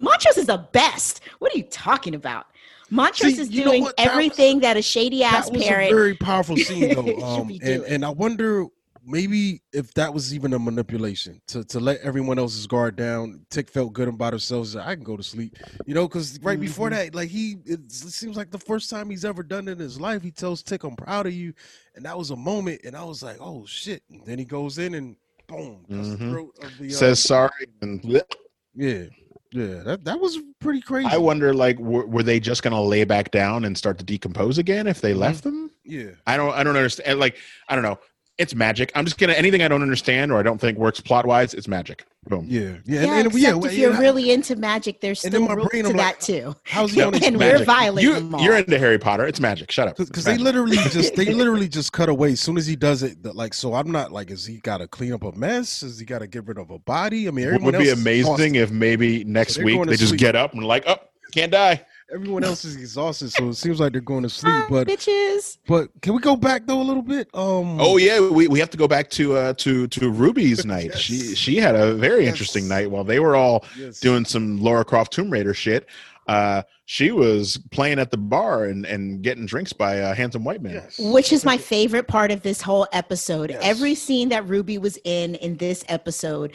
Montrose 0.00 0.38
is 0.38 0.46
the 0.46 0.58
best. 0.72 1.20
What 1.38 1.54
are 1.54 1.58
you 1.58 1.64
talking 1.64 2.14
about? 2.14 2.46
Montrose 2.90 3.34
See, 3.36 3.42
is 3.42 3.48
doing 3.48 3.82
what? 3.82 3.96
That 3.96 4.06
was- 4.06 4.12
everything 4.12 4.60
that 4.60 4.76
a 4.76 4.82
shady 4.82 5.22
ass 5.24 5.46
that 5.46 5.54
was 5.54 5.64
parent. 5.64 5.92
a 5.92 5.94
very 5.94 6.14
powerful 6.14 6.56
scene, 6.66 6.94
though. 6.94 7.16
Um, 7.22 7.48
and, 7.50 7.60
doing. 7.60 7.84
and 7.86 8.04
I 8.04 8.10
wonder 8.10 8.64
maybe 9.04 9.62
if 9.72 9.92
that 9.94 10.12
was 10.12 10.34
even 10.34 10.52
a 10.52 10.58
manipulation 10.58 11.40
to, 11.48 11.64
to 11.64 11.80
let 11.80 11.98
everyone 12.00 12.38
else's 12.38 12.66
guard 12.66 12.94
down. 12.96 13.44
Tick 13.50 13.70
felt 13.70 13.92
good 13.92 14.08
about 14.08 14.32
herself. 14.34 14.68
Said, 14.68 14.82
I 14.86 14.94
can 14.94 15.02
go 15.04 15.16
to 15.16 15.22
sleep, 15.22 15.56
you 15.86 15.94
know, 15.94 16.06
because 16.06 16.38
right 16.42 16.60
before 16.60 16.88
Mhm. 16.88 16.92
that, 16.92 17.14
like 17.14 17.28
he, 17.30 17.56
it, 17.66 17.80
it 17.80 17.92
seems 17.92 18.36
like 18.36 18.50
the 18.50 18.58
first 18.58 18.88
time 18.90 19.10
he's 19.10 19.24
ever 19.24 19.42
done 19.42 19.66
it 19.68 19.72
in 19.72 19.78
his 19.78 20.00
life. 20.00 20.22
He 20.22 20.30
tells 20.30 20.62
Tick, 20.62 20.84
"I'm 20.84 20.96
proud 20.96 21.26
of 21.26 21.32
you," 21.34 21.52
and 21.94 22.04
that 22.04 22.16
was 22.16 22.30
a 22.30 22.36
moment, 22.36 22.82
and 22.84 22.94
I 22.96 23.04
was 23.04 23.22
like, 23.22 23.36
"Oh 23.40 23.64
shit!" 23.66 24.02
And 24.10 24.24
then 24.24 24.38
he 24.38 24.44
goes 24.44 24.78
in 24.78 24.94
and 24.94 25.16
boom, 25.46 25.84
cuts 25.90 26.08
the 26.10 26.16
throat 26.18 26.54
of 26.62 26.76
the 26.78 26.86
uh, 26.88 26.90
Says 26.90 27.20
sorry 27.22 27.66
and 27.82 28.02
bleh. 28.02 28.22
yeah, 28.74 29.04
yeah. 29.52 29.82
That 29.84 30.04
that 30.04 30.20
was 30.20 30.38
pretty 30.60 30.80
crazy. 30.80 31.08
I 31.10 31.16
wonder 31.16 31.54
like 31.54 31.78
were, 31.78 32.06
were 32.06 32.22
they 32.22 32.40
just 32.40 32.62
gonna 32.62 32.82
lay 32.82 33.04
back 33.04 33.30
down 33.30 33.64
and 33.64 33.76
start 33.76 33.98
to 33.98 34.04
decompose 34.04 34.58
again 34.58 34.86
if 34.86 35.00
they 35.00 35.12
Mhm. 35.14 35.18
left 35.18 35.44
them? 35.44 35.70
yeah. 35.84 36.10
I 36.26 36.36
don't 36.36 36.52
I 36.54 36.62
don't 36.64 36.76
understand 36.76 37.18
like 37.20 37.36
I 37.68 37.74
don't 37.74 37.84
know. 37.84 37.98
It's 38.36 38.54
magic. 38.54 38.92
I'm 38.94 39.04
just 39.04 39.18
gonna 39.18 39.32
anything 39.32 39.62
I 39.62 39.68
don't 39.68 39.82
understand 39.82 40.30
or 40.30 40.38
I 40.38 40.42
don't 40.42 40.60
think 40.60 40.78
works 40.78 41.00
plot 41.00 41.26
wise, 41.26 41.54
it's 41.54 41.66
magic. 41.68 42.04
Boom. 42.28 42.46
Yeah, 42.48 42.76
yeah, 42.84 43.02
Yeah, 43.02 43.02
and, 43.02 43.10
and, 43.12 43.26
except 43.28 43.42
yeah. 43.64 43.70
if 43.70 43.78
you're 43.78 43.92
yeah, 43.92 43.98
really 43.98 44.30
into 44.30 44.56
magic, 44.56 45.00
there's 45.00 45.24
and 45.24 45.32
still 45.32 45.46
my 45.46 45.54
rules 45.54 45.68
brain, 45.70 45.84
to 45.84 45.90
I'm 45.90 45.96
that 45.96 46.06
like, 46.06 46.20
too. 46.20 46.54
how's 46.64 46.92
he 46.92 46.98
Yeah, 47.00 47.06
and 47.06 47.16
it's 47.16 47.30
we're 47.30 47.38
magic. 47.38 47.66
violating 47.66 48.08
You, 48.10 48.14
them 48.16 48.34
all. 48.34 48.40
you're 48.42 48.56
into 48.56 48.78
Harry 48.78 48.98
Potter. 48.98 49.26
It's 49.26 49.40
magic. 49.40 49.70
Shut 49.70 49.88
up. 49.88 49.96
Because 49.96 50.24
they 50.24 50.36
literally 50.38 50.76
just 50.90 51.14
they 51.16 51.26
literally 51.32 51.68
just 51.68 51.92
cut 51.92 52.08
away 52.08 52.32
as 52.32 52.40
soon 52.40 52.56
as 52.58 52.66
he 52.66 52.76
does 52.76 53.02
it. 53.02 53.24
Like, 53.24 53.54
so 53.54 53.74
I'm 53.74 53.90
not 53.90 54.12
like, 54.12 54.30
is 54.30 54.44
he 54.46 54.58
got 54.58 54.78
to 54.78 54.88
clean 54.88 55.12
up 55.12 55.24
a 55.24 55.32
mess? 55.32 55.82
Is 55.82 55.98
he 55.98 56.04
got 56.04 56.20
to 56.20 56.26
get 56.26 56.46
rid 56.46 56.58
of 56.58 56.70
a 56.70 56.78
body? 56.78 57.28
I 57.28 57.30
mean, 57.30 57.44
It 57.44 57.54
everyone 57.54 57.64
would 57.64 57.78
be 57.78 57.88
else 57.90 57.98
is 57.98 58.02
amazing 58.02 58.54
if 58.56 58.70
maybe 58.70 59.24
next 59.24 59.56
they're 59.56 59.64
week 59.64 59.84
they 59.86 59.96
just 59.96 60.08
sleep. 60.10 60.20
get 60.20 60.36
up 60.36 60.52
and 60.54 60.64
like, 60.64 60.84
oh, 60.86 60.96
can't 61.32 61.52
die. 61.52 61.84
Everyone 62.12 62.44
else 62.44 62.64
is 62.64 62.76
exhausted, 62.76 63.30
so 63.30 63.48
it 63.48 63.54
seems 63.54 63.80
like 63.80 63.92
they're 63.92 64.00
going 64.00 64.22
to 64.22 64.28
sleep. 64.28 64.52
Hi, 64.52 64.66
But 64.68 64.88
bitches. 64.88 65.58
but 65.66 65.88
can 66.02 66.14
we 66.14 66.20
go 66.20 66.36
back 66.36 66.66
though 66.66 66.80
a 66.80 66.82
little 66.82 67.02
bit? 67.02 67.28
Um, 67.34 67.80
Oh 67.80 67.96
yeah, 67.96 68.20
we, 68.20 68.48
we 68.48 68.58
have 68.58 68.70
to 68.70 68.78
go 68.78 68.88
back 68.88 69.10
to 69.10 69.36
uh 69.36 69.52
to 69.54 69.86
to 69.88 70.10
Ruby's 70.10 70.64
night. 70.64 70.94
She 70.98 71.34
she 71.34 71.56
had 71.56 71.74
a 71.74 71.94
very 71.94 72.24
Yes. 72.24 72.32
interesting 72.32 72.68
night 72.68 72.90
while 72.90 73.04
they 73.04 73.18
were 73.20 73.36
all 73.36 73.64
yes. 73.78 74.00
doing 74.00 74.24
some 74.24 74.58
Laura 74.60 74.84
Croft 74.84 75.12
Tomb 75.12 75.30
Raider 75.30 75.54
shit. 75.54 75.86
Uh, 76.26 76.62
she 76.84 77.10
was 77.10 77.56
playing 77.70 77.98
at 77.98 78.10
the 78.10 78.16
bar 78.18 78.64
and, 78.64 78.84
and 78.84 79.22
getting 79.22 79.46
drinks 79.46 79.72
by 79.72 79.94
a 79.94 80.14
handsome 80.14 80.44
white 80.44 80.60
man. 80.60 80.74
Yes. 80.74 80.98
Which 80.98 81.32
is 81.32 81.42
my 81.42 81.56
favorite 81.56 82.06
part 82.06 82.30
of 82.30 82.42
this 82.42 82.60
whole 82.60 82.86
episode. 82.92 83.48
Yes. 83.48 83.60
Every 83.62 83.94
scene 83.94 84.28
that 84.28 84.46
Ruby 84.46 84.76
was 84.76 84.98
in 85.04 85.36
in 85.36 85.56
this 85.56 85.84
episode, 85.88 86.52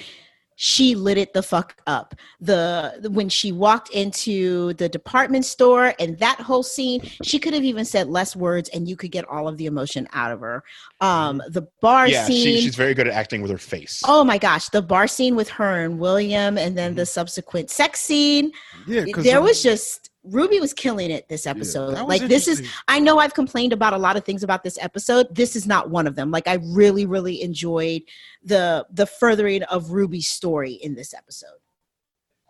she 0.55 0.95
lit 0.95 1.17
it 1.17 1.33
the 1.33 1.41
fuck 1.43 1.75
up. 1.87 2.13
The 2.41 3.09
when 3.11 3.29
she 3.29 3.51
walked 3.51 3.89
into 3.91 4.73
the 4.73 4.87
department 4.89 5.45
store 5.45 5.93
and 5.99 6.17
that 6.19 6.39
whole 6.39 6.63
scene, 6.63 7.01
she 7.23 7.39
could 7.39 7.53
have 7.53 7.63
even 7.63 7.85
said 7.85 8.07
less 8.07 8.35
words 8.35 8.69
and 8.69 8.87
you 8.87 8.95
could 8.95 9.11
get 9.11 9.27
all 9.27 9.47
of 9.47 9.57
the 9.57 9.65
emotion 9.65 10.07
out 10.13 10.31
of 10.31 10.39
her. 10.41 10.63
Um, 11.01 11.41
the 11.49 11.67
bar 11.81 12.07
Yeah, 12.07 12.25
scene. 12.25 12.43
she, 12.57 12.61
she's 12.61 12.75
very 12.75 12.93
good 12.93 13.07
at 13.07 13.13
acting 13.13 13.41
with 13.41 13.51
her 13.51 13.57
face. 13.57 14.01
Oh 14.05 14.23
my 14.23 14.37
gosh, 14.37 14.69
the 14.69 14.81
bar 14.81 15.07
scene 15.07 15.35
with 15.35 15.49
her 15.49 15.83
and 15.83 15.99
William, 15.99 16.57
and 16.57 16.77
then 16.77 16.91
Mm-hmm. 16.91 16.97
the 16.99 17.05
subsequent 17.05 17.69
sex 17.69 17.99
scene. 18.01 18.51
yeah, 18.87 19.05
'cause, 19.11 19.23
There 19.23 19.37
um, 19.39 19.43
was 19.45 19.63
just 19.63 20.09
Ruby 20.23 20.59
was 20.59 20.73
killing 20.73 21.11
it 21.11 21.27
this 21.27 21.45
episode. 21.45 21.93
was 21.93 22.01
like 22.03 22.21
this 22.23 22.47
is. 22.47 22.67
I 22.87 22.99
know 22.99 23.19
I've 23.19 23.33
complained 23.33 23.73
about 23.73 23.93
a 23.93 23.97
lot 23.97 24.15
of 24.15 24.23
things 24.23 24.43
about 24.43 24.63
this 24.63 24.77
episode. 24.81 25.33
This 25.35 25.55
is 25.55 25.67
not 25.67 25.89
one 25.89 26.07
of 26.07 26.15
them. 26.15 26.31
Like 26.31 26.47
I 26.47 26.59
really, 26.61 27.05
really 27.05 27.41
enjoyed 27.41 28.03
the 28.43 28.85
the 28.91 29.05
furthering 29.05 29.63
of 29.63 29.91
Ruby's 29.91 30.29
story 30.29 30.73
in 30.73 30.95
this 30.95 31.13
episode. 31.13 31.59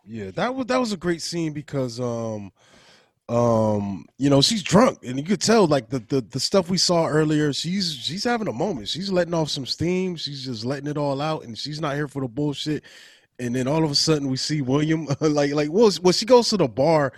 Yeah, 0.06 0.32
that 0.32 0.54
was 0.54 0.68
that 0.68 0.80
was 0.80 0.92
a 0.92 0.98
great 0.98 1.22
scene 1.22 1.54
because 1.54 2.00
um 2.00 2.52
um 3.30 4.06
you 4.18 4.30
know 4.30 4.42
she's 4.42 4.62
drunk 4.62 5.00
and 5.04 5.18
you 5.18 5.24
could 5.24 5.40
tell 5.40 5.66
like 5.66 5.90
the, 5.90 6.00
the 6.00 6.20
the 6.22 6.40
stuff 6.40 6.70
we 6.70 6.78
saw 6.78 7.08
earlier 7.08 7.54
she's 7.54 7.94
she's 7.94 8.26
having 8.26 8.50
a 8.50 8.54
moment 8.54 8.86
she's 8.86 9.10
letting 9.10 9.34
off 9.34 9.50
some 9.50 9.66
steam 9.66 10.18
she's 10.18 10.44
just 10.44 10.66
letting 10.66 10.90
it 10.90 10.98
all 10.98 11.22
out 11.22 11.46
and 11.46 11.58
she's 11.58 11.80
not 11.80 11.96
here 11.96 12.10
for 12.10 12.22
the 12.22 12.28
bullshit 12.28 12.84
and 13.40 13.56
then 13.56 13.66
all 13.66 13.82
of 13.82 13.90
a 13.90 13.96
sudden 13.96 14.28
we 14.28 14.36
see 14.36 14.62
william 14.62 15.08
like 15.22 15.54
like 15.54 15.72
well, 15.72 15.90
well 16.02 16.12
she 16.12 16.26
goes 16.26 16.50
to 16.50 16.58
the 16.58 16.68
bar 16.68 17.14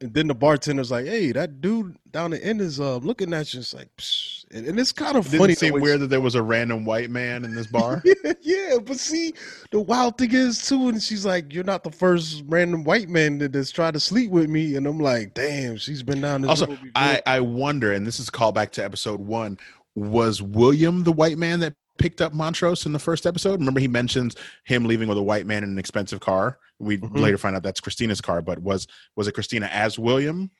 and 0.00 0.14
then 0.14 0.28
the 0.28 0.34
bartender's 0.34 0.90
like 0.90 1.06
hey 1.06 1.32
that 1.32 1.60
dude 1.60 1.96
down 2.10 2.30
the 2.30 2.44
end 2.44 2.60
is 2.60 2.80
uh 2.80 2.96
looking 2.98 3.32
at 3.32 3.52
you 3.52 3.60
it's 3.60 3.74
like 3.74 3.88
Psh. 3.96 4.38
And, 4.50 4.66
and 4.66 4.80
it's 4.80 4.92
kind 4.92 5.16
of 5.16 5.24
Didn't 5.24 5.40
funny 5.40 5.52
it 5.52 5.58
seem 5.58 5.74
weird 5.74 6.00
that 6.00 6.06
there 6.06 6.20
was 6.20 6.34
a 6.34 6.42
random 6.42 6.84
white 6.84 7.10
man 7.10 7.44
in 7.44 7.54
this 7.54 7.66
bar? 7.72 8.02
yeah, 8.04 8.32
yeah, 8.40 8.78
but 8.82 8.98
see, 8.98 9.34
the 9.70 9.80
wild 9.80 10.16
thing 10.16 10.32
is 10.32 10.66
too, 10.66 10.88
and 10.88 11.02
she's 11.02 11.26
like, 11.26 11.52
"You're 11.52 11.64
not 11.64 11.84
the 11.84 11.90
first 11.90 12.44
random 12.46 12.84
white 12.84 13.08
man 13.08 13.38
that 13.38 13.54
has 13.54 13.70
tried 13.70 13.94
to 13.94 14.00
sleep 14.00 14.30
with 14.30 14.48
me," 14.48 14.76
and 14.76 14.86
I'm 14.86 15.00
like, 15.00 15.34
"Damn, 15.34 15.76
she's 15.76 16.02
been 16.02 16.20
down 16.20 16.42
this 16.42 16.48
also. 16.48 16.78
I, 16.94 17.20
I 17.26 17.40
wonder, 17.40 17.92
and 17.92 18.06
this 18.06 18.18
is 18.18 18.28
a 18.28 18.32
callback 18.32 18.70
to 18.72 18.84
episode 18.84 19.20
one, 19.20 19.58
was 19.94 20.40
William 20.40 21.04
the 21.04 21.12
white 21.12 21.38
man 21.38 21.60
that 21.60 21.74
picked 21.98 22.20
up 22.20 22.32
Montrose 22.32 22.86
in 22.86 22.92
the 22.92 22.98
first 22.98 23.26
episode? 23.26 23.58
Remember, 23.60 23.80
he 23.80 23.88
mentions 23.88 24.34
him 24.64 24.84
leaving 24.86 25.08
with 25.08 25.18
a 25.18 25.22
white 25.22 25.46
man 25.46 25.62
in 25.64 25.70
an 25.70 25.78
expensive 25.78 26.20
car. 26.20 26.58
We 26.78 26.98
Mhm. 26.98 27.18
later 27.18 27.36
find 27.38 27.54
out 27.56 27.62
that's 27.62 27.80
Christina's 27.80 28.20
car, 28.20 28.40
but 28.40 28.60
was 28.60 28.86
was 29.16 29.26
it 29.28 29.32
Christina 29.32 29.66
as 29.72 29.98
William? 29.98 30.50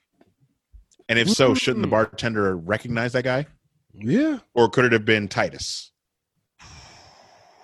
And 1.09 1.19
if 1.19 1.31
so, 1.31 1.55
shouldn't 1.55 1.83
the 1.83 1.89
Mm. 1.89 1.93
bartender 1.93 2.57
recognize 2.57 3.13
that 3.15 3.25
guy, 3.25 3.47
yeah, 3.95 4.39
or 4.55 4.69
could 4.69 4.85
it 4.85 4.93
have 4.93 5.05
been 5.07 5.27
Titus? 5.29 5.93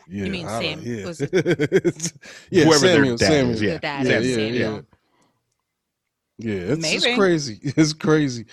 yeah. 0.09 0.29
mean 0.29 0.47
Sam- 0.49 0.81
Yeah, 0.83 1.05
was 1.07 1.21
yeah, 2.51 2.65
Whoever 2.65 2.87
their 2.87 3.05
dad 3.05 3.19
Samuel. 3.19 3.51
is, 3.55 3.63
yeah. 3.63 3.73
The 3.75 3.79
dad 3.81 4.07
yeah, 4.07 4.19
is 4.19 4.37
yeah, 4.37 4.47
yeah. 4.47 4.81
Yeah, 6.39 6.55
it's, 6.75 6.93
it's 7.05 7.15
crazy. 7.17 7.61
It's 7.77 7.93
crazy. 7.93 8.47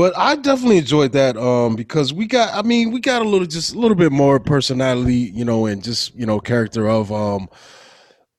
But 0.00 0.16
I 0.16 0.34
definitely 0.34 0.78
enjoyed 0.78 1.12
that 1.12 1.36
um 1.36 1.76
because 1.76 2.10
we 2.10 2.26
got 2.26 2.54
I 2.54 2.66
mean, 2.66 2.90
we 2.90 3.00
got 3.00 3.20
a 3.20 3.28
little 3.28 3.46
just 3.46 3.74
a 3.74 3.78
little 3.78 3.94
bit 3.94 4.10
more 4.10 4.40
personality, 4.40 5.30
you 5.34 5.44
know, 5.44 5.66
and 5.66 5.84
just, 5.84 6.14
you 6.14 6.24
know, 6.24 6.40
character 6.40 6.88
of 6.88 7.12
um 7.12 7.50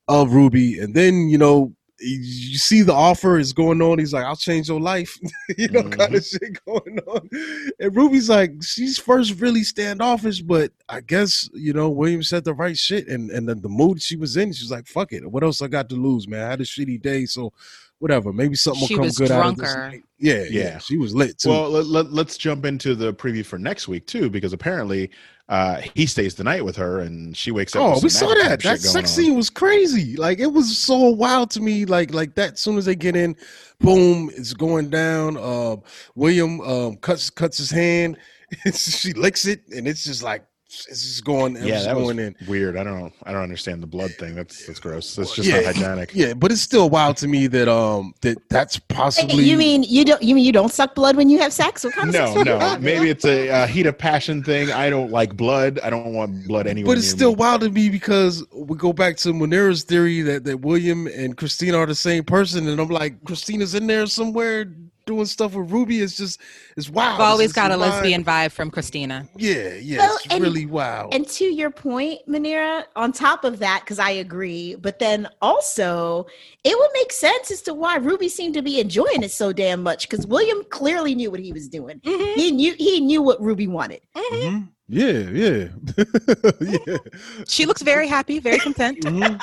of 0.07 0.34
Ruby. 0.34 0.80
And 0.80 0.95
then, 0.95 1.30
you 1.30 1.38
know, 1.38 1.72
you 1.99 2.57
see 2.57 2.82
the 2.82 2.95
offer 2.95 3.38
is 3.38 3.53
going 3.53 3.80
on. 3.80 3.99
He's 3.99 4.12
like, 4.12 4.26
I'll 4.26 4.36
change 4.36 4.70
your 4.70 4.80
life, 4.80 5.16
you 5.59 5.68
know, 5.68 5.84
kind 5.84 6.16
of 6.16 6.26
shit 6.26 6.66
going 6.66 6.97
on. 7.05 7.30
And 7.80 7.95
Ruby's 7.95 8.28
like, 8.28 8.53
she's 8.64 8.97
first 8.97 9.39
really 9.39 9.64
standoffish, 9.64 10.41
but 10.41 10.72
I 10.89 11.01
guess, 11.01 11.47
you 11.53 11.74
know, 11.74 11.91
William 11.91 12.24
said 12.24 12.43
the 12.43 12.55
right 12.55 12.76
shit. 12.76 13.07
And 13.07 13.30
and 13.30 13.47
then 13.47 13.62
the 13.62 13.70
mood 13.70 14.01
she 14.01 14.16
was 14.16 14.36
in, 14.36 14.51
she's 14.51 14.72
like, 14.72 14.88
fuck 14.88 15.14
it. 15.14 15.32
What 15.32 15.43
else 15.43 15.62
I 15.62 15.68
got 15.68 15.89
to 15.89 15.95
lose, 15.95 16.28
man? 16.28 16.43
I 16.43 16.49
had 16.49 16.62
a 16.62 16.64
shitty 16.64 16.99
day. 17.03 17.28
So 17.28 17.53
whatever. 18.01 18.33
Maybe 18.33 18.55
something 18.55 18.81
will 18.81 18.87
She 18.87 18.95
come 18.95 19.03
was 19.03 19.17
good 19.17 19.29
out 19.31 19.45
of 19.45 19.57
this. 19.57 19.75
Yeah, 20.17 20.43
yeah, 20.43 20.45
Yeah. 20.49 20.77
She 20.79 20.97
was 20.97 21.13
lit 21.13 21.37
too. 21.37 21.49
Well, 21.49 21.69
let, 21.69 21.85
let, 21.85 22.11
let's 22.11 22.35
jump 22.35 22.65
into 22.65 22.95
the 22.95 23.13
preview 23.13 23.45
for 23.45 23.59
next 23.59 23.87
week 23.87 24.07
too, 24.07 24.29
because 24.29 24.53
apparently 24.53 25.11
uh, 25.49 25.81
he 25.93 26.07
stays 26.07 26.33
the 26.33 26.43
night 26.43 26.65
with 26.65 26.75
her, 26.77 27.01
and 27.01 27.37
she 27.37 27.51
wakes 27.51 27.75
up. 27.75 27.81
Oh, 27.81 27.93
with 27.95 28.03
we 28.03 28.09
saw 28.09 28.33
that. 28.33 28.61
type 28.61 28.79
That 28.79 28.79
sex 28.79 29.11
on. 29.11 29.15
scene 29.23 29.35
was 29.35 29.51
crazy. 29.51 30.15
Like 30.15 30.39
it 30.39 30.51
was 30.51 30.75
so 30.77 30.97
wild 30.97 31.51
to 31.51 31.61
me. 31.61 31.85
Like 31.85 32.11
like 32.13 32.33
that. 32.35 32.53
As 32.53 32.59
soon 32.59 32.77
as 32.77 32.85
they 32.85 32.95
get 32.95 33.15
in, 33.15 33.35
boom, 33.79 34.31
it's 34.35 34.53
going 34.53 34.89
down. 34.89 35.37
Um, 35.37 35.83
William 36.15 36.59
um, 36.61 36.95
cuts 36.97 37.29
cuts 37.29 37.59
his 37.59 37.69
hand. 37.69 38.17
she 38.73 39.13
licks 39.13 39.45
it, 39.45 39.61
and 39.69 39.87
it's 39.87 40.03
just 40.03 40.23
like 40.23 40.43
it's 40.89 41.03
just 41.03 41.26
going. 41.26 41.55
Yeah, 41.55 41.67
just 41.67 41.86
that 41.86 41.95
was 41.95 42.05
going 42.05 42.19
in. 42.19 42.36
weird. 42.47 42.78
I 42.78 42.84
don't. 42.84 43.13
I 43.24 43.32
don't 43.32 43.41
understand 43.43 43.84
the 43.84 43.88
blood 43.88 44.11
thing. 44.11 44.36
That's 44.36 44.65
that's 44.65 44.80
gross. 44.80 45.15
That's 45.15 45.36
just 45.36 45.47
Yeah. 45.47 45.61
not 45.61 45.76
hygienic. 45.76 46.11
Yeah, 46.13 46.34
but 46.34 46.51
it's 46.51 46.61
still 46.61 46.89
wild 46.89 47.17
to 47.17 47.28
me 47.28 47.47
that 47.47 47.67
um 47.67 48.13
that 48.22 48.38
that's 48.49 48.80
possibly. 48.80 49.43
You 49.43 49.57
mean 49.57 49.84
you 49.84 50.05
don't? 50.05 50.22
You 50.24 50.34
mean 50.36 50.45
you 50.45 50.51
don't 50.51 50.72
suck 50.72 50.95
blood 50.95 51.15
when 51.17 51.30
you 51.30 51.39
have 51.39 51.51
sex? 51.53 51.84
What 51.84 51.93
kind 51.93 52.09
of 52.09 52.15
No, 52.15 52.41
are 52.41 52.45
no. 52.45 52.59
having? 52.59 52.84
Maybe 52.84 53.09
it's 53.09 53.26
a, 53.26 53.49
uh 53.49 53.67
heat 53.67 53.86
of 53.86 53.97
passion 53.97 54.43
thing. 54.43 54.72
I 54.72 54.89
don't 54.89 55.11
like 55.11 55.36
blood. 55.36 55.80
I 55.84 55.89
don't 55.89 56.13
want 56.13 56.47
blood 56.47 56.67
anywhere. 56.67 56.95
But 56.95 56.97
it's 56.99 57.07
near 57.07 57.17
still 57.17 57.32
me. 57.32 57.36
wild 57.38 57.61
to 57.61 57.69
me 57.69 57.89
because 57.89 58.43
we 58.53 58.78
go 58.78 58.93
back 58.93 59.17
to 59.17 59.30
Munira's 59.34 59.84
theory 59.84 60.22
that, 60.22 60.43
that 60.45 60.61
William 60.61 61.07
and 61.07 61.36
Christina 61.38 61.78
are 61.78 61.86
the 61.86 61.95
same 61.95 62.24
person, 62.24 62.67
and 62.67 62.80
I'm 62.80 62.88
like, 62.89 63.22
Christina's 63.26 63.76
in 63.76 63.88
there 63.88 64.05
somewhere 64.07 64.65
doing 65.05 65.25
stuff 65.25 65.53
with 65.53 65.71
Ruby. 65.71 65.99
is 65.99 66.15
just, 66.17 66.39
it's 66.77 66.89
wild. 66.89 67.15
I've 67.15 67.27
always 67.27 67.53
got 67.53 67.71
a 67.71 67.77
wild. 67.77 67.91
lesbian 67.93 68.23
vibe 68.23 68.51
from 68.51 68.69
Christina. 68.71 69.27
Yeah, 69.35 69.73
yeah, 69.75 69.97
Well, 69.99 70.15
it's 70.23 70.33
and- 70.33 70.43
really 70.43 70.65
wild. 70.65 71.13
And 71.13 71.27
to 71.29 71.45
your 71.45 71.69
point, 71.71 72.19
Manira, 72.27 72.83
on 72.95 73.11
top 73.11 73.43
of 73.43 73.59
that, 73.59 73.81
because 73.83 73.99
I 73.99 74.11
agree, 74.11 74.75
but 74.75 74.99
then 74.99 75.27
also 75.41 76.25
it 76.63 76.77
would 76.77 76.89
make 76.93 77.11
sense 77.11 77.51
as 77.51 77.61
to 77.63 77.73
why 77.73 77.95
Ruby 77.97 78.29
seemed 78.29 78.53
to 78.55 78.61
be 78.61 78.79
enjoying 78.79 79.23
it 79.23 79.31
so 79.31 79.51
damn 79.51 79.81
much. 79.83 80.09
Because 80.09 80.25
William 80.27 80.63
clearly 80.69 81.15
knew 81.15 81.31
what 81.31 81.39
he 81.39 81.51
was 81.51 81.67
doing. 81.67 81.99
Mhm, 82.01 82.33
He 82.35 82.51
knew 82.51 82.73
he 82.77 82.99
knew 82.99 83.21
what 83.21 83.41
Ruby 83.41 83.67
wanted. 83.67 84.01
mhm. 84.15 84.31
Mhm. 84.31 84.67
Yeah, 84.93 85.07
yeah, 85.31 85.67
yeah. 86.87 86.97
She 87.47 87.65
looks 87.65 87.81
very 87.81 88.07
happy, 88.07 88.39
very 88.39 88.59
content. 88.59 88.99
Mhm. 89.05 89.41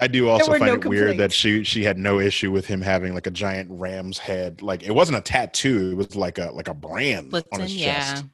I 0.00 0.06
do 0.06 0.28
also 0.28 0.52
find 0.52 0.66
no 0.66 0.74
it 0.74 0.84
weird 0.84 1.18
that 1.18 1.32
she 1.32 1.62
she 1.64 1.84
had 1.84 1.98
no 1.98 2.18
issue 2.18 2.50
with 2.50 2.66
him 2.66 2.80
having 2.80 3.14
like 3.14 3.26
a 3.26 3.30
giant 3.30 3.68
ram's 3.70 4.18
head. 4.18 4.62
Like 4.62 4.82
it 4.82 4.92
wasn't 4.92 5.18
a 5.18 5.20
tattoo. 5.20 5.90
It 5.92 5.96
was 5.96 6.16
like 6.16 6.38
a 6.38 6.50
like 6.52 6.68
a 6.68 6.74
brand 6.74 7.26
on 7.26 7.30
Listen, 7.32 7.60
his 7.60 7.76
yeah. 7.76 7.94
chest. 7.94 8.24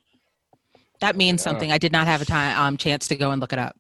That 1.01 1.17
means 1.17 1.43
something. 1.43 1.73
I 1.73 1.79
did 1.79 1.91
not 1.91 2.07
have 2.07 2.23
a 2.23 2.25
time 2.25 2.57
um 2.59 2.77
chance 2.77 3.09
to 3.09 3.17
go 3.17 3.33
and 3.33 3.41
look 3.41 3.53
it 3.53 3.59
up. 3.59 3.77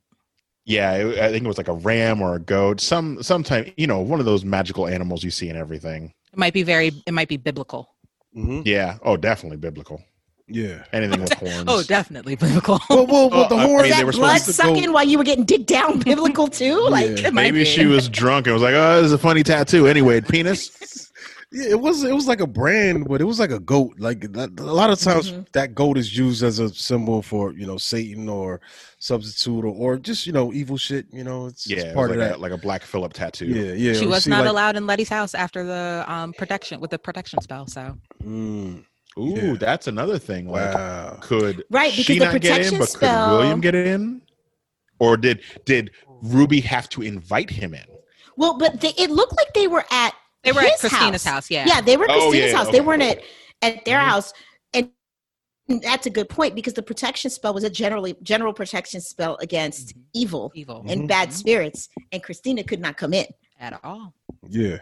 Yeah, 0.64 0.92
it, 0.94 1.18
I 1.18 1.30
think 1.30 1.44
it 1.44 1.48
was 1.48 1.58
like 1.58 1.68
a 1.68 1.72
ram 1.74 2.20
or 2.20 2.34
a 2.34 2.40
goat. 2.40 2.80
Some 2.80 3.22
sometime 3.22 3.72
you 3.76 3.86
know 3.86 4.00
one 4.00 4.18
of 4.18 4.26
those 4.26 4.44
magical 4.44 4.88
animals 4.88 5.22
you 5.22 5.30
see 5.30 5.48
in 5.48 5.56
everything. 5.56 6.12
It 6.32 6.38
might 6.38 6.52
be 6.54 6.64
very 6.64 6.90
it 7.06 7.12
might 7.14 7.28
be 7.28 7.36
biblical. 7.36 7.88
Mhm. 8.36 8.62
Yeah. 8.64 8.98
Oh, 9.02 9.16
definitely 9.16 9.58
biblical. 9.58 10.02
Yeah. 10.49 10.84
Anything 10.93 11.20
with 11.22 11.32
horns. 11.38 11.64
Oh, 11.68 11.82
definitely 11.82 12.36
biblical. 12.36 12.80
Well, 12.90 13.07
well, 13.07 13.30
well 13.30 13.49
the 13.49 13.55
Oh, 13.55 13.59
I 13.59 13.64
mean, 13.66 13.74
Was 13.74 13.82
they 13.84 13.88
that 13.90 14.07
were 14.07 14.12
blood 14.12 14.38
supposed 14.40 14.59
to 14.59 14.62
go- 14.64 14.74
sucking 14.74 14.93
while 14.93 15.05
you 15.05 15.18
were 15.18 15.24
getting 15.24 15.45
digged 15.45 15.66
down 15.66 15.99
biblical 16.05 16.49
too? 16.49 16.78
Like 16.88 17.20
Yeah. 17.20 17.30
Maybe 17.30 17.61
be. 17.61 17.64
she 17.64 17.86
was 17.86 18.09
drunk 18.09 18.47
and 18.47 18.55
was 18.55 18.62
like, 18.62 18.74
"Oh, 18.74 18.97
this 18.97 19.07
is 19.07 19.12
a 19.12 19.18
funny 19.18 19.43
tattoo." 19.43 19.86
Anyway, 19.86 20.20
penis. 20.32 21.09
Yeah, 21.55 21.68
it 21.72 21.80
was 21.80 22.03
it 22.03 22.14
was 22.14 22.26
like 22.26 22.40
a 22.40 22.47
brand, 22.47 23.07
but 23.09 23.20
it 23.20 23.24
was 23.24 23.38
like 23.38 23.51
a 23.51 23.61
goat. 23.61 23.95
Like 23.99 24.24
a 24.24 24.62
lot 24.62 24.88
of 24.88 24.99
times, 24.99 25.30
Mhm. 25.32 25.47
that 25.53 25.74
goat 25.74 25.99
is 25.99 26.16
used 26.16 26.43
as 26.43 26.59
a 26.59 26.70
symbol 26.70 27.20
for 27.20 27.53
you 27.53 27.66
know 27.66 27.76
Satan 27.76 28.26
or 28.28 28.62
substitute 28.99 29.62
or, 29.64 29.68
or 29.74 29.97
just 29.99 30.26
you 30.26 30.32
know 30.32 30.53
evil 30.55 30.78
shit. 30.78 31.07
You 31.12 31.24
know, 31.24 31.47
it's, 31.49 31.66
Yeah, 31.66 31.76
it's 31.76 31.84
it 31.84 31.88
was 31.88 31.95
part 31.95 32.11
like 32.11 32.18
of 32.20 32.24
a, 32.24 32.28
that. 32.28 32.40
like 32.40 32.53
a 32.53 32.57
Black 32.57 32.82
Phillip 32.84 33.12
tattoo. 33.12 33.47
yeah, 33.47 33.72
yeah. 33.74 33.93
she 33.93 34.07
or 34.07 34.09
was 34.09 34.24
see, 34.24 34.30
not 34.30 34.40
like- 34.45 34.51
allowed 34.51 34.76
in 34.76 34.86
Letty's 34.86 35.11
house 35.11 35.34
after 35.34 35.62
the 35.62 36.05
um 36.09 36.32
protection 36.32 36.80
with 36.80 36.90
the 36.90 36.99
protection 36.99 37.40
spell. 37.43 37.66
So 37.66 37.99
Mm, 38.24 38.84
Ooh, 39.18 39.34
Yeah. 39.36 39.54
that's 39.58 39.86
another 39.88 40.18
thing. 40.18 40.48
Like, 40.48 40.74
wow. 40.74 41.18
could 41.20 41.64
Right, 41.70 41.92
she 41.92 42.02
because 42.02 42.18
the 42.18 42.24
not 42.24 42.40
get 42.40 42.44
in, 42.44 42.50
protection 42.56 42.78
but 42.78 42.88
spell- 42.88 43.28
could 43.28 43.36
William 43.38 43.60
get 43.60 43.74
in? 43.74 44.22
Or 44.98 45.16
did 45.16 45.40
did 45.66 45.90
Ruby 46.22 46.60
have 46.60 46.88
to 46.90 47.02
invite 47.02 47.50
him 47.50 47.74
in? 47.74 47.84
well, 48.36 48.56
but 48.56 48.80
they, 48.80 48.92
it 48.96 49.10
looked 49.10 49.36
like 49.36 49.52
they 49.54 49.66
were 49.68 49.84
at 49.90 50.14
they 50.44 50.52
were 50.52 50.60
at 50.60 50.78
Christina's 50.78 51.24
house. 51.24 51.50
Yeah. 51.50 51.64
Yeah, 51.66 51.80
they 51.80 51.96
were 51.96 52.04
at 52.04 52.10
Oh, 52.10 52.30
Christina's 52.30 52.50
yeah, 52.52 52.56
house. 52.56 52.66
okay. 52.68 52.78
They 52.78 52.80
weren't 52.84 53.02
at 53.02 53.22
at 53.62 53.84
their 53.84 53.98
Mhm. 53.98 54.08
house. 54.08 54.32
And 54.74 54.90
that's 55.82 56.06
a 56.06 56.10
good 56.10 56.28
point 56.28 56.54
because 56.56 56.74
the 56.74 56.82
protection 56.82 57.30
spell 57.30 57.54
was 57.54 57.62
a 57.64 57.70
generally 57.70 58.16
general 58.22 58.52
protection 58.52 59.00
spell 59.00 59.36
against 59.40 59.94
evil 60.12 60.50
Evil 60.54 60.84
and 60.88 61.02
Mhm. 61.02 61.08
bad 61.08 61.32
spirits, 61.32 61.88
and 62.10 62.22
Christina 62.22 62.64
could 62.64 62.80
not 62.80 62.96
come 62.96 63.12
in. 63.14 63.26
at 63.60 63.78
all. 63.84 64.12
Yeah. 64.48 64.78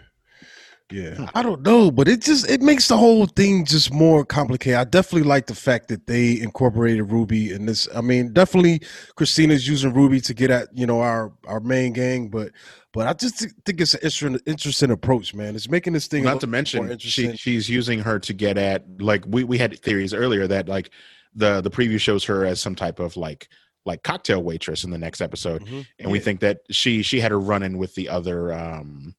Yeah. 0.91 1.29
I 1.35 1.43
don't 1.43 1.63
know, 1.63 1.91
but 1.91 2.09
it 2.09 2.23
just 2.23 2.49
it 2.51 2.61
makes 2.61 2.89
the 2.89 2.97
whole 2.97 3.27
thing 3.27 3.65
just 3.65 3.93
more 3.93 4.25
complicated. 4.25 4.79
I 4.79 4.85
definitely 4.85 5.29
like 5.29 5.47
the 5.47 5.55
fact 5.55 5.89
that 5.89 6.07
they 6.07 6.41
incorporated 6.41 7.11
Ruby 7.11 7.53
in 7.53 7.67
this. 7.67 7.87
I 7.95 8.01
mean, 8.01 8.33
definitely 8.33 8.81
Christina's 9.15 9.69
using 9.69 9.93
Ruby 9.93 10.21
to 10.23 10.35
get 10.35 10.51
at, 10.51 10.69
you 10.77 10.87
know, 10.87 11.01
our 11.01 11.33
our 11.47 11.61
main 11.61 11.93
gang, 11.93 12.29
but 12.29 12.51
but 12.93 13.07
I 13.07 13.13
just 13.13 13.39
thi- 13.39 13.51
think 13.65 13.81
it's 13.81 13.95
an 13.95 14.01
interesting, 14.03 14.41
interesting 14.47 14.91
approach, 14.91 15.33
man. 15.33 15.55
It's 15.55 15.69
making 15.69 15.93
this 15.93 16.09
thing 16.09 16.25
Not 16.25 16.41
to 16.41 16.47
mention 16.49 16.99
she 16.99 17.37
she's 17.37 17.69
using 17.69 18.01
her 18.01 18.19
to 18.19 18.33
get 18.33 18.59
at 18.59 18.85
like 19.01 19.25
we, 19.29 19.45
we 19.45 19.59
had 19.59 19.79
theories 19.81 20.13
earlier 20.13 20.47
that 20.49 20.69
like 20.69 20.91
the 21.35 21.61
the 21.61 21.71
preview 21.71 22.01
shows 22.01 22.25
her 22.25 22.45
as 22.45 22.61
some 22.61 22.75
type 22.75 22.99
of 22.99 23.17
like 23.17 23.49
like 23.87 24.03
cocktail 24.03 24.43
waitress 24.43 24.83
in 24.85 24.91
the 24.91 24.99
next 24.99 25.21
episode. 25.21 25.65
Mhm. 25.65 25.87
And 26.01 26.11
we 26.11 26.19
think 26.19 26.41
that 26.41 26.59
she 26.71 27.03
she 27.03 27.21
had 27.21 27.31
a 27.33 27.37
run 27.37 27.63
in 27.63 27.79
with 27.79 27.95
the 27.95 28.09
other 28.09 28.53
um 28.53 29.15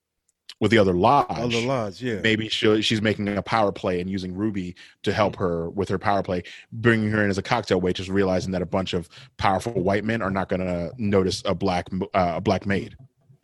with 0.62 0.72
the 0.72 0.78
other 0.78 0.93
lodge. 0.93 1.26
other 1.30 1.59
lodge, 1.59 2.01
yeah. 2.01 2.22
maybe 2.22 2.47
she 2.47 2.82
she's 2.82 3.01
making 3.01 3.28
a 3.28 3.41
power 3.41 3.74
play 3.74 3.99
and 3.99 4.09
using 4.09 4.34
Ruby 4.34 4.76
to 5.03 5.12
help 5.12 5.36
her 5.36 5.70
with 5.72 5.89
her 5.89 5.97
power 5.97 6.24
play, 6.24 6.43
bringing 6.72 7.09
her 7.09 7.22
in 7.24 7.30
as 7.30 7.38
a 7.38 7.41
cocktail 7.41 7.82
waitress, 7.82 8.07
realizing 8.07 8.51
that 8.51 8.62
a 8.62 8.66
bunch 8.66 8.93
of 8.93 9.09
powerful 9.38 9.74
white 9.74 10.05
men 10.05 10.22
are 10.22 10.32
not 10.32 10.47
going 10.47 10.62
to 10.62 10.91
notice 10.97 11.41
a 11.45 11.53
black 11.53 11.89
uh, 12.14 12.34
a 12.38 12.41
black 12.41 12.66
maid. 12.66 12.95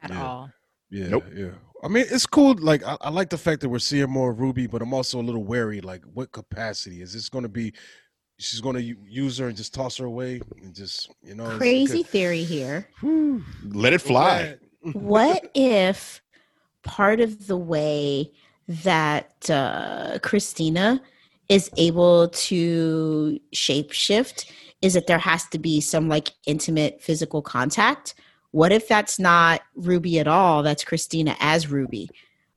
At 0.01 0.11
Yeah. 0.11 0.25
all. 0.25 0.51
Yeah, 0.89 1.07
Nope. 1.09 1.25
yeah. 1.35 1.49
I 1.83 1.89
mean, 1.89 2.05
it's 2.09 2.25
cool. 2.25 2.55
Like, 2.57 2.83
I, 2.85 2.97
I 3.01 3.09
like 3.09 3.29
the 3.29 3.37
fact 3.37 3.61
that 3.61 3.69
we're 3.69 3.79
seeing 3.79 4.09
more 4.09 4.31
of 4.31 4.39
Ruby, 4.39 4.65
but 4.67 4.81
I'm 4.81 4.93
also 4.93 5.19
a 5.19 5.21
little 5.21 5.43
wary. 5.43 5.81
Like, 5.81 6.03
what 6.13 6.31
capacity 6.31 7.01
is 7.01 7.13
this 7.13 7.29
going 7.29 7.43
to 7.43 7.49
be? 7.49 7.73
She's 8.39 8.61
going 8.61 8.75
to 8.75 8.81
use 8.81 9.37
her 9.39 9.47
and 9.47 9.57
just 9.57 9.73
toss 9.73 9.97
her 9.97 10.05
away 10.05 10.41
and 10.63 10.73
just, 10.73 11.11
you 11.21 11.35
know, 11.35 11.57
Crazy 11.57 12.03
theory 12.03 12.43
here. 12.43 12.87
Whew. 13.01 13.43
Let 13.63 13.93
it 13.93 14.01
fly. 14.01 14.55
What 14.93 15.49
if 15.55 16.21
part 16.87 17.19
of 17.19 17.47
the 17.47 17.57
way 17.57 18.31
that 18.67 19.49
uh, 19.49 20.17
Christina 20.23 21.01
is 21.49 21.69
able 21.77 22.29
to 22.29 23.39
shapeshift 23.53 24.51
is 24.81 24.93
that 24.93 25.07
there 25.07 25.19
has 25.19 25.45
to 25.49 25.59
be 25.59 25.79
some 25.81 26.09
like 26.09 26.31
intimate 26.45 27.01
physical 27.01 27.41
contact. 27.41 28.15
What 28.51 28.71
if 28.71 28.87
that's 28.87 29.19
not 29.19 29.61
Ruby 29.75 30.19
at 30.19 30.27
all? 30.27 30.63
That's 30.63 30.83
Christina 30.83 31.35
as 31.39 31.69
Ruby. 31.69 32.09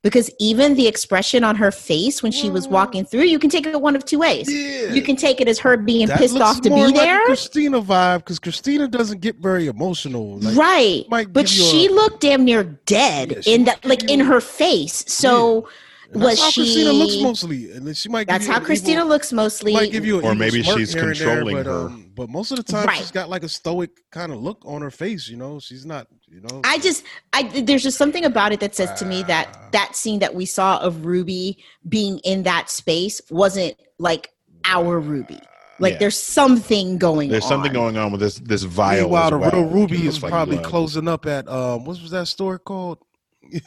Because 0.03 0.30
even 0.40 0.76
the 0.76 0.86
expression 0.86 1.44
on 1.44 1.57
her 1.57 1.70
face 1.70 2.22
when 2.22 2.32
she 2.32 2.48
was 2.48 2.66
mm. 2.66 2.70
walking 2.70 3.05
through, 3.05 3.24
you 3.24 3.38
can 3.38 3.51
take 3.51 3.66
it 3.66 3.78
one 3.78 3.94
of 3.94 4.05
two 4.07 4.18
ways. 4.18 4.51
Yeah. 4.51 4.94
You 4.94 5.03
can 5.03 5.14
take 5.14 5.42
it 5.42 5.48
as 5.48 5.59
her 5.59 5.76
being 5.76 6.07
That 6.09 6.18
pissed 6.18 6.40
off 6.40 6.62
to 6.62 6.70
be 6.70 6.76
like 6.76 6.94
a 6.94 6.96
there. 6.96 7.24
Christina 7.26 7.82
vibe 7.82 8.20
because 8.20 8.38
Christina 8.38 8.88
doesn't 8.88 9.20
get 9.20 9.36
very 9.36 9.66
emotional. 9.66 10.38
Like, 10.38 10.57
right. 10.57 11.32
But 11.32 11.51
she 11.51 11.86
a- 11.86 11.90
looked 11.90 12.22
damn 12.22 12.46
near 12.46 12.64
dead 12.64 13.42
Yeah, 13.44 13.55
in 13.55 13.64
that 13.64 13.84
like 13.84 14.11
in 14.11 14.20
her 14.20 14.40
face. 14.40 15.05
So 15.07 15.68
and 16.12 16.20
that's 16.22 16.30
was 16.32 16.40
how 16.40 16.50
Christina 16.52 16.92
looks 16.92 17.12
she- 17.14 17.22
mostly, 17.22 17.70
and 17.72 17.86
then 17.86 17.94
she 17.94 18.08
might. 18.08 18.26
that's 18.26 18.44
give 18.44 18.48
you 18.48 18.61
how 18.61 18.64
Christina 18.64 18.96
evil- 18.98 19.08
looks 19.08 19.32
mostly. 19.32 19.72
Might 19.72 19.92
give 19.92 20.04
you 20.04 20.18
an 20.18 20.24
Or 20.24 20.34
maybe 20.34 20.62
she's 20.62 20.92
here 20.92 21.08
and 21.08 21.16
there, 21.16 21.26
controlling 21.26 21.56
but, 21.56 21.66
her. 21.66 21.86
Um, 21.86 22.11
but 22.14 22.28
most 22.28 22.50
of 22.50 22.56
the 22.56 22.62
time, 22.64 22.86
Right. 22.86 22.98
she's 22.98 23.11
got 23.11 23.28
like 23.28 23.44
a 23.44 23.48
stoic 23.48 23.90
kind 24.11 24.32
of 24.32 24.40
look 24.42 24.62
on 24.64 24.82
her 24.82 24.90
face. 24.90 25.28
You 25.28 25.36
know, 25.36 25.61
she's 25.61 25.86
not. 25.86 26.06
You 26.28 26.40
know, 26.42 26.61
I 26.64 26.78
just 26.78 27.04
I 27.32 27.42
there's 27.62 27.82
just 27.82 27.98
something 27.98 28.24
about 28.24 28.52
it 28.52 28.61
that 28.61 28.74
says 28.74 28.96
to 29.00 29.04
me 29.04 29.22
that 29.24 29.72
that 29.72 29.96
scene 29.96 30.18
that 30.20 30.34
we 30.34 30.46
saw 30.46 30.78
of 30.78 31.04
Ruby 31.06 31.58
being 31.88 32.18
in 32.20 32.42
that 32.44 32.70
space 32.70 33.20
wasn't 33.30 33.74
like 33.98 34.30
our 34.64 35.00
Ruby. 35.00 35.38
Like 35.80 35.94
Yeah. 35.94 35.98
there's 36.00 36.18
something 36.18 36.98
going 36.98 37.28
on. 37.28 37.32
There's 37.32 37.44
on. 37.44 37.48
something 37.48 37.72
going 37.72 37.96
on 37.96 38.12
with 38.12 38.20
this 38.20 38.34
this 38.38 38.62
vial. 38.64 39.02
Meanwhile, 39.04 39.24
as 39.24 39.30
the 39.30 39.38
well. 39.38 39.50
real 39.64 39.70
Ruby 39.70 40.06
is 40.06 40.18
probably 40.18 40.56
blood. 40.58 40.66
closing 40.68 41.08
up 41.08 41.24
at 41.26 41.48
um, 41.48 41.84
what 41.84 42.00
was 42.00 42.11
that 42.11 42.28
store 42.28 42.58
called? 42.58 42.98
you 43.53 43.61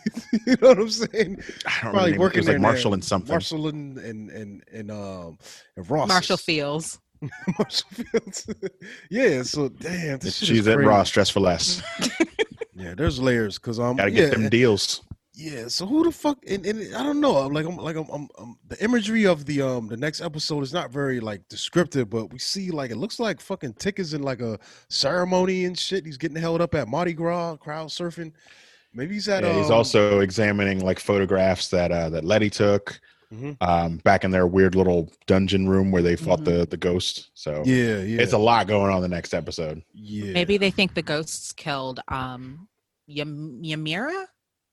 know 0.61 0.69
what 0.69 0.79
I'm 0.79 0.89
saying? 0.89 1.41
I 1.65 1.83
don't 1.83 1.91
Probably 1.91 1.99
really 2.11 2.17
working 2.17 2.37
It 2.37 2.39
was 2.41 2.45
there 2.45 2.55
like 2.55 2.61
now. 2.61 2.67
Marshall 2.69 2.93
and 2.93 3.03
something. 3.03 3.33
Marshall 3.33 3.67
and 3.67 3.97
and 3.97 4.29
and, 4.29 4.63
and 4.71 4.91
um 4.91 5.37
and 5.75 5.89
Ross. 5.89 6.07
Marshall 6.07 6.37
Fields. 6.37 6.99
Marshall 7.57 7.89
Fields. 7.91 8.47
yeah. 9.09 9.43
So 9.43 9.69
damn, 9.69 10.19
this 10.19 10.37
shit 10.37 10.49
She's 10.49 10.59
is 10.59 10.67
at 10.67 10.75
crazy. 10.75 10.87
Ross, 10.87 11.09
dress 11.09 11.29
for 11.29 11.39
less. 11.39 11.81
Yeah, 12.75 12.95
there's 12.95 13.19
layers 13.19 13.57
because 13.59 13.79
um, 13.79 13.97
Gotta 13.97 14.11
yeah, 14.11 14.29
get 14.29 14.31
them 14.33 14.49
deals. 14.49 15.01
Yeah, 15.35 15.67
so 15.67 15.87
who 15.87 16.03
the 16.03 16.11
fuck? 16.11 16.37
And, 16.47 16.63
and 16.65 16.93
I 16.95 17.01
don't 17.01 17.19
know. 17.19 17.47
Like, 17.47 17.65
I'm 17.65 17.75
like, 17.77 17.95
I'm, 17.95 18.07
I'm, 18.09 18.27
I'm, 18.37 18.55
the 18.67 18.83
imagery 18.83 19.25
of 19.25 19.45
the 19.45 19.61
um 19.63 19.87
the 19.87 19.97
next 19.97 20.21
episode 20.21 20.61
is 20.61 20.73
not 20.73 20.91
very 20.91 21.19
like 21.19 21.47
descriptive, 21.49 22.09
but 22.09 22.31
we 22.31 22.37
see 22.39 22.71
like 22.71 22.91
it 22.91 22.97
looks 22.97 23.19
like 23.19 23.41
fucking 23.41 23.73
Tick 23.73 23.99
is 23.99 24.13
in 24.13 24.21
like 24.21 24.41
a 24.41 24.59
ceremony 24.89 25.65
and 25.65 25.77
shit. 25.77 26.05
He's 26.05 26.17
getting 26.17 26.37
held 26.37 26.61
up 26.61 26.75
at 26.75 26.87
Mardi 26.87 27.13
Gras, 27.13 27.55
crowd 27.57 27.89
surfing. 27.89 28.31
Maybe 28.93 29.15
he's 29.15 29.27
at. 29.29 29.43
Yeah, 29.43 29.53
he's 29.53 29.67
um, 29.71 29.77
also 29.77 30.19
examining 30.19 30.83
like 30.85 30.99
photographs 30.99 31.69
that 31.69 31.91
uh, 31.91 32.09
that 32.09 32.23
Letty 32.23 32.49
took 32.49 32.99
Mhm. 33.33 33.57
um, 33.61 33.97
back 34.03 34.23
in 34.23 34.29
their 34.29 34.45
weird 34.45 34.75
little 34.75 35.11
dungeon 35.25 35.67
room 35.67 35.89
where 35.91 36.03
they 36.03 36.15
fought 36.15 36.43
the 36.45 36.67
the 36.69 36.77
ghost. 36.77 37.31
So 37.33 37.63
Yeah, 37.65 37.97
yeah. 37.99 38.21
it's 38.21 38.33
a 38.33 38.37
lot 38.37 38.67
going 38.67 38.93
on 38.93 39.01
the 39.01 39.07
next 39.07 39.33
episode. 39.33 39.81
yeah. 39.93 40.31
Maybe 40.33 40.57
they 40.57 40.69
think 40.69 40.93
the 40.93 41.01
ghosts 41.01 41.51
killed 41.51 41.99
um 42.09 42.67
Ym- 43.09 43.61
Ymira? 43.63 44.25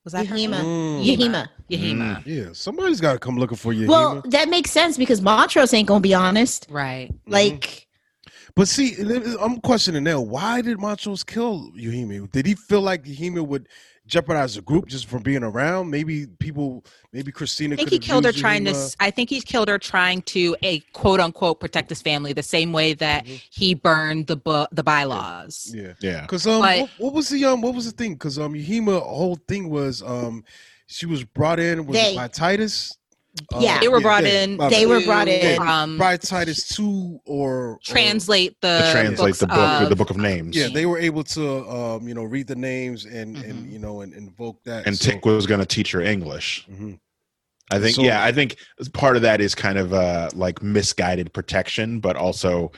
Was 0.05 0.12
that 0.14 0.27
her 0.27 0.37
Yahima. 0.37 0.61
Mm, 0.62 1.05
Yahima. 1.05 1.49
Yahima. 1.71 2.23
yeah, 2.27 2.49
somebody's 2.53 3.01
got 3.01 3.12
to 3.14 3.18
come 3.18 3.37
looking 3.39 3.57
for 3.57 3.73
you. 3.73 3.87
Well, 3.89 4.23
that 4.27 4.49
makes 4.49 4.71
sense 4.71 4.97
because 4.99 5.21
Montrose 5.23 5.73
ain't 5.75 5.89
gonna 5.89 6.01
be 6.01 6.14
honest. 6.14 6.66
Right. 6.71 7.09
Mm-hmm. 7.12 7.33
Like 7.33 7.87
But 8.55 8.68
see, 8.68 8.97
I'm 9.41 9.61
questioning 9.61 10.05
now. 10.05 10.21
Why 10.21 10.61
did 10.61 10.79
Montrose 10.79 11.23
kill 11.25 11.71
Yuhime? 11.79 12.31
Did 12.31 12.47
he 12.47 12.55
feel 12.55 12.81
like 12.83 13.05
Yuhime 13.05 13.47
would 13.47 13.68
jeopardize 14.11 14.57
the 14.57 14.63
group 14.63 14.87
just 14.89 15.07
from 15.07 15.23
being 15.23 15.43
around? 15.43 15.89
Maybe 15.91 16.27
people, 16.27 16.85
maybe 17.13 17.33
Christina. 17.33 17.75
I 17.75 17.77
think 17.77 17.89
could 17.89 17.93
he 17.95 17.99
killed 18.09 18.25
her 18.25 18.31
used 18.31 18.41
trying 18.41 18.65
to. 18.67 18.73
Yuhime. 18.73 18.75
s- 18.75 18.97
I 19.01 19.11
think 19.11 19.31
he 19.31 19.41
killed 19.41 19.69
her 19.69 19.79
trying 19.79 20.23
to 20.23 20.57
a 20.63 20.81
quote 20.93 21.21
unquote 21.21 21.61
protect 21.61 21.89
his 21.89 22.03
family, 22.03 22.33
the 22.33 22.43
same 22.43 22.73
way 22.73 22.93
that 22.95 23.25
Mhm. 23.25 23.43
he 23.51 23.75
burned 23.75 24.27
the 24.27 24.37
bu- 24.37 24.67
the 24.73 24.83
bylaws. 24.83 25.73
Yeah, 25.75 25.93
Yeah, 26.01 26.23
because 26.23 26.47
um, 26.47 26.61
But- 26.61 26.81
what, 26.81 26.91
what 26.99 27.13
was 27.15 27.29
the 27.31 27.45
um, 27.47 27.63
what 27.63 27.75
was 27.75 27.87
the 27.87 27.93
thing? 27.93 28.15
Because 28.15 28.39
um, 28.39 28.53
Yuhime 28.55 29.01
whole 29.01 29.39
thing 29.49 29.71
was 29.71 30.03
um, 30.03 30.45
she 30.87 31.07
was 31.07 31.25
brought 31.25 31.61
in 31.61 31.87
was 31.87 31.97
it 31.97 32.01
They. 32.03 32.17
by 32.17 32.29
Titus. 32.29 32.97
Yeah. 33.59 33.78
They 33.81 33.89
were 33.89 34.01
brought 34.01 34.22
they, 34.24 34.43
in. 34.45 34.57
my 34.57 34.68
They 34.68 34.85
bad. 34.85 34.89
were 34.89 35.01
to, 35.01 35.07
brought 35.07 35.28
in. 35.28 35.62
Um, 35.62 35.99
by 35.99 36.16
Titus 36.16 36.66
two 36.68 37.20
or 37.24 37.41
or- 37.72 37.78
translate 37.85 38.57
the 38.61 38.89
translate 38.93 39.18
books 39.31 39.39
the 39.41 39.47
book, 39.47 39.83
of- 39.83 39.89
the 39.89 39.97
book 39.97 40.11
of 40.11 40.16
names. 40.16 40.57
Yeah, 40.57 40.68
they 40.68 40.87
were 40.87 40.99
able 40.99 41.22
to 41.24 41.68
um, 41.70 42.09
you 42.09 42.14
know, 42.14 42.24
read 42.24 42.47
the 42.49 42.57
names 42.57 43.05
and 43.05 43.37
and 43.37 43.66
Mhm. 43.66 43.72
you 43.72 43.78
know 43.78 44.01
and 44.01 44.12
invoke 44.14 44.62
that. 44.64 44.87
and 44.87 44.97
so- 44.99 45.11
Tick 45.12 45.24
was 45.24 45.47
going 45.47 45.61
to 45.61 45.66
teach 45.66 45.93
her 45.93 46.01
English. 46.01 46.66
Mhm. 46.70 46.99
I 47.72 47.78
think, 47.78 47.95
So- 47.97 48.03
yeah, 48.03 48.24
I 48.24 48.33
think 48.33 48.57
part 48.95 49.14
of 49.16 49.22
that 49.22 49.41
is 49.41 49.55
kind 49.55 49.78
of 49.78 49.95
uh, 49.95 50.31
like 50.35 50.61
misguided 50.62 51.33
protection, 51.33 52.01
but 52.01 52.16
also 52.16 52.72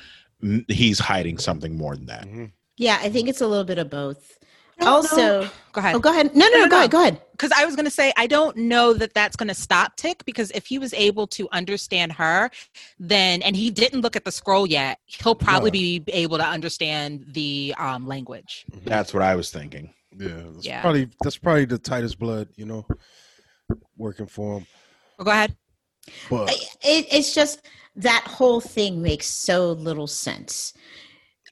he's 0.69 0.99
hiding 0.99 1.39
something 1.39 1.77
more 1.77 1.97
than 1.97 2.07
that. 2.07 2.27
Mhm. 2.27 2.53
yeah, 2.77 2.99
I 3.01 3.09
think 3.09 3.29
it's 3.29 3.41
a 3.41 3.47
little 3.47 3.65
bit 3.65 3.79
of 3.79 3.89
both. 3.89 4.37
I 4.83 4.85
don't 4.85 4.95
Also, 4.95 5.17
know. 5.17 5.51
go 5.73 5.79
ahead. 5.81 5.95
oh, 5.97 5.99
go 5.99 6.11
ahead. 6.11 6.35
No, 6.35 6.47
no, 6.47 6.51
No, 6.51 6.57
no, 6.59 6.63
no, 6.65 6.69
go 6.69 6.71
no. 6.71 6.79
ahead. 6.79 6.91
Go 6.91 7.01
ahead. 7.01 7.23
because 7.33 7.53
I 7.57 7.65
was 7.65 7.75
going 7.77 7.85
to 7.87 7.91
say 7.91 8.13
I 8.17 8.27
don't 8.27 8.57
know 8.57 8.93
that 8.95 9.15
that's 9.15 9.37
going 9.37 9.49
to 9.49 9.55
stop 9.55 9.97
Tick 9.97 10.25
because 10.25 10.51
if 10.53 10.67
he 10.67 10.79
was 10.79 10.93
able 10.95 11.27
to 11.29 11.49
understand 11.53 12.13
her, 12.13 12.51
then 12.99 13.43
and 13.43 13.57
he 13.57 13.71
didn't 13.71 14.01
look 14.03 14.17
at 14.17 14.25
the 14.25 14.33
scroll 14.33 14.67
yet, 14.67 14.99
he'll 15.07 15.35
probably 15.35 15.71
No. 15.71 16.05
be 16.05 16.05
able 16.13 16.39
to 16.39 16.47
understand 16.47 17.25
the 17.33 17.75
um, 17.79 18.07
language. 18.07 18.65
That's 18.85 19.13
what 19.15 19.23
I 19.23 19.35
was 19.35 19.51
thinking. 19.51 19.93
Yeah, 20.17 20.43
that's 20.53 20.67
Yeah. 20.67 20.81
probably 20.83 21.09
that's 21.23 21.39
probably 21.39 21.65
the 21.65 21.79
Titus' 21.79 22.15
blood, 22.15 22.49
you 22.57 22.67
know, 22.67 22.87
working 23.97 24.27
for 24.27 24.59
him. 24.59 24.67
Oh, 25.19 25.25
go 25.25 25.31
ahead. 25.31 25.57
But 26.29 26.51
it, 26.51 27.07
it's 27.13 27.35
just 27.35 27.63
that 27.97 28.25
whole 28.27 28.61
thing 28.61 29.01
makes 29.01 29.27
so 29.27 29.73
little 29.73 30.07
sense. 30.07 30.75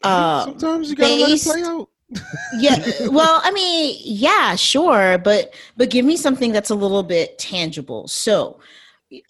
Uh, 0.02 0.44
sometimes 0.44 0.90
you 0.90 0.96
gotta 0.96 1.14
let 1.14 1.30
it 1.30 1.42
play 1.42 1.62
out. 1.62 1.88
Yeah 2.58 2.76
well 3.08 3.40
i 3.44 3.50
mean 3.52 3.96
yeah 4.04 4.56
sure 4.56 5.16
but 5.18 5.54
but 5.76 5.90
give 5.90 6.04
me 6.04 6.16
something 6.16 6.50
that's 6.52 6.70
a 6.70 6.74
little 6.74 7.02
bit 7.02 7.38
tangible 7.38 8.08
so 8.08 8.58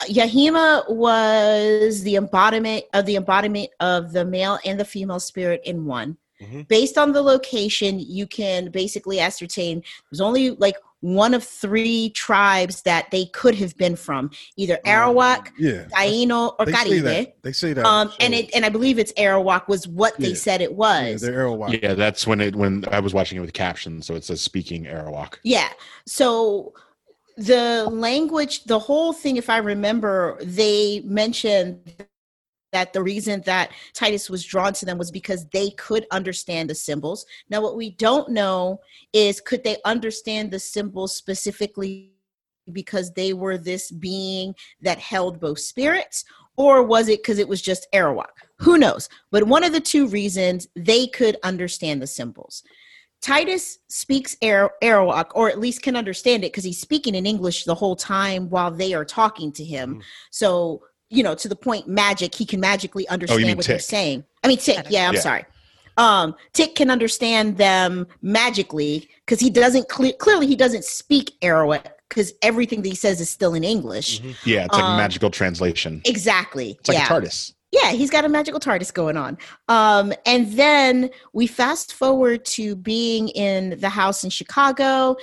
yahima 0.09 0.89
was 0.91 2.03
the 2.03 2.17
embodiment 2.17 2.85
of 2.95 3.07
the 3.07 3.17
embodiment 3.17 3.69
of 3.81 4.13
the 4.13 4.25
male 4.25 4.59
and 4.65 4.79
the 4.81 4.85
female 4.85 5.21
spirit 5.21 5.61
in 5.65 5.85
one 5.85 6.17
Mhm. 6.41 6.67
based 6.69 6.97
on 6.97 7.13
the 7.13 7.21
location 7.21 8.01
you 8.01 8.27
can 8.27 8.71
basically 8.71 9.21
ascertain 9.21 9.83
there's 10.11 10.23
only 10.23 10.53
like 10.53 10.77
one 11.01 11.35
of 11.35 11.43
three 11.43 12.11
tribes 12.11 12.83
that 12.83 13.11
they 13.11 13.27
could 13.27 13.55
have 13.55 13.77
been 13.77 13.97
from 13.97 14.31
either 14.57 14.79
arawak 14.87 15.49
Yeah, 15.59 15.85
taino 15.95 16.55
or 16.59 16.67
they 16.67 16.73
say 16.73 17.01
caribe 17.01 17.05
that. 17.05 17.43
They 17.43 17.53
say 17.53 17.73
that. 17.73 17.85
um 17.87 18.13
and 18.21 18.35
it 18.35 18.51
and 18.55 18.65
i 18.65 18.69
believe 18.69 18.99
it's 18.99 19.13
arawak 19.15 19.67
was 19.69 19.89
what 19.89 20.17
they 20.19 20.35
said 20.35 20.61
it 20.61 20.71
yeah, 20.71 20.77
was 20.77 21.21
they're 21.23 21.41
Arawak. 21.47 21.83
Yeah, 21.83 21.95
that's 21.95 22.27
when 22.27 22.41
it 22.41 22.55
when 22.57 22.85
I 22.91 23.01
was 23.01 23.15
watching 23.15 23.39
it 23.39 23.41
with 23.41 23.53
captions, 23.53 24.07
so 24.07 24.15
it 24.15 24.25
says 24.25 24.41
speaking 24.41 24.85
Arawak. 24.85 25.35
Yeah. 25.43 25.69
So 26.07 26.75
the 27.37 27.85
language, 27.91 28.65
the 28.65 28.79
whole 28.79 29.13
thing, 29.13 29.37
if 29.37 29.49
I 29.49 29.59
remember, 29.59 30.39
they 30.43 31.01
mentioned 31.05 31.79
that 32.73 32.93
the 32.93 33.03
reason 33.03 33.43
that 33.47 33.71
Titus 33.95 34.31
was 34.31 34.45
drawn 34.45 34.73
to 34.75 34.87
them 34.87 34.99
was 34.99 35.11
because 35.11 35.47
they 35.49 35.71
could 35.71 36.07
understand 36.11 36.71
the 36.71 36.75
symbols. 36.75 37.27
Now, 37.49 37.61
what 37.61 37.77
we 37.77 37.91
don't 37.91 38.31
know 38.31 38.81
is 39.13 39.41
could 39.41 39.65
they 39.65 39.79
understand 39.85 40.51
the 40.51 40.59
symbols 40.59 41.15
specifically 41.17 42.13
because 42.73 43.13
they 43.13 43.33
were 43.33 43.59
this 43.59 43.91
being 43.91 44.55
that 44.81 44.99
held 44.99 45.41
both 45.41 45.59
spirits, 45.59 46.25
or 46.57 46.83
was 46.83 47.09
it 47.09 47.21
because 47.21 47.39
it 47.39 47.49
was 47.49 47.61
just 47.61 47.89
Arawak? 47.93 48.27
Who 48.59 48.79
knows? 48.79 49.09
But 49.31 49.45
one 49.45 49.65
of 49.65 49.73
the 49.73 49.81
two 49.81 50.07
reasons 50.07 50.69
they 50.77 51.07
could 51.09 51.37
understand 51.43 52.01
the 52.01 52.07
symbols. 52.07 52.63
Titus 53.23 53.79
speaks 53.89 54.37
Ar- 54.43 54.73
Arawak, 54.83 55.31
or 55.35 55.51
at 55.51 55.59
least 55.59 55.83
can 55.83 55.95
understand 55.97 56.43
it 56.43 56.53
because 56.53 56.65
he's 56.65 56.81
speaking 56.81 57.15
in 57.15 57.27
English 57.27 57.65
the 57.65 57.75
whole 57.75 57.97
time 57.97 58.49
while 58.49 58.71
they 58.71 58.95
are 58.95 59.05
talking 59.05 59.53
to 59.53 59.65
him. 59.65 59.97
Mhm. 59.97 60.03
So, 60.31 60.83
you 61.11 61.23
know, 61.23 61.35
to 61.35 61.49
the 61.49 61.57
point 61.57 61.89
magic, 61.89 62.35
he 62.35 62.47
can 62.47 62.61
magically 62.61 63.07
understand 63.09 63.43
mean 63.43 63.57
what 63.57 63.67
they're 63.67 63.79
saying. 63.79 64.25
I 64.43 64.49
mean, 64.49 64.59
Tick, 64.59 64.87
yeah, 64.89 65.09
I'm 65.09 65.15
Yeah. 65.15 65.21
sorry. 65.21 65.45
Um, 65.97 66.35
Tick 66.53 66.77
can 66.77 66.89
understand 66.91 67.59
them 67.59 68.07
magically 68.23 69.09
because 69.27 69.41
he 69.41 69.51
doesn't 69.51 69.89
cle- 69.89 70.13
clearly 70.15 70.47
he 70.47 70.57
doesn't 70.57 70.85
speak 70.85 71.33
Arawak 71.43 71.85
because 72.09 72.33
everything 72.43 72.83
that 72.83 72.89
he 72.89 72.95
says 72.95 73.21
is 73.21 73.29
still 73.29 73.55
in 73.55 73.65
English. 73.65 74.21
Mhm. 74.23 74.35
Yeah, 74.45 74.65
it's 74.65 74.75
like 74.75 74.85
Um, 74.85 74.97
magical 74.97 75.31
translation. 75.31 76.01
Exactly. 76.05 76.77
It's 76.79 76.89
like 76.89 76.97
yeah. 76.99 77.05
a 77.07 77.09
TARDIS. 77.09 77.53
Yeah, 77.73 77.93
he's 77.93 78.11
got 78.11 78.25
a 78.25 78.29
magical 78.29 78.59
TARDIS 78.61 78.93
going 78.95 79.17
on. 79.17 79.37
Um, 79.69 80.13
and 80.27 80.53
then 80.55 81.11
we 81.33 81.47
fast 81.47 81.93
forward 81.93 82.45
to 82.47 82.75
being 82.77 83.29
in 83.29 83.79
the 83.81 83.89
house 83.91 84.25
in 84.25 84.31
Chicago. 84.31 85.17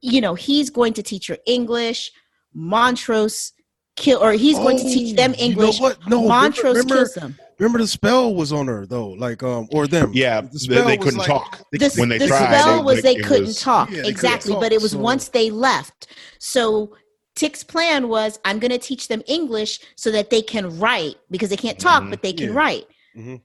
You 0.00 0.20
know, 0.20 0.34
he's 0.34 0.70
going 0.70 0.92
to 0.94 1.02
teach 1.02 1.26
her 1.26 1.38
English. 1.46 2.12
Montrose 2.54 3.52
kill, 3.96 4.22
or 4.22 4.32
he's 4.32 4.58
going 4.58 4.76
to 4.78 4.84
teach 4.84 5.16
them 5.16 5.34
English. 5.38 5.76
you 5.76 5.82
know 5.82 5.88
what? 5.88 6.08
No, 6.08 6.26
Montrose 6.28 6.76
remember, 6.76 6.94
kills 6.96 7.14
them. 7.14 7.38
remember 7.58 7.78
the 7.78 7.86
spell 7.88 8.34
was 8.34 8.52
on 8.52 8.66
her 8.66 8.86
though, 8.86 9.08
like 9.10 9.42
um 9.42 9.68
or 9.72 9.86
them. 9.86 10.10
Yeah, 10.14 10.40
The 10.42 10.48
they, 10.48 10.58
spell 10.58 10.86
they 10.86 10.96
was 10.98 11.04
couldn't 11.04 11.18
like- 11.20 11.28
talk. 11.28 11.62
The, 11.72 11.94
when 11.96 12.08
they 12.08 12.18
the 12.18 12.26
tried, 12.26 12.58
spell 12.60 12.78
they- 12.78 12.82
was 12.84 12.94
like, 12.96 13.04
they 13.04 13.14
couldn't 13.22 13.46
was- 13.46 13.60
talk 13.60 13.88
Yeah, 13.90 13.96
they 13.96 14.00
couldn't 14.02 14.10
exactly, 14.12 14.52
talk, 14.52 14.60
but 14.62 14.72
it 14.72 14.80
was 14.82 14.92
so- 14.92 14.98
once 14.98 15.28
they 15.28 15.50
left. 15.50 16.08
So 16.38 16.96
Tick's 17.36 17.64
plan 17.64 18.08
was 18.08 18.38
I'm 18.44 18.58
going 18.60 18.70
to 18.70 18.78
teach 18.78 19.08
them 19.08 19.22
English 19.26 19.80
so 19.96 20.10
that 20.12 20.30
they 20.30 20.40
can 20.42 20.78
write 20.78 21.16
because 21.30 21.50
they 21.50 21.56
can't 21.56 21.78
talk, 21.78 22.02
Mhm. 22.04 22.10
but 22.10 22.22
they 22.22 22.32
can 22.32 22.48
Yeah. 22.50 22.54
write. 22.54 22.86
Mhm. 23.16 23.40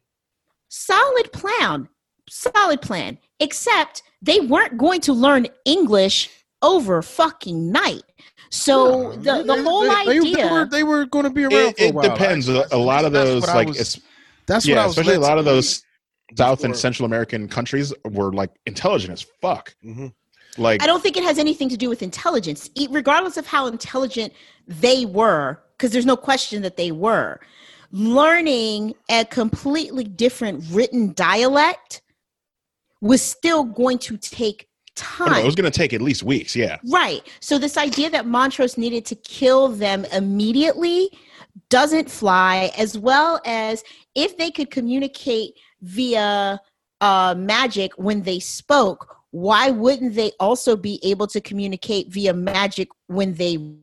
Solid 0.70 1.32
plan. 1.34 1.90
Solid 2.30 2.82
plan. 2.82 3.18
Except 3.40 4.04
they 4.22 4.40
weren't 4.42 4.78
going 4.78 5.02
to 5.02 5.14
learn 5.14 5.48
English 5.66 6.30
over 6.62 7.02
fucking 7.02 7.72
night. 7.72 8.04
So 8.50 9.12
Yeah, 9.12 9.18
the, 9.38 9.44
the 9.44 9.56
they- 9.56 9.64
whole 9.64 9.82
they, 9.82 9.88
they- 10.06 10.18
idea. 10.20 10.36
They, 10.38 10.52
were, 10.52 10.66
they 10.66 10.84
were 10.84 11.06
going 11.06 11.26
to 11.26 11.30
be 11.30 11.44
around 11.44 11.54
It, 11.54 11.78
for 11.78 11.84
a 11.84 11.88
it 11.88 11.94
while. 11.96 12.10
depends. 12.10 12.50
I- 12.50 12.54
A, 12.54 12.68
a 12.72 12.78
lot 12.78 13.06
of 13.06 13.12
that's 13.14 13.30
those, 13.30 13.42
what 13.42 13.50
I 13.50 13.54
like, 13.56 13.68
was- 13.70 13.80
it's, 13.80 14.00
that's 14.48 14.66
what 14.66 14.74
yeah, 14.74 14.84
I 14.84 14.86
was 14.88 14.98
especially 14.98 15.16
a 15.16 15.20
lot 15.20 15.38
of 15.38 15.46
those 15.46 15.84
South 16.38 16.64
and. 16.64 16.76
Central 16.76 17.06
American 17.06 17.48
countries 17.48 17.94
were 18.06 18.32
like 18.34 18.52
intelligent 18.66 19.14
as 19.14 19.26
fuck. 19.42 19.76
Mhm. 19.86 20.14
Like, 20.58 20.82
I 20.82 20.88
don't 20.88 21.02
think 21.02 21.16
it 21.18 21.24
has 21.24 21.38
anything 21.38 21.70
to 21.70 21.78
do 21.78 21.90
with 21.90 22.02
intelligence, 22.02 22.70
regardless 22.90 23.38
of 23.38 23.46
how 23.46 23.68
intelligent 23.68 24.34
they 24.68 25.06
were, 25.06 25.62
because 25.78 25.92
there's 25.92 26.08
no 26.08 26.18
question 26.18 26.64
that 26.64 26.76
they 26.76 26.92
were. 26.92 27.40
Learning 27.92 28.94
a 29.10 29.26
completely 29.26 30.04
different 30.04 30.64
written 30.72 31.14
dialect 31.14 32.02
was 33.02 33.22
still 33.22 33.64
going 33.64 33.98
to 34.00 34.18
take 34.18 34.68
Don't 35.18 35.32
know, 35.32 35.40
it 35.40 35.46
was 35.46 35.56
going 35.56 35.72
to 35.72 35.78
take 35.78 35.94
at 35.94 36.02
least 36.02 36.24
weeks. 36.24 36.56
Yeah. 36.56 36.78
Right. 36.92 37.22
So 37.40 37.58
this 37.58 37.78
idea 37.78 38.10
that 38.10 38.26
Montrose 38.26 38.78
needed 38.78 39.06
to 39.06 39.16
kill 39.16 39.70
them 39.70 40.06
immediately 40.06 41.10
doesn't 41.70 42.10
fly, 42.10 42.72
as 42.78 42.98
well 42.98 43.42
as 43.46 43.84
if 44.16 44.38
they 44.38 44.52
could 44.52 44.72
communicate 44.72 45.56
via 45.82 46.60
uh, 47.02 47.36
magic 47.38 47.92
when 47.98 48.24
they 48.24 48.40
spoke, 48.40 49.18
why 49.32 49.70
wouldn't 49.70 50.16
they 50.16 50.32
also 50.40 50.76
be 50.76 51.00
able 51.04 51.28
to 51.28 51.40
communicate 51.40 52.08
via 52.12 52.34
magic 52.34 52.90
when 53.08 53.34
they 53.36 53.76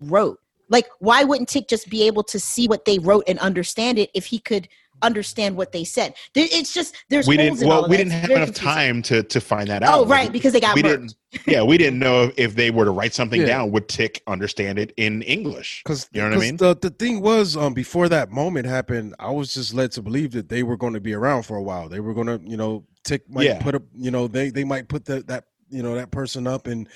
wrote? 0.00 0.38
Like, 0.68 0.88
why 1.00 1.24
wouldn't 1.24 1.48
Tick 1.48 1.68
just 1.68 1.88
be 1.90 2.06
able 2.06 2.22
to 2.24 2.40
see 2.40 2.66
what 2.66 2.84
they 2.84 2.98
wrote 2.98 3.24
and 3.26 3.38
understand 3.38 3.98
it 3.98 4.10
if 4.14 4.26
he 4.26 4.38
could 4.38 4.68
understand 5.02 5.56
what 5.56 5.72
they 5.72 5.84
said? 5.84 6.14
There, 6.34 6.46
it's 6.50 6.72
just 6.72 6.96
there's 7.10 7.26
we 7.28 7.36
didn't. 7.36 7.66
Well, 7.66 7.88
we 7.88 7.96
didn't 7.96 8.12
have 8.12 8.30
enough 8.30 8.46
confusing. 8.54 8.64
time 8.74 9.02
to 9.02 9.22
to 9.22 9.40
find 9.40 9.68
that 9.68 9.82
out. 9.82 9.94
Oh, 9.94 10.02
Like, 10.02 10.10
right, 10.10 10.32
because 10.32 10.52
they 10.52 10.60
got 10.60 10.74
we 10.74 10.82
murked. 10.82 10.88
didn't. 10.88 11.14
Yeah, 11.46 11.62
we 11.62 11.78
didn't 11.78 11.98
know 11.98 12.24
if, 12.24 12.34
if 12.36 12.54
they 12.56 12.70
were 12.70 12.84
to 12.84 12.90
write 12.90 13.14
something 13.14 13.40
Yeah. 13.40 13.46
down, 13.46 13.70
would 13.72 13.88
Tick 13.88 14.22
understand 14.26 14.78
it 14.78 14.92
in 14.98 15.22
English? 15.22 15.82
Because 15.82 16.06
You 16.12 16.20
know 16.20 16.28
what 16.28 16.36
I 16.36 16.40
mean? 16.40 16.56
The, 16.58 16.76
the 16.76 16.90
thing 16.90 17.22
was, 17.22 17.56
um, 17.56 17.72
before 17.72 18.10
that 18.10 18.30
moment 18.30 18.66
happened, 18.66 19.14
I 19.18 19.30
was 19.30 19.54
just 19.54 19.72
led 19.72 19.92
to 19.92 20.02
believe 20.02 20.32
that 20.32 20.50
they 20.50 20.62
were 20.62 20.76
going 20.76 20.92
to 20.92 21.00
be 21.00 21.14
around 21.14 21.44
for 21.44 21.56
a 21.56 21.62
while. 21.62 21.88
They 21.88 22.00
were 22.00 22.12
going 22.12 22.26
to, 22.26 22.38
you 22.44 22.58
know, 22.58 22.84
Tick 23.02 23.22
might 23.30 23.44
Yeah. 23.46 23.62
put 23.62 23.74
up, 23.74 23.82
you 23.96 24.10
know, 24.10 24.28
they 24.28 24.50
they 24.50 24.64
might 24.64 24.88
put 24.88 25.06
that 25.06 25.26
that 25.28 25.44
you 25.72 25.82
know 25.82 25.94
that 25.94 26.10
person 26.10 26.46
up 26.46 26.66
and 26.66 26.88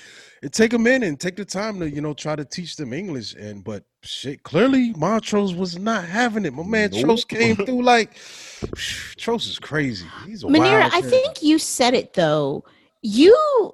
it 0.43 0.53
take 0.53 0.69
them 0.71 0.85
in 0.87 1.01
and 1.03 1.19
take 1.19 1.35
the 1.35 1.43
time 1.43 1.79
to 1.79 1.89
you 1.89 1.99
know 1.99 2.13
try 2.13 2.35
to 2.35 2.45
teach 2.45 2.75
them 2.75 2.93
English. 2.93 3.33
And 3.33 3.63
but 3.63 3.83
shit, 4.03 4.43
clearly 4.43 4.93
Montrose 4.93 5.53
was 5.55 5.77
not 5.79 6.03
having 6.05 6.45
it. 6.45 6.53
My 6.53 6.63
man 6.63 6.91
Nope. 6.93 7.01
Tros 7.05 7.25
came 7.25 7.55
through 7.55 7.81
like 7.83 8.15
Tros 9.17 9.47
is 9.47 9.59
crazy. 9.59 10.05
He's 10.25 10.43
a 10.43 10.47
Manira, 10.47 10.81
wild 10.81 10.93
I 10.93 11.01
cat. 11.01 11.09
think 11.09 11.43
you 11.43 11.57
said 11.59 11.93
it 11.93 12.13
though. 12.13 12.63
You 13.01 13.73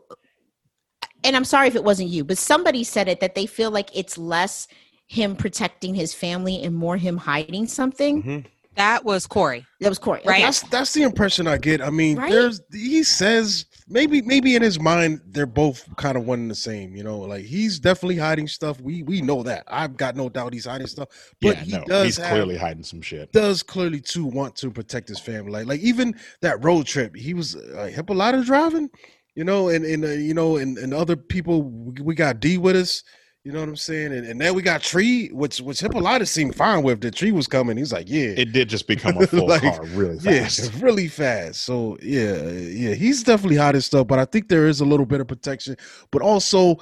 and 1.24 1.36
I'm 1.36 1.45
sorry 1.45 1.68
if 1.68 1.76
it 1.76 1.84
wasn't 1.84 2.10
you, 2.10 2.24
but 2.24 2.38
somebody 2.38 2.84
said 2.84 3.08
it 3.08 3.20
that 3.22 3.36
they 3.36 3.45
feel 3.45 3.72
like 3.72 3.89
it's 3.95 4.18
less 4.18 4.68
him 5.08 5.36
protecting 5.36 5.95
his 5.95 6.14
family 6.14 6.62
and 6.64 6.74
more 6.76 6.97
him 6.97 7.18
hiding 7.18 7.68
something. 7.68 8.24
Mhm. 8.24 8.45
That 8.76 9.06
was 9.06 9.28
Corey. 9.28 9.66
That 9.82 9.89
was 9.89 9.99
Corey. 9.99 10.22
Right. 10.26 10.41
That's 10.41 10.62
that's 10.64 10.93
the 10.93 11.04
impression 11.04 11.45
I 11.47 11.58
get. 11.58 11.82
I 11.82 11.89
mean, 11.91 12.18
Right? 12.18 12.32
there's 12.32 12.62
he 12.72 13.04
says 13.04 13.66
maybe 13.88 14.21
maybe 14.21 14.55
in 14.55 14.61
his 14.61 14.79
mind 14.79 15.21
they're 15.27 15.45
both 15.45 15.88
kind 15.97 16.17
of 16.17 16.25
one 16.25 16.39
and 16.39 16.51
the 16.51 16.55
same. 16.55 16.95
You 16.95 17.03
know, 17.03 17.19
like 17.19 17.45
he's 17.45 17.79
definitely 17.79 18.17
hiding 18.17 18.47
stuff. 18.47 18.79
We 18.81 19.03
we 19.03 19.21
know 19.21 19.43
that. 19.43 19.63
I've 19.67 19.97
got 19.97 20.15
no 20.15 20.29
doubt 20.29 20.53
he's 20.53 20.65
hiding 20.65 20.88
stuff. 20.88 21.09
But 21.41 21.57
yeah, 21.57 21.63
he 21.63 21.71
no, 21.73 21.84
does 21.86 22.05
he's 22.05 22.17
have- 22.17 22.29
clearly 22.31 22.57
hiding 22.57 22.84
some 22.84 23.01
shit. 23.01 23.31
does 23.31 23.63
clearly 23.63 24.01
too 24.01 24.25
want 24.25 24.55
to 24.57 24.71
protect 24.71 25.09
his 25.09 25.19
family. 25.19 25.51
Like 25.51 25.67
like 25.67 25.81
even 25.81 26.15
that 26.41 26.63
road 26.63 26.86
trip, 26.86 27.15
he 27.15 27.34
was 27.34 27.55
uh, 27.55 27.89
Hippolyta 27.93 28.43
driving. 28.43 28.89
You 29.36 29.43
know, 29.43 29.69
and 29.69 29.84
and 29.84 30.05
uh, 30.05 30.09
you 30.09 30.36
know, 30.36 30.57
and 30.57 30.77
and 30.77 30.93
other 30.93 31.15
people. 31.15 31.63
We, 31.63 32.01
we 32.03 32.15
got 32.15 32.39
D 32.39 32.57
with 32.59 32.75
us. 32.75 33.03
You 33.43 33.51
know 33.51 33.59
what 33.59 33.67
I'm 33.67 33.75
saying? 33.75 34.13
And, 34.13 34.25
and 34.25 34.39
then 34.39 34.53
we 34.53 34.61
got 34.61 34.81
Tree, 34.81 35.27
which 35.27 35.59
which 35.59 35.81
Hippolyta 35.81 36.25
seemed 36.25 36.55
fine 36.55 36.81
with. 36.81 37.01
The 37.01 37.11
Tree 37.11 37.33
was 37.33 37.45
coming. 37.45 37.75
He's 37.75 37.91
like, 37.91 38.09
yeah, 38.09 38.27
It 38.37 38.53
did 38.53 38.69
just 38.69 38.87
become 38.87 39.17
a 39.21 39.27
full 39.27 39.47
Like, 39.47 39.63
car 39.63 39.83
really 39.87 40.17
yeah, 40.21 40.43
fast. 40.43 40.73
really 40.79 41.09
fast. 41.09 41.63
So 41.63 41.97
yeah, 42.01 42.41
yeah, 42.41 42.93
he's 42.93 43.21
definitely 43.21 43.57
hot 43.57 43.75
and 43.75 43.83
stuff. 43.83 44.07
But 44.07 44.19
I 44.19 44.23
think 44.25 44.47
there 44.47 44.65
is 44.65 44.79
a 44.79 44.85
little 44.85 45.05
bit 45.05 45.19
of 45.19 45.27
protection. 45.27 45.75
But 46.09 46.21
also, 46.21 46.77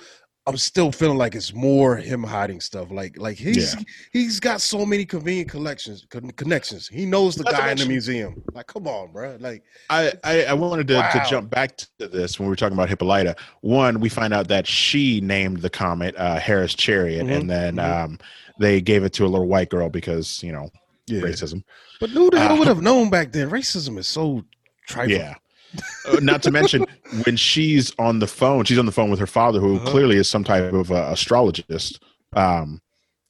I'm 0.47 0.57
still 0.57 0.91
feeling 0.91 1.19
like 1.19 1.35
it's 1.35 1.53
more 1.53 1.97
him 1.97 2.23
hiding 2.23 2.61
stuff. 2.61 2.89
Like 2.89 3.15
like 3.17 3.37
he's 3.37 3.75
he's 4.11 4.39
got 4.39 4.59
so 4.59 4.85
many 4.85 5.05
convenient 5.05 5.51
collections 5.51 6.07
con- 6.09 6.31
connections. 6.31 6.87
He 6.87 7.05
knows 7.05 7.35
the 7.35 7.43
Not 7.43 7.53
guy 7.53 7.71
in 7.71 7.77
the 7.77 7.85
museum. 7.85 8.41
Like, 8.53 8.65
come 8.65 8.87
on, 8.87 9.11
bro. 9.11 9.37
Like, 9.39 9.63
I, 9.91 10.11
I, 10.23 10.45
I 10.45 10.53
wanted 10.53 10.87
to, 10.87 10.95
to 10.95 11.23
jump 11.29 11.51
back 11.51 11.77
to 11.77 12.07
this 12.07 12.39
when 12.39 12.47
we 12.47 12.49
were 12.49 12.55
talking 12.55 12.75
about 12.75 12.89
Hippolyta. 12.89 13.35
One, 13.61 13.99
we 13.99 14.09
find 14.09 14.33
out 14.33 14.47
that 14.47 14.65
she 14.65 15.21
named 15.21 15.61
the 15.61 15.69
comet 15.69 16.15
uh, 16.17 16.39
Harris 16.39 16.73
Chariot, 16.73 17.27
Mhm, 17.27 17.37
and 17.37 17.49
then 17.49 17.75
mhm. 17.75 18.03
um, 18.05 18.19
they 18.59 18.81
gave 18.81 19.03
it 19.03 19.13
to 19.13 19.25
a 19.25 19.27
little 19.27 19.47
white 19.47 19.69
girl 19.69 19.89
because 19.89 20.41
you 20.41 20.51
know 20.51 20.71
yeah. 21.05 21.21
racism. 21.21 21.63
But 21.99 22.09
who 22.09 22.31
the 22.31 22.39
hell 22.39 22.53
Uh, 22.55 22.57
would 22.59 22.67
have 22.67 22.81
known 22.81 23.11
back 23.11 23.31
then? 23.31 23.51
Racism 23.51 23.99
is 23.99 24.07
so 24.07 24.43
trifling. 24.87 25.19
Yeah. 25.19 25.35
Uh, 26.07 26.17
not 26.21 26.41
to 26.43 26.51
mention 26.51 26.85
when 27.25 27.35
she's 27.37 27.93
on 27.99 28.19
the 28.19 28.27
phone, 28.27 28.65
she's 28.65 28.79
on 28.79 28.85
the 28.85 28.91
phone 28.91 29.09
with 29.09 29.19
her 29.19 29.27
father, 29.27 29.59
who 29.59 29.77
Uh-huh. 29.77 29.89
clearly 29.91 30.17
is 30.17 30.29
some 30.29 30.43
type 30.43 30.73
of 30.73 30.91
uh, 30.91 31.09
astrologist, 31.11 32.01
um, 32.35 32.81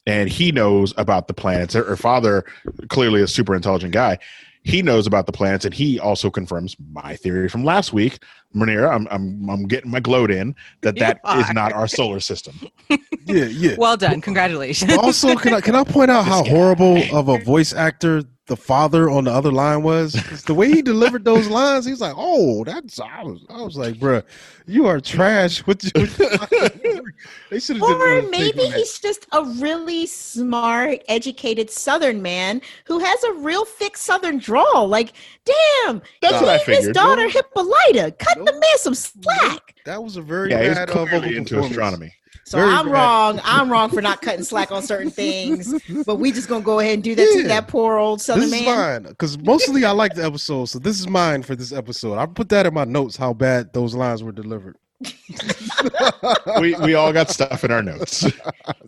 and 0.06 0.28
he 0.28 0.50
knows 0.52 0.92
about 0.96 1.28
the 1.28 1.34
planets. 1.34 1.74
Her, 1.74 1.84
her 1.84 1.96
father, 1.96 2.44
clearly 2.88 3.22
a 3.22 3.26
super 3.28 3.54
intelligent 3.54 3.92
guy, 3.92 4.18
he 4.64 4.80
knows 4.82 5.06
about 5.06 5.26
the 5.26 5.32
planets, 5.32 5.64
and 5.64 5.74
he 5.74 5.98
also 6.00 6.30
confirms 6.30 6.76
my 6.92 7.16
theory 7.16 7.48
from 7.48 7.64
last 7.64 7.92
week. 7.92 8.18
Manira, 8.54 8.92
I'm 8.94 9.08
I'm 9.10 9.48
I'm 9.50 9.66
getting 9.66 9.90
my 9.90 9.98
gloat 10.00 10.30
in 10.30 10.54
that 10.82 10.96
that 10.98 11.20
is 11.38 11.50
not 11.52 11.72
our 11.72 11.88
solar 11.88 12.20
system. 12.20 12.54
yeah, 13.26 13.44
yeah. 13.46 13.74
Well 13.78 13.96
done. 13.96 14.20
Congratulations. 14.20 14.92
also, 14.98 15.36
can 15.36 15.54
I 15.54 15.60
can 15.60 15.74
I 15.74 15.84
point 15.84 16.10
out 16.10 16.24
how 16.26 16.42
This 16.42 16.50
guy. 16.52 16.56
horrible 16.58 17.02
of 17.16 17.28
a 17.28 17.38
voice 17.38 17.72
actor 17.72 18.22
the 18.46 18.56
father 18.56 19.08
on 19.08 19.24
the 19.24 19.30
other 19.32 19.52
line 19.52 19.82
was 19.82 20.12
The 20.46 20.54
way 20.54 20.68
he 20.68 20.82
delivered 20.82 21.24
those 21.24 21.46
lines, 21.48 21.84
he's 21.86 22.00
like, 22.00 22.14
"Oh, 22.16 22.64
that's." 22.64 22.98
I 22.98 23.22
was, 23.22 23.44
I 23.48 23.62
was 23.62 23.76
like, 23.76 23.94
"Bruh, 23.94 24.24
you 24.66 24.86
are 24.86 25.00
trash." 25.00 25.64
With 25.66 25.84
your, 25.94 26.06
they 27.50 27.60
should 27.60 27.76
have. 27.76 27.82
Or 27.84 28.22
maybe 28.30 28.62
he's 28.64 28.98
just 28.98 29.26
a 29.32 29.44
really 29.44 30.06
smart, 30.06 31.02
educated 31.08 31.70
Southern 31.70 32.20
man 32.22 32.60
who 32.84 32.98
has 32.98 33.22
a 33.24 33.32
real 33.34 33.64
thick 33.64 33.96
Southern 33.96 34.38
drawl. 34.38 34.88
Like, 34.88 35.12
damn, 35.44 36.02
That's 36.20 36.38
he 36.40 36.44
what 36.44 36.48
I 36.48 36.56
named 36.56 36.66
his 36.66 36.76
figured. 36.78 36.94
daughter 36.94 37.28
Hippolyta. 37.28 38.12
Cut 38.18 38.38
the 38.38 38.44
Nope. 38.44 38.54
man 38.54 38.78
some 38.78 38.94
slack. 38.94 39.74
That 39.84 40.02
was 40.02 40.16
a 40.16 40.22
very 40.22 40.50
Yeah, 40.50 40.62
he 40.62 40.68
was 40.70 40.78
bad 40.78 40.90
uh, 40.90 40.94
vocal 40.94 41.20
clearly 41.20 41.36
into 41.36 41.60
astronomy. 41.60 42.12
So 42.44 42.58
Very 42.58 42.70
I'm 42.70 42.86
bad. 42.86 42.92
wrong. 42.92 43.40
I'm 43.44 43.70
wrong 43.70 43.88
for 43.90 44.02
not 44.02 44.20
cutting 44.20 44.44
slack 44.44 44.72
on 44.72 44.82
certain 44.82 45.10
things. 45.10 45.74
But 46.04 46.16
we 46.16 46.32
just 46.32 46.48
gonna 46.48 46.64
go 46.64 46.80
ahead 46.80 46.94
and 46.94 47.02
do 47.02 47.14
that 47.14 47.32
to 47.36 47.48
that 47.48 47.68
poor 47.68 47.96
old 47.98 48.20
Southern 48.20 48.50
This 48.50 48.60
is 48.60 48.66
man. 48.66 49.02
mine 49.02 49.02
because 49.10 49.38
mostly 49.38 49.84
I 49.84 49.92
like 49.92 50.14
the 50.14 50.24
episode, 50.24 50.66
so 50.66 50.78
this 50.78 50.98
is 50.98 51.08
mine 51.08 51.42
for 51.42 51.54
this 51.56 51.72
episode. 51.72 52.18
I 52.18 52.26
put 52.26 52.48
that 52.50 52.66
in 52.66 52.74
my 52.74 52.84
notes 52.84 53.16
how 53.16 53.32
bad 53.32 53.72
those 53.72 53.94
lines 53.94 54.22
were 54.22 54.32
delivered. 54.32 54.76
We 56.60 56.74
we 56.76 56.94
all 56.94 57.12
got 57.12 57.30
stuff 57.30 57.64
in 57.64 57.70
our 57.70 57.82
notes. 57.82 58.26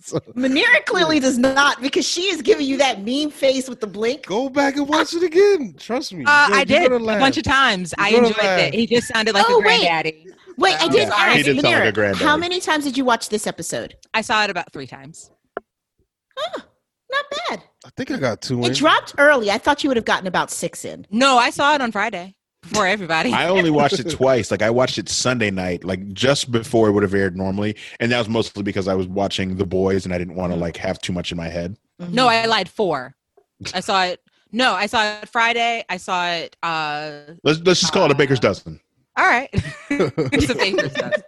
So, 0.00 0.18
Manira 0.36 0.84
clearly 0.84 1.18
does 1.18 1.38
not 1.38 1.80
because 1.80 2.06
she 2.06 2.22
is 2.24 2.42
giving 2.42 2.66
you 2.66 2.76
that 2.76 3.02
mean 3.02 3.30
face 3.30 3.70
with 3.70 3.80
the 3.80 3.86
blink. 3.86 4.26
go 4.26 4.50
back 4.50 4.76
and 4.76 4.86
watch 4.86 5.14
it 5.14 5.22
again. 5.22 5.74
Trust 5.78 6.12
me. 6.12 6.24
Uh, 6.26 6.48
You're- 6.48 6.60
I 6.60 6.64
did 6.64 6.92
a 6.92 6.98
bunch 6.98 7.38
of 7.38 7.42
times. 7.44 7.94
I 7.96 8.10
You're 8.10 8.20
gonna 8.20 8.28
enjoyed 8.34 8.44
it. 8.44 8.74
He 8.74 8.86
just 8.86 9.08
sounded 9.08 9.34
like 9.34 9.46
Oh, 9.48 9.54
a 9.54 9.58
wait. 9.58 9.64
granddaddy. 9.80 10.26
Wait, 10.26 10.34
I 10.62 10.68
Yeah, 10.70 10.78
did 10.78 11.46
he 11.46 11.52
did 11.54 11.62
sound 11.62 11.64
like 11.64 11.64
a 11.84 11.86
Manira, 11.90 11.94
granddaddy. 11.94 12.24
how 12.24 12.36
many 12.36 12.60
times 12.60 12.84
did 12.84 12.96
you 12.96 13.04
watch 13.04 13.28
this 13.28 13.46
episode? 13.46 13.96
I 14.12 14.20
saw 14.20 14.44
it 14.44 14.50
about 14.50 14.72
three 14.72 14.86
times. 14.86 15.30
Not 17.10 17.24
bad. 17.48 17.62
I 17.84 17.90
think 17.96 18.10
I 18.10 18.16
got 18.18 18.40
two 18.42 18.58
in. 18.58 18.64
It 18.72 18.74
dropped 18.76 19.14
early. 19.18 19.50
I 19.50 19.58
thought 19.58 19.84
you 19.84 19.90
would 19.90 19.96
have 19.96 20.04
gotten 20.04 20.26
about 20.26 20.50
six 20.50 20.84
in. 20.84 21.06
No, 21.10 21.36
I 21.38 21.50
saw 21.50 21.74
it 21.74 21.80
on 21.80 21.92
Friday 21.92 22.34
before 22.62 22.86
everybody. 22.86 23.32
I 23.32 23.48
only 23.48 23.70
watched 23.80 24.00
it 24.00 24.10
twice. 24.10 24.50
Like 24.50 24.62
I 24.62 24.70
watched 24.70 24.98
it 24.98 25.08
Sunday 25.08 25.50
night, 25.50 25.84
like 25.84 26.12
just 26.12 26.50
before 26.50 26.88
it 26.88 26.92
would 26.92 27.02
have 27.04 27.14
aired 27.14 27.36
normally, 27.36 27.76
and 28.00 28.10
that 28.10 28.18
was 28.18 28.28
mostly 28.28 28.62
because 28.64 28.88
I 28.88 28.94
was 28.94 29.06
watching 29.06 29.56
The 29.56 29.66
Boys 29.66 30.04
and 30.06 30.14
I 30.14 30.18
didn't 30.18 30.34
want 30.34 30.52
to 30.52 30.58
like 30.58 30.76
have 30.78 30.98
too 30.98 31.12
much 31.12 31.30
in 31.30 31.36
my 31.36 31.48
head. 31.48 31.76
no, 32.00 32.26
I 32.26 32.46
lied 32.46 32.68
four. 32.68 33.14
I 33.72 33.80
saw 33.80 34.04
it. 34.04 34.20
No, 34.50 34.72
I 34.72 34.86
saw 34.86 35.18
it 35.20 35.28
Friday. 35.28 35.84
I 35.88 35.96
saw 35.98 36.30
it. 36.30 36.56
Uh, 36.62 37.20
Let's 37.44 37.60
let's 37.60 37.80
just 37.80 37.92
call 37.92 38.06
it 38.06 38.10
a 38.10 38.14
baker's 38.14 38.38
Uh, 38.38 38.42
dozen. 38.42 38.80
All 39.16 39.24
right. 39.26 39.48
it's 39.90 40.50
a 40.50 40.54
baker's 40.54 40.92
dozen. 40.94 41.22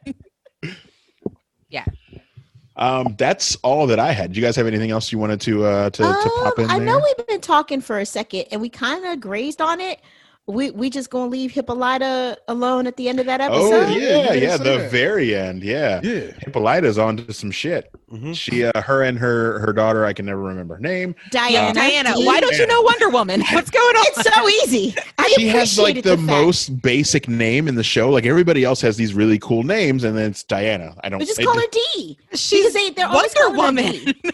Um, 2.78 3.14
that's 3.16 3.56
all 3.62 3.86
that 3.86 3.98
I 3.98 4.12
had. 4.12 4.32
Do 4.32 4.40
you 4.40 4.44
guys 4.46 4.54
have 4.56 4.66
anything 4.66 4.90
else 4.90 5.10
you 5.10 5.18
wanted 5.18 5.40
to 5.42 5.64
uh 5.64 5.88
to, 5.90 6.02
to 6.02 6.30
pop 6.42 6.58
in 6.58 6.66
Um, 6.66 6.70
I 6.70 6.78
there? 6.78 6.86
know 6.86 6.98
we've 7.16 7.26
been 7.26 7.40
talking 7.40 7.80
for 7.80 7.98
a 7.98 8.04
second 8.04 8.44
and 8.50 8.60
we 8.60 8.68
kind 8.68 9.06
of 9.06 9.18
grazed 9.18 9.62
on 9.62 9.80
it, 9.80 10.00
we 10.48 10.70
we 10.70 10.90
just 10.90 11.10
gonna 11.10 11.26
leave 11.30 11.50
Hippolyta 11.52 12.38
alone 12.48 12.86
at 12.86 12.96
the 12.96 13.08
end 13.08 13.18
of 13.18 13.26
that 13.26 13.40
Oh 13.40 13.44
episode? 13.46 13.92
you 13.94 14.00
yeah, 14.00 14.22
didn't 14.32 14.42
yeah, 14.42 14.56
the 14.56 14.78
that. 14.78 14.90
very 14.90 15.34
end. 15.34 15.62
Yeah, 15.64 16.00
Yeah. 16.04 16.30
Hippolyta's 16.40 16.98
onto 16.98 17.32
some 17.32 17.50
shit. 17.50 17.90
Mhm. 18.12 18.36
She, 18.36 18.64
uh, 18.64 18.80
her, 18.82 19.02
and 19.02 19.18
her 19.18 19.58
her 19.58 19.72
daughter. 19.72 20.04
I 20.04 20.12
can 20.12 20.26
never 20.26 20.40
remember 20.40 20.76
her 20.76 20.80
name. 20.80 21.16
Diana. 21.32 21.74
Diana, 21.74 22.12
why 22.20 22.38
don't 22.38 22.56
you 22.56 22.66
know 22.68 22.80
Wonder 22.82 23.08
Woman? 23.08 23.42
What's 23.52 23.70
going 23.70 23.96
on? 23.96 24.04
It's 24.06 24.34
so 24.34 24.48
easy. 24.48 24.94
I 25.18 25.26
she 25.36 25.48
has 25.48 25.76
like 25.78 25.96
appreciated 25.98 26.18
the, 26.20 26.22
most 26.22 26.80
basic 26.80 27.28
name 27.28 27.66
in 27.66 27.74
the 27.74 27.82
show. 27.82 28.10
Like 28.10 28.24
everybody 28.26 28.62
else 28.62 28.80
has 28.82 28.96
these 28.96 29.12
really 29.14 29.40
cool 29.40 29.64
names, 29.64 30.04
and 30.04 30.16
then 30.16 30.30
it's 30.30 30.44
Diana. 30.44 30.94
I 31.02 31.08
don't. 31.08 31.18
But 31.18 31.26
just 31.26 31.40
it 31.40 31.44
call 31.46 31.54
her 31.58 31.66
D. 31.72 32.16
She's 32.34 32.72
they- 32.72 32.90
they're 32.90 33.08
Wonder 33.08 33.50
Woman. 33.56 34.14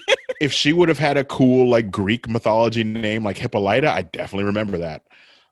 If 0.41 0.53
she 0.53 0.73
would 0.73 0.89
have 0.89 0.99
had 0.99 1.17
a 1.17 1.23
cool 1.23 1.69
like 1.71 1.89
Greek 1.89 2.29
mythology 2.29 2.83
name 2.83 3.23
like 3.23 3.39
Hippolyta, 3.39 3.89
I 3.93 4.03
definitely 4.03 4.43
remember 4.47 4.77
that. 4.79 5.03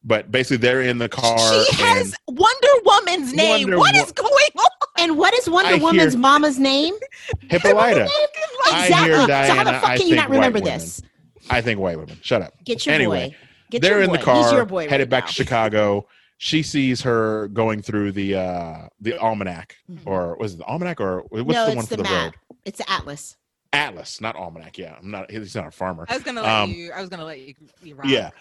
But 0.02 0.30
basically, 0.30 0.56
they're 0.58 0.80
in 0.82 0.98
the 0.98 1.08
car. 1.10 1.38
She 1.38 1.76
has 1.82 2.14
and 2.26 2.38
Wonder 2.38 2.68
Woman's 2.84 3.34
name. 3.34 3.64
Wonder 3.68 3.78
what 3.78 3.94
Wo- 3.94 4.00
is 4.02 4.12
going 4.12 4.28
on? 4.58 4.70
And 4.98 5.18
what 5.18 5.34
is 5.34 5.48
Wonder 5.48 5.72
I 5.72 5.74
hear- 5.76 5.82
Woman's 5.82 6.16
mama's 6.16 6.58
name? 6.58 6.94
Hippolyta. 7.50 8.08
I 8.72 8.86
Exactly. 8.86 9.08
hear 9.08 9.26
so 9.26 9.54
how 9.54 9.64
the 9.64 9.72
fuck 9.72 9.84
I 9.84 9.96
can 9.98 10.08
you 10.08 10.16
not 10.16 10.30
remember 10.30 10.60
this? 10.60 11.02
I 11.50 11.60
think 11.60 11.80
white 11.80 11.98
women. 11.98 12.16
Shut 12.22 12.40
up. 12.42 12.54
Get 12.64 12.86
your 12.86 12.94
Anyway, 12.94 13.30
boy. 13.30 13.36
Get 13.70 13.82
they're 13.82 13.94
your 13.94 14.02
in 14.02 14.10
boy. 14.10 14.16
the 14.16 14.22
car, 14.22 14.42
He's 14.42 14.52
your 14.52 14.64
boy 14.64 14.88
headed 14.88 15.06
right 15.06 15.10
back 15.10 15.24
now. 15.24 15.28
to 15.28 15.32
Chicago. 15.34 16.06
She 16.38 16.62
sees 16.62 17.02
her 17.02 17.48
going 17.48 17.82
through 17.82 18.12
the 18.12 18.36
uh 18.36 18.88
the 19.00 19.18
almanac, 19.18 19.76
Mhm. 19.90 20.00
or 20.06 20.36
was 20.38 20.54
it 20.54 20.58
the 20.58 20.64
almanac, 20.64 21.00
or 21.00 21.24
what's 21.28 21.46
no, 21.48 21.68
the 21.70 21.76
one 21.76 21.84
for 21.84 21.90
the 21.90 21.96
the, 21.98 22.02
map. 22.04 22.24
road? 22.24 22.34
It's 22.64 22.78
the 22.78 22.90
atlas. 22.90 23.36
Atlas, 23.72 24.20
not 24.20 24.34
almanac. 24.36 24.78
Yeah, 24.78 24.96
I'm 25.00 25.10
not. 25.10 25.30
He's 25.30 25.54
not 25.54 25.66
a 25.66 25.70
farmer. 25.70 26.06
I 26.08 26.14
was 26.14 26.22
gonna 26.22 26.40
let 26.42 26.50
Um, 26.50 26.70
you. 26.70 26.90
I 26.92 27.00
was 27.00 27.08
gonna 27.10 27.24
let 27.24 27.40
you. 27.40 27.54
you. 27.82 27.96
Yeah. 28.04 28.30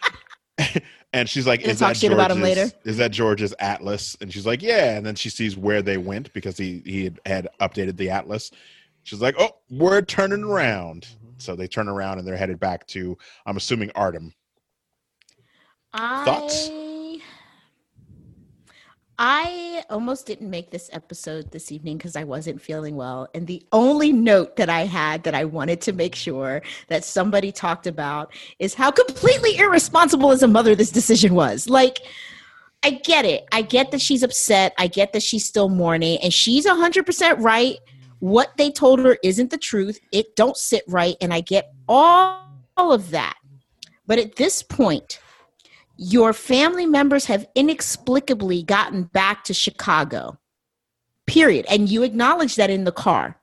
and 1.14 1.30
she's 1.30 1.48
like, 1.48 1.62
"Is 1.62 1.80
that 1.80 1.98
shit 1.98 2.12
about 2.12 2.32
him 2.32 2.40
George's? 2.40 2.58
later? 2.58 2.72
Is 2.86 2.98
that 2.98 3.12
George's 3.12 3.54
atlas?" 3.60 4.18
And 4.22 4.32
she's 4.34 4.46
like, 4.46 4.62
"Yeah." 4.62 4.98
And 4.98 5.06
then 5.06 5.16
she 5.16 5.30
sees 5.30 5.58
where 5.58 5.82
they 5.82 5.98
went 5.98 6.32
because 6.34 6.58
he 6.58 6.82
he 6.86 7.06
had, 7.06 7.20
had 7.26 7.48
updated 7.60 7.98
the 7.98 8.10
atlas. 8.10 8.52
She's 9.04 9.22
like, 9.22 9.36
"Oh, 9.40 9.58
we're 9.70 10.02
turning 10.02 10.44
around." 10.44 11.04
Mm-hmm. 11.04 11.30
So 11.38 11.56
they 11.56 11.68
turn 11.68 11.88
around 11.88 12.20
and 12.20 12.28
they're 12.28 12.38
headed 12.38 12.60
back 12.60 12.86
to, 12.88 13.18
I'm 13.46 13.58
assuming 13.58 13.90
Ardham. 13.90 14.34
Thoughts? 15.96 16.70
I 19.22 19.84
almost 19.90 20.26
didn't 20.26 20.50
make 20.50 20.72
this 20.72 20.90
episode 20.94 21.52
this 21.52 21.74
evening 21.74 21.98
because 21.98 22.16
I 22.16 22.24
wasn't 22.24 22.62
feeling 22.62 22.96
well. 22.96 23.28
And 23.34 23.46
the 23.48 23.62
only 23.74 24.14
note 24.14 24.56
that 24.56 24.70
I 24.70 24.86
had 24.86 25.24
that 25.24 25.36
I 25.36 25.44
wanted 25.44 25.82
to 25.82 25.92
make 25.92 26.16
sure 26.16 26.62
that 26.88 27.04
somebody 27.04 27.52
talked 27.52 27.86
about 27.86 28.32
is 28.60 28.74
how 28.74 28.92
completely 28.92 29.58
irresponsible 29.58 30.32
as 30.32 30.42
a 30.42 30.48
mother 30.48 30.74
this 30.74 30.90
decision 30.90 31.36
was. 31.36 31.68
Like, 31.68 32.00
I 32.82 32.92
get 32.92 33.26
it. 33.26 33.46
I 33.52 33.62
get 33.62 33.92
that 33.92 34.00
she's 34.00 34.24
upset. 34.24 34.74
I 34.78 34.88
get 34.88 35.12
that 35.12 35.22
she's 35.22 35.46
still 35.46 35.68
mourning. 35.68 36.18
And 36.24 36.34
she's 36.34 36.66
100% 36.66 37.44
right. 37.44 37.78
What 38.20 38.56
they 38.56 38.72
told 38.72 39.00
her 39.00 39.18
isn't 39.22 39.52
the 39.52 39.58
truth. 39.58 40.00
It 40.14 40.38
don't 40.38 40.56
sit 40.56 40.86
right. 40.88 41.18
And 41.20 41.34
I 41.34 41.42
get 41.42 41.74
all, 41.90 42.42
all 42.78 42.94
of 42.94 43.12
that. 43.12 43.36
But 44.08 44.18
at 44.18 44.38
this 44.38 44.64
point, 44.64 45.20
your 46.02 46.32
family 46.32 46.86
members 46.86 47.26
have 47.26 47.46
inexplicably 47.56 48.64
gotten 48.64 49.04
back 49.04 49.44
to 49.44 49.54
Chicago. 49.54 50.40
Period. 51.28 51.66
And 51.70 51.90
you 51.90 52.04
acknowledge 52.04 52.56
that 52.56 52.70
in 52.70 52.86
the 52.86 52.92
car. 52.94 53.36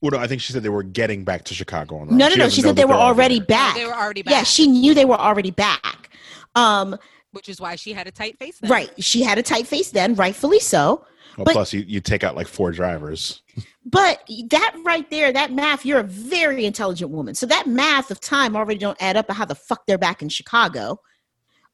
Well, 0.00 0.12
no, 0.12 0.18
I 0.18 0.26
think 0.26 0.40
she 0.40 0.54
said 0.54 0.62
they 0.62 0.70
were 0.70 0.82
getting 0.82 1.22
back 1.22 1.44
to 1.44 1.54
Chicago. 1.54 1.96
On 1.98 2.06
the 2.06 2.14
No, 2.14 2.24
road. 2.24 2.30
no, 2.30 2.34
no. 2.36 2.44
doesn't 2.44 2.56
She 2.56 2.62
said 2.62 2.76
they 2.76 2.86
were 2.86 2.94
already 2.94 3.40
there. 3.40 3.44
No, 3.48 3.64
back. 3.64 3.74
they 3.76 3.84
were 3.84 3.94
already 3.94 4.22
back. 4.22 4.32
Yeah, 4.32 4.42
she 4.44 4.66
knew 4.66 4.94
they 4.94 5.04
were 5.04 5.18
already 5.20 5.50
back. 5.50 6.08
Um, 6.54 6.96
which 7.32 7.48
is 7.50 7.60
why 7.60 7.76
she 7.76 7.92
had 7.92 8.06
a 8.06 8.10
tight 8.10 8.38
face. 8.38 8.58
Then. 8.58 8.70
right. 8.70 8.90
She 9.04 9.22
had 9.22 9.36
a 9.36 9.42
tight 9.42 9.66
face 9.66 9.90
then, 9.90 10.14
rightfully 10.14 10.60
so. 10.60 11.04
Well, 11.36 11.44
but- 11.44 11.52
plus, 11.52 11.74
you, 11.74 11.80
you 11.86 12.00
take 12.00 12.24
out 12.24 12.34
like 12.36 12.46
four 12.46 12.72
drivers. 12.72 13.42
But 13.84 14.28
that 14.48 14.74
right 14.84 15.08
there, 15.10 15.30
that 15.32 15.52
math, 15.52 15.84
you're 15.84 16.00
a 16.00 16.04
very 16.04 16.64
intelligent 16.64 17.10
woman. 17.10 17.34
So 17.34 17.44
that 17.46 17.66
math 17.66 18.10
of 18.10 18.20
time 18.20 18.56
already 18.56 18.78
don't 18.78 19.00
add 19.00 19.16
up 19.18 19.28
of 19.28 19.36
how 19.36 19.44
the 19.44 19.54
fuck 19.54 19.86
they're 19.86 19.98
back 19.98 20.22
in 20.22 20.28
Chicago. 20.30 21.00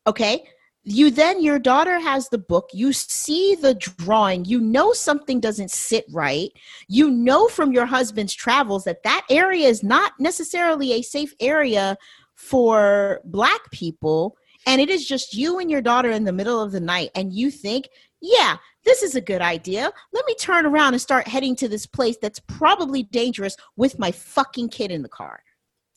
Okay. 0.07 0.45
You 0.85 1.13
then, 1.13 1.41
your 1.41 1.61
daughter 1.61 2.01
has 2.01 2.29
the 2.29 2.39
book. 2.39 2.69
You 2.73 2.93
see 2.93 3.55
the 3.55 3.75
drawing. 3.75 4.45
You 4.45 4.61
know 4.61 4.93
something 4.93 5.39
doesn't 5.39 5.71
sit 5.71 6.05
right. 6.11 6.51
You 6.89 7.09
know 7.09 7.47
from 7.47 7.73
your 7.73 7.87
husband's 7.87 8.35
travels 8.35 8.83
that 8.85 9.05
that 9.05 9.25
area 9.31 9.69
is 9.69 9.85
not 9.85 10.13
necessarily 10.19 10.93
a 10.93 11.03
safe 11.03 11.35
area 11.39 11.97
for 12.35 13.21
Black 13.25 13.71
people. 13.71 14.37
And 14.67 14.81
it 14.81 14.91
is 14.91 15.07
just 15.07 15.35
you 15.35 15.61
and 15.61 15.71
your 15.71 15.83
daughter 15.83 16.11
in 16.11 16.25
the 16.25 16.33
middle 16.33 16.61
of 16.61 16.73
the 16.73 16.81
night. 16.81 17.11
And 17.15 17.33
you 17.33 17.53
think, 17.53 17.89
yeah, 18.21 18.57
this 18.85 19.03
is 19.03 19.15
a 19.15 19.21
good 19.21 19.41
idea. 19.41 19.93
Let 20.13 20.27
me 20.27 20.35
turn 20.35 20.67
around 20.67 20.95
and 20.95 21.01
start 21.01 21.29
heading 21.29 21.55
to 21.57 21.69
this 21.69 21.87
place 21.87 22.17
that's 22.21 22.41
probably 22.41 23.05
dangerous 23.05 23.57
with 23.77 24.01
my 24.01 24.11
fucking 24.11 24.71
kid 24.71 24.91
in 24.91 25.03
the 25.03 25.09
car. 25.09 25.43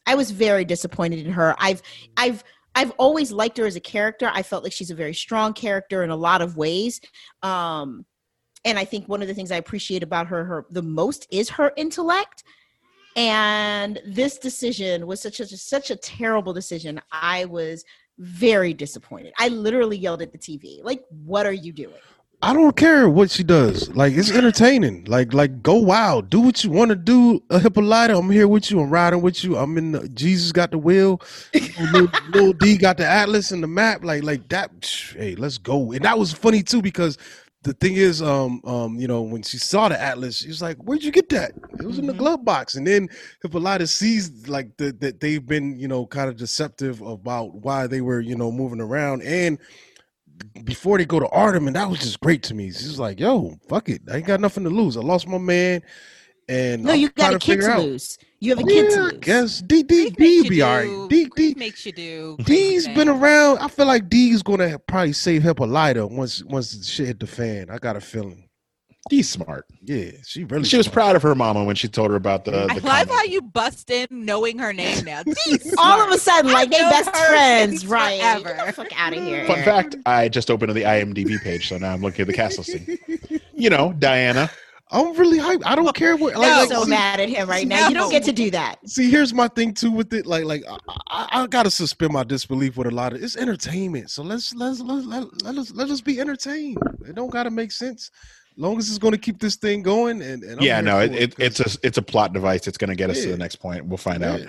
I 0.06 0.16
was 0.16 0.32
very 0.32 0.66
disappointed 0.66 1.26
in 1.26 1.32
her. 1.32 1.56
I've 1.58 1.82
I've 2.16 2.44
I've 2.76 2.92
always 2.92 3.32
liked 3.32 3.58
her 3.58 3.66
as 3.66 3.76
a 3.76 3.82
character. 3.82 4.30
I 4.34 4.44
felt 4.44 4.64
like 4.64 4.74
she's 4.74 4.92
a 4.92 4.96
very 4.96 5.14
strong 5.14 5.54
character 5.54 6.04
in 6.04 6.10
a 6.10 6.16
lot 6.16 6.42
of 6.42 6.58
ways. 6.58 7.02
Um 7.42 8.06
and 8.66 8.80
I 8.80 8.86
think 8.86 9.08
one 9.08 9.22
of 9.22 9.28
the 9.28 9.34
things 9.34 9.52
I 9.52 9.58
appreciate 9.58 10.04
about 10.04 10.28
her 10.28 10.44
her 10.44 10.66
the 10.70 10.82
most 10.82 11.28
is 11.32 11.50
her 11.50 11.72
intellect. 11.78 12.44
And 13.16 14.02
this 14.06 14.38
decision 14.38 15.08
was 15.08 15.22
such 15.22 15.40
a 15.40 15.48
such 15.48 15.90
a 15.90 15.96
terrible 15.96 16.54
decision. 16.54 17.00
I 17.12 17.46
was 17.46 17.86
very 18.18 18.74
disappointed. 18.74 19.34
I 19.38 19.50
literally 19.50 19.98
yelled 19.98 20.22
at 20.22 20.32
the 20.32 20.38
TV. 20.38 20.84
Like, 20.84 21.04
what 21.10 21.46
are 21.46 21.54
you 21.54 21.74
doing? 21.74 22.02
I 22.42 22.54
don't 22.54 22.76
care 22.78 23.10
what 23.10 23.32
she 23.32 23.44
does. 23.44 23.94
Like 23.96 24.14
it's 24.14 24.32
entertaining. 24.32 25.06
Like 25.06 25.34
like 25.34 25.62
go 25.62 25.76
wild. 25.76 26.30
Do 26.30 26.40
what 26.42 26.64
you 26.64 26.72
want 26.72 26.90
to 26.90 26.96
do. 26.96 27.44
A 27.50 27.60
Hippolyta, 27.60 28.18
I'm 28.18 28.30
here 28.30 28.48
with 28.48 28.72
you. 28.72 28.80
I'm 28.80 28.92
riding 28.92 29.22
with 29.22 29.44
you. 29.44 29.58
I'm 29.58 29.78
in. 29.78 29.94
The, 29.94 30.08
Jesus 30.10 30.54
got 30.54 30.72
the 30.72 30.78
wheel. 30.78 31.22
little, 31.78 32.08
little 32.28 32.54
D 32.54 32.78
got 32.78 32.98
the 32.98 33.06
atlas 33.06 33.52
and 33.52 33.64
the 33.64 33.68
map. 33.68 34.06
Like 34.06 34.24
like 34.24 34.48
that. 34.50 34.72
Hey, 35.18 35.36
let's 35.36 35.58
go. 35.58 35.92
And 35.92 36.06
that 36.06 36.18
was 36.20 36.32
funny 36.32 36.64
too 36.64 36.82
because 36.82 37.18
the 37.64 37.74
thing 37.74 37.96
is, 37.96 38.22
um 38.22 38.62
um 38.66 39.00
you 39.00 39.08
know 39.08 39.22
when 39.24 39.44
she 39.44 39.58
saw 39.58 39.90
the 39.90 40.02
atlas, 40.02 40.38
she 40.38 40.48
was 40.48 40.62
like, 40.62 40.78
"Where'd 40.78 41.04
you 41.04 41.12
get 41.12 41.30
that? 41.30 41.56
It 41.80 41.86
was 41.86 42.00
in 42.00 42.08
the 42.08 42.14
Mhm. 42.14 42.18
glove 42.20 42.46
box." 42.46 42.76
And 42.76 42.88
then 42.88 43.10
Hippolyta 43.42 43.88
sees 43.88 44.48
like 44.48 44.78
the, 44.78 44.94
that 45.02 45.20
they've 45.20 45.46
been 45.46 45.78
you 45.78 45.90
know 45.90 46.06
kind 46.06 46.30
of 46.30 46.38
deceptive 46.38 47.02
about 47.02 47.56
why 47.56 47.88
they 47.88 48.02
were 48.02 48.22
you 48.22 48.36
know 48.38 48.52
moving 48.52 48.82
around 48.82 49.24
and 49.24 49.60
before 50.64 50.98
they 50.98 51.06
go 51.06 51.20
to 51.20 51.28
Ardham, 51.28 51.68
and 51.68 51.76
that 51.76 51.90
was 51.90 52.00
just 52.00 52.20
great 52.20 52.44
to 52.44 52.54
me. 52.54 52.72
She's 52.72 53.00
like, 53.00 53.20
"Yo, 53.20 53.58
fuck 53.70 53.90
it, 53.90 54.02
I 54.12 54.18
ain't 54.18 54.26
got 54.26 54.40
nothing 54.40 54.64
to 54.64 54.70
lose. 54.70 54.98
I 54.98 55.02
lost 55.02 55.28
my 55.28 55.38
man, 55.38 55.82
and 56.50 56.84
No, 56.84 56.92
I'm 56.94 57.00
you 57.00 57.10
got 57.10 57.34
a 57.34 57.40
kid 57.40 57.60
figure 57.60 57.76
to 57.76 57.82
lose. 57.82 58.18
You 58.40 58.56
have 58.56 58.60
a 58.64 58.68
kid 58.68 58.92
to 58.92 59.04
lose. 59.04 59.14
I 59.14 59.18
guess 59.18 59.62
D 59.62 59.84
D 59.84 60.10
Grief 60.12 60.16
D 60.18 60.38
makes 60.38 60.50
be 60.50 60.56
you 60.58 60.64
all 60.66 60.78
right. 60.78 60.86
do- 60.86 61.08
D 61.10 61.24
D 61.24 61.30
grief 61.30 61.58
makes 61.58 61.86
you 61.86 61.92
do. 61.92 62.38
crazy 62.46 62.54
D's 62.86 62.88
been 62.90 63.10
around. 63.10 63.60
I 63.60 63.68
feel 63.68 63.86
like 63.88 64.10
D's 64.10 64.44
gonna 64.44 64.78
probably 64.80 65.14
save 65.14 65.44
Hippolyta 65.44 66.06
once 66.06 66.44
once 66.44 66.72
the 66.74 66.84
shit 66.84 67.08
hit 67.08 67.20
the 67.20 67.28
fan. 67.28 67.70
I 67.70 67.78
got 67.78 67.96
a 67.96 68.02
feeling. 68.02 68.45
He's 69.10 69.30
smart. 69.30 69.68
Yeah, 69.84 70.12
she 70.26 70.46
really. 70.46 70.64
She 70.64 70.78
was 70.78 70.88
proud 70.88 71.16
of 71.16 71.22
her 71.22 71.36
mama 71.36 71.64
when 71.64 71.76
she 71.76 71.88
told 71.88 72.10
her 72.10 72.16
about 72.16 72.46
the. 72.46 72.64
I 72.70 72.80
the 72.80 72.86
love 72.86 73.08
how 73.08 73.24
you 73.24 73.42
bust 73.42 73.92
in 73.92 74.08
knowing 74.10 74.58
her 74.58 74.74
name 74.74 75.06
now. 75.06 75.22
D's 75.46 75.76
All 75.78 76.02
of 76.02 76.10
a 76.12 76.18
sudden, 76.18 76.52
like 76.52 76.72
they 76.72 76.80
best 76.80 77.16
friends, 77.16 77.82
since 77.82 77.86
right? 77.86 78.20
forever. 78.20 78.56
Get 78.66 78.76
fuck 78.76 79.00
out 79.00 79.14
of 79.14 79.24
here. 79.24 79.46
Fun 79.46 79.64
fact: 79.64 79.96
I 80.08 80.28
just 80.28 80.50
opened 80.50 80.74
the 80.74 80.82
IMDb 80.82 81.40
page, 81.40 81.70
so 81.70 81.78
now 81.78 81.94
I'm 81.94 82.02
looking 82.02 82.22
at 82.22 82.28
the 82.28 82.34
castle 82.34 82.64
scene. 82.64 82.98
You 83.58 83.70
know, 83.70 83.94
Diana. 83.98 84.52
I'm 84.92 85.16
really 85.16 85.40
hyped. 85.40 85.64
I 85.66 85.76
don't 85.76 85.96
care 85.96 86.16
what. 86.16 86.36
Like, 86.36 86.52
I'm 86.52 86.60
like, 86.60 86.70
so 86.70 86.84
see, 86.84 86.90
mad 86.90 87.20
at 87.20 87.30
him 87.30 87.50
right 87.50 87.68
now. 87.68 87.88
You 87.88 87.96
don't 87.96 88.12
get 88.12 88.24
to 88.24 88.32
do 88.32 88.52
that. 88.52 88.78
See, 88.88 89.10
here's 89.10 89.34
my 89.34 89.48
thing 89.48 89.74
too 89.74 89.92
with 89.92 90.14
it. 90.14 90.26
Like, 90.26 90.44
like 90.44 90.64
I, 90.70 90.78
I, 91.08 91.28
I 91.32 91.48
gotta 91.48 91.72
suspend 91.72 92.14
my 92.14 92.24
disbelief 92.24 92.78
with 92.78 92.88
a 92.88 92.92
lot 92.92 93.14
of 93.14 93.24
it's 93.24 93.36
entertainment. 93.38 94.12
So 94.12 94.24
let's 94.24 94.54
let's 94.54 94.82
let's 94.82 95.06
let, 95.06 95.42
let 95.42 95.56
us 95.58 95.72
let 95.72 95.90
us 95.90 96.02
be 96.02 96.20
entertained. 96.20 96.78
It 97.08 97.16
don't 97.16 97.32
gotta 97.32 97.50
make 97.50 97.72
sense. 97.72 98.12
Long 98.58 98.78
as 98.78 98.90
it's 98.90 98.98
gonna 98.98 99.18
keep 99.18 99.40
this 99.40 99.56
thing 99.56 99.82
going. 99.82 100.22
And, 100.22 100.44
and 100.44 100.62
yeah, 100.62 100.82
no, 100.82 101.00
it, 101.00 101.14
it, 101.14 101.36
it's 101.38 101.60
a 101.60 101.78
it's 101.84 101.98
a 101.98 102.02
plot 102.02 102.34
device. 102.34 102.68
It's 102.68 102.78
going 102.78 102.90
to 102.90 102.96
get 102.96 103.10
us 103.10 103.22
to 103.24 103.30
the 103.30 103.38
next 103.38 103.58
point. 103.58 103.86
We'll 103.86 103.98
find 103.98 104.24
out. 104.24 104.40
Yeah. 104.42 104.46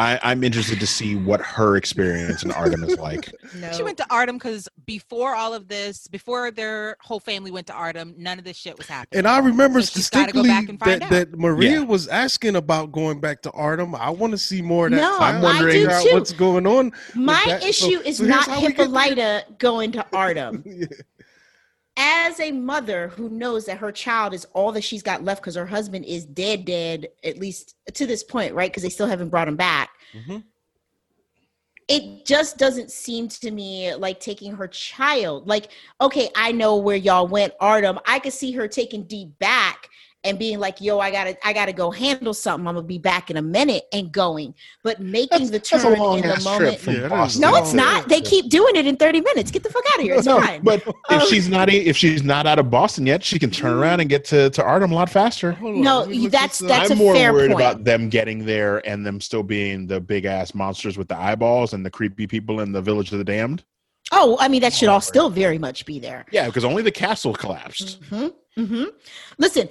I, 0.00 0.20
I'm 0.22 0.44
interested 0.44 0.78
to 0.78 0.86
see 0.86 1.16
what 1.16 1.40
her 1.40 1.74
experience 1.76 2.44
in 2.44 2.50
Ardham 2.50 2.88
is 2.88 2.96
like. 3.00 3.32
No. 3.56 3.72
She 3.72 3.82
went 3.82 3.96
to 3.98 4.04
Ardham 4.04 4.34
because 4.34 4.68
before 4.86 5.34
all 5.34 5.52
of 5.54 5.66
this, 5.66 6.06
before 6.06 6.52
their 6.52 6.96
whole 7.00 7.18
family 7.18 7.50
went 7.50 7.66
to 7.66 7.72
Ardham, 7.72 8.16
none 8.16 8.38
of 8.38 8.44
this 8.44 8.56
shit 8.56 8.78
was 8.78 8.86
happening. 8.86 9.18
And 9.18 9.26
I 9.26 9.38
remember 9.38 9.80
So 9.82 9.94
she's 9.98 10.08
go 10.10 10.20
distinctly 10.24 10.48
back 10.50 10.68
and 10.68 10.78
that, 10.80 11.02
out. 11.02 11.10
that 11.10 11.36
Maria 11.36 11.80
Yeah. 11.80 11.84
was 11.84 12.06
asking 12.06 12.54
about 12.54 12.92
going 12.92 13.18
back 13.20 13.42
to 13.42 13.50
Ardham. 13.50 13.98
I 13.98 14.10
want 14.10 14.30
to 14.32 14.38
see 14.38 14.62
more 14.62 14.86
of 14.86 14.92
that. 14.92 14.98
No, 14.98 15.18
I'm 15.18 15.42
wondering- 15.42 15.88
I 15.88 16.00
do 16.02 16.10
too. 16.10 16.14
what's 16.14 16.32
going 16.32 16.64
on. 16.68 16.92
My 17.16 17.42
that- 17.46 17.62
so- 17.62 17.68
issue 17.68 17.98
is 18.04 18.18
so 18.18 18.24
not 18.26 18.44
how 18.46 18.60
we 18.60 18.68
get 18.68 18.76
there. 18.76 18.86
Hippolyta 18.86 19.44
going 19.58 19.90
to 19.92 20.06
Ardham. 20.12 20.62
Yeah. 20.64 20.86
As 22.00 22.38
a 22.38 22.52
mother 22.52 23.08
who 23.08 23.28
knows 23.28 23.66
that 23.66 23.78
her 23.78 23.90
child 23.90 24.32
is 24.32 24.46
all 24.54 24.70
that 24.72 24.84
she's 24.84 25.02
got 25.02 25.24
left 25.24 25.42
because 25.42 25.56
her 25.56 25.66
husband 25.66 26.04
is 26.04 26.24
dead, 26.24 26.64
dead, 26.64 27.08
at 27.24 27.38
least 27.38 27.74
to 27.92 28.06
this 28.06 28.22
point, 28.22 28.54
right? 28.54 28.70
Because 28.70 28.84
they 28.84 28.88
still 28.88 29.08
haven't 29.08 29.30
brought 29.30 29.48
him 29.48 29.56
back. 29.56 29.90
Mhm. 30.14 30.44
it 31.88 32.26
just 32.26 32.58
doesn't 32.58 32.90
seem 32.90 33.28
to 33.28 33.50
me 33.50 33.94
like 33.94 34.20
taking 34.20 34.52
her 34.52 34.68
child. 34.68 35.48
Like, 35.48 35.70
okay, 36.02 36.28
I 36.36 36.52
know 36.52 36.76
where 36.76 36.96
y'all 36.96 37.26
went, 37.26 37.56
Ardham. 37.62 37.98
I 38.06 38.18
could 38.18 38.34
see 38.34 38.52
her 38.52 38.68
taking 38.68 39.04
D 39.04 39.32
back 39.38 39.88
and 40.24 40.38
being 40.38 40.58
like, 40.58 40.80
"Yo, 40.80 40.98
I 40.98 41.10
gotta, 41.10 41.36
I 41.46 41.52
gotta 41.52 41.72
go 41.72 41.90
handle 41.90 42.34
something. 42.34 42.66
I'm 42.66 42.74
gonna 42.74 42.86
be 42.86 42.98
back 42.98 43.30
in 43.30 43.36
a 43.36 43.42
minute," 43.42 43.84
and 43.92 44.10
going. 44.12 44.54
But 44.82 45.00
making 45.00 45.46
the 45.46 45.52
That's 45.58 45.72
a 45.72 45.78
turn 45.78 45.92
in 45.92 45.98
long-ass 46.00 46.44
the 46.44 46.50
trip 46.50 46.60
moment. 46.60 46.80
from 46.80 46.94
Yeah, 46.96 47.08
Boston. 47.08 47.40
No, 47.42 47.54
it's 47.56 47.72
not. 47.72 48.08
They 48.08 48.20
keep 48.20 48.48
doing 48.50 48.74
it 48.76 48.86
in 48.86 48.96
30 48.96 49.20
minutes. 49.20 49.50
Get 49.50 49.62
the 49.62 49.70
fuck 49.70 49.84
out 49.92 49.98
of 50.00 50.04
here. 50.04 50.14
It's 50.16 50.26
No, 50.26 50.40
fine. 50.40 50.60
but 50.62 50.82
if 51.10 51.22
Um, 51.22 51.28
she's 51.28 51.48
not 51.48 51.68
if 51.72 51.96
she's 51.96 52.22
not 52.24 52.46
out 52.46 52.58
of 52.58 52.70
Boston 52.70 53.06
yet, 53.06 53.22
she 53.22 53.38
can 53.38 53.50
turn 53.50 53.72
around 53.72 54.00
and 54.00 54.08
get 54.10 54.24
to, 54.26 54.50
to 54.50 54.62
Ardham 54.62 54.90
a 54.90 54.94
lot 54.94 55.08
faster. 55.08 55.56
No, 55.60 56.00
let 56.00 56.08
me 56.08 56.26
that's- 56.28 56.58
this 56.58 56.62
up. 56.62 56.68
that's 56.68 56.90
I'm 56.90 56.98
a 56.98 57.00
more 57.02 57.14
fair 57.14 57.32
worried 57.32 57.52
point. 57.52 57.60
about 57.60 57.84
them 57.84 58.08
getting 58.08 58.44
there 58.44 58.86
and 58.88 59.06
them 59.06 59.20
still 59.20 59.42
being 59.44 59.86
the 59.86 60.00
big 60.00 60.24
ass 60.24 60.54
monsters 60.54 60.98
with 60.98 61.08
the 61.08 61.16
eyeballs 61.18 61.72
and 61.74 61.86
the 61.86 61.90
creepy 61.90 62.26
people 62.26 62.60
in 62.60 62.72
the 62.72 62.82
village 62.82 63.12
of 63.12 63.18
the 63.18 63.24
damned. 63.24 63.62
oh, 64.10 64.36
I 64.40 64.48
mean, 64.48 64.62
that 64.62 64.72
should 64.72 64.88
all 64.88 65.00
still 65.02 65.28
very 65.30 65.58
much 65.58 65.84
be 65.86 65.98
there. 66.00 66.24
Yeah, 66.32 66.46
because 66.46 66.64
only 66.64 66.82
the 66.82 66.90
castle 66.90 67.34
collapsed. 67.34 67.98
hmm 68.08 68.28
hmm 68.56 68.84
Listen, 69.38 69.68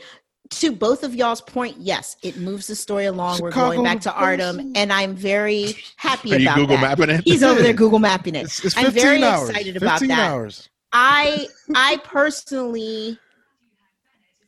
to 0.50 0.72
both 0.72 1.04
of 1.04 1.16
y'all's 1.16 1.42
point, 1.42 1.78
yes, 1.78 2.18
it 2.22 2.38
moves 2.38 2.68
the 2.68 2.76
story 2.76 3.06
along. 3.06 3.42
We're 3.42 3.52
going 3.52 3.84
back 3.84 4.02
to 4.02 4.10
Ardham, 4.10 4.74
and 4.76 4.92
I'm 4.92 5.16
very 5.16 5.74
happy 5.98 6.34
Are 6.34 6.38
you 6.38 6.48
about 6.48 6.56
Google 6.58 6.78
that. 6.78 6.98
mapping 6.98 7.16
it? 7.16 7.24
He's 7.24 7.44
over 7.44 7.62
there 7.62 7.74
Google 7.84 8.00
mapping 8.00 8.36
it. 8.36 8.46
It's, 8.46 8.64
it's 8.64 8.78
I'm 8.78 8.92
very 8.92 9.24
hours. 9.24 9.50
excited 9.50 9.78
about 9.78 10.00
15 10.00 10.10
that. 10.10 10.32
hours. 10.32 10.70
I 10.94 11.48
I 11.76 11.98
personally 12.04 13.20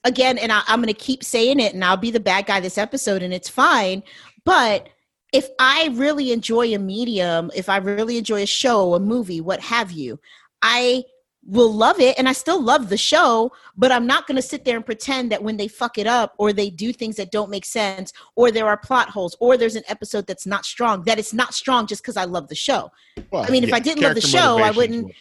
again 0.04 0.38
and 0.38 0.52
I, 0.52 0.62
i'm 0.68 0.80
going 0.80 0.88
to 0.88 0.94
keep 0.94 1.24
saying 1.24 1.60
it 1.60 1.74
and 1.74 1.84
i'll 1.84 1.98
be 1.98 2.12
the 2.12 2.20
bad 2.20 2.46
guy 2.46 2.60
this 2.60 2.78
episode 2.78 3.22
and 3.22 3.34
it's 3.34 3.50
fine 3.50 4.04
but 4.46 4.88
if 5.34 5.48
i 5.60 5.90
really 5.94 6.32
enjoy 6.32 6.74
a 6.74 6.80
medium 6.80 7.52
if 7.56 7.70
i 7.70 7.78
really 7.78 8.18
enjoy 8.18 8.44
a 8.44 8.48
show 8.48 8.94
a 8.96 9.00
movie 9.00 9.42
what 9.42 9.60
have 9.60 9.92
you 9.92 10.20
i 10.62 11.04
will 11.50 11.74
love 11.74 12.00
it 12.00 12.18
and 12.20 12.30
i 12.30 12.32
still 12.34 12.62
love 12.62 12.90
the 12.90 12.98
show 12.98 13.52
but 13.76 13.92
i'm 13.92 14.06
not 14.06 14.28
going 14.28 14.36
to 14.36 14.42
sit 14.42 14.64
there 14.66 14.76
and 14.76 14.86
pretend 14.86 15.32
that 15.32 15.42
when 15.42 15.58
they 15.58 15.68
fuck 15.68 15.98
it 15.98 16.06
up 16.06 16.34
or 16.38 16.54
they 16.54 16.70
do 16.70 16.94
things 16.94 17.16
that 17.16 17.32
don't 17.32 17.50
make 17.50 17.66
sense 17.66 18.14
or 18.36 18.52
there 18.52 18.68
are 18.68 18.78
plot 18.78 19.10
holes 19.10 19.36
or 19.40 19.58
there's 19.58 19.76
an 19.76 19.84
episode 19.88 20.28
that's 20.28 20.46
not 20.46 20.64
strong 20.66 21.02
that 21.04 21.18
it's 21.18 21.34
not 21.34 21.54
strong 21.54 21.88
just 21.88 22.02
because 22.04 22.18
i 22.18 22.24
love 22.26 22.48
the 22.50 22.56
show 22.56 22.92
Well, 23.32 23.44
I 23.44 23.50
mean, 23.50 23.64
if 23.64 23.74
I 23.74 23.80
didn't 23.80 24.04
love 24.04 24.16
the 24.16 24.22
show, 24.22 24.58
I 24.64 24.72
wouldn't- 24.72 25.12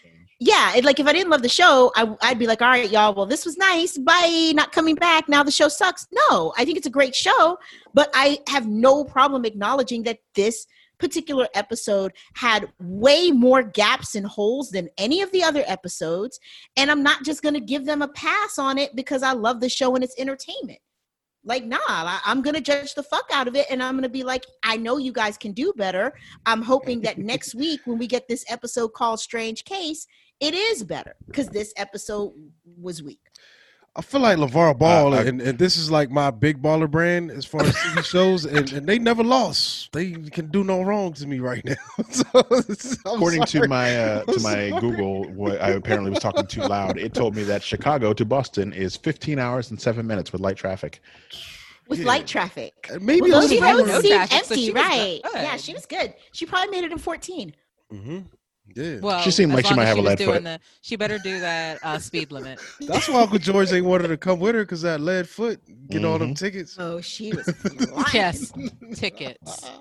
yeah, 0.41 0.77
it, 0.77 0.85
like 0.85 1.01
if 1.01 1.07
I 1.09 1.13
didn't 1.13 1.31
love 1.31 1.43
the 1.43 1.49
show, 1.49 1.91
I, 1.97 2.15
I'd 2.23 2.39
be 2.39 2.47
like, 2.47 2.63
all 2.63 2.69
right, 2.69 2.89
y'all, 2.89 3.13
well, 3.13 3.27
this 3.27 3.45
was 3.45 3.57
nice. 3.59 3.99
Bye. 3.99 4.53
Not 4.55 4.71
coming 4.71 4.95
back. 4.95 5.29
Now 5.29 5.43
the 5.43 5.51
show 5.51 5.67
sucks. 5.67 6.07
No, 6.13 6.53
I 6.57 6.65
think 6.65 6.79
it's 6.79 6.87
a 6.87 6.91
great 6.91 7.13
show, 7.13 7.59
but 7.93 8.09
I 8.15 8.39
have 8.49 8.65
no 8.69 9.03
problem 9.03 9.45
acknowledging 9.45 10.05
that 10.05 10.19
this 10.37 10.65
particular 10.99 11.49
episode 11.55 12.13
had 12.35 12.69
way 12.81 13.31
more 13.31 13.63
gaps 13.63 14.15
and 14.15 14.27
holes 14.27 14.71
than 14.71 14.89
any 14.99 15.23
of 15.23 15.33
the 15.33 15.43
other 15.43 15.65
episodes. 15.67 16.39
And 16.77 16.91
I'm 16.91 17.03
not 17.03 17.25
just 17.25 17.43
going 17.43 17.55
to 17.55 17.61
give 17.61 17.85
them 17.85 18.03
a 18.03 18.09
pass 18.09 18.59
on 18.59 18.79
it 18.79 18.95
because 18.97 19.23
I 19.23 19.33
love 19.33 19.61
the 19.61 19.69
show 19.69 19.95
and 19.95 20.05
it's 20.05 20.19
entertainment. 20.19 20.81
Like, 21.45 21.65
nah, 21.65 21.79
I, 21.89 22.21
I'm 22.25 22.43
going 22.43 22.57
to 22.57 22.61
judge 22.61 22.95
the 22.95 23.03
fuck 23.03 23.29
out 23.33 23.49
of 23.49 23.57
it. 23.57 23.67
And 23.71 23.83
I'm 23.83 23.95
going 23.95 24.03
to 24.03 24.09
be 24.09 24.25
like, 24.25 24.45
I 24.65 24.77
know 24.77 24.99
you 24.99 25.13
guys 25.13 25.39
can 25.39 25.53
do 25.53 25.73
better. 25.77 26.13
I'm 26.47 26.63
hoping 26.63 27.01
that 27.03 27.19
next 27.19 27.55
week, 27.55 27.81
when 27.85 27.99
we 27.99 28.07
get 28.07 28.29
this 28.29 28.45
episode 28.49 28.89
called 28.89 29.21
Strange 29.21 29.65
Case, 29.65 30.07
it 30.41 30.55
is 30.55 30.85
better 30.85 31.17
because 31.27 31.49
this 31.49 31.73
episode 31.77 32.33
was 32.81 33.03
weak. 33.03 33.21
I 33.99 34.01
feel 34.01 34.21
like 34.21 34.39
LaVar 34.39 34.79
Ball, 34.79 35.13
I- 35.13 35.23
and, 35.25 35.41
and 35.43 35.59
this 35.59 35.77
is 35.77 35.91
like 35.91 36.09
my 36.09 36.31
big 36.31 36.63
baller 36.63 36.89
brand 36.89 37.33
as 37.33 37.45
far 37.45 37.63
as 37.65 37.75
TV 37.75 38.05
shows, 38.15 38.45
and, 38.45 38.73
and 38.73 38.87
they 38.87 38.97
never 38.97 39.25
lost. 39.25 39.91
They 39.93 40.13
can 40.13 40.47
do 40.53 40.63
no 40.63 40.83
wrong 40.83 41.15
to 41.15 41.27
me 41.27 41.41
right 41.41 41.65
now. 41.65 41.75
so, 42.11 42.25
I'm 43.05 43.17
According 43.17 43.43
to 43.43 43.67
my 43.67 43.97
uh, 43.99 44.25
to 44.25 44.41
my 44.41 44.71
sorry. 44.71 44.81
Google, 44.81 45.25
what 45.31 45.61
I 45.61 45.71
apparently 45.71 46.11
was 46.11 46.21
talking 46.21 46.47
too 46.47 46.61
loud. 46.63 46.97
It 46.97 47.13
told 47.13 47.35
me 47.35 47.43
that 47.45 47.61
Chicago 47.65 48.13
to 48.13 48.25
Boston 48.25 48.73
is 48.73 48.97
15 48.97 49.41
hours 49.41 49.71
and 49.71 49.81
seven 49.81 50.07
minutes 50.07 50.31
with 50.33 50.41
light 50.41 50.57
traffic. 50.57 51.01
With 51.89 51.99
Yeah. 51.99 52.07
light 52.07 52.27
traffic. 52.29 52.89
Uh, 52.95 52.99
maybe 53.01 53.23
Well, 53.31 53.39
a 53.39 53.41
those 53.41 53.51
little 53.51 53.79
roads 53.79 53.89
no 53.89 54.01
seemed 54.01 54.15
traffic, 54.15 54.45
so 54.45 54.55
empty, 54.55 54.67
she 54.67 54.73
right? 54.73 55.21
good. 55.25 55.33
Yeah, 55.35 55.57
she 55.57 55.73
was 55.75 55.87
good. 55.87 56.15
She 56.33 56.47
probably 56.47 56.71
made 56.71 56.85
it 56.85 56.93
in 56.93 56.99
14. 56.99 57.53
Mhm. 57.93 58.27
Yeah, 58.77 58.99
Well, 59.01 59.21
She 59.23 59.31
seemed 59.31 59.53
as 59.53 59.57
like 59.57 59.67
she 59.67 59.75
might 59.75 59.85
as 59.85 59.89
have 59.89 59.99
a 59.99 60.01
was 60.03 60.09
lead 60.11 60.19
doing 60.19 60.33
foot. 60.35 60.45
The, 60.45 60.61
she 60.83 60.97
better 60.97 61.19
do 61.19 61.41
that 61.41 61.79
uh, 61.83 61.99
speed 61.99 62.31
limit. 62.31 62.61
that's 62.81 63.09
why 63.09 63.23
Uncle 63.23 63.39
George 63.39 63.73
ain't 63.73 63.87
wanted 63.87 64.09
to 64.09 64.17
come 64.17 64.39
with 64.41 64.55
her 64.55 64.63
because 64.63 64.83
that 64.83 65.01
lead 65.01 65.29
foot 65.29 65.61
get 65.89 66.05
all 66.05 66.19
them 66.19 66.35
Mhm. 66.35 66.39
tickets. 66.39 66.77
Oh, 66.79 67.01
she 67.01 67.33
was 67.33 67.49
yes, 68.15 68.53
tickets. 68.95 69.71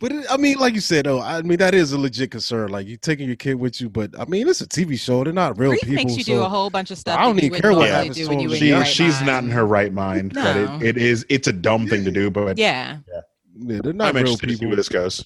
But 0.00 0.12
it, 0.12 0.26
I 0.30 0.36
mean, 0.36 0.58
like 0.58 0.74
you 0.74 0.80
said, 0.80 1.06
though, 1.06 1.20
I 1.20 1.42
mean 1.42 1.58
that 1.58 1.74
is 1.74 1.92
a 1.92 1.98
legit 1.98 2.30
concern. 2.30 2.68
Like 2.68 2.86
you 2.86 2.96
taking 2.96 3.26
your 3.26 3.34
kid 3.34 3.54
with 3.54 3.80
you, 3.80 3.88
but 3.90 4.10
I 4.18 4.24
mean 4.26 4.46
it's 4.46 4.60
a 4.60 4.66
TV 4.66 4.96
show; 4.98 5.24
they're 5.24 5.32
not 5.32 5.58
real 5.58 5.70
Grief 5.70 5.80
people. 5.82 6.04
makes 6.04 6.16
you 6.16 6.22
so 6.22 6.32
do 6.34 6.40
a 6.42 6.48
whole 6.48 6.70
bunch 6.70 6.92
of 6.92 6.98
stuff. 6.98 7.18
I 7.18 7.24
don't 7.24 7.42
even 7.42 7.60
care 7.60 7.72
what 7.72 7.88
happens 7.90 8.14
do 8.16 8.22
to 8.24 8.28
when 8.28 8.38
you 8.38 8.48
were 8.48 8.54
in 8.54 8.60
She, 8.60 8.68
your 8.68 8.84
she's 8.84 9.00
right 9.14 9.18
she's 9.18 9.26
not 9.26 9.42
in 9.42 9.50
her 9.50 9.66
right 9.66 9.92
mind, 9.92 10.34
but 10.34 10.54
No. 10.54 10.76
it, 10.76 10.96
it 10.96 10.96
is 10.98 11.26
it's 11.28 11.48
a 11.48 11.52
dumb 11.52 11.88
thing 11.88 12.04
to 12.04 12.12
do. 12.12 12.30
But 12.30 12.58
Yeah. 12.58 12.98
yeah, 13.12 13.80
they're 13.82 13.92
not 13.92 14.10
I'm 14.10 14.14
real 14.22 14.26
interested 14.32 14.46
to 14.46 14.52
see 14.52 14.58
people. 14.58 14.68
where 14.68 14.76
this 14.76 14.88
goes. 14.88 15.24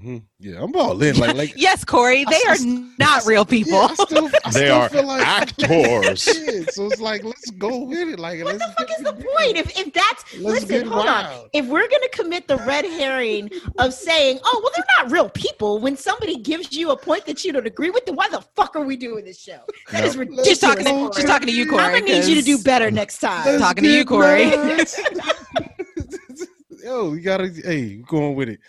Hmm 0.00 0.16
Yeah, 0.38 0.62
I'm 0.62 0.74
all 0.76 1.00
in. 1.02 1.16
Like, 1.16 1.36
like 1.36 1.52
yes, 1.56 1.84
Corey, 1.84 2.24
I 2.26 2.30
they 2.30 2.42
are 2.50 2.56
still- 2.56 2.84
not 2.98 3.24
real 3.26 3.44
people. 3.44 3.72
Yeah, 3.72 3.86
I 3.90 3.94
still, 4.04 4.26
I 4.26 4.30
They 4.50 4.50
still 4.50 4.74
are 4.76 4.88
feel 4.88 5.06
like 5.06 5.26
actors. 5.26 6.26
Yeah, 6.26 6.64
so 6.70 6.86
it's 6.86 7.00
like 7.00 7.22
let's 7.24 7.50
go 7.52 7.84
with 7.84 8.08
it. 8.08 8.18
Like, 8.18 8.42
What 8.44 8.56
let's 8.56 8.66
the 8.66 8.72
fuck 8.78 8.90
is 8.90 9.04
the 9.04 9.12
point? 9.12 9.56
If 9.56 9.78
if 9.78 9.92
that's 9.92 10.24
Let's 10.38 10.62
listen, 10.62 10.68
get 10.68 10.86
hold 10.86 11.06
on. 11.06 11.48
If 11.52 11.66
we're 11.66 11.88
gonna 11.88 12.08
commit 12.12 12.48
the 12.48 12.56
red 12.58 12.84
herring 12.84 13.50
of 13.78 13.94
saying, 13.94 14.40
"Oh, 14.44 14.60
well, 14.62 14.72
they're 14.74 14.84
not 15.04 15.12
real 15.12 15.28
people," 15.28 15.78
when 15.78 15.96
somebody 15.96 16.36
gives 16.36 16.72
you 16.72 16.90
a 16.90 16.96
point 16.96 17.24
that 17.26 17.44
you 17.44 17.52
don't 17.52 17.66
agree 17.66 17.90
with, 17.90 18.04
then 18.06 18.16
why 18.16 18.28
the 18.28 18.40
fuck 18.56 18.74
are 18.76 18.84
we 18.84 18.96
doing 18.96 19.24
this 19.24 19.38
show? 19.40 19.60
That 19.92 20.04
is 20.04 20.14
Nope. 20.16 20.20
ridiculous. 20.20 20.48
She's 20.48 20.58
talking. 20.58 20.84
To, 20.84 20.90
Corey. 20.90 21.12
she's 21.14 21.24
talking 21.24 21.46
to 21.48 21.54
you, 21.54 21.68
Corey. 21.68 21.82
I'm 21.82 21.92
gonna 21.92 22.04
need 22.04 22.24
you 22.24 22.34
to 22.36 22.42
do 22.42 22.56
'cause- 22.56 22.64
better 22.64 22.90
next 22.90 23.18
time. 23.18 23.58
Talking 23.58 23.84
to 23.84 23.90
you, 23.90 24.04
Corey. 24.04 24.46
nuts. 24.50 24.98
Yo, 26.82 27.14
you 27.14 27.20
gotta. 27.20 27.48
Hey, 27.48 27.96
going 27.96 28.34
with 28.34 28.48
it. 28.50 28.60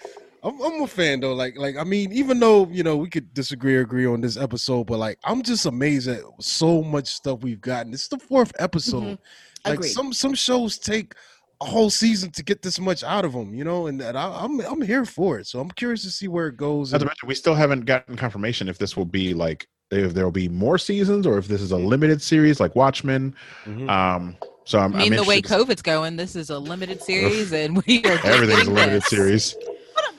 I'm, 0.46 0.62
I'm 0.62 0.82
a 0.84 0.88
fan 0.88 1.20
though. 1.22 1.34
Like, 1.34 1.58
like 1.58 1.76
I 1.76 1.84
mean, 1.84 2.12
even 2.12 2.40
though 2.40 2.68
you 2.68 2.84
know 2.84 2.96
we 2.98 3.10
could 3.10 3.34
disagree 3.34 3.76
or 3.78 3.82
agree 3.82 4.06
on 4.06 4.22
this 4.22 4.38
episode, 4.38 4.86
but 4.86 5.00
like 5.00 5.18
I'm 5.24 5.42
just 5.42 5.66
amazed 5.66 6.08
at 6.08 6.22
so 6.40 6.84
much 6.84 7.08
stuff 7.08 7.42
we've 7.42 7.60
gotten. 7.62 7.94
It's 7.94 8.08
the 8.08 8.20
fourth 8.20 8.52
episode. 8.60 9.04
Mhm. 9.04 9.18
Like 9.66 9.74
Agreed. 9.80 9.90
some 9.90 10.14
some 10.14 10.36
shows 10.36 10.78
take 10.78 11.14
a 11.62 11.66
whole 11.66 11.90
season 11.90 12.30
to 12.32 12.44
get 12.44 12.62
this 12.62 12.80
much 12.80 13.04
out 13.04 13.26
of 13.26 13.32
them, 13.34 13.56
you 13.56 13.64
know, 13.64 13.88
and, 13.88 14.00
that 14.00 14.16
I, 14.16 14.38
I'm 14.42 14.60
I'm 14.62 14.82
here 14.82 15.06
for 15.06 15.40
it. 15.40 15.48
So 15.48 15.60
I'm 15.60 15.72
curious 15.72 16.04
to 16.04 16.12
see 16.12 16.28
where 16.28 16.48
it 16.48 16.58
goes. 16.58 16.92
Not 16.92 17.00
to 17.00 17.06
and- 17.06 17.10
mention, 17.10 17.28
we 17.28 17.36
still 17.36 17.56
haven't 17.56 17.86
gotten 17.86 18.16
confirmation 18.16 18.70
if 18.70 18.78
this 18.78 18.96
will 18.96 19.06
be 19.06 19.34
like 19.34 19.68
if 19.92 20.14
there 20.14 20.26
will 20.26 20.32
be 20.32 20.50
more 20.50 20.78
seasons 20.78 21.26
or 21.26 21.38
if 21.40 21.48
this 21.48 21.62
is 21.62 21.72
a 21.72 21.78
limited 21.78 22.22
series 22.22 22.60
like 22.60 22.76
Watchmen. 22.76 23.34
Mhm. 23.66 23.90
Um, 23.90 24.36
so 24.66 24.80
I'm, 24.80 24.96
I 24.96 24.98
mean, 25.00 25.14
I'm 25.14 25.18
the 25.18 25.24
way 25.24 25.44
COVID's 25.44 25.84
going, 25.84 26.16
this 26.18 26.36
is 26.36 26.50
a 26.50 26.58
limited 26.58 27.00
series, 27.02 27.54
and 27.54 27.84
we 27.86 28.00
are 28.00 28.16
just 28.18 28.26
everything's 28.26 28.68
a 28.68 28.72
limited 28.72 29.04
series 29.04 29.54
Hold 29.54 29.64
on, 29.65 29.65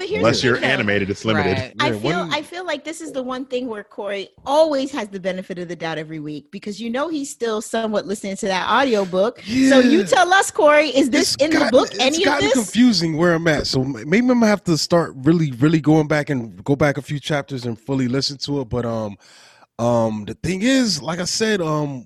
but 0.07 0.11
here's 0.11 0.19
unless 0.21 0.45
you're 0.45 0.57
thing, 0.57 0.65
animated. 0.71 1.11
It's 1.11 1.25
limited. 1.25 1.57
Right. 1.57 1.75
I 1.81 1.93
feel 1.99 2.29
I 2.31 2.43
feel 2.43 2.65
like 2.65 2.85
this 2.85 3.01
is 3.01 3.13
the 3.13 3.23
one 3.23 3.45
thing 3.45 3.67
where 3.67 3.85
Corey 3.85 4.29
always 4.45 4.91
has 4.93 5.09
the 5.09 5.21
benefit 5.21 5.59
of 5.59 5.69
the 5.69 5.77
doubt 5.77 5.99
every 5.99 6.21
week 6.21 6.51
because 6.51 6.81
you 6.81 6.91
know 6.91 7.09
he's 7.09 7.31
still 7.31 7.61
somewhat 7.61 8.07
listening 8.07 8.37
to 8.37 8.47
that 8.47 8.69
audiobook. 8.71 9.41
So 9.41 9.81
you 9.81 10.05
tell 10.05 10.33
us, 10.33 10.51
Corey, 10.51 10.89
is 10.89 11.11
this 11.11 11.35
It's 11.35 11.45
in 11.45 11.51
the 11.51 11.57
gotten- 11.59 11.71
book? 11.71 11.89
It's 11.93 11.99
Any 12.01 12.19
of 12.19 12.25
gotten 12.25 12.45
this? 12.47 12.55
confusing 12.55 13.17
where 13.17 13.35
I'm 13.35 13.47
at. 13.49 13.67
So 13.67 13.83
maybe 13.85 14.19
I'm 14.19 14.29
gonna 14.29 14.47
have 14.47 14.65
to 14.65 14.79
start 14.79 15.15
really, 15.17 15.53
really 15.53 15.81
going 15.81 16.09
back 16.09 16.31
and 16.31 16.63
go 16.65 16.77
back 16.77 16.97
a 16.99 17.03
few 17.03 17.19
chapters 17.21 17.67
and 17.67 17.79
fully 17.79 18.09
listen 18.09 18.37
to 18.39 18.61
it. 18.61 18.69
But 18.69 18.87
um, 18.87 19.17
um, 19.79 20.25
the 20.27 20.35
thing 20.35 20.63
is, 20.63 21.03
like 21.03 21.19
I 21.19 21.25
said, 21.25 21.61
um, 21.61 22.05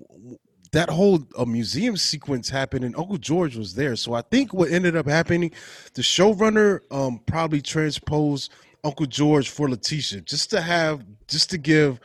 that 0.71 0.89
whole 0.89 1.21
uh, 1.37 1.45
museum 1.45 1.97
sequence 1.97 2.49
happened, 2.49 2.85
and 2.85 2.95
Uncle 2.95 3.17
George 3.17 3.57
was 3.57 3.75
there. 3.75 3.95
So 3.95 4.13
I 4.13 4.21
think 4.21 4.53
what 4.53 4.71
ended 4.71 4.95
up 4.95 5.07
happening, 5.07 5.51
the 5.93 6.01
showrunner 6.01 6.81
um 6.91 7.19
probably 7.25 7.61
transposed 7.61 8.51
Uncle 8.83 9.05
George 9.05 9.49
for 9.49 9.69
Letitia 9.69 10.21
just 10.21 10.49
to 10.51 10.61
have, 10.61 11.03
just 11.27 11.49
to 11.51 11.57
give 11.57 11.99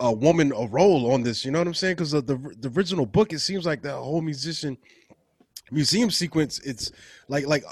a 0.00 0.12
woman 0.12 0.52
a 0.56 0.66
role 0.66 1.12
on 1.12 1.22
this. 1.22 1.44
You 1.44 1.50
know 1.50 1.58
what 1.58 1.66
I'm 1.68 1.74
saying? 1.74 1.96
Because 1.96 2.12
the 2.12 2.22
the 2.22 2.72
original 2.74 3.06
book, 3.06 3.32
it 3.32 3.40
seems 3.40 3.66
like 3.66 3.82
that 3.82 3.96
whole 3.96 4.22
musician 4.22 4.78
museum 5.70 6.10
sequence 6.10 6.58
it's 6.60 6.92
like 7.28 7.46
like 7.46 7.64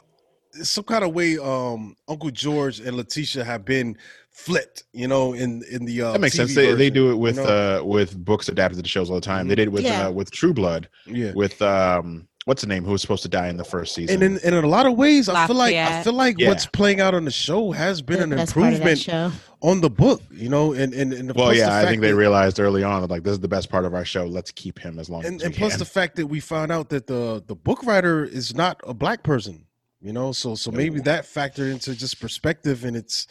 it's 0.54 0.70
some 0.70 0.84
kind 0.84 1.04
of 1.04 1.12
way 1.12 1.38
um 1.38 1.96
uncle 2.08 2.30
george 2.30 2.80
and 2.80 2.96
letitia 2.96 3.44
have 3.44 3.64
been 3.64 3.96
flipped 4.38 4.84
you 4.92 5.08
know 5.08 5.32
in 5.32 5.62
in 5.70 5.84
the 5.84 6.00
uh 6.00 6.12
that 6.12 6.20
makes 6.20 6.34
TV 6.36 6.38
sense. 6.38 6.54
They, 6.54 6.72
they 6.74 6.90
do 6.90 7.10
it 7.10 7.16
with 7.16 7.36
you 7.38 7.42
know? 7.44 7.80
uh 7.80 7.84
with 7.84 8.16
books 8.24 8.48
adapted 8.48 8.82
to 8.82 8.88
shows 8.88 9.10
all 9.10 9.16
the 9.16 9.20
time. 9.20 9.46
Mhm. 9.46 9.48
They 9.48 9.54
did 9.56 9.68
it 9.68 9.72
with 9.72 9.84
Yeah. 9.84 10.06
uh, 10.06 10.10
with 10.12 10.30
True 10.30 10.54
Blood 10.54 10.88
yeah 11.06 11.32
with 11.34 11.60
um 11.60 12.28
what's 12.44 12.62
the 12.62 12.68
name 12.68 12.84
who 12.84 12.92
was 12.92 13.02
supposed 13.02 13.22
to 13.24 13.28
die 13.28 13.48
in 13.48 13.56
the 13.58 13.64
first 13.64 13.94
season. 13.94 14.22
and 14.22 14.38
in, 14.38 14.44
and 14.44 14.54
in 14.54 14.64
a 14.64 14.68
lot 14.68 14.86
of 14.86 14.96
ways 14.96 15.28
i 15.28 15.46
feel 15.46 15.56
like 15.56 15.74
i 15.74 16.02
feel 16.02 16.14
like 16.14 16.36
Yeah. 16.38 16.48
what's 16.48 16.64
playing 16.66 16.98
out 17.00 17.14
on 17.14 17.24
the 17.26 17.30
show 17.30 17.72
has 17.72 18.00
been 18.00 18.22
an 18.22 18.30
That's 18.30 18.52
part 18.54 18.72
of 18.72 18.78
that 18.80 18.88
improvement 19.06 19.34
on 19.60 19.80
the 19.82 19.90
book 19.90 20.22
you 20.30 20.48
know 20.48 20.72
and 20.72 20.94
and, 20.94 21.12
and 21.12 21.34
well, 21.34 21.52
yeah, 21.54 21.66
I 21.66 21.80
fact 21.82 21.88
think 21.90 22.00
they 22.02 22.14
realized 22.14 22.58
early 22.60 22.84
on 22.84 23.00
that 23.02 23.10
like 23.10 23.24
this 23.24 23.32
is 23.32 23.40
the 23.40 23.48
best 23.48 23.68
part 23.68 23.84
of 23.84 23.92
our 23.92 24.04
show. 24.04 24.24
Let's 24.24 24.52
keep 24.52 24.78
him 24.78 24.98
as 25.00 25.10
long 25.10 25.24
and, 25.26 25.36
as 25.36 25.42
and 25.42 25.54
plus 25.54 25.72
can. 25.72 25.78
the 25.80 25.84
fact 25.84 26.14
that 26.16 26.28
we 26.28 26.38
found 26.40 26.70
out 26.70 26.88
that 26.90 27.08
the 27.08 27.42
the 27.46 27.56
book 27.56 27.84
writer 27.84 28.24
is 28.24 28.54
not 28.54 28.80
a 28.86 28.94
black 28.94 29.24
person 29.24 29.66
you 30.00 30.12
know 30.12 30.30
so 30.32 30.54
so 30.54 30.70
maybe 30.70 30.98
No. 30.98 31.02
that 31.02 31.24
factored 31.24 31.72
into 31.72 31.92
just 31.94 32.20
perspective 32.20 32.84
and 32.84 32.96
it's 32.96 33.26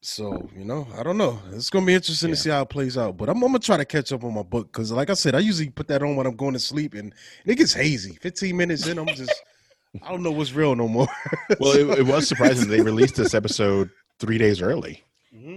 So 0.00 0.48
you 0.56 0.64
know, 0.64 0.86
I 0.96 1.02
don't 1.02 1.18
know. 1.18 1.38
It's 1.52 1.70
gonna 1.70 1.84
be 1.86 1.94
interesting 1.94 2.28
Yeah. 2.28 2.34
to 2.36 2.40
see 2.40 2.50
how 2.50 2.62
it 2.62 2.68
plays 2.70 2.96
out. 2.96 3.16
But 3.16 3.28
I'm, 3.28 3.36
I'm 3.36 3.48
gonna 3.48 3.58
try 3.58 3.76
to 3.76 3.84
catch 3.84 4.12
up 4.12 4.22
on 4.24 4.32
my 4.34 4.42
book 4.42 4.70
because, 4.72 4.92
like 4.92 5.10
I 5.10 5.14
said, 5.14 5.34
I 5.34 5.40
usually 5.40 5.70
put 5.70 5.88
that 5.88 6.02
on 6.02 6.14
when 6.16 6.26
I'm 6.26 6.36
going 6.36 6.52
to 6.54 6.58
sleep, 6.60 6.94
and 6.94 7.12
it 7.44 7.56
gets 7.56 7.72
hazy. 7.72 8.16
15 8.20 8.56
minutes 8.56 8.86
in, 8.86 8.98
I'm 8.98 9.08
just, 9.08 9.32
I 10.02 10.10
don't 10.10 10.22
know 10.22 10.30
what's 10.30 10.52
real 10.52 10.76
no 10.76 10.86
more. 10.88 11.08
Well, 11.60 11.72
it, 11.72 11.98
it 12.00 12.06
was 12.06 12.28
surprising 12.28 12.68
they 12.68 12.80
released 12.82 13.16
this 13.16 13.34
episode 13.34 13.90
three 14.20 14.38
days 14.38 14.60
early. 14.62 15.02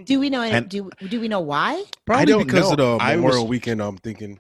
Do 0.06 0.20
we 0.20 0.30
know? 0.30 0.42
And- 0.42 0.68
do 0.70 0.90
do 1.08 1.20
we 1.22 1.28
know 1.28 1.40
why? 1.42 1.84
Probably 2.06 2.26
don't 2.26 2.46
because 2.46 2.66
know. 2.78 2.94
of 2.96 3.00
the 3.00 3.04
I 3.06 3.16
was- 3.16 3.24
Memorial 3.24 3.48
Weekend. 3.48 3.82
I'm 3.82 3.98
thinking. 3.98 4.40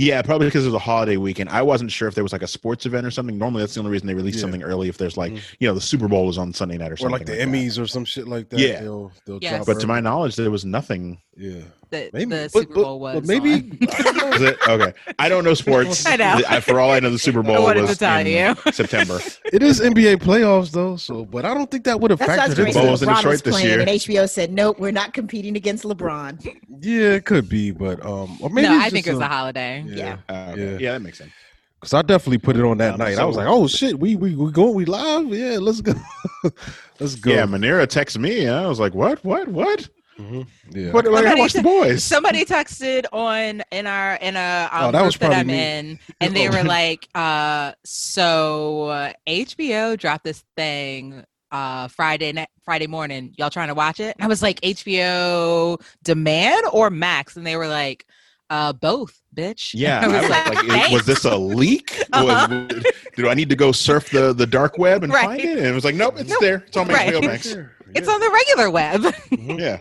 Yeah, 0.00 0.22
probably 0.22 0.46
because 0.46 0.62
it 0.64 0.68
was 0.68 0.74
a 0.76 0.78
holiday 0.78 1.16
weekend. 1.16 1.50
I 1.50 1.60
wasn't 1.62 1.90
sure 1.90 2.06
if 2.06 2.14
there 2.14 2.22
was 2.22 2.32
like 2.32 2.42
a 2.42 2.46
sports 2.46 2.86
event 2.86 3.04
or 3.04 3.10
something. 3.10 3.36
Normally, 3.36 3.62
that's 3.64 3.74
the 3.74 3.80
only 3.80 3.90
reason 3.90 4.06
they 4.06 4.14
release 4.14 4.36
Yeah. 4.36 4.42
something 4.42 4.62
early. 4.62 4.88
If 4.88 4.96
there's 4.96 5.16
like, 5.16 5.32
Mhm. 5.32 5.40
you 5.58 5.66
know, 5.66 5.74
the 5.74 5.80
Super 5.80 6.06
Bowl 6.06 6.30
is 6.30 6.38
on 6.38 6.52
Sunday 6.52 6.78
night 6.78 6.90
or 6.90 6.94
Or 6.94 6.96
something, 6.98 7.14
or 7.14 7.18
like 7.18 7.26
the 7.26 7.32
that. 7.32 7.48
Emmys 7.48 7.80
or 7.82 7.86
some 7.88 8.04
shit 8.04 8.28
like 8.28 8.48
that. 8.50 8.60
Yeah. 8.60 8.80
They'll, 8.80 9.10
they'll 9.26 9.38
Yes. 9.42 9.56
drop 9.56 9.66
But 9.66 9.80
to 9.80 9.88
my 9.88 9.98
knowledge, 9.98 10.36
there 10.36 10.52
was 10.52 10.64
nothing. 10.64 11.18
Yeah. 11.38 11.60
The, 11.90 12.10
Maybe 12.12 12.26
the 12.26 12.50
but- 12.52 12.52
Super 12.52 12.74
but- 12.74 12.82
Bowl 12.82 13.00
was. 13.00 13.14
but 13.14 13.26
maybe 13.26 13.52
on. 13.54 13.78
I 13.96 14.02
don't 14.02 14.16
know. 14.18 14.28
Is 14.32 14.42
okay? 14.68 14.92
I 15.18 15.28
don't 15.30 15.42
know 15.42 15.54
sports. 15.54 16.04
I 16.12 16.16
know. 16.16 16.42
I- 16.46 16.60
for 16.60 16.78
all 16.80 16.90
I 16.90 17.00
know, 17.00 17.08
the 17.08 17.18
Super 17.18 17.42
Bowl 17.42 17.64
was 17.64 17.88
to 17.90 17.96
tell 17.96 18.18
in 18.18 18.26
you. 18.26 18.54
September. 18.72 19.18
it 19.46 19.62
is 19.62 19.80
NBA 19.80 20.16
playoffs 20.16 20.70
though. 20.72 20.96
So, 20.96 21.24
but 21.24 21.46
I 21.46 21.54
don't 21.54 21.70
think 21.70 21.84
that 21.84 21.98
would 22.00 22.10
have 22.10 22.18
That's 22.18 22.28
what 22.36 22.50
factored 22.50 22.56
going 22.56 22.68
into. 22.68 22.80
Bowl 22.80 22.90
was 22.90 23.02
in 23.02 23.08
LeBron 23.08 23.16
Detroit 23.16 23.44
this 23.44 23.64
year. 23.64 23.80
and 23.80 23.88
HBO 23.88 24.28
said, 24.28 24.52
"Nope, 24.52 24.78
we're 24.78 24.90
not 24.90 25.14
competing 25.14 25.56
against 25.56 25.84
LeBron." 25.84 26.44
Yeah, 26.82 27.12
it 27.12 27.24
could 27.24 27.48
be, 27.48 27.70
but 27.70 28.04
um, 28.04 28.36
or 28.42 28.50
maybe 28.50 28.68
no, 28.68 28.74
it's 28.76 28.84
I 28.84 28.90
think 28.90 29.06
just 29.06 29.12
it 29.14 29.14
was 29.14 29.22
a- 29.22 29.24
a 29.24 29.28
holiday. 29.28 29.82
Yeah. 29.86 30.18
Uh, 30.28 30.48
okay. 30.52 30.72
Yeah. 30.72 30.78
yeah, 30.78 30.92
that 30.92 31.00
makes 31.00 31.16
sense. 31.16 31.32
Cause 31.80 31.94
I 31.94 32.02
definitely 32.02 32.38
put 32.38 32.56
it 32.56 32.64
on 32.64 32.76
that 32.78 32.94
Um, 32.94 32.98
night. 32.98 33.18
I 33.18 33.24
was 33.24 33.36
like, 33.36 33.46
"Oh 33.48 33.66
shit, 33.68 33.98
we 34.00 34.14
we 34.16 34.34
we 34.34 34.50
going, 34.52 34.74
we 34.74 34.84
live? 34.84 35.28
Yeah, 35.28 35.58
let's 35.60 35.80
go, 35.80 35.94
let's 37.00 37.14
go." 37.14 37.30
Yeah, 37.32 37.46
Manera 37.46 37.86
texted 37.86 38.18
me. 38.18 38.44
And 38.46 38.54
I 38.56 38.66
was 38.66 38.80
like, 38.80 38.94
"What? 38.94 39.24
What? 39.24 39.48
What? 39.48 39.88
Mhm. 40.18 40.46
yeah. 40.70 40.90
What? 40.90 41.04
Like, 41.04 41.24
I 41.26 41.28
Somebody 41.28 41.40
watched 41.40 41.54
the 41.56 41.62
boys." 41.62 42.04
Somebody 42.04 42.44
texted 42.44 43.04
on 43.12 43.62
in 43.70 43.86
our 43.86 44.14
in 44.16 44.36
a 44.36 44.68
um, 44.72 44.84
Oh, 44.86 44.90
that 44.92 45.02
was 45.04 45.16
group 45.16 45.30
that 45.30 45.38
I'm 45.40 45.46
me. 45.46 45.54
in, 45.78 45.98
and 46.20 46.34
they 46.36 46.48
Oh. 46.48 46.52
were 46.52 46.64
like, 46.64 47.08
uh, 47.14 47.72
"So 47.84 48.84
uh, 48.88 49.12
HBO 49.26 49.96
dropped 49.96 50.24
this 50.24 50.42
thing 50.56 51.24
uh 51.50 51.88
Friday 51.88 52.32
night, 52.32 52.48
Friday 52.64 52.86
morning. 52.86 53.32
Y'all 53.38 53.50
trying 53.50 53.68
to 53.68 53.74
watch 53.74 54.00
it?" 54.00 54.14
And 54.16 54.24
I 54.24 54.28
was 54.28 54.42
like, 54.42 54.60
"HBO 54.62 55.80
Demand 56.02 56.64
or 56.72 56.90
Max?" 56.90 57.36
And 57.36 57.46
they 57.46 57.56
were 57.56 57.68
like, 57.68 58.04
"Uh, 58.50 58.72
both, 58.72 59.18
bitch." 59.34 59.70
Yeah, 59.74 60.00
I 60.00 60.04
I 60.04 60.06
was 60.08 60.20
was 60.22 60.30
like, 60.30 60.68
like, 60.68 60.86
is- 60.86 60.92
was 60.92 61.06
this 61.06 61.24
a 61.24 61.36
leak? 61.36 62.04
Uh-huh. 62.12 62.48
Was- 62.50 62.84
do 63.16 63.28
I 63.28 63.34
need 63.34 63.48
to 63.50 63.56
go 63.56 63.72
surf 63.72 64.10
the, 64.10 64.32
the 64.32 64.46
dark 64.46 64.78
web 64.78 65.02
and 65.02 65.12
Right. 65.12 65.24
find 65.26 65.40
it? 65.40 65.58
And 65.58 65.66
it 65.66 65.72
was 65.74 65.84
like, 65.84 65.96
nope, 65.96 66.14
it's 66.18 66.30
Nope. 66.30 66.40
there. 66.40 66.64
It's 66.68 66.76
on 66.76 66.86
Right. 66.88 67.12
HBO 67.14 67.26
Max. 67.26 67.56
It's 67.94 68.06
yeah. 68.06 68.12
on 68.14 68.20
the 68.20 68.30
regular 68.30 68.68
web. 68.70 69.14
Yeah, 69.58 69.78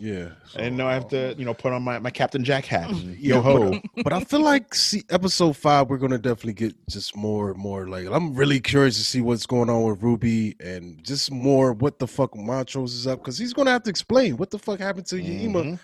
yeah. 0.00 0.30
I 0.54 0.58
didn't 0.58 0.76
know 0.78 0.86
I 0.88 0.94
have 0.94 1.08
to, 1.08 1.34
you 1.36 1.44
know, 1.44 1.52
put 1.54 1.72
on 1.72 1.82
my, 1.82 1.98
my 1.98 2.10
Captain 2.10 2.42
Jack 2.42 2.64
hat. 2.64 2.88
And 2.90 3.16
Yeah, 3.18 3.34
yo 3.36 3.40
ho. 3.42 3.80
But 4.02 4.12
I 4.12 4.24
feel 4.24 4.40
like 4.40 4.74
see 4.74 5.02
episode 5.10 5.56
five, 5.56 5.88
we're 5.88 5.98
gonna 5.98 6.18
definitely 6.18 6.54
get 6.54 6.74
just 6.88 7.14
more 7.14 7.50
and 7.50 7.58
more. 7.58 7.86
Like 7.86 8.06
I'm 8.06 8.34
really 8.34 8.60
curious 8.60 8.96
to 8.96 9.02
see 9.04 9.20
what's 9.20 9.44
going 9.46 9.68
on 9.68 9.82
with 9.82 10.02
Ruby 10.02 10.56
and 10.58 11.04
just 11.04 11.30
more 11.30 11.72
what 11.74 11.98
the 11.98 12.06
fuck 12.06 12.34
Montrose 12.36 12.94
is 12.94 13.06
up 13.06 13.18
because 13.20 13.36
he's 13.38 13.52
gonna 13.52 13.70
have 13.70 13.82
to 13.84 13.90
explain 13.90 14.36
what 14.38 14.50
the 14.50 14.58
fuck 14.58 14.80
happened 14.80 15.06
to 15.06 15.16
Yahima. 15.16 15.62
Mhm. 15.76 15.78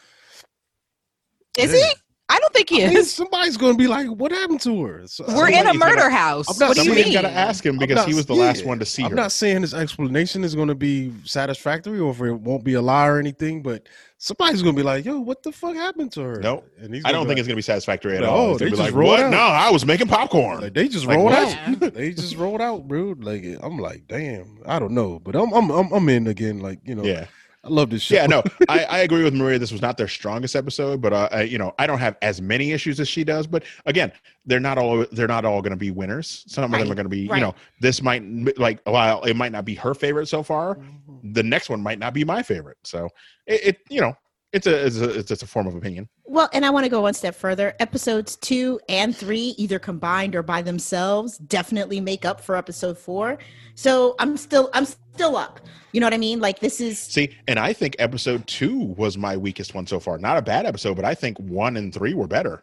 Is 1.58 1.72
Yeah. 1.72 1.86
he? 1.86 1.92
I 2.28 2.40
don't 2.40 2.52
think 2.52 2.68
he 2.70 2.84
I 2.84 2.88
mean, 2.88 2.96
is. 2.96 3.14
somebody's 3.14 3.56
gonna 3.56 3.76
be 3.76 3.86
like, 3.86 4.08
"What 4.08 4.32
happened 4.32 4.60
to 4.62 4.82
her?" 4.84 5.06
So, 5.06 5.24
We're 5.28 5.48
in 5.48 5.64
a 5.66 5.72
murder 5.74 5.94
gotta- 5.96 6.10
house. 6.10 6.48
I'm 6.50 6.58
not 6.58 6.68
What 6.70 6.74
do 6.74 6.80
you 6.80 6.86
Somebody's 6.86 7.04
mean? 7.06 7.14
got 7.14 7.22
to 7.22 7.30
ask 7.30 7.64
him 7.64 7.78
because 7.78 7.94
not- 7.96 8.08
he 8.08 8.14
was 8.14 8.26
the 8.26 8.34
last 8.34 8.64
one 8.64 8.80
to 8.80 8.84
see 8.84 9.04
I'm 9.04 9.10
her. 9.10 9.16
not 9.16 9.30
saying 9.30 9.62
his 9.62 9.72
explanation 9.74 10.42
is 10.42 10.56
going 10.56 10.66
to 10.66 10.74
be 10.74 11.12
satisfactory 11.24 12.00
or 12.00 12.10
if 12.10 12.20
it 12.20 12.32
won't 12.32 12.64
be 12.64 12.74
a 12.74 12.82
lie 12.82 13.06
or 13.06 13.20
anything, 13.20 13.62
but 13.62 13.86
somebody's 14.18 14.60
going 14.60 14.74
to 14.74 14.80
be 14.80 14.84
like, 14.84 15.04
"Yo, 15.04 15.20
what 15.20 15.44
the 15.44 15.52
fuck 15.52 15.76
happened 15.76 16.10
to 16.12 16.22
her?" 16.22 16.40
Nope. 16.40 16.66
I 16.82 16.82
don't 16.82 16.90
think 16.90 17.04
like, 17.04 17.38
it's 17.38 17.46
going 17.46 17.50
to 17.50 17.54
be 17.56 17.62
satisfactory 17.62 18.16
at 18.16 18.22
No, 18.22 18.30
all. 18.30 18.46
They 18.54 18.58
gonna 18.58 18.64
be 18.64 18.70
just 18.70 18.82
like, 18.82 18.94
roll 18.94 19.10
what? 19.10 19.20
out. 19.20 19.30
No, 19.30 19.38
I 19.38 19.70
was 19.70 19.86
making 19.86 20.08
popcorn. 20.08 20.62
Like 20.62 20.74
they 20.74 20.88
just 20.88 21.06
Like, 21.06 21.18
rolled 21.18 21.30
what? 21.30 21.56
out. 21.56 21.80
they 21.94 22.10
just 22.12 22.34
rolled 22.34 22.60
out, 22.60 22.88
bro. 22.88 23.14
Like 23.20 23.44
I'm 23.62 23.78
like, 23.78 24.08
damn, 24.08 24.58
I 24.66 24.80
don't 24.80 24.92
know, 24.92 25.20
but 25.20 25.36
I'm 25.36 25.52
I'm 25.54 25.70
I'm, 25.70 25.92
I'm 25.92 26.08
in 26.08 26.26
again. 26.26 26.58
Like 26.58 26.80
you 26.84 26.96
know, 26.96 27.04
yeah. 27.04 27.26
I 27.66 27.68
love 27.68 27.90
this 27.90 28.02
shit. 28.02 28.16
Yeah, 28.16 28.26
no, 28.26 28.44
I, 28.68 28.84
I 28.84 28.98
agree 29.00 29.24
with 29.24 29.34
Maria. 29.34 29.58
This 29.58 29.72
was 29.72 29.82
not 29.82 29.96
their 29.96 30.08
strongest 30.08 30.54
episode, 30.54 31.00
but 31.00 31.12
uh, 31.12 31.28
I, 31.32 31.42
you 31.42 31.58
know, 31.58 31.74
I 31.78 31.86
don't 31.86 31.98
have 31.98 32.16
as 32.22 32.40
many 32.40 32.72
issues 32.72 33.00
as 33.00 33.08
she 33.08 33.24
does. 33.24 33.46
But 33.46 33.64
again, 33.86 34.12
they're 34.44 34.60
not 34.60 34.78
all 34.78 35.04
they're 35.12 35.26
not 35.26 35.44
all 35.44 35.60
going 35.62 35.72
to 35.72 35.76
be 35.76 35.90
winners. 35.90 36.44
Some 36.46 36.64
of 36.64 36.70
them 36.70 36.90
are 36.90 36.94
going 36.94 37.04
to 37.04 37.10
be, 37.10 37.26
right. 37.26 37.38
you 37.38 37.42
know, 37.42 37.54
this 37.80 38.00
might 38.00 38.22
like 38.58 38.80
while 38.84 39.22
it 39.24 39.34
might 39.34 39.52
not 39.52 39.64
be 39.64 39.74
her 39.74 39.94
favorite 39.94 40.28
so 40.28 40.42
far, 40.42 40.78
the 41.24 41.42
next 41.42 41.68
one 41.68 41.80
might 41.80 41.98
not 41.98 42.14
be 42.14 42.24
my 42.24 42.42
favorite. 42.42 42.78
So 42.84 43.08
it, 43.46 43.66
it 43.66 43.78
you 43.88 44.00
know, 44.00 44.16
it's 44.52 44.66
a 44.66 44.86
it's 44.86 44.98
a 44.98 45.18
it's, 45.18 45.30
it's 45.30 45.42
a 45.42 45.46
form 45.46 45.66
of 45.66 45.74
opinion. 45.74 46.08
Well, 46.24 46.48
and 46.52 46.64
I 46.64 46.70
want 46.70 46.84
to 46.84 46.90
go 46.90 47.02
one 47.02 47.14
step 47.14 47.34
further. 47.34 47.74
Episodes 47.80 48.36
two 48.36 48.80
and 48.88 49.16
three, 49.16 49.54
either 49.58 49.78
combined 49.78 50.34
or 50.34 50.42
by 50.42 50.62
themselves, 50.62 51.38
definitely 51.38 52.00
make 52.00 52.24
up 52.24 52.40
for 52.40 52.56
episode 52.56 52.98
four. 52.98 53.38
So 53.74 54.14
I'm 54.18 54.36
still, 54.36 54.70
I'm 54.72 54.84
still 54.84 55.36
up. 55.36 55.60
You 55.92 56.00
know 56.00 56.06
what 56.06 56.14
I 56.14 56.18
mean? 56.18 56.40
Like 56.40 56.60
this 56.60 56.80
is 56.80 56.98
See, 56.98 57.34
and 57.48 57.58
I 57.58 57.72
think 57.72 57.96
episode 57.98 58.46
two 58.46 58.78
was 58.78 59.16
my 59.16 59.36
weakest 59.36 59.74
one 59.74 59.86
so 59.86 59.98
far. 59.98 60.18
Not 60.18 60.36
a 60.36 60.42
bad 60.42 60.66
episode, 60.66 60.94
but 60.96 61.04
I 61.04 61.14
think 61.14 61.38
one 61.38 61.76
and 61.76 61.92
three 61.92 62.14
were 62.14 62.26
better. 62.26 62.62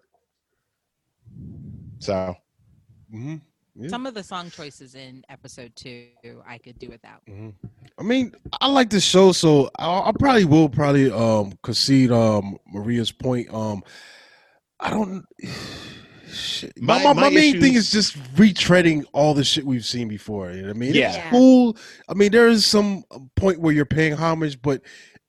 So 1.99 2.35
Mhm. 3.13 3.41
Yeah. 3.75 3.89
Some 3.89 4.05
of 4.05 4.13
the 4.13 4.21
song 4.23 4.51
choices 4.51 4.93
in 4.93 5.23
episode 5.29 5.75
two, 5.75 6.07
I 6.47 6.59
could 6.59 6.77
do 6.77 6.89
without. 6.89 7.25
Mhm. 7.27 7.53
I 7.97 8.03
mean, 8.03 8.33
I 8.61 8.67
like 8.67 8.89
this 8.91 9.03
show, 9.03 9.31
so 9.31 9.69
I, 9.79 10.09
I 10.09 10.11
probably 10.17 10.45
will 10.45 10.69
probably 10.69 11.09
um 11.11 11.57
concede 11.63 12.11
um 12.11 12.57
Maria's 12.71 13.11
point. 13.11 13.51
Um, 13.53 13.83
I 14.79 14.89
don't. 14.91 15.25
Shit. 16.31 16.73
My, 16.81 16.97
My- 16.99 17.03
my, 17.03 17.13
my, 17.13 17.21
my 17.21 17.29
main 17.29 17.59
thing 17.61 17.73
is 17.73 17.91
just 17.91 18.15
retreading 18.35 19.05
all 19.13 19.33
the 19.33 19.43
shit 19.43 19.65
we've 19.65 19.85
seen 19.85 20.07
before. 20.07 20.51
You 20.51 20.61
know 20.63 20.67
what 20.69 20.75
I 20.75 20.79
mean? 20.79 20.93
Yeah. 20.93 21.15
It's 21.15 21.29
cool. 21.31 21.77
I 22.09 22.13
mean, 22.13 22.31
there 22.31 22.47
is 22.47 22.65
some 22.65 23.03
point 23.35 23.59
where 23.59 23.73
you're 23.73 23.85
paying 23.85 24.13
homage, 24.13 24.61
but 24.61 24.81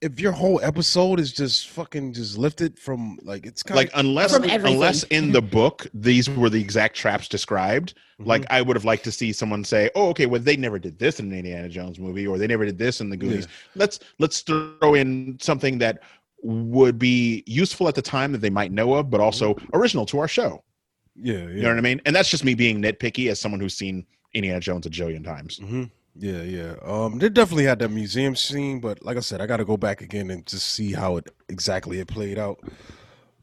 if 0.05 0.21
your 0.21 0.33
whole 0.33 0.61
episode 0.63 1.19
is 1.19 1.33
just 1.33 1.71
fucking 1.71 2.13
just 2.13 2.37
lifted 2.37 2.79
from 2.79 3.19
like 3.23 3.47
it's 3.47 3.63
kind 3.63 3.79
of 3.79 3.85
like 3.85 3.91
unless 3.95 4.35
From 4.35 4.45
everything. 4.45 4.75
unless 4.75 5.03
in 5.05 5.33
the 5.33 5.41
book 5.59 5.87
these 5.95 6.29
were 6.29 6.51
the 6.51 6.61
exact 6.61 6.95
traps 6.95 7.27
described 7.27 7.95
of 8.21 8.27
like 8.27 8.45
i 8.51 8.61
would 8.61 8.77
have 8.77 8.85
liked 8.85 9.03
to 9.05 9.13
see 9.13 9.33
someone 9.33 9.65
say 9.65 9.91
oh 9.95 10.11
okay 10.11 10.27
well 10.27 10.41
they 10.43 10.57
never 10.57 10.79
did 10.79 10.99
this 10.99 11.21
in 11.21 11.33
an 11.33 11.39
indiana 11.39 11.71
jones 11.71 11.99
movie 11.99 12.27
or 12.27 12.37
they 12.37 12.47
never 12.47 12.67
did 12.67 12.79
this 12.79 13.01
in 13.01 13.09
the 13.09 13.17
goonies. 13.17 13.49
Let's 13.75 13.99
let's 14.19 14.41
throw 14.43 14.95
in 14.95 15.39
something 15.41 15.79
that 15.79 16.03
would 16.43 16.99
be 16.99 17.43
useful 17.47 17.89
at 17.89 17.95
the 17.95 18.03
time 18.03 18.31
that 18.33 18.43
they 18.43 18.51
might 18.51 18.73
know 18.73 18.93
of 18.95 19.09
but 19.09 19.21
also 19.21 19.57
original 19.73 20.05
to 20.07 20.19
our 20.19 20.29
show. 20.29 20.63
Yeah, 21.17 21.35
yeah. 21.35 21.49
you 21.49 21.63
know 21.63 21.71
what 21.71 21.79
i 21.79 21.81
mean? 21.81 22.03
And 22.05 22.15
that's 22.15 22.29
just 22.29 22.45
me 22.45 22.55
being 22.55 22.83
nitpicky 22.83 23.31
as 23.31 23.41
someone 23.41 23.61
who's 23.61 23.75
seen 23.75 24.05
indiana 24.35 24.61
jones 24.61 24.85
a 24.85 24.91
jillion 24.91 25.25
times. 25.25 25.59
Hmm 25.59 25.85
Yeah, 26.17 26.43
yeah. 26.43 26.75
Um, 26.83 27.19
they 27.19 27.29
definitely 27.29 27.65
had 27.65 27.81
that 27.81 27.91
museum 27.91 28.37
scene, 28.37 28.81
but 28.81 29.03
like 29.05 29.17
I 29.17 29.21
said, 29.21 29.41
I 29.41 29.47
got 29.47 29.57
to 29.57 29.65
go 29.65 29.77
back 29.77 30.01
again 30.01 30.31
and 30.31 30.47
just 30.47 30.69
see 30.73 30.93
how 30.93 31.17
it 31.17 31.29
exactly 31.49 31.99
it 31.99 32.09
played 32.09 32.39
out. 32.39 32.61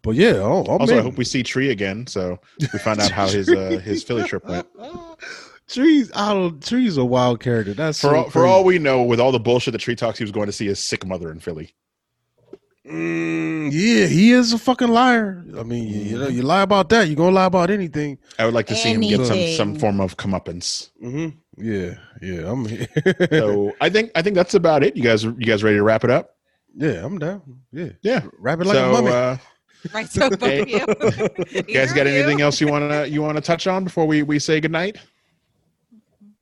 But 0.03 0.11
yeah, 0.15 0.36
oh, 0.38 0.65
oh 0.67 0.72
also 0.80 0.97
i 0.97 1.01
hope 1.01 1.17
we 1.17 1.26
see 1.26 1.43
tree 1.43 1.69
again 1.69 2.07
so 2.07 2.39
we 2.59 2.80
find 2.80 2.99
out 2.99 3.11
how 3.11 3.28
his 3.28 3.53
uh 3.53 3.80
his 3.84 4.03
philly 4.03 4.24
trip 4.24 4.47
went 4.49 4.65
trees, 5.67 6.11
I 6.15 6.34
don't. 6.34 6.63
Trees 6.65 6.97
a 6.97 7.05
wild 7.05 7.39
character. 7.39 7.74
That's 7.74 8.02
for 8.02 8.07
so 8.07 8.15
all, 8.15 8.30
for 8.30 8.45
all 8.48 8.64
we 8.64 8.80
know 8.80 9.03
with 9.03 9.19
all 9.19 9.31
the 9.31 9.39
bullshit 9.39 9.73
that 9.73 9.77
tree 9.80 9.95
talks 9.95 10.18
he 10.18 10.23
was 10.23 10.31
going 10.31 10.48
to 10.48 10.52
see 10.52 10.65
his 10.65 10.80
sick 10.80 11.06
mother 11.06 11.31
in 11.31 11.39
philly 11.39 11.76
Mm, 12.85 13.69
yeah, 13.72 14.07
he 14.07 14.31
is 14.31 14.53
a 14.53 14.57
fucking 14.57 14.88
liar. 14.88 15.45
I 15.56 15.61
mean, 15.61 15.88
you, 15.88 15.99
you 15.99 16.18
know, 16.18 16.27
you 16.27 16.41
lie 16.41 16.64
about 16.64 16.89
that, 16.89 17.07
you're 17.07 17.15
gonna 17.15 17.35
lie 17.35 17.45
about 17.45 17.69
anything. 17.69 18.18
I 18.39 18.45
would 18.45 18.56
like 18.56 18.65
to 18.68 18.76
see 18.76 18.91
him 18.91 19.02
get 19.02 19.23
some 19.23 19.43
some 19.43 19.76
form 19.76 20.02
of 20.02 20.18
comeuppance. 20.18 20.89
hmm 20.99 21.30
Yeah, 21.57 21.95
yeah. 22.22 22.49
I'm. 22.52 22.68
So 23.30 23.73
I 23.82 23.90
think 23.90 24.11
I 24.15 24.22
think 24.22 24.36
that's 24.36 24.53
about 24.53 24.84
it. 24.84 24.95
You 24.95 25.03
guys 25.03 25.23
you 25.23 25.34
guys 25.34 25.64
ready 25.64 25.78
to 25.78 25.84
wrap 25.84 26.03
it 26.03 26.10
up? 26.10 26.36
yeah, 26.76 27.03
I'm 27.06 27.19
down. 27.19 27.41
Yeah, 27.73 27.90
Yeah. 28.02 28.23
wrap 28.40 28.61
it 28.61 28.68
like 28.68 28.76
so 28.76 28.90
a 28.90 28.94
mummy. 28.94 29.10
uh, 29.10 29.38
Right. 29.94 30.07
So 30.07 30.30
both 30.30 30.44
of 30.44 30.69
you. 30.69 30.86
you 31.68 31.73
guys 31.73 31.91
got 31.91 32.07
anything 32.07 32.40
else 32.41 32.61
you 32.61 32.68
wanna 32.68 33.06
you 33.07 33.22
wanna 33.22 33.41
touch 33.41 33.68
on 33.68 33.84
before 33.84 34.06
we 34.06 34.23
we 34.23 34.40
say 34.40 34.60
goodnight? 34.61 34.98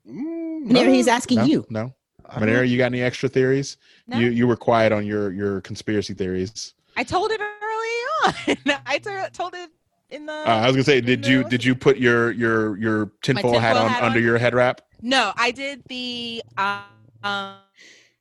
Mm, 0.07 0.65
no, 0.65 0.83
he's 0.91 1.07
asking 1.07 1.37
No, 1.39 1.43
you. 1.45 1.65
no. 1.69 1.93
I 2.27 2.39
Manera, 2.39 2.65
you 2.65 2.77
got 2.77 2.85
any 2.87 3.01
extra 3.01 3.27
theories? 3.29 3.77
No. 4.07 4.19
You 4.19 4.29
you 4.29 4.47
were 4.47 4.55
quiet 4.57 4.91
on 4.91 5.05
your 5.05 5.31
your 5.33 5.61
conspiracy 5.61 6.13
theories. 6.13 6.73
I 6.97 7.03
told 7.03 7.31
it 7.31 7.39
early 7.41 8.57
on. 8.57 8.81
I 8.85 8.97
t- 8.99 9.09
told 9.33 9.53
it 9.55 9.69
in 10.11 10.25
the. 10.25 10.33
Uh, 10.33 10.43
I 10.45 10.65
was 10.67 10.75
gonna 10.75 10.83
say, 10.83 11.01
did 11.01 11.25
you 11.25 11.43
did 11.43 11.63
you 11.63 11.75
put 11.75 11.97
your 11.97 12.31
your 12.31 12.77
your 12.77 13.11
tinfoil 13.21 13.59
hat 13.59 13.73
tinfoil 13.73 13.83
on 13.85 13.89
hat 13.89 14.03
under 14.03 14.17
on? 14.19 14.23
your 14.23 14.37
head 14.37 14.53
wrap? 14.53 14.81
No, 15.01 15.31
I 15.35 15.51
did 15.51 15.83
the. 15.87 16.41
Um, 16.57 17.55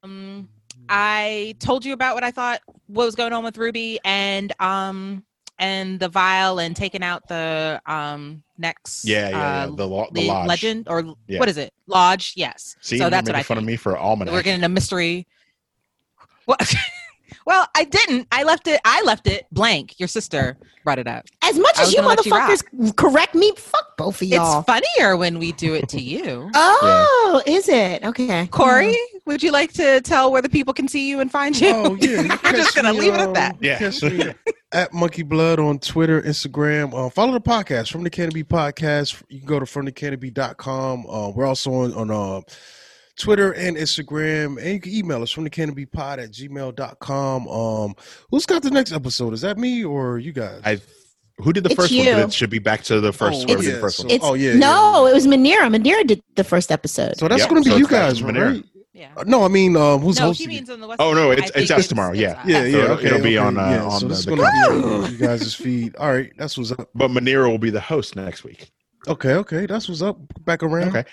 um, 0.02 0.48
I 0.88 1.54
told 1.58 1.84
you 1.84 1.92
about 1.92 2.14
what 2.14 2.24
I 2.24 2.30
thought 2.30 2.60
what 2.86 3.04
was 3.04 3.14
going 3.14 3.32
on 3.32 3.44
with 3.44 3.58
Ruby 3.58 3.98
and 4.04 4.52
um 4.60 5.24
and 5.58 5.98
the 5.98 6.08
vial 6.08 6.60
and 6.60 6.74
taking 6.76 7.02
out 7.02 7.26
the 7.28 7.80
um 7.86 8.42
next. 8.58 9.04
Yeah, 9.04 9.28
yeah, 9.28 9.36
yeah. 9.36 9.64
uh, 9.64 9.74
The 9.76 9.86
lo- 9.86 10.08
the 10.12 10.28
lodge. 10.28 10.48
legend 10.48 10.86
or 10.88 11.14
Yeah. 11.26 11.40
what 11.40 11.48
is 11.48 11.56
it? 11.56 11.72
Lodge. 11.86 12.32
Yes. 12.36 12.76
See, 12.80 12.96
so 12.98 13.10
that's 13.10 13.28
what 13.28 13.34
I 13.36 13.42
fun 13.42 13.56
think. 13.56 13.64
of 13.64 13.66
me 13.66 13.76
for 13.76 13.98
almanac. 13.98 14.32
We're 14.32 14.42
getting 14.42 14.64
a 14.64 14.68
mystery. 14.68 15.26
What? 16.46 16.74
Well, 17.48 17.66
I 17.74 17.84
didn't. 17.84 18.28
I 18.30 18.42
left 18.42 18.66
it. 18.66 18.78
I 18.84 19.00
left 19.04 19.26
it 19.26 19.46
blank. 19.50 19.98
Your 19.98 20.06
sister 20.06 20.58
brought 20.84 20.98
it 20.98 21.06
up. 21.06 21.24
As 21.40 21.58
much 21.58 21.78
I 21.78 21.84
as 21.84 21.94
you 21.94 22.02
gonna 22.02 22.20
you 22.22 22.30
motherfuckers 22.30 22.94
correct 22.96 23.34
me, 23.34 23.54
fuck 23.56 23.96
both 23.96 24.20
of 24.20 24.28
y'all. 24.28 24.58
It's 24.58 24.66
funnier 24.66 25.16
when 25.16 25.38
we 25.38 25.52
do 25.52 25.72
it 25.72 25.88
to 25.88 25.98
you. 25.98 26.50
oh, 26.54 27.42
is 27.46 27.70
it? 27.70 28.04
Okay. 28.04 28.48
Corey, 28.48 28.94
would 29.24 29.42
you 29.42 29.50
like 29.50 29.72
to 29.72 30.02
tell 30.02 30.30
where 30.30 30.42
the 30.42 30.50
people 30.50 30.74
can 30.74 30.88
see 30.88 31.08
you 31.08 31.20
and 31.20 31.32
find 31.32 31.58
you? 31.58 31.70
Oh 31.70 31.96
yeah, 31.98 32.20
you 32.20 32.38
I'm 32.42 32.54
just 32.54 32.76
gonna 32.76 32.92
me, 32.92 33.00
leave 33.00 33.14
it 33.14 33.20
at 33.20 33.28
um, 33.28 33.32
that. 33.32 33.56
Yeah. 33.62 34.32
at 34.72 34.92
Monkey 34.92 35.22
Blood 35.22 35.58
on 35.58 35.78
Twitter, 35.78 36.20
Instagram. 36.20 36.92
Uh, 36.92 37.08
follow 37.08 37.32
the 37.32 37.40
podcast 37.40 37.90
from 37.90 38.04
the 38.04 38.10
Canopy 38.10 38.44
Podcast. 38.44 39.22
You 39.30 39.38
can 39.38 39.48
go 39.48 39.58
to 39.58 39.64
from 39.64 39.86
fromthecanopy.com. 39.86 41.06
Uh, 41.08 41.30
we're 41.30 41.46
also 41.46 41.72
on 41.72 41.94
on 41.94 42.10
uh, 42.10 42.42
Twitter 43.18 43.52
and 43.52 43.76
Instagram, 43.76 44.58
and 44.62 44.66
you 44.74 44.80
can 44.80 44.92
email 44.92 45.22
us 45.22 45.30
from 45.30 45.44
the 45.44 45.50
Canopy 45.50 45.86
Pod 45.86 46.18
at 46.20 46.30
gmail.com. 46.30 47.48
Um, 47.48 47.94
who's 48.30 48.46
got 48.46 48.62
the 48.62 48.70
next 48.70 48.92
episode? 48.92 49.32
Is 49.34 49.40
that 49.42 49.58
me 49.58 49.84
or 49.84 50.18
you 50.18 50.32
guys? 50.32 50.60
I 50.64 50.80
who 51.38 51.52
did 51.52 51.62
the 51.64 51.70
It's 51.70 51.76
first 51.76 51.92
one? 51.94 52.06
It 52.06 52.32
should 52.32 52.50
be 52.50 52.58
back 52.58 52.82
to 52.84 53.00
the 53.00 53.12
first. 53.12 53.42
Oh, 53.42 53.46
whoever 53.46 53.62
yeah, 53.62 53.74
the 53.74 53.80
first 53.80 53.96
so- 53.98 54.04
one. 54.04 54.10
It's 54.12 54.24
Oh, 54.24 54.34
yeah, 54.34 54.54
no, 54.56 55.06
it 55.06 55.14
was 55.14 55.26
Manira. 55.26 55.68
Manira 55.74 56.06
did 56.06 56.20
the 56.34 56.42
first 56.44 56.72
episode. 56.72 57.16
so 57.18 57.28
that's 57.28 57.40
Yep, 57.42 57.48
going 57.50 57.62
to 57.62 57.66
be 57.68 57.72
so 57.72 57.76
you 57.78 57.86
guys, 57.86 58.18
to 58.18 58.24
Manera. 58.26 58.52
right? 58.54 58.64
Yeah. 58.92 59.10
Uh, 59.16 59.22
No, 59.24 59.44
I 59.44 59.48
mean, 59.48 59.76
um, 59.76 60.00
who's 60.00 60.16
no, 60.18 60.24
he 60.24 60.28
hosting? 60.30 60.46
it? 60.46 60.54
means 60.54 60.70
on 60.70 60.80
the 60.80 60.88
West. 60.88 61.00
Oh, 61.00 61.14
no, 61.14 61.26
Coast. 61.28 61.38
it's- 61.38 61.50
it's 61.54 61.68
think 61.68 61.78
us 61.78 61.86
tomorrow, 61.86 62.12
yeah. 62.14 62.42
Yeah, 62.44 62.64
yeah, 62.64 62.78
it'll- 62.78 62.96
okay, 62.96 63.06
it'll 63.06 63.18
be 63.22 63.38
okay, 63.38 63.46
on, 63.46 63.56
uh, 63.56 63.70
yeah. 63.70 63.82
on 63.84 63.90
so 63.92 63.98
the- 64.00 64.08
this 64.08 64.18
is 64.18 64.24
the 64.24 64.34
gonna 64.34 64.72
be 64.72 64.80
Woo! 64.80 65.04
on 65.04 65.12
you 65.12 65.18
guys' 65.18 65.54
feed. 65.54 65.94
All 65.96 66.10
right, 66.12 66.32
that's 66.36 66.58
what's 66.58 66.72
up. 66.72 66.88
But 66.96 67.10
Manira 67.12 67.48
will 67.48 67.58
be 67.58 67.70
the 67.70 67.80
host 67.80 68.16
next 68.16 68.42
week. 68.42 68.70
Okay, 69.06 69.34
okay, 69.34 69.66
that's 69.66 69.88
what's 69.88 70.02
up. 70.02 70.18
Back 70.44 70.64
around. 70.64 70.88
Okay. 70.88 71.04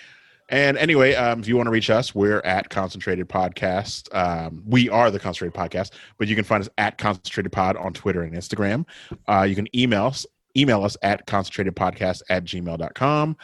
And 0.50 0.78
anyway, 0.78 1.16
um, 1.16 1.40
if 1.40 1.48
you 1.48 1.56
want 1.56 1.68
to 1.68 1.72
reach 1.72 1.90
us, 1.90 2.14
we're 2.14 2.40
at 2.42 2.70
Concentrated 2.70 3.28
Podcast. 3.28 4.14
Um, 4.16 4.62
we 4.66 4.90
are 4.90 5.10
the 5.10 5.20
Concentrated 5.20 5.56
Podcast, 5.56 5.92
but 6.18 6.28
you 6.28 6.36
can 6.36 6.44
find 6.44 6.62
us 6.62 6.70
at 6.78 6.98
Concentrated 6.98 7.52
Pod 7.52 7.76
on 7.78 7.94
Twitter 7.94 8.22
and 8.22 8.36
Instagram. 8.36 8.86
Uh, 9.28 9.42
you 9.42 9.56
can 9.56 9.68
email 9.76 10.06
us, 10.06 10.26
email 10.56 10.84
us 10.84 10.96
at 11.02 11.26
concentratedpodcast 11.26 12.22
at 12.30 12.46
gmail.com. 12.46 13.38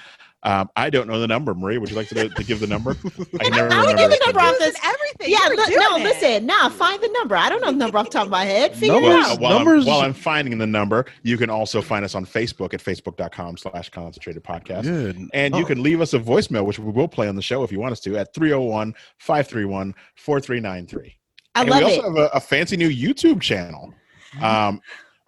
Um, 0.43 0.69
I 0.75 0.89
don't 0.89 1.07
know 1.07 1.19
the 1.19 1.27
number. 1.27 1.53
Marie. 1.53 1.77
would 1.77 1.89
you 1.91 1.95
like 1.95 2.07
to, 2.09 2.29
to 2.29 2.43
give 2.43 2.59
the 2.59 2.67
number? 2.67 2.91
I 2.91 2.93
can 2.95 3.51
never 3.51 3.69
How 3.73 3.85
would 3.85 3.91
remember 3.93 4.01
you 4.01 4.09
the 4.09 4.19
number 4.25 4.39
number. 4.39 4.39
off 4.39 4.57
this? 4.59 4.75
everything. 4.83 5.31
Yeah, 5.31 5.47
look, 5.55 5.69
no, 5.69 5.97
it. 5.97 6.03
listen. 6.03 6.45
Now 6.47 6.67
find 6.69 7.01
the 7.01 7.09
number. 7.09 7.35
I 7.35 7.47
don't 7.49 7.61
know 7.61 7.71
the 7.71 7.77
number 7.77 7.97
off 7.99 8.05
the 8.07 8.11
top 8.13 8.25
of 8.25 8.31
my 8.31 8.43
head. 8.45 8.75
Figure 8.75 8.99
Numbers- 8.99 9.27
it 9.27 9.31
out. 9.33 9.39
while, 9.39 9.57
Numbers- 9.59 9.85
I'm, 9.85 9.93
while 9.93 10.01
I'm 10.01 10.13
finding 10.13 10.57
the 10.57 10.65
number, 10.65 11.05
you 11.21 11.37
can 11.37 11.49
also 11.51 11.79
find 11.81 12.03
us 12.03 12.15
on 12.15 12.25
Facebook 12.25 12.73
at 12.73 12.79
facebook.com 12.83 13.57
slash 13.57 13.89
concentrated 13.89 14.43
podcast. 14.43 14.85
Yeah. 14.85 15.27
And 15.33 15.55
you 15.55 15.61
Oh. 15.63 15.65
can 15.65 15.83
leave 15.83 16.01
us 16.01 16.13
a 16.15 16.19
voicemail, 16.19 16.65
which 16.65 16.79
we 16.79 16.91
will 16.91 17.07
play 17.07 17.27
on 17.27 17.35
the 17.35 17.41
show 17.43 17.63
if 17.63 17.71
you 17.71 17.79
want 17.79 17.91
us 17.91 17.99
to, 18.01 18.17
at 18.17 18.33
301 18.33 18.95
531 19.19 19.93
4393. 20.15 21.17
I 21.53 21.61
and 21.61 21.69
love 21.69 21.79
we 21.79 21.85
also 21.85 21.99
it. 21.99 22.03
have 22.05 22.17
a, 22.17 22.27
a 22.37 22.39
fancy 22.39 22.77
new 22.77 22.89
YouTube 22.89 23.41
channel. 23.41 23.93
Um, 24.41 24.81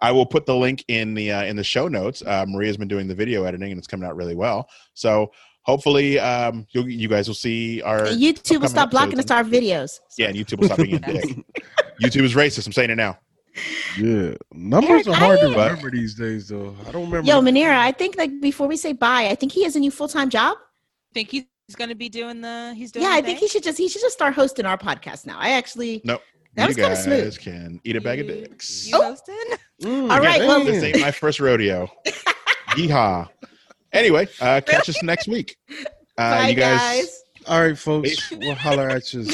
I 0.04 0.12
will 0.12 0.26
put 0.26 0.46
the 0.46 0.56
link 0.56 0.84
in 0.90 1.14
the 1.14 1.32
uh, 1.32 1.44
in 1.46 1.56
the 1.56 1.64
show 1.64 1.88
notes. 1.88 2.22
Uh, 2.26 2.46
Maria's 2.48 2.78
been 2.78 2.88
doing 2.88 3.08
the 3.08 3.16
video 3.16 3.46
editing, 3.46 3.72
and 3.72 3.80
it's 3.80 3.88
coming 3.88 4.08
out 4.08 4.16
really 4.16 4.36
well. 4.36 4.68
So 4.94 5.32
hopefully, 5.62 6.20
um, 6.20 6.68
you 6.72 6.84
you 6.84 7.08
guys 7.08 7.28
will 7.28 7.36
see 7.36 7.82
our 7.82 8.02
YouTube 8.08 8.62
will 8.62 8.70
stop 8.70 8.92
blocking 8.92 9.18
us 9.18 9.32
episodes. 9.32 9.32
our 9.32 9.44
videos. 9.46 10.00
yeah. 10.18 10.28
And 10.28 10.38
YouTube 10.38 10.60
will 10.60 10.68
stop 10.68 10.78
being 10.80 10.96
a 10.96 11.00
dick. 11.00 11.24
YouTube 12.02 12.24
is 12.24 12.36
racist. 12.36 12.68
I'm 12.68 12.74
saying 12.74 12.90
it 12.92 12.96
now. 12.96 13.18
Yeah, 13.98 14.34
numbers 14.52 14.90
Eric, 14.90 15.08
are 15.10 15.14
hard 15.14 15.40
I- 15.40 15.42
to 15.44 15.48
remember 15.50 15.92
these 15.92 16.16
days, 16.16 16.48
though. 16.50 16.76
I 16.88 16.92
don't 16.92 17.06
remember. 17.06 17.28
Yo, 17.30 17.40
Manira, 17.40 17.78
I 17.78 17.92
think 17.92 18.18
like 18.18 18.32
before 18.42 18.68
we 18.68 18.76
say 18.78 18.94
bye, 18.94 19.28
I 19.30 19.36
think 19.36 19.52
he 19.52 19.64
has 19.64 19.76
a 19.76 19.80
new 19.80 19.92
full 19.92 20.08
time 20.08 20.30
job. 20.30 20.58
think 21.14 21.30
he's 21.30 21.46
going 21.76 21.90
to 21.90 21.96
be 21.96 22.10
doing 22.10 22.42
the. 22.42 22.74
He's 22.76 22.92
doing. 22.92 23.04
Yeah, 23.06 23.12
the 23.12 23.18
I 23.18 23.22
think 23.22 23.40
he 23.40 23.48
should 23.48 23.64
just 23.64 23.78
he 23.78 23.88
should 23.88 24.02
just 24.02 24.16
start 24.16 24.34
hosting 24.34 24.66
our 24.66 24.78
podcast 24.78 25.26
now. 25.28 25.38
I 25.40 25.52
actually 25.52 26.02
Nope. 26.04 26.22
That 26.56 26.64
you 26.64 26.68
was 26.68 26.76
kinda 26.76 26.90
guys 26.96 27.04
smooth. 27.04 27.40
can 27.40 27.80
eat 27.84 27.96
a 27.96 28.02
bag 28.02 28.20
of 28.20 28.28
dicks. 28.28 28.88
You 28.88 28.98
Oh. 28.98 29.02
hosting? 29.04 29.36
Mm, 29.82 30.12
All 30.12 30.20
right, 30.20 30.40
well- 30.42 30.64
This 30.64 30.84
ain't 30.84 31.00
my 31.02 31.12
first 31.12 31.40
rodeo. 31.40 31.90
Yeehaw. 32.72 33.28
Anyway, 33.92 34.28
uh, 34.42 34.62
catch 34.66 34.90
us 34.90 35.02
next 35.04 35.28
week. 35.28 35.58
Uh, 35.70 35.76
bye 36.18 36.50
you 36.50 36.56
guys, 36.56 36.80
guys. 36.80 37.24
all 37.48 37.62
right, 37.62 37.78
folks. 37.78 38.32
We'll 38.32 38.56
holler 38.56 38.90
at 38.90 39.14
you. 39.14 39.26